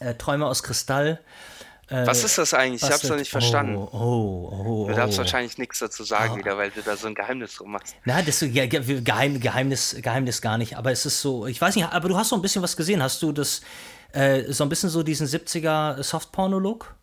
äh, 0.00 0.14
Träume 0.14 0.46
aus 0.46 0.64
Kristall 0.64 1.20
äh, 1.20 1.53
Was 1.88 2.24
ist 2.24 2.38
das 2.38 2.54
eigentlich? 2.54 2.82
Ich 2.82 2.90
hab's 2.90 3.04
noch 3.04 3.16
nicht 3.16 3.30
verstanden. 3.30 3.76
Oh, 3.76 3.88
oh, 3.92 4.48
oh, 4.66 4.88
Du 4.88 4.94
darfst 4.94 5.16
oh. 5.18 5.22
wahrscheinlich 5.22 5.58
nichts 5.58 5.78
dazu 5.80 6.02
sagen 6.04 6.36
wieder, 6.38 6.56
weil 6.56 6.70
du 6.70 6.80
da 6.82 6.96
so 6.96 7.06
ein 7.06 7.14
Geheimnis 7.14 7.54
drum 7.56 7.72
machst. 7.72 7.94
Na, 8.04 8.22
das 8.22 8.40
ja, 8.40 8.66
ge- 8.66 9.00
Geheim, 9.02 9.40
Geheimnis, 9.40 9.96
Geheimnis 10.00 10.40
gar 10.40 10.56
nicht, 10.58 10.76
aber 10.76 10.92
es 10.92 11.04
ist 11.04 11.20
so, 11.20 11.46
ich 11.46 11.60
weiß 11.60 11.76
nicht, 11.76 11.86
aber 11.90 12.08
du 12.08 12.16
hast 12.16 12.30
so 12.30 12.36
ein 12.36 12.42
bisschen 12.42 12.62
was 12.62 12.76
gesehen. 12.76 13.02
Hast 13.02 13.22
du 13.22 13.32
das, 13.32 13.60
äh, 14.12 14.44
so 14.52 14.64
ein 14.64 14.68
bisschen 14.68 14.88
so 14.90 15.02
diesen 15.02 15.26
70er 15.26 16.02
Softporno-Look? 16.02 16.94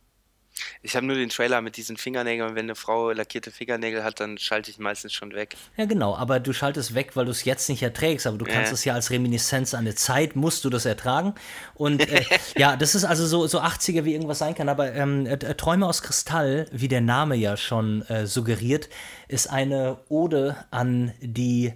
Ich 0.82 0.96
habe 0.96 1.06
nur 1.06 1.16
den 1.16 1.30
Trailer 1.30 1.62
mit 1.62 1.78
diesen 1.78 1.98
Fingernägeln 1.98 2.56
wenn 2.56 2.66
eine 2.66 2.76
Frau 2.76 3.12
lackierte 3.12 3.52
Fingernägel 3.52 4.04
hat, 4.04 4.20
dann 4.20 4.38
schalte 4.38 4.72
ich 4.72 4.80
meistens 4.80 5.14
schon 5.14 5.34
weg. 5.34 5.56
Ja, 5.78 5.86
genau, 5.86 6.16
aber 6.16 6.40
du 6.40 6.54
schaltest 6.54 6.94
weg, 6.94 7.16
weil 7.16 7.26
du 7.26 7.32
es 7.32 7.46
jetzt 7.46 7.70
nicht 7.70 7.84
erträgst, 7.84 8.28
aber 8.28 8.38
du 8.38 8.46
kannst 8.46 8.72
Ja. 8.72 8.74
es 8.74 8.86
ja 8.86 8.94
als 8.94 9.12
Reminiszenz 9.12 9.74
an 9.74 9.82
eine 9.82 9.96
Zeit, 9.96 10.36
musst 10.36 10.64
du 10.66 10.70
das 10.70 10.86
ertragen. 10.86 11.34
Und 11.76 12.02
äh, 12.10 12.24
ja, 12.58 12.76
das 12.76 12.96
ist 12.96 13.06
also 13.06 13.26
so, 13.26 13.48
so 13.48 13.62
80er, 13.62 14.06
wie 14.06 14.14
irgendwas 14.14 14.40
sein 14.40 14.56
kann, 14.56 14.70
aber 14.70 14.94
ähm, 14.94 15.26
äh, 15.26 15.38
Träume 15.38 15.86
aus 15.86 16.02
Kristall, 16.02 16.68
wie 16.72 16.88
der 16.88 17.02
Name 17.02 17.36
ja 17.36 17.58
schon 17.58 18.02
äh, 18.04 18.26
suggeriert, 18.26 18.90
ist 19.28 19.50
eine 19.50 19.98
Ode 20.10 20.56
an 20.72 21.14
die 21.22 21.74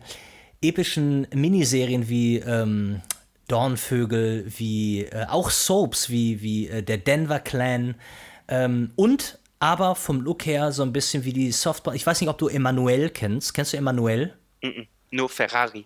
epischen 0.62 1.28
Miniserien 1.34 2.10
wie 2.10 2.38
ähm, 2.38 3.02
Dornvögel, 3.48 4.46
wie 4.58 5.04
äh, 5.06 5.26
auch 5.28 5.50
Soaps, 5.50 6.10
wie, 6.10 6.42
wie 6.42 6.68
äh, 6.68 6.82
der 6.84 6.98
Denver 6.98 7.40
Clan 7.40 7.96
ähm, 8.48 8.92
und 8.96 9.40
aber 9.60 9.96
vom 9.96 10.22
Look 10.22 10.46
her 10.46 10.72
so 10.72 10.84
ein 10.84 10.94
bisschen 10.94 11.24
wie 11.26 11.34
die 11.34 11.52
Softball. 11.52 11.96
Ich 11.96 12.06
weiß 12.06 12.22
nicht, 12.22 12.30
ob 12.30 12.38
du 12.38 12.48
Emanuel 12.48 13.10
kennst. 13.10 13.54
Kennst 13.54 13.74
du 13.74 13.78
Emanuel? 13.78 14.34
Mhm. 14.62 14.88
Nur 15.12 15.30
Ferrari. 15.30 15.86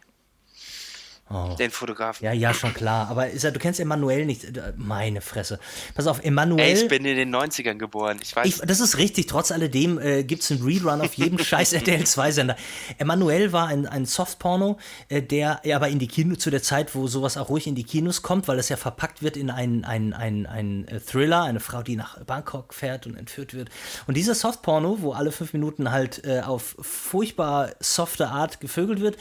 Den 1.60 1.72
Fotografen. 1.72 2.24
Oh. 2.24 2.26
Ja, 2.28 2.34
ja, 2.34 2.54
schon 2.54 2.74
klar. 2.74 3.08
Aber 3.10 3.28
er, 3.28 3.52
du 3.52 3.60
kennst 3.60 3.80
Emanuel 3.80 4.26
nicht. 4.26 4.46
Äh, 4.46 4.74
Meine 4.78 5.22
Fresse. 5.22 5.60
Pass 5.94 6.08
auf, 6.08 6.20
Ey, 6.20 6.28
Emanuel. 6.28 6.76
ich 6.76 6.88
bin 6.88 7.06
in 7.06 7.16
den 7.16 7.36
90ern 7.36 7.76
geboren. 7.76 8.18
Ich 8.22 8.36
weiß. 8.36 8.48
Ich, 8.48 8.58
das 8.58 8.80
ist 8.80 8.98
richtig, 8.98 9.28
trotz 9.28 9.52
alledem 9.52 10.00
äh, 10.00 10.24
gibt 10.24 10.42
es 10.42 10.52
einen 10.52 10.64
Rerun 10.64 11.02
auf 11.02 11.14
jedem 11.14 11.38
scheiß 11.44 11.74
RTL 11.74 12.02
2-Sender. 12.02 12.56
Emanuel 12.98 13.54
war 13.54 13.68
ein, 13.68 13.86
ein 13.86 14.06
Softporno, 14.06 14.78
äh, 15.08 15.22
der 15.22 15.62
ja, 15.64 15.76
aber 15.76 15.90
in 15.90 16.00
die 16.00 16.08
Kino 16.08 16.36
zu 16.36 16.50
der 16.50 16.64
Zeit, 16.64 16.96
wo 16.96 17.08
sowas 17.08 17.38
auch 17.38 17.50
ruhig 17.50 17.68
in 17.68 17.76
die 17.76 17.84
Kinos 17.84 18.22
kommt, 18.22 18.48
weil 18.48 18.58
es 18.58 18.70
ja 18.70 18.78
verpackt 18.78 19.22
wird 19.22 19.38
in 19.38 19.50
einen 19.50 19.86
ein, 19.86 20.14
ein, 20.14 20.46
ein 20.46 20.88
äh, 20.88 21.00
Thriller, 21.00 21.44
eine 21.44 21.60
Frau, 21.60 21.84
die 21.84 21.96
nach 21.96 22.24
Bangkok 22.24 22.74
fährt 22.74 23.06
und 23.06 23.16
entführt 23.16 23.54
wird. 23.54 23.70
Und 24.08 24.18
dieser 24.18 24.36
Softporno, 24.36 24.98
wo 25.02 25.12
alle 25.14 25.32
fünf 25.32 25.54
Minuten 25.54 25.92
halt 25.92 26.26
äh, 26.26 26.42
auf 26.42 26.76
furchtbar 26.80 27.72
softe 27.80 28.30
Art 28.30 28.60
gevögelt 28.60 29.00
wird, 29.02 29.18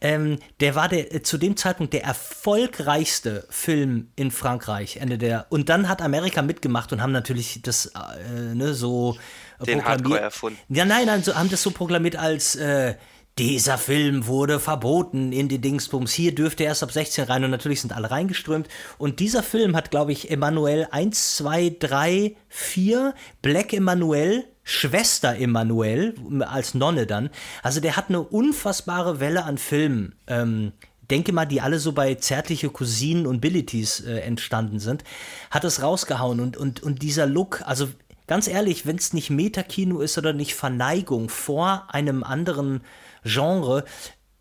ähm, 0.00 0.38
der 0.60 0.74
war 0.74 0.88
der, 0.88 1.14
äh, 1.14 1.22
zu 1.22 1.38
dem 1.38 1.49
Zeitpunkt 1.56 1.92
der 1.92 2.04
erfolgreichste 2.04 3.46
Film 3.50 4.08
in 4.16 4.30
Frankreich. 4.30 4.96
Ende 4.96 5.18
der. 5.18 5.46
Und 5.50 5.68
dann 5.68 5.88
hat 5.88 6.02
Amerika 6.02 6.42
mitgemacht 6.42 6.92
und 6.92 7.02
haben 7.02 7.12
natürlich 7.12 7.62
das 7.62 7.86
äh, 7.86 8.54
ne, 8.54 8.74
so 8.74 9.16
äh, 9.60 9.64
Den 9.64 9.80
proklamiert- 9.80 9.84
Hardcore 9.84 10.20
erfunden. 10.20 10.58
Ja, 10.68 10.84
nein, 10.84 11.06
nein, 11.06 11.22
so, 11.22 11.34
haben 11.34 11.50
das 11.50 11.62
so 11.62 11.70
proklamiert 11.70 12.16
als 12.16 12.56
äh, 12.56 12.94
dieser 13.38 13.78
Film 13.78 14.26
wurde 14.26 14.60
verboten 14.60 15.32
in 15.32 15.48
die 15.48 15.60
Dingsbums. 15.60 16.12
Hier 16.12 16.34
dürfte 16.34 16.64
er 16.64 16.70
erst 16.70 16.82
ab 16.82 16.92
16 16.92 17.24
rein 17.24 17.44
und 17.44 17.50
natürlich 17.50 17.80
sind 17.80 17.94
alle 17.94 18.10
reingeströmt. 18.10 18.68
Und 18.98 19.18
dieser 19.20 19.42
Film 19.42 19.76
hat, 19.76 19.90
glaube 19.90 20.12
ich, 20.12 20.30
Emanuel 20.30 20.88
1, 20.90 21.36
2, 21.36 21.76
3, 21.78 22.36
4, 22.48 23.14
Black 23.40 23.72
Emanuel, 23.72 24.44
Schwester 24.62 25.36
Emanuel, 25.36 26.14
als 26.40 26.74
Nonne 26.74 27.06
dann. 27.06 27.30
Also 27.62 27.80
der 27.80 27.96
hat 27.96 28.10
eine 28.10 28.20
unfassbare 28.20 29.20
Welle 29.20 29.44
an 29.44 29.56
Filmen. 29.56 30.16
Ähm, 30.26 30.72
denke 31.10 31.32
mal, 31.32 31.46
die 31.46 31.60
alle 31.60 31.78
so 31.78 31.92
bei 31.92 32.14
zärtliche 32.14 32.70
Cousinen 32.70 33.26
und 33.26 33.40
Billities 33.40 34.00
äh, 34.00 34.20
entstanden 34.20 34.78
sind, 34.78 35.04
hat 35.50 35.64
es 35.64 35.82
rausgehauen. 35.82 36.40
Und, 36.40 36.56
und, 36.56 36.82
und 36.82 37.02
dieser 37.02 37.26
Look, 37.26 37.62
also 37.64 37.88
ganz 38.26 38.46
ehrlich, 38.46 38.86
wenn 38.86 38.96
es 38.96 39.12
nicht 39.12 39.30
Metakino 39.30 40.00
ist 40.00 40.16
oder 40.16 40.32
nicht 40.32 40.54
Verneigung 40.54 41.28
vor 41.28 41.88
einem 41.88 42.22
anderen 42.22 42.82
Genre, 43.24 43.84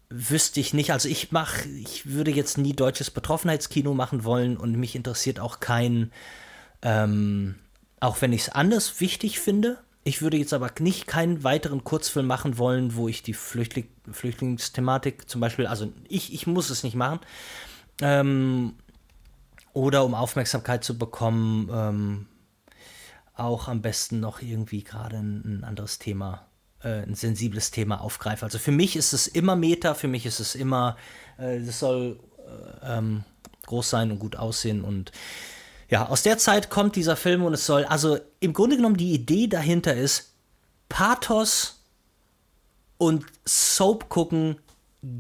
wüsste 0.09 0.59
ich 0.59 0.73
nicht. 0.73 0.91
Also 0.91 1.07
ich 1.07 1.31
mache, 1.31 1.67
ich 1.69 2.07
würde 2.07 2.31
jetzt 2.31 2.57
nie 2.57 2.73
deutsches 2.73 3.11
Betroffenheitskino 3.11 3.93
machen 3.93 4.23
wollen 4.23 4.57
und 4.57 4.75
mich 4.75 4.95
interessiert 4.95 5.39
auch 5.39 5.59
kein, 5.59 6.11
ähm, 6.81 7.55
auch 7.99 8.21
wenn 8.21 8.33
ich 8.33 8.41
es 8.41 8.49
anders 8.49 8.99
wichtig 8.99 9.39
finde. 9.39 9.77
Ich 10.03 10.21
würde 10.21 10.37
jetzt 10.37 10.53
aber 10.53 10.71
nicht 10.79 11.07
keinen 11.07 11.43
weiteren 11.43 11.83
Kurzfilm 11.83 12.25
machen 12.25 12.57
wollen, 12.57 12.95
wo 12.95 13.07
ich 13.07 13.21
die 13.21 13.33
Flüchtling 13.33 13.87
Flüchtlingsthematik 14.11 15.29
zum 15.29 15.39
Beispiel, 15.41 15.67
also 15.67 15.91
ich, 16.07 16.33
ich 16.33 16.47
muss 16.47 16.69
es 16.69 16.83
nicht 16.83 16.95
machen. 16.95 17.19
Ähm, 18.01 18.73
oder 19.73 20.03
um 20.03 20.15
Aufmerksamkeit 20.15 20.83
zu 20.83 20.97
bekommen, 20.97 21.69
ähm, 21.71 22.25
auch 23.35 23.67
am 23.67 23.81
besten 23.81 24.19
noch 24.19 24.41
irgendwie 24.41 24.83
gerade 24.83 25.17
ein, 25.17 25.43
ein 25.45 25.63
anderes 25.63 25.99
Thema, 25.99 26.47
äh, 26.83 27.03
ein 27.03 27.15
sensibles 27.15 27.71
Thema 27.71 28.01
aufgreife. 28.01 28.45
Also 28.45 28.57
für 28.57 28.71
mich 28.71 28.95
ist 28.95 29.13
es 29.13 29.27
immer 29.27 29.55
Meta, 29.55 29.93
für 29.93 30.07
mich 30.07 30.25
ist 30.25 30.39
es 30.39 30.55
immer, 30.55 30.97
äh, 31.37 31.59
das 31.59 31.79
soll 31.79 32.19
äh, 32.83 32.97
ähm, 32.97 33.23
groß 33.65 33.89
sein 33.89 34.11
und 34.11 34.19
gut 34.19 34.35
aussehen 34.35 34.83
und 34.83 35.11
ja, 35.89 36.07
aus 36.07 36.23
der 36.23 36.37
Zeit 36.37 36.69
kommt 36.69 36.95
dieser 36.95 37.15
Film 37.15 37.43
und 37.43 37.53
es 37.53 37.65
soll, 37.65 37.85
also 37.85 38.19
im 38.39 38.53
Grunde 38.53 38.75
genommen 38.75 38.97
die 38.97 39.13
Idee 39.13 39.47
dahinter 39.47 39.95
ist, 39.95 40.33
Pathos 40.87 41.83
und 42.97 43.25
Soap 43.45 44.09
gucken 44.09 44.57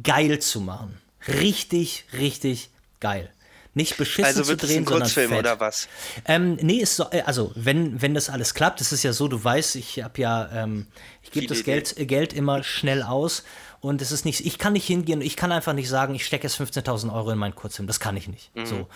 geil 0.03 0.39
zu 0.39 0.61
machen. 0.61 0.97
Richtig, 1.27 2.05
richtig 2.13 2.69
geil. 2.99 3.29
Nicht 3.75 3.97
beschissen 3.97 4.25
Also 4.25 4.43
zu 4.43 4.57
drehen, 4.57 4.79
ein 4.79 4.85
sondern 4.85 5.01
Kurzfilm 5.03 5.29
fett. 5.29 5.39
oder 5.39 5.59
was? 5.59 5.87
Ähm, 6.25 6.55
nee, 6.61 6.83
soll, 6.85 7.07
äh, 7.11 7.21
also 7.21 7.51
wenn, 7.55 8.01
wenn 8.01 8.13
das 8.13 8.29
alles 8.29 8.53
klappt, 8.53 8.81
es 8.81 8.91
ist 8.91 9.03
ja 9.03 9.13
so, 9.13 9.27
du 9.27 9.41
weißt, 9.41 9.75
ich 9.75 10.03
habe 10.03 10.19
ja, 10.21 10.49
ähm, 10.51 10.87
ich 11.21 11.31
gebe 11.31 11.45
das 11.47 11.63
Geld, 11.63 11.95
äh, 11.97 12.05
Geld 12.05 12.33
immer 12.33 12.63
schnell 12.63 13.03
aus 13.03 13.43
und 13.79 14.01
es 14.01 14.11
ist 14.11 14.25
nicht, 14.25 14.45
ich 14.45 14.57
kann 14.57 14.73
nicht 14.73 14.87
hingehen, 14.87 15.21
ich 15.21 15.35
kann 15.35 15.51
einfach 15.51 15.73
nicht 15.73 15.87
sagen, 15.87 16.15
ich 16.15 16.25
stecke 16.25 16.47
jetzt 16.47 16.59
15.000 16.59 17.13
Euro 17.13 17.29
in 17.31 17.37
meinen 17.37 17.55
Kurzfilm, 17.55 17.87
das 17.87 17.99
kann 17.99 18.17
ich 18.17 18.27
nicht. 18.27 18.51
So. 18.65 18.89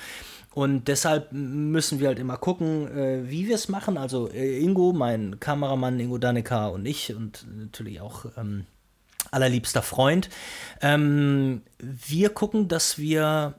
Und 0.53 0.87
deshalb 0.87 1.31
müssen 1.31 1.99
wir 1.99 2.07
halt 2.07 2.19
immer 2.19 2.37
gucken, 2.37 2.87
äh, 2.95 3.29
wie 3.29 3.47
wir 3.47 3.55
es 3.55 3.69
machen. 3.69 3.97
Also 3.97 4.29
äh, 4.29 4.59
Ingo, 4.59 4.93
mein 4.93 5.39
Kameramann 5.39 5.99
Ingo 5.99 6.17
Daneka 6.17 6.67
und 6.67 6.85
ich 6.85 7.15
und 7.15 7.45
natürlich 7.57 8.01
auch 8.01 8.25
ähm, 8.37 8.65
allerliebster 9.31 9.81
Freund. 9.81 10.29
Ähm, 10.81 11.63
wir 11.79 12.29
gucken, 12.29 12.67
dass 12.67 12.97
wir 12.97 13.55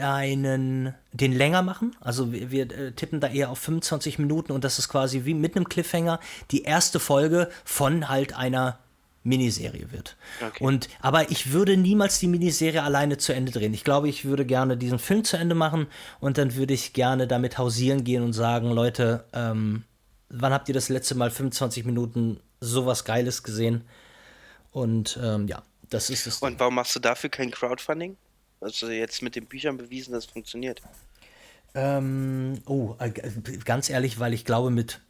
einen, 0.00 0.94
den 1.12 1.32
länger 1.32 1.62
machen. 1.62 1.94
Also 2.00 2.32
wir, 2.32 2.50
wir 2.50 2.70
äh, 2.70 2.92
tippen 2.92 3.20
da 3.20 3.28
eher 3.28 3.50
auf 3.50 3.58
25 3.58 4.18
Minuten 4.18 4.52
und 4.52 4.64
das 4.64 4.78
ist 4.78 4.88
quasi 4.88 5.24
wie 5.26 5.34
mit 5.34 5.54
einem 5.54 5.68
Cliffhanger 5.68 6.18
die 6.50 6.62
erste 6.62 6.98
Folge 6.98 7.50
von 7.64 8.08
halt 8.08 8.34
einer 8.34 8.78
Miniserie 9.24 9.92
wird. 9.92 10.16
Okay. 10.40 10.64
Und 10.64 10.88
aber 11.00 11.30
ich 11.30 11.52
würde 11.52 11.76
niemals 11.76 12.18
die 12.18 12.26
Miniserie 12.26 12.82
alleine 12.82 13.18
zu 13.18 13.32
Ende 13.32 13.52
drehen. 13.52 13.74
Ich 13.74 13.84
glaube, 13.84 14.08
ich 14.08 14.24
würde 14.24 14.44
gerne 14.44 14.76
diesen 14.76 14.98
Film 14.98 15.24
zu 15.24 15.36
Ende 15.36 15.54
machen 15.54 15.86
und 16.20 16.38
dann 16.38 16.54
würde 16.54 16.74
ich 16.74 16.92
gerne 16.92 17.26
damit 17.26 17.58
hausieren 17.58 18.04
gehen 18.04 18.22
und 18.22 18.32
sagen, 18.32 18.70
Leute, 18.70 19.24
ähm, 19.32 19.84
wann 20.28 20.52
habt 20.52 20.68
ihr 20.68 20.74
das 20.74 20.88
letzte 20.88 21.14
Mal 21.14 21.30
25 21.30 21.84
Minuten 21.84 22.40
sowas 22.60 23.04
Geiles 23.04 23.42
gesehen? 23.42 23.84
Und 24.72 25.18
ähm, 25.22 25.46
ja, 25.46 25.62
das 25.90 26.10
ist 26.10 26.26
es. 26.26 26.38
Und 26.38 26.58
warum 26.58 26.74
machst 26.74 26.96
du 26.96 27.00
dafür 27.00 27.30
kein 27.30 27.50
Crowdfunding? 27.50 28.16
Hast 28.60 28.82
du 28.82 28.86
jetzt 28.86 29.22
mit 29.22 29.36
den 29.36 29.46
Büchern 29.46 29.76
bewiesen, 29.76 30.12
dass 30.12 30.24
es 30.24 30.30
funktioniert? 30.30 30.80
Ähm, 31.74 32.60
oh, 32.66 32.94
äh, 32.98 33.10
ganz 33.64 33.90
ehrlich, 33.90 34.18
weil 34.18 34.34
ich 34.34 34.44
glaube, 34.44 34.70
mit, 34.70 35.00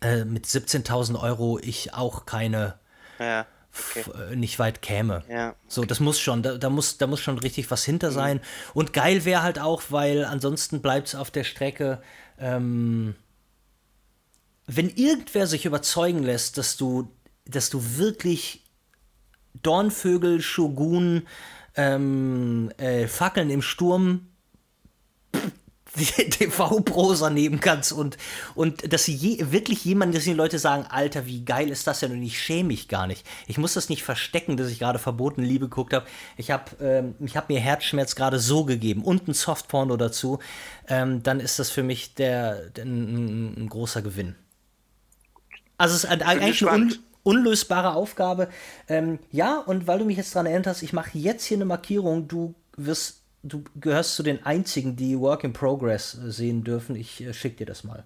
äh, 0.00 0.24
mit 0.24 0.46
17.000 0.46 1.20
Euro 1.20 1.58
ich 1.58 1.94
auch 1.94 2.26
keine. 2.26 2.78
Ja. 3.20 3.46
Okay. 3.72 4.04
Äh, 4.32 4.36
nicht 4.36 4.58
weit 4.58 4.82
käme. 4.82 5.22
Ja. 5.28 5.54
So, 5.68 5.84
das 5.84 6.00
muss 6.00 6.18
schon, 6.18 6.42
da, 6.42 6.58
da, 6.58 6.70
muss, 6.70 6.98
da 6.98 7.06
muss 7.06 7.20
schon 7.20 7.38
richtig 7.38 7.70
was 7.70 7.84
hinter 7.84 8.10
mhm. 8.10 8.14
sein. 8.14 8.40
Und 8.74 8.92
geil 8.92 9.24
wäre 9.24 9.42
halt 9.42 9.58
auch, 9.58 9.82
weil 9.90 10.24
ansonsten 10.24 10.82
bleibt 10.82 11.08
es 11.08 11.14
auf 11.14 11.30
der 11.30 11.44
Strecke. 11.44 12.02
Ähm, 12.38 13.14
wenn 14.66 14.88
irgendwer 14.88 15.46
sich 15.46 15.66
überzeugen 15.66 16.22
lässt, 16.22 16.58
dass 16.58 16.76
du, 16.76 17.12
dass 17.44 17.70
du 17.70 17.96
wirklich 17.96 18.64
Dornvögel, 19.62 20.40
Shogun, 20.40 21.26
ähm, 21.76 22.72
äh, 22.76 23.06
Fackeln 23.06 23.50
im 23.50 23.62
Sturm 23.62 24.28
TV-Prosa 26.30 27.30
nehmen 27.30 27.60
kannst 27.60 27.92
und, 27.92 28.16
und 28.54 28.92
dass 28.92 29.04
sie 29.04 29.14
je, 29.14 29.50
wirklich 29.50 29.84
jemand, 29.84 30.14
dass 30.14 30.24
die 30.24 30.32
Leute 30.32 30.58
sagen, 30.58 30.86
Alter, 30.88 31.26
wie 31.26 31.44
geil 31.44 31.68
ist 31.68 31.86
das 31.86 32.00
denn 32.00 32.12
und 32.12 32.22
ich 32.22 32.40
schäme 32.40 32.68
mich 32.68 32.88
gar 32.88 33.06
nicht. 33.06 33.26
Ich 33.46 33.58
muss 33.58 33.74
das 33.74 33.88
nicht 33.88 34.02
verstecken, 34.02 34.56
dass 34.56 34.70
ich 34.70 34.78
gerade 34.78 34.98
verboten 34.98 35.42
Liebe 35.42 35.68
geguckt 35.68 35.92
habe. 35.92 36.06
Ich 36.36 36.50
habe 36.50 36.64
ähm, 36.80 37.14
hab 37.34 37.48
mir 37.48 37.60
Herzschmerz 37.60 38.14
gerade 38.14 38.38
so 38.38 38.64
gegeben 38.64 39.02
und 39.02 39.28
ein 39.28 39.34
Softporno 39.34 39.96
dazu. 39.96 40.38
Ähm, 40.88 41.22
dann 41.22 41.40
ist 41.40 41.58
das 41.58 41.70
für 41.70 41.82
mich 41.82 42.14
der, 42.14 42.70
der 42.70 42.84
ein, 42.84 43.54
ein, 43.56 43.68
großer 43.68 44.02
Gewinn. 44.02 44.36
Also 45.76 45.94
es 45.94 46.04
ist 46.04 46.10
eigentlich 46.10 46.62
eine 46.62 46.72
un 46.72 46.98
unlösbare 47.22 47.94
Aufgabe. 47.94 48.48
Ähm, 48.88 49.18
ja, 49.30 49.58
und 49.58 49.86
weil 49.86 49.98
du 49.98 50.04
mich 50.04 50.16
jetzt 50.16 50.34
daran 50.34 50.46
erinnerst, 50.46 50.82
ich 50.82 50.92
mache 50.92 51.18
jetzt 51.18 51.44
hier 51.44 51.58
eine 51.58 51.66
Markierung, 51.66 52.28
du 52.28 52.54
wirst 52.76 53.19
du 53.42 53.64
gehörst 53.76 54.14
zu 54.14 54.22
den 54.22 54.44
einzigen, 54.44 54.96
die 54.96 55.18
Work 55.18 55.44
in 55.44 55.52
Progress 55.52 56.12
sehen 56.12 56.64
dürfen. 56.64 56.96
Ich 56.96 57.20
äh, 57.22 57.32
schicke 57.32 57.58
dir 57.58 57.66
das 57.66 57.84
mal. 57.84 58.04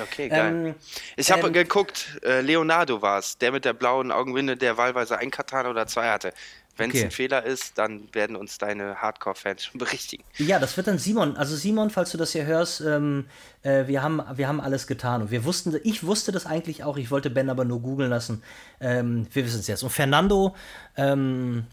Okay, 0.00 0.28
geil. 0.28 0.66
Ähm, 0.66 0.74
ich 1.16 1.30
habe 1.30 1.48
ähm, 1.48 1.52
geguckt, 1.52 2.18
äh, 2.22 2.40
Leonardo 2.40 3.02
war 3.02 3.18
es, 3.18 3.38
der 3.38 3.52
mit 3.52 3.64
der 3.64 3.72
blauen 3.72 4.12
Augenwinde, 4.12 4.56
der 4.56 4.76
wahlweise 4.76 5.18
ein 5.18 5.30
Katana 5.30 5.70
oder 5.70 5.86
zwei 5.86 6.08
hatte. 6.08 6.32
Wenn 6.76 6.90
es 6.90 6.96
okay. 6.96 7.06
ein 7.06 7.10
Fehler 7.10 7.44
ist, 7.44 7.76
dann 7.76 8.08
werden 8.12 8.36
uns 8.36 8.58
deine 8.58 9.02
Hardcore-Fans 9.02 9.64
schon 9.64 9.78
berichtigen. 9.78 10.22
Ja, 10.36 10.60
das 10.60 10.76
wird 10.76 10.86
dann 10.86 10.98
Simon. 10.98 11.36
Also 11.36 11.56
Simon, 11.56 11.90
falls 11.90 12.12
du 12.12 12.18
das 12.18 12.32
hier 12.32 12.46
hörst, 12.46 12.80
ähm, 12.80 13.26
äh, 13.62 13.88
wir, 13.88 14.02
haben, 14.02 14.22
wir 14.34 14.46
haben 14.46 14.60
alles 14.60 14.86
getan. 14.86 15.22
Und 15.22 15.30
wir 15.32 15.44
wussten, 15.44 15.78
ich 15.82 16.04
wusste 16.04 16.30
das 16.30 16.46
eigentlich 16.46 16.84
auch, 16.84 16.96
ich 16.96 17.10
wollte 17.10 17.30
Ben 17.30 17.50
aber 17.50 17.64
nur 17.64 17.82
googeln 17.82 18.10
lassen. 18.10 18.44
Ähm, 18.80 19.26
wir 19.32 19.44
wissen 19.44 19.58
es 19.58 19.66
jetzt. 19.66 19.82
Und 19.82 19.90
Fernando, 19.90 20.54
ähm, 20.96 21.66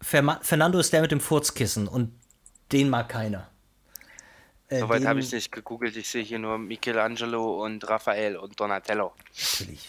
Fernando 0.00 0.78
ist 0.78 0.94
der 0.94 1.02
mit 1.02 1.12
dem 1.12 1.20
Furzkissen 1.20 1.86
und 1.86 2.10
den 2.72 2.88
mag 2.88 3.08
keiner. 3.08 3.50
Äh, 4.68 4.80
Soweit 4.80 5.04
habe 5.04 5.20
ich 5.20 5.32
nicht 5.32 5.50
gegoogelt. 5.50 5.96
Ich 5.96 6.08
sehe 6.08 6.22
hier 6.22 6.38
nur 6.38 6.56
Michelangelo 6.56 7.64
und 7.64 7.88
Raphael 7.88 8.36
und 8.36 8.58
Donatello. 8.58 9.12
Natürlich. 9.58 9.88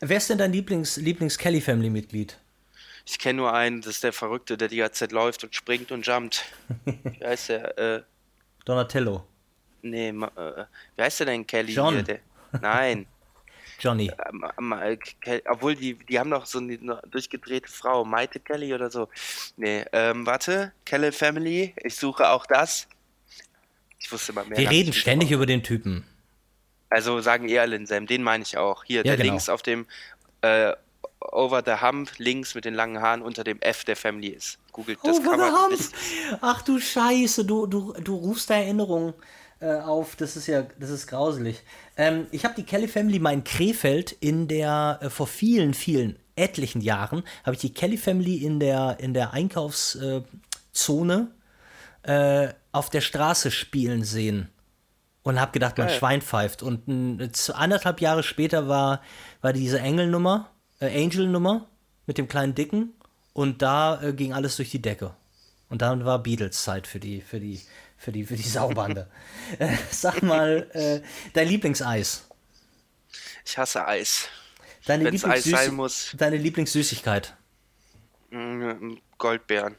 Wer 0.00 0.16
ist 0.16 0.30
denn 0.30 0.38
dein 0.38 0.52
Lieblings, 0.52 0.96
Lieblings 0.96 1.36
Kelly 1.36 1.60
Family 1.60 1.90
Mitglied? 1.90 2.38
Ich 3.06 3.18
kenne 3.18 3.38
nur 3.38 3.52
einen, 3.52 3.80
das 3.80 3.96
ist 3.96 4.04
der 4.04 4.12
Verrückte, 4.12 4.56
der 4.56 4.68
die 4.68 4.76
ganze 4.76 5.00
Zeit 5.00 5.12
läuft 5.12 5.44
und 5.44 5.54
springt 5.54 5.90
und 5.92 6.06
jumpt. 6.06 6.44
Wie 6.84 7.24
heißt 7.24 7.48
der? 7.50 7.78
Äh, 7.78 8.02
Donatello. 8.64 9.24
Nee, 9.82 10.08
äh, 10.08 10.64
wie 10.96 11.02
heißt 11.02 11.20
der 11.20 11.26
denn 11.26 11.46
Kelly? 11.46 11.74
John. 11.74 11.94
Hier, 11.94 12.02
der, 12.02 12.18
nein. 12.62 13.06
Johnny. 13.84 14.10
Äh, 14.10 15.38
obwohl, 15.50 15.76
die, 15.76 15.94
die 15.94 16.18
haben 16.18 16.30
doch 16.30 16.46
so 16.46 16.58
eine 16.58 16.78
durchgedrehte 17.10 17.70
Frau, 17.70 18.04
Maite 18.04 18.40
Kelly 18.40 18.72
oder 18.74 18.90
so. 18.90 19.08
Nee, 19.56 19.84
ähm, 19.92 20.24
warte, 20.26 20.72
Kelly 20.84 21.12
Family, 21.12 21.74
ich 21.82 21.96
suche 21.96 22.30
auch 22.30 22.46
das. 22.46 22.88
Ich 23.98 24.10
wusste 24.10 24.32
mal 24.32 24.44
mehr. 24.46 24.58
Wir 24.58 24.70
reden 24.70 24.92
ständig 24.92 25.30
über 25.30 25.46
den 25.46 25.62
Typen. 25.62 26.04
Also 26.90 27.20
sagen 27.20 27.48
eher 27.48 27.66
Linsam, 27.66 28.06
den 28.06 28.22
meine 28.22 28.42
ich 28.42 28.56
auch. 28.56 28.84
Hier, 28.84 28.98
ja, 28.98 29.02
der 29.02 29.16
genau. 29.16 29.30
links 29.30 29.48
auf 29.48 29.62
dem 29.62 29.86
äh, 30.42 30.72
Over 31.20 31.62
the 31.64 31.80
Hump, 31.80 32.10
links 32.18 32.54
mit 32.54 32.64
den 32.64 32.74
langen 32.74 33.00
Haaren 33.00 33.22
unter 33.22 33.44
dem 33.44 33.60
F 33.60 33.84
der 33.84 33.96
Family 33.96 34.28
ist. 34.28 34.58
Googelt 34.72 34.98
das 35.02 35.18
Over 35.18 35.36
the 35.36 35.52
Hump! 35.52 36.38
Ach 36.40 36.62
du 36.62 36.78
Scheiße, 36.78 37.44
du, 37.44 37.66
du, 37.66 37.92
du 37.94 38.14
rufst 38.14 38.50
da 38.50 38.54
Erinnerungen 38.54 39.14
äh, 39.60 39.74
auf. 39.74 40.16
Das 40.16 40.36
ist 40.36 40.46
ja, 40.46 40.62
das 40.78 40.90
ist 40.90 41.06
grauselig. 41.06 41.62
Ähm, 41.96 42.26
ich 42.30 42.44
habe 42.44 42.54
die 42.54 42.64
Kelly 42.64 42.88
Family 42.88 43.18
mal 43.18 43.32
in 43.32 43.44
Krefeld 43.44 44.12
in 44.12 44.48
der, 44.48 44.98
äh, 45.02 45.10
vor 45.10 45.26
vielen, 45.26 45.74
vielen, 45.74 46.18
etlichen 46.36 46.80
Jahren, 46.80 47.22
habe 47.44 47.54
ich 47.54 47.60
die 47.60 47.72
Kelly 47.72 47.96
Family 47.96 48.44
in 48.44 48.58
der, 48.60 48.96
in 49.00 49.14
der 49.14 49.32
Einkaufszone 49.32 51.28
äh, 52.02 52.48
auf 52.72 52.90
der 52.90 53.00
Straße 53.00 53.50
spielen 53.50 54.04
sehen. 54.04 54.48
Und 55.22 55.40
habe 55.40 55.52
gedacht, 55.52 55.78
mein 55.78 55.88
Schwein 55.88 56.20
pfeift. 56.20 56.62
Und 56.62 56.86
ein, 56.86 57.30
anderthalb 57.54 58.02
Jahre 58.02 58.22
später 58.22 58.68
war, 58.68 59.00
war 59.40 59.54
diese 59.54 59.80
Engelnummer, 59.80 60.50
äh, 60.80 61.02
Angel-Nummer 61.02 61.66
mit 62.06 62.18
dem 62.18 62.28
kleinen 62.28 62.54
Dicken. 62.54 62.92
Und 63.32 63.62
da 63.62 64.02
äh, 64.02 64.12
ging 64.12 64.34
alles 64.34 64.56
durch 64.56 64.70
die 64.70 64.82
Decke. 64.82 65.14
Und 65.70 65.80
dann 65.80 66.04
war 66.04 66.22
Beatles-Zeit 66.22 66.86
für 66.86 67.00
die, 67.00 67.22
für 67.22 67.40
die 67.40 67.58
für 68.04 68.12
die, 68.12 68.24
für 68.24 68.36
die 68.36 68.42
Saubande. 68.42 69.08
äh, 69.58 69.76
sag 69.90 70.22
mal, 70.22 70.68
äh, 70.74 71.00
dein 71.32 71.48
Lieblingseis. 71.48 72.28
Ich 73.46 73.56
hasse 73.56 73.86
Eis. 73.86 74.28
Deine, 74.84 75.04
Lieblings 75.04 75.24
Eis 75.24 75.44
sein 75.44 75.74
muss. 75.74 76.14
deine 76.16 76.36
Lieblingssüßigkeit. 76.36 77.34
Mm, 78.30 78.96
Goldbeeren 79.16 79.76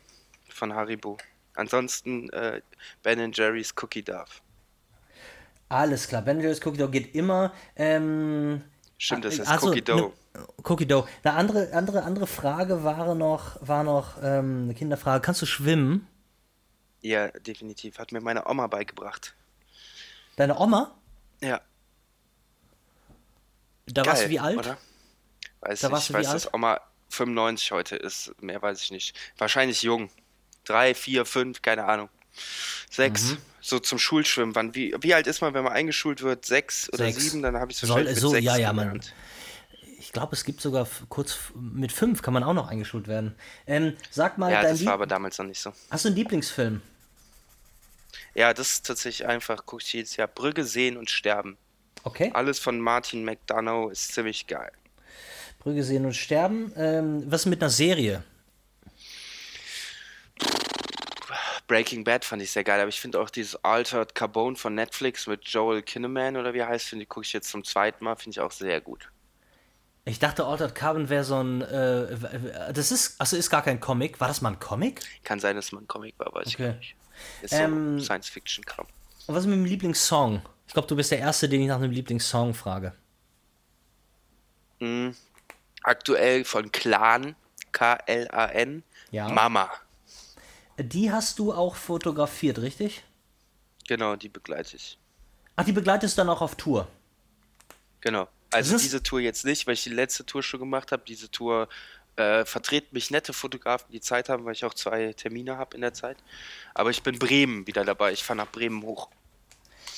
von 0.49 0.73
Haribo. 0.73 1.17
Ansonsten 1.53 2.29
äh, 2.31 2.61
Ben 3.03 3.31
Jerry's 3.31 3.73
Cookie 3.79 4.01
Duff. 4.01 4.41
Alles 5.69 6.07
klar, 6.07 6.23
Ben 6.23 6.39
Jerry's 6.41 6.65
Cookie 6.65 6.77
Dough 6.77 6.89
geht 6.89 7.13
immer. 7.13 7.53
Ähm, 7.75 8.63
Stimmt, 8.97 9.25
das 9.25 9.37
ist 9.37 9.47
also, 9.47 9.69
Cookie 9.69 9.83
Dough. 9.83 10.13
Ne, 10.33 10.47
Cookie 10.63 10.87
Dough. 10.87 11.07
Eine 11.23 11.35
andere, 11.35 11.73
andere, 11.73 12.03
andere 12.03 12.27
Frage 12.27 12.83
war 12.83 13.13
noch, 13.13 13.57
war 13.61 13.83
noch 13.83 14.17
ähm, 14.23 14.63
eine 14.63 14.73
Kinderfrage. 14.73 15.21
Kannst 15.21 15.43
du 15.43 15.45
schwimmen? 15.45 16.07
Ja, 17.05 17.27
definitiv. 17.27 17.99
Hat 17.99 18.11
mir 18.11 18.19
meine 18.19 18.47
Oma 18.47 18.65
beigebracht. 18.65 19.35
Deine 20.37 20.57
Oma? 20.57 20.95
Ja. 21.39 21.61
Da 23.85 24.01
Geil, 24.01 24.11
warst 24.11 24.23
du 24.23 24.29
wie 24.29 24.39
alt? 24.39 24.57
Oder? 24.57 24.77
Weiß 25.61 25.81
da 25.81 25.95
ich, 25.95 26.09
ich 26.09 26.13
weiß, 26.13 26.31
dass 26.31 26.53
Oma 26.55 26.81
95 27.09 27.71
heute 27.71 27.95
ist. 27.95 28.33
Mehr 28.41 28.59
weiß 28.59 28.81
ich 28.81 28.89
nicht. 28.89 29.15
Wahrscheinlich 29.37 29.83
jung. 29.83 30.09
Drei, 30.63 30.95
vier, 30.95 31.25
fünf, 31.25 31.61
keine 31.61 31.85
Ahnung. 31.85 32.09
Sechs. 32.89 33.33
Mhm. 33.33 33.37
So 33.61 33.77
zum 33.77 33.99
Schulschwimmen. 33.99 34.55
Wann, 34.55 34.73
wie, 34.73 34.95
wie 34.99 35.13
alt 35.13 35.27
ist 35.27 35.41
man, 35.41 35.53
wenn 35.53 35.63
man 35.63 35.73
eingeschult 35.73 36.23
wird? 36.23 36.43
Sechs 36.43 36.89
oder 36.89 37.05
sechs. 37.05 37.19
sieben? 37.19 37.43
Dann 37.43 37.57
habe 37.57 37.71
ich 37.71 37.77
so 37.77 37.85
Soll, 37.85 38.05
mit 38.05 38.17
so, 38.17 38.29
sechs 38.29 38.43
ja, 38.43 38.57
ja, 38.57 38.73
man. 38.73 38.99
Ich 39.99 40.11
glaube, 40.11 40.35
es 40.35 40.43
gibt 40.43 40.59
sogar 40.59 40.87
kurz 41.09 41.37
mit 41.53 41.91
fünf 41.91 42.23
kann 42.23 42.33
man 42.33 42.43
auch 42.43 42.53
noch 42.53 42.67
eingeschult 42.67 43.07
werden. 43.07 43.35
Ähm, 43.67 43.95
sag 44.09 44.39
mal, 44.39 44.51
ja, 44.51 44.63
das 44.63 44.83
war 44.85 44.93
aber 44.93 45.05
damals 45.05 45.37
noch 45.37 45.45
nicht 45.45 45.61
so. 45.61 45.71
Hast 45.91 46.05
du 46.05 46.09
einen 46.09 46.17
Lieblingsfilm? 46.17 46.81
Ja, 48.33 48.53
das 48.53 48.71
ist 48.71 48.85
tatsächlich 48.85 49.27
einfach, 49.27 49.65
gucke 49.65 49.83
ich 49.83 49.93
jedes 49.93 50.15
Jahr. 50.15 50.27
Brügge 50.27 50.63
sehen 50.63 50.97
und 50.97 51.09
sterben. 51.09 51.57
Okay. 52.03 52.31
Alles 52.33 52.59
von 52.59 52.79
Martin 52.79 53.25
McDonough 53.25 53.91
ist 53.91 54.13
ziemlich 54.13 54.47
geil. 54.47 54.71
Brügge 55.59 55.83
sehen 55.83 56.05
und 56.05 56.13
sterben. 56.13 56.71
Ähm, 56.77 57.23
was 57.25 57.45
mit 57.45 57.61
einer 57.61 57.71
Serie? 57.71 58.23
Breaking 61.67 62.03
Bad 62.03 62.23
fand 62.23 62.43
ich 62.43 62.51
sehr 62.51 62.63
geil, 62.63 62.79
aber 62.79 62.89
ich 62.89 63.01
finde 63.01 63.19
auch 63.19 63.31
dieses 63.31 63.55
Altered 63.63 64.13
Carbone 64.13 64.55
von 64.55 64.75
Netflix 64.75 65.25
mit 65.25 65.47
Joel 65.47 65.81
Kinnaman 65.81 66.37
oder 66.37 66.53
wie 66.53 66.59
er 66.59 66.67
heißt, 66.67 66.89
finde 66.89 67.03
ich, 67.03 67.09
gucke 67.09 67.25
ich 67.25 67.33
jetzt 67.33 67.49
zum 67.49 67.63
zweiten 67.63 68.03
Mal, 68.03 68.15
finde 68.15 68.35
ich 68.35 68.39
auch 68.39 68.51
sehr 68.51 68.81
gut. 68.81 69.09
Ich 70.07 70.19
dachte, 70.19 70.45
Altered 70.45 70.75
Carbon 70.75 71.09
wäre 71.09 71.23
so 71.23 71.41
ein. 71.41 71.63
Äh, 71.63 72.71
das 72.71 72.91
ist. 72.91 73.19
Also 73.19 73.35
ist 73.37 73.49
gar 73.49 73.63
kein 73.63 73.79
Comic. 73.79 74.19
War 74.19 74.27
das 74.27 74.39
mal 74.41 74.49
ein 74.49 74.59
Comic? 74.59 75.01
Kann 75.23 75.39
sein, 75.39 75.55
dass 75.55 75.65
es 75.65 75.71
mal 75.71 75.81
ein 75.81 75.87
Comic 75.87 76.13
war, 76.19 76.31
weiß 76.31 76.53
okay. 76.53 76.69
ich 76.69 76.75
nicht. 76.77 76.95
Ist 77.41 77.53
ähm, 77.53 77.99
so 77.99 78.05
Science-Fiction-Kram. 78.05 78.87
Und 79.27 79.35
was 79.35 79.43
ist 79.43 79.49
mit 79.49 79.57
dem 79.57 79.65
Lieblingssong? 79.65 80.41
Ich 80.67 80.73
glaube, 80.73 80.87
du 80.87 80.95
bist 80.95 81.11
der 81.11 81.19
Erste, 81.19 81.49
den 81.49 81.61
ich 81.61 81.67
nach 81.67 81.77
einem 81.77 81.91
Lieblingssong 81.91 82.53
frage. 82.53 82.93
Mhm. 84.79 85.15
Aktuell 85.83 86.43
von 86.43 86.71
Clan, 86.71 87.35
K-L-A-N, 87.71 88.83
ja. 89.11 89.29
Mama. 89.29 89.69
Die 90.77 91.11
hast 91.11 91.39
du 91.39 91.53
auch 91.53 91.75
fotografiert, 91.75 92.59
richtig? 92.59 93.03
Genau, 93.87 94.15
die 94.15 94.29
begleite 94.29 94.75
ich. 94.75 94.97
Ach, 95.55 95.63
die 95.63 95.71
begleitest 95.71 96.17
du 96.17 96.21
dann 96.21 96.29
auch 96.29 96.41
auf 96.41 96.55
Tour? 96.55 96.87
Genau. 98.01 98.27
Also 98.51 98.77
diese 98.77 99.03
Tour 99.03 99.19
jetzt 99.19 99.45
nicht, 99.45 99.67
weil 99.67 99.73
ich 99.73 99.83
die 99.83 99.89
letzte 99.89 100.25
Tour 100.25 100.41
schon 100.43 100.59
gemacht 100.59 100.91
habe. 100.91 101.03
Diese 101.05 101.29
Tour 101.29 101.67
äh, 102.17 102.45
vertreten 102.45 102.89
mich 102.91 103.11
nette 103.11 103.33
Fotografen, 103.33 103.91
die 103.91 104.01
Zeit 104.01 104.29
haben, 104.29 104.45
weil 104.45 104.53
ich 104.53 104.65
auch 104.65 104.73
zwei 104.73 105.13
Termine 105.13 105.57
habe 105.57 105.75
in 105.75 105.81
der 105.81 105.93
Zeit. 105.93 106.17
Aber 106.73 106.89
ich 106.89 107.03
bin 107.03 107.19
Bremen 107.19 107.67
wieder 107.67 107.83
dabei. 107.83 108.13
Ich 108.13 108.23
fahre 108.23 108.37
nach 108.37 108.51
Bremen 108.51 108.83
hoch. 108.83 109.09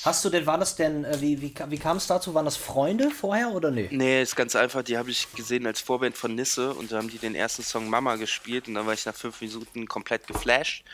Hast 0.04 0.24
du 0.24 0.30
denn, 0.30 0.46
war 0.46 0.58
das 0.58 0.76
denn, 0.76 1.04
äh, 1.04 1.20
wie, 1.20 1.42
wie, 1.42 1.52
wie 1.68 1.78
kam 1.78 1.96
es 1.96 2.06
dazu? 2.06 2.32
Waren 2.32 2.44
das 2.44 2.56
Freunde 2.56 3.10
vorher 3.10 3.50
oder 3.50 3.70
nee? 3.70 3.88
Nee, 3.90 4.22
ist 4.22 4.36
ganz 4.36 4.54
einfach. 4.54 4.82
Die 4.82 4.96
habe 4.96 5.10
ich 5.10 5.32
gesehen 5.32 5.66
als 5.66 5.80
Vorband 5.80 6.16
von 6.16 6.34
Nisse 6.34 6.72
und 6.72 6.92
da 6.92 6.98
haben 6.98 7.10
die 7.10 7.18
den 7.18 7.34
ersten 7.34 7.64
Song 7.64 7.90
Mama 7.90 8.14
gespielt 8.14 8.68
und 8.68 8.74
dann 8.74 8.86
war 8.86 8.94
ich 8.94 9.04
nach 9.06 9.14
fünf 9.14 9.40
Minuten 9.40 9.88
komplett 9.88 10.26
geflasht. 10.28 10.84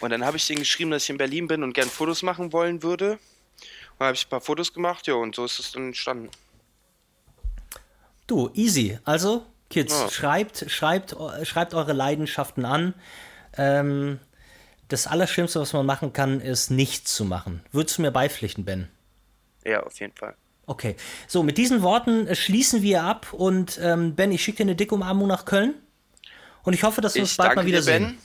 Und 0.00 0.10
dann 0.10 0.26
habe 0.26 0.36
ich 0.36 0.46
denen 0.46 0.58
geschrieben, 0.58 0.90
dass 0.90 1.04
ich 1.04 1.10
in 1.10 1.16
Berlin 1.16 1.48
bin 1.48 1.62
und 1.62 1.72
gern 1.72 1.88
Fotos 1.88 2.22
machen 2.22 2.52
wollen 2.52 2.82
würde. 2.82 3.18
Und 3.98 4.06
habe 4.06 4.14
ich 4.14 4.26
ein 4.26 4.28
paar 4.30 4.42
Fotos 4.42 4.72
gemacht, 4.74 5.06
ja, 5.06 5.14
und 5.14 5.34
so 5.34 5.44
ist 5.46 5.58
es 5.58 5.72
dann 5.72 5.88
entstanden. 5.88 6.30
Du, 8.26 8.50
easy. 8.54 8.98
Also, 9.04 9.46
Kids, 9.70 9.92
ja. 9.92 10.10
schreibt, 10.10 10.70
schreibt, 10.70 11.16
schreibt 11.44 11.74
eure 11.74 11.92
Leidenschaften 11.92 12.64
an. 12.64 12.94
Ähm, 13.56 14.18
das 14.88 15.06
Allerschlimmste, 15.06 15.60
was 15.60 15.72
man 15.72 15.86
machen 15.86 16.12
kann, 16.12 16.40
ist 16.40 16.70
nichts 16.70 17.14
zu 17.14 17.24
machen. 17.24 17.62
Würdest 17.72 17.98
du 17.98 18.02
mir 18.02 18.10
beipflichten, 18.10 18.64
Ben? 18.64 18.88
Ja, 19.64 19.84
auf 19.84 19.98
jeden 20.00 20.14
Fall. 20.16 20.34
Okay. 20.66 20.96
So, 21.28 21.42
mit 21.42 21.58
diesen 21.58 21.82
Worten 21.82 22.26
äh, 22.26 22.34
schließen 22.34 22.82
wir 22.82 23.02
ab 23.04 23.32
und 23.32 23.78
ähm, 23.82 24.14
Ben, 24.16 24.32
ich 24.32 24.42
schicke 24.42 24.58
dir 24.58 24.64
eine 24.64 24.76
dicke 24.76 24.94
Umarmung 24.94 25.28
nach 25.28 25.44
Köln. 25.44 25.74
Und 26.62 26.74
ich 26.74 26.82
hoffe, 26.82 27.00
dass 27.00 27.14
wir 27.14 27.22
uns 27.22 27.36
bald 27.36 27.56
mal 27.56 27.64
wiedersehen. 27.64 28.04
Ben. 28.04 28.18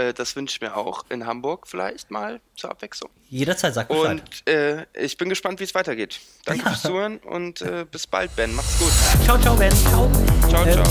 Äh, 0.00 0.14
das 0.14 0.36
wünsche 0.36 0.56
ich 0.56 0.60
mir 0.60 0.76
auch 0.76 1.04
in 1.08 1.26
Hamburg 1.26 1.66
vielleicht 1.66 2.10
mal 2.10 2.40
zur 2.56 2.70
Abwechslung. 2.70 3.10
Jederzeit, 3.28 3.74
sag 3.74 3.88
Bescheid. 3.88 4.22
Und 4.22 4.52
äh, 4.52 4.86
ich 4.94 5.16
bin 5.16 5.28
gespannt, 5.28 5.60
wie 5.60 5.64
es 5.64 5.74
weitergeht. 5.74 6.20
Danke 6.44 6.64
ja. 6.64 6.70
fürs 6.70 6.82
Zuhören 6.82 7.18
und 7.18 7.60
äh, 7.60 7.84
bis 7.90 8.06
bald, 8.06 8.34
Ben. 8.36 8.54
Macht's 8.54 8.78
gut. 8.78 8.92
Ciao, 9.24 9.38
ciao, 9.38 9.56
Ben. 9.56 9.72
Ciao. 9.72 10.10
Ciao, 10.48 10.64
ciao. 10.64 10.84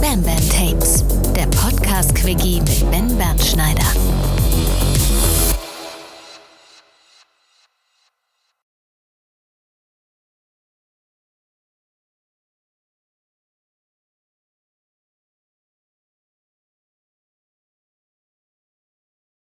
Bam 0.00 0.22
Bam 0.22 0.50
Tapes, 0.50 1.04
der 1.34 1.46
Podcast-Quickie 1.46 2.60
mit 2.60 2.90
Ben 2.90 3.16
Bernschneider. 3.16 4.33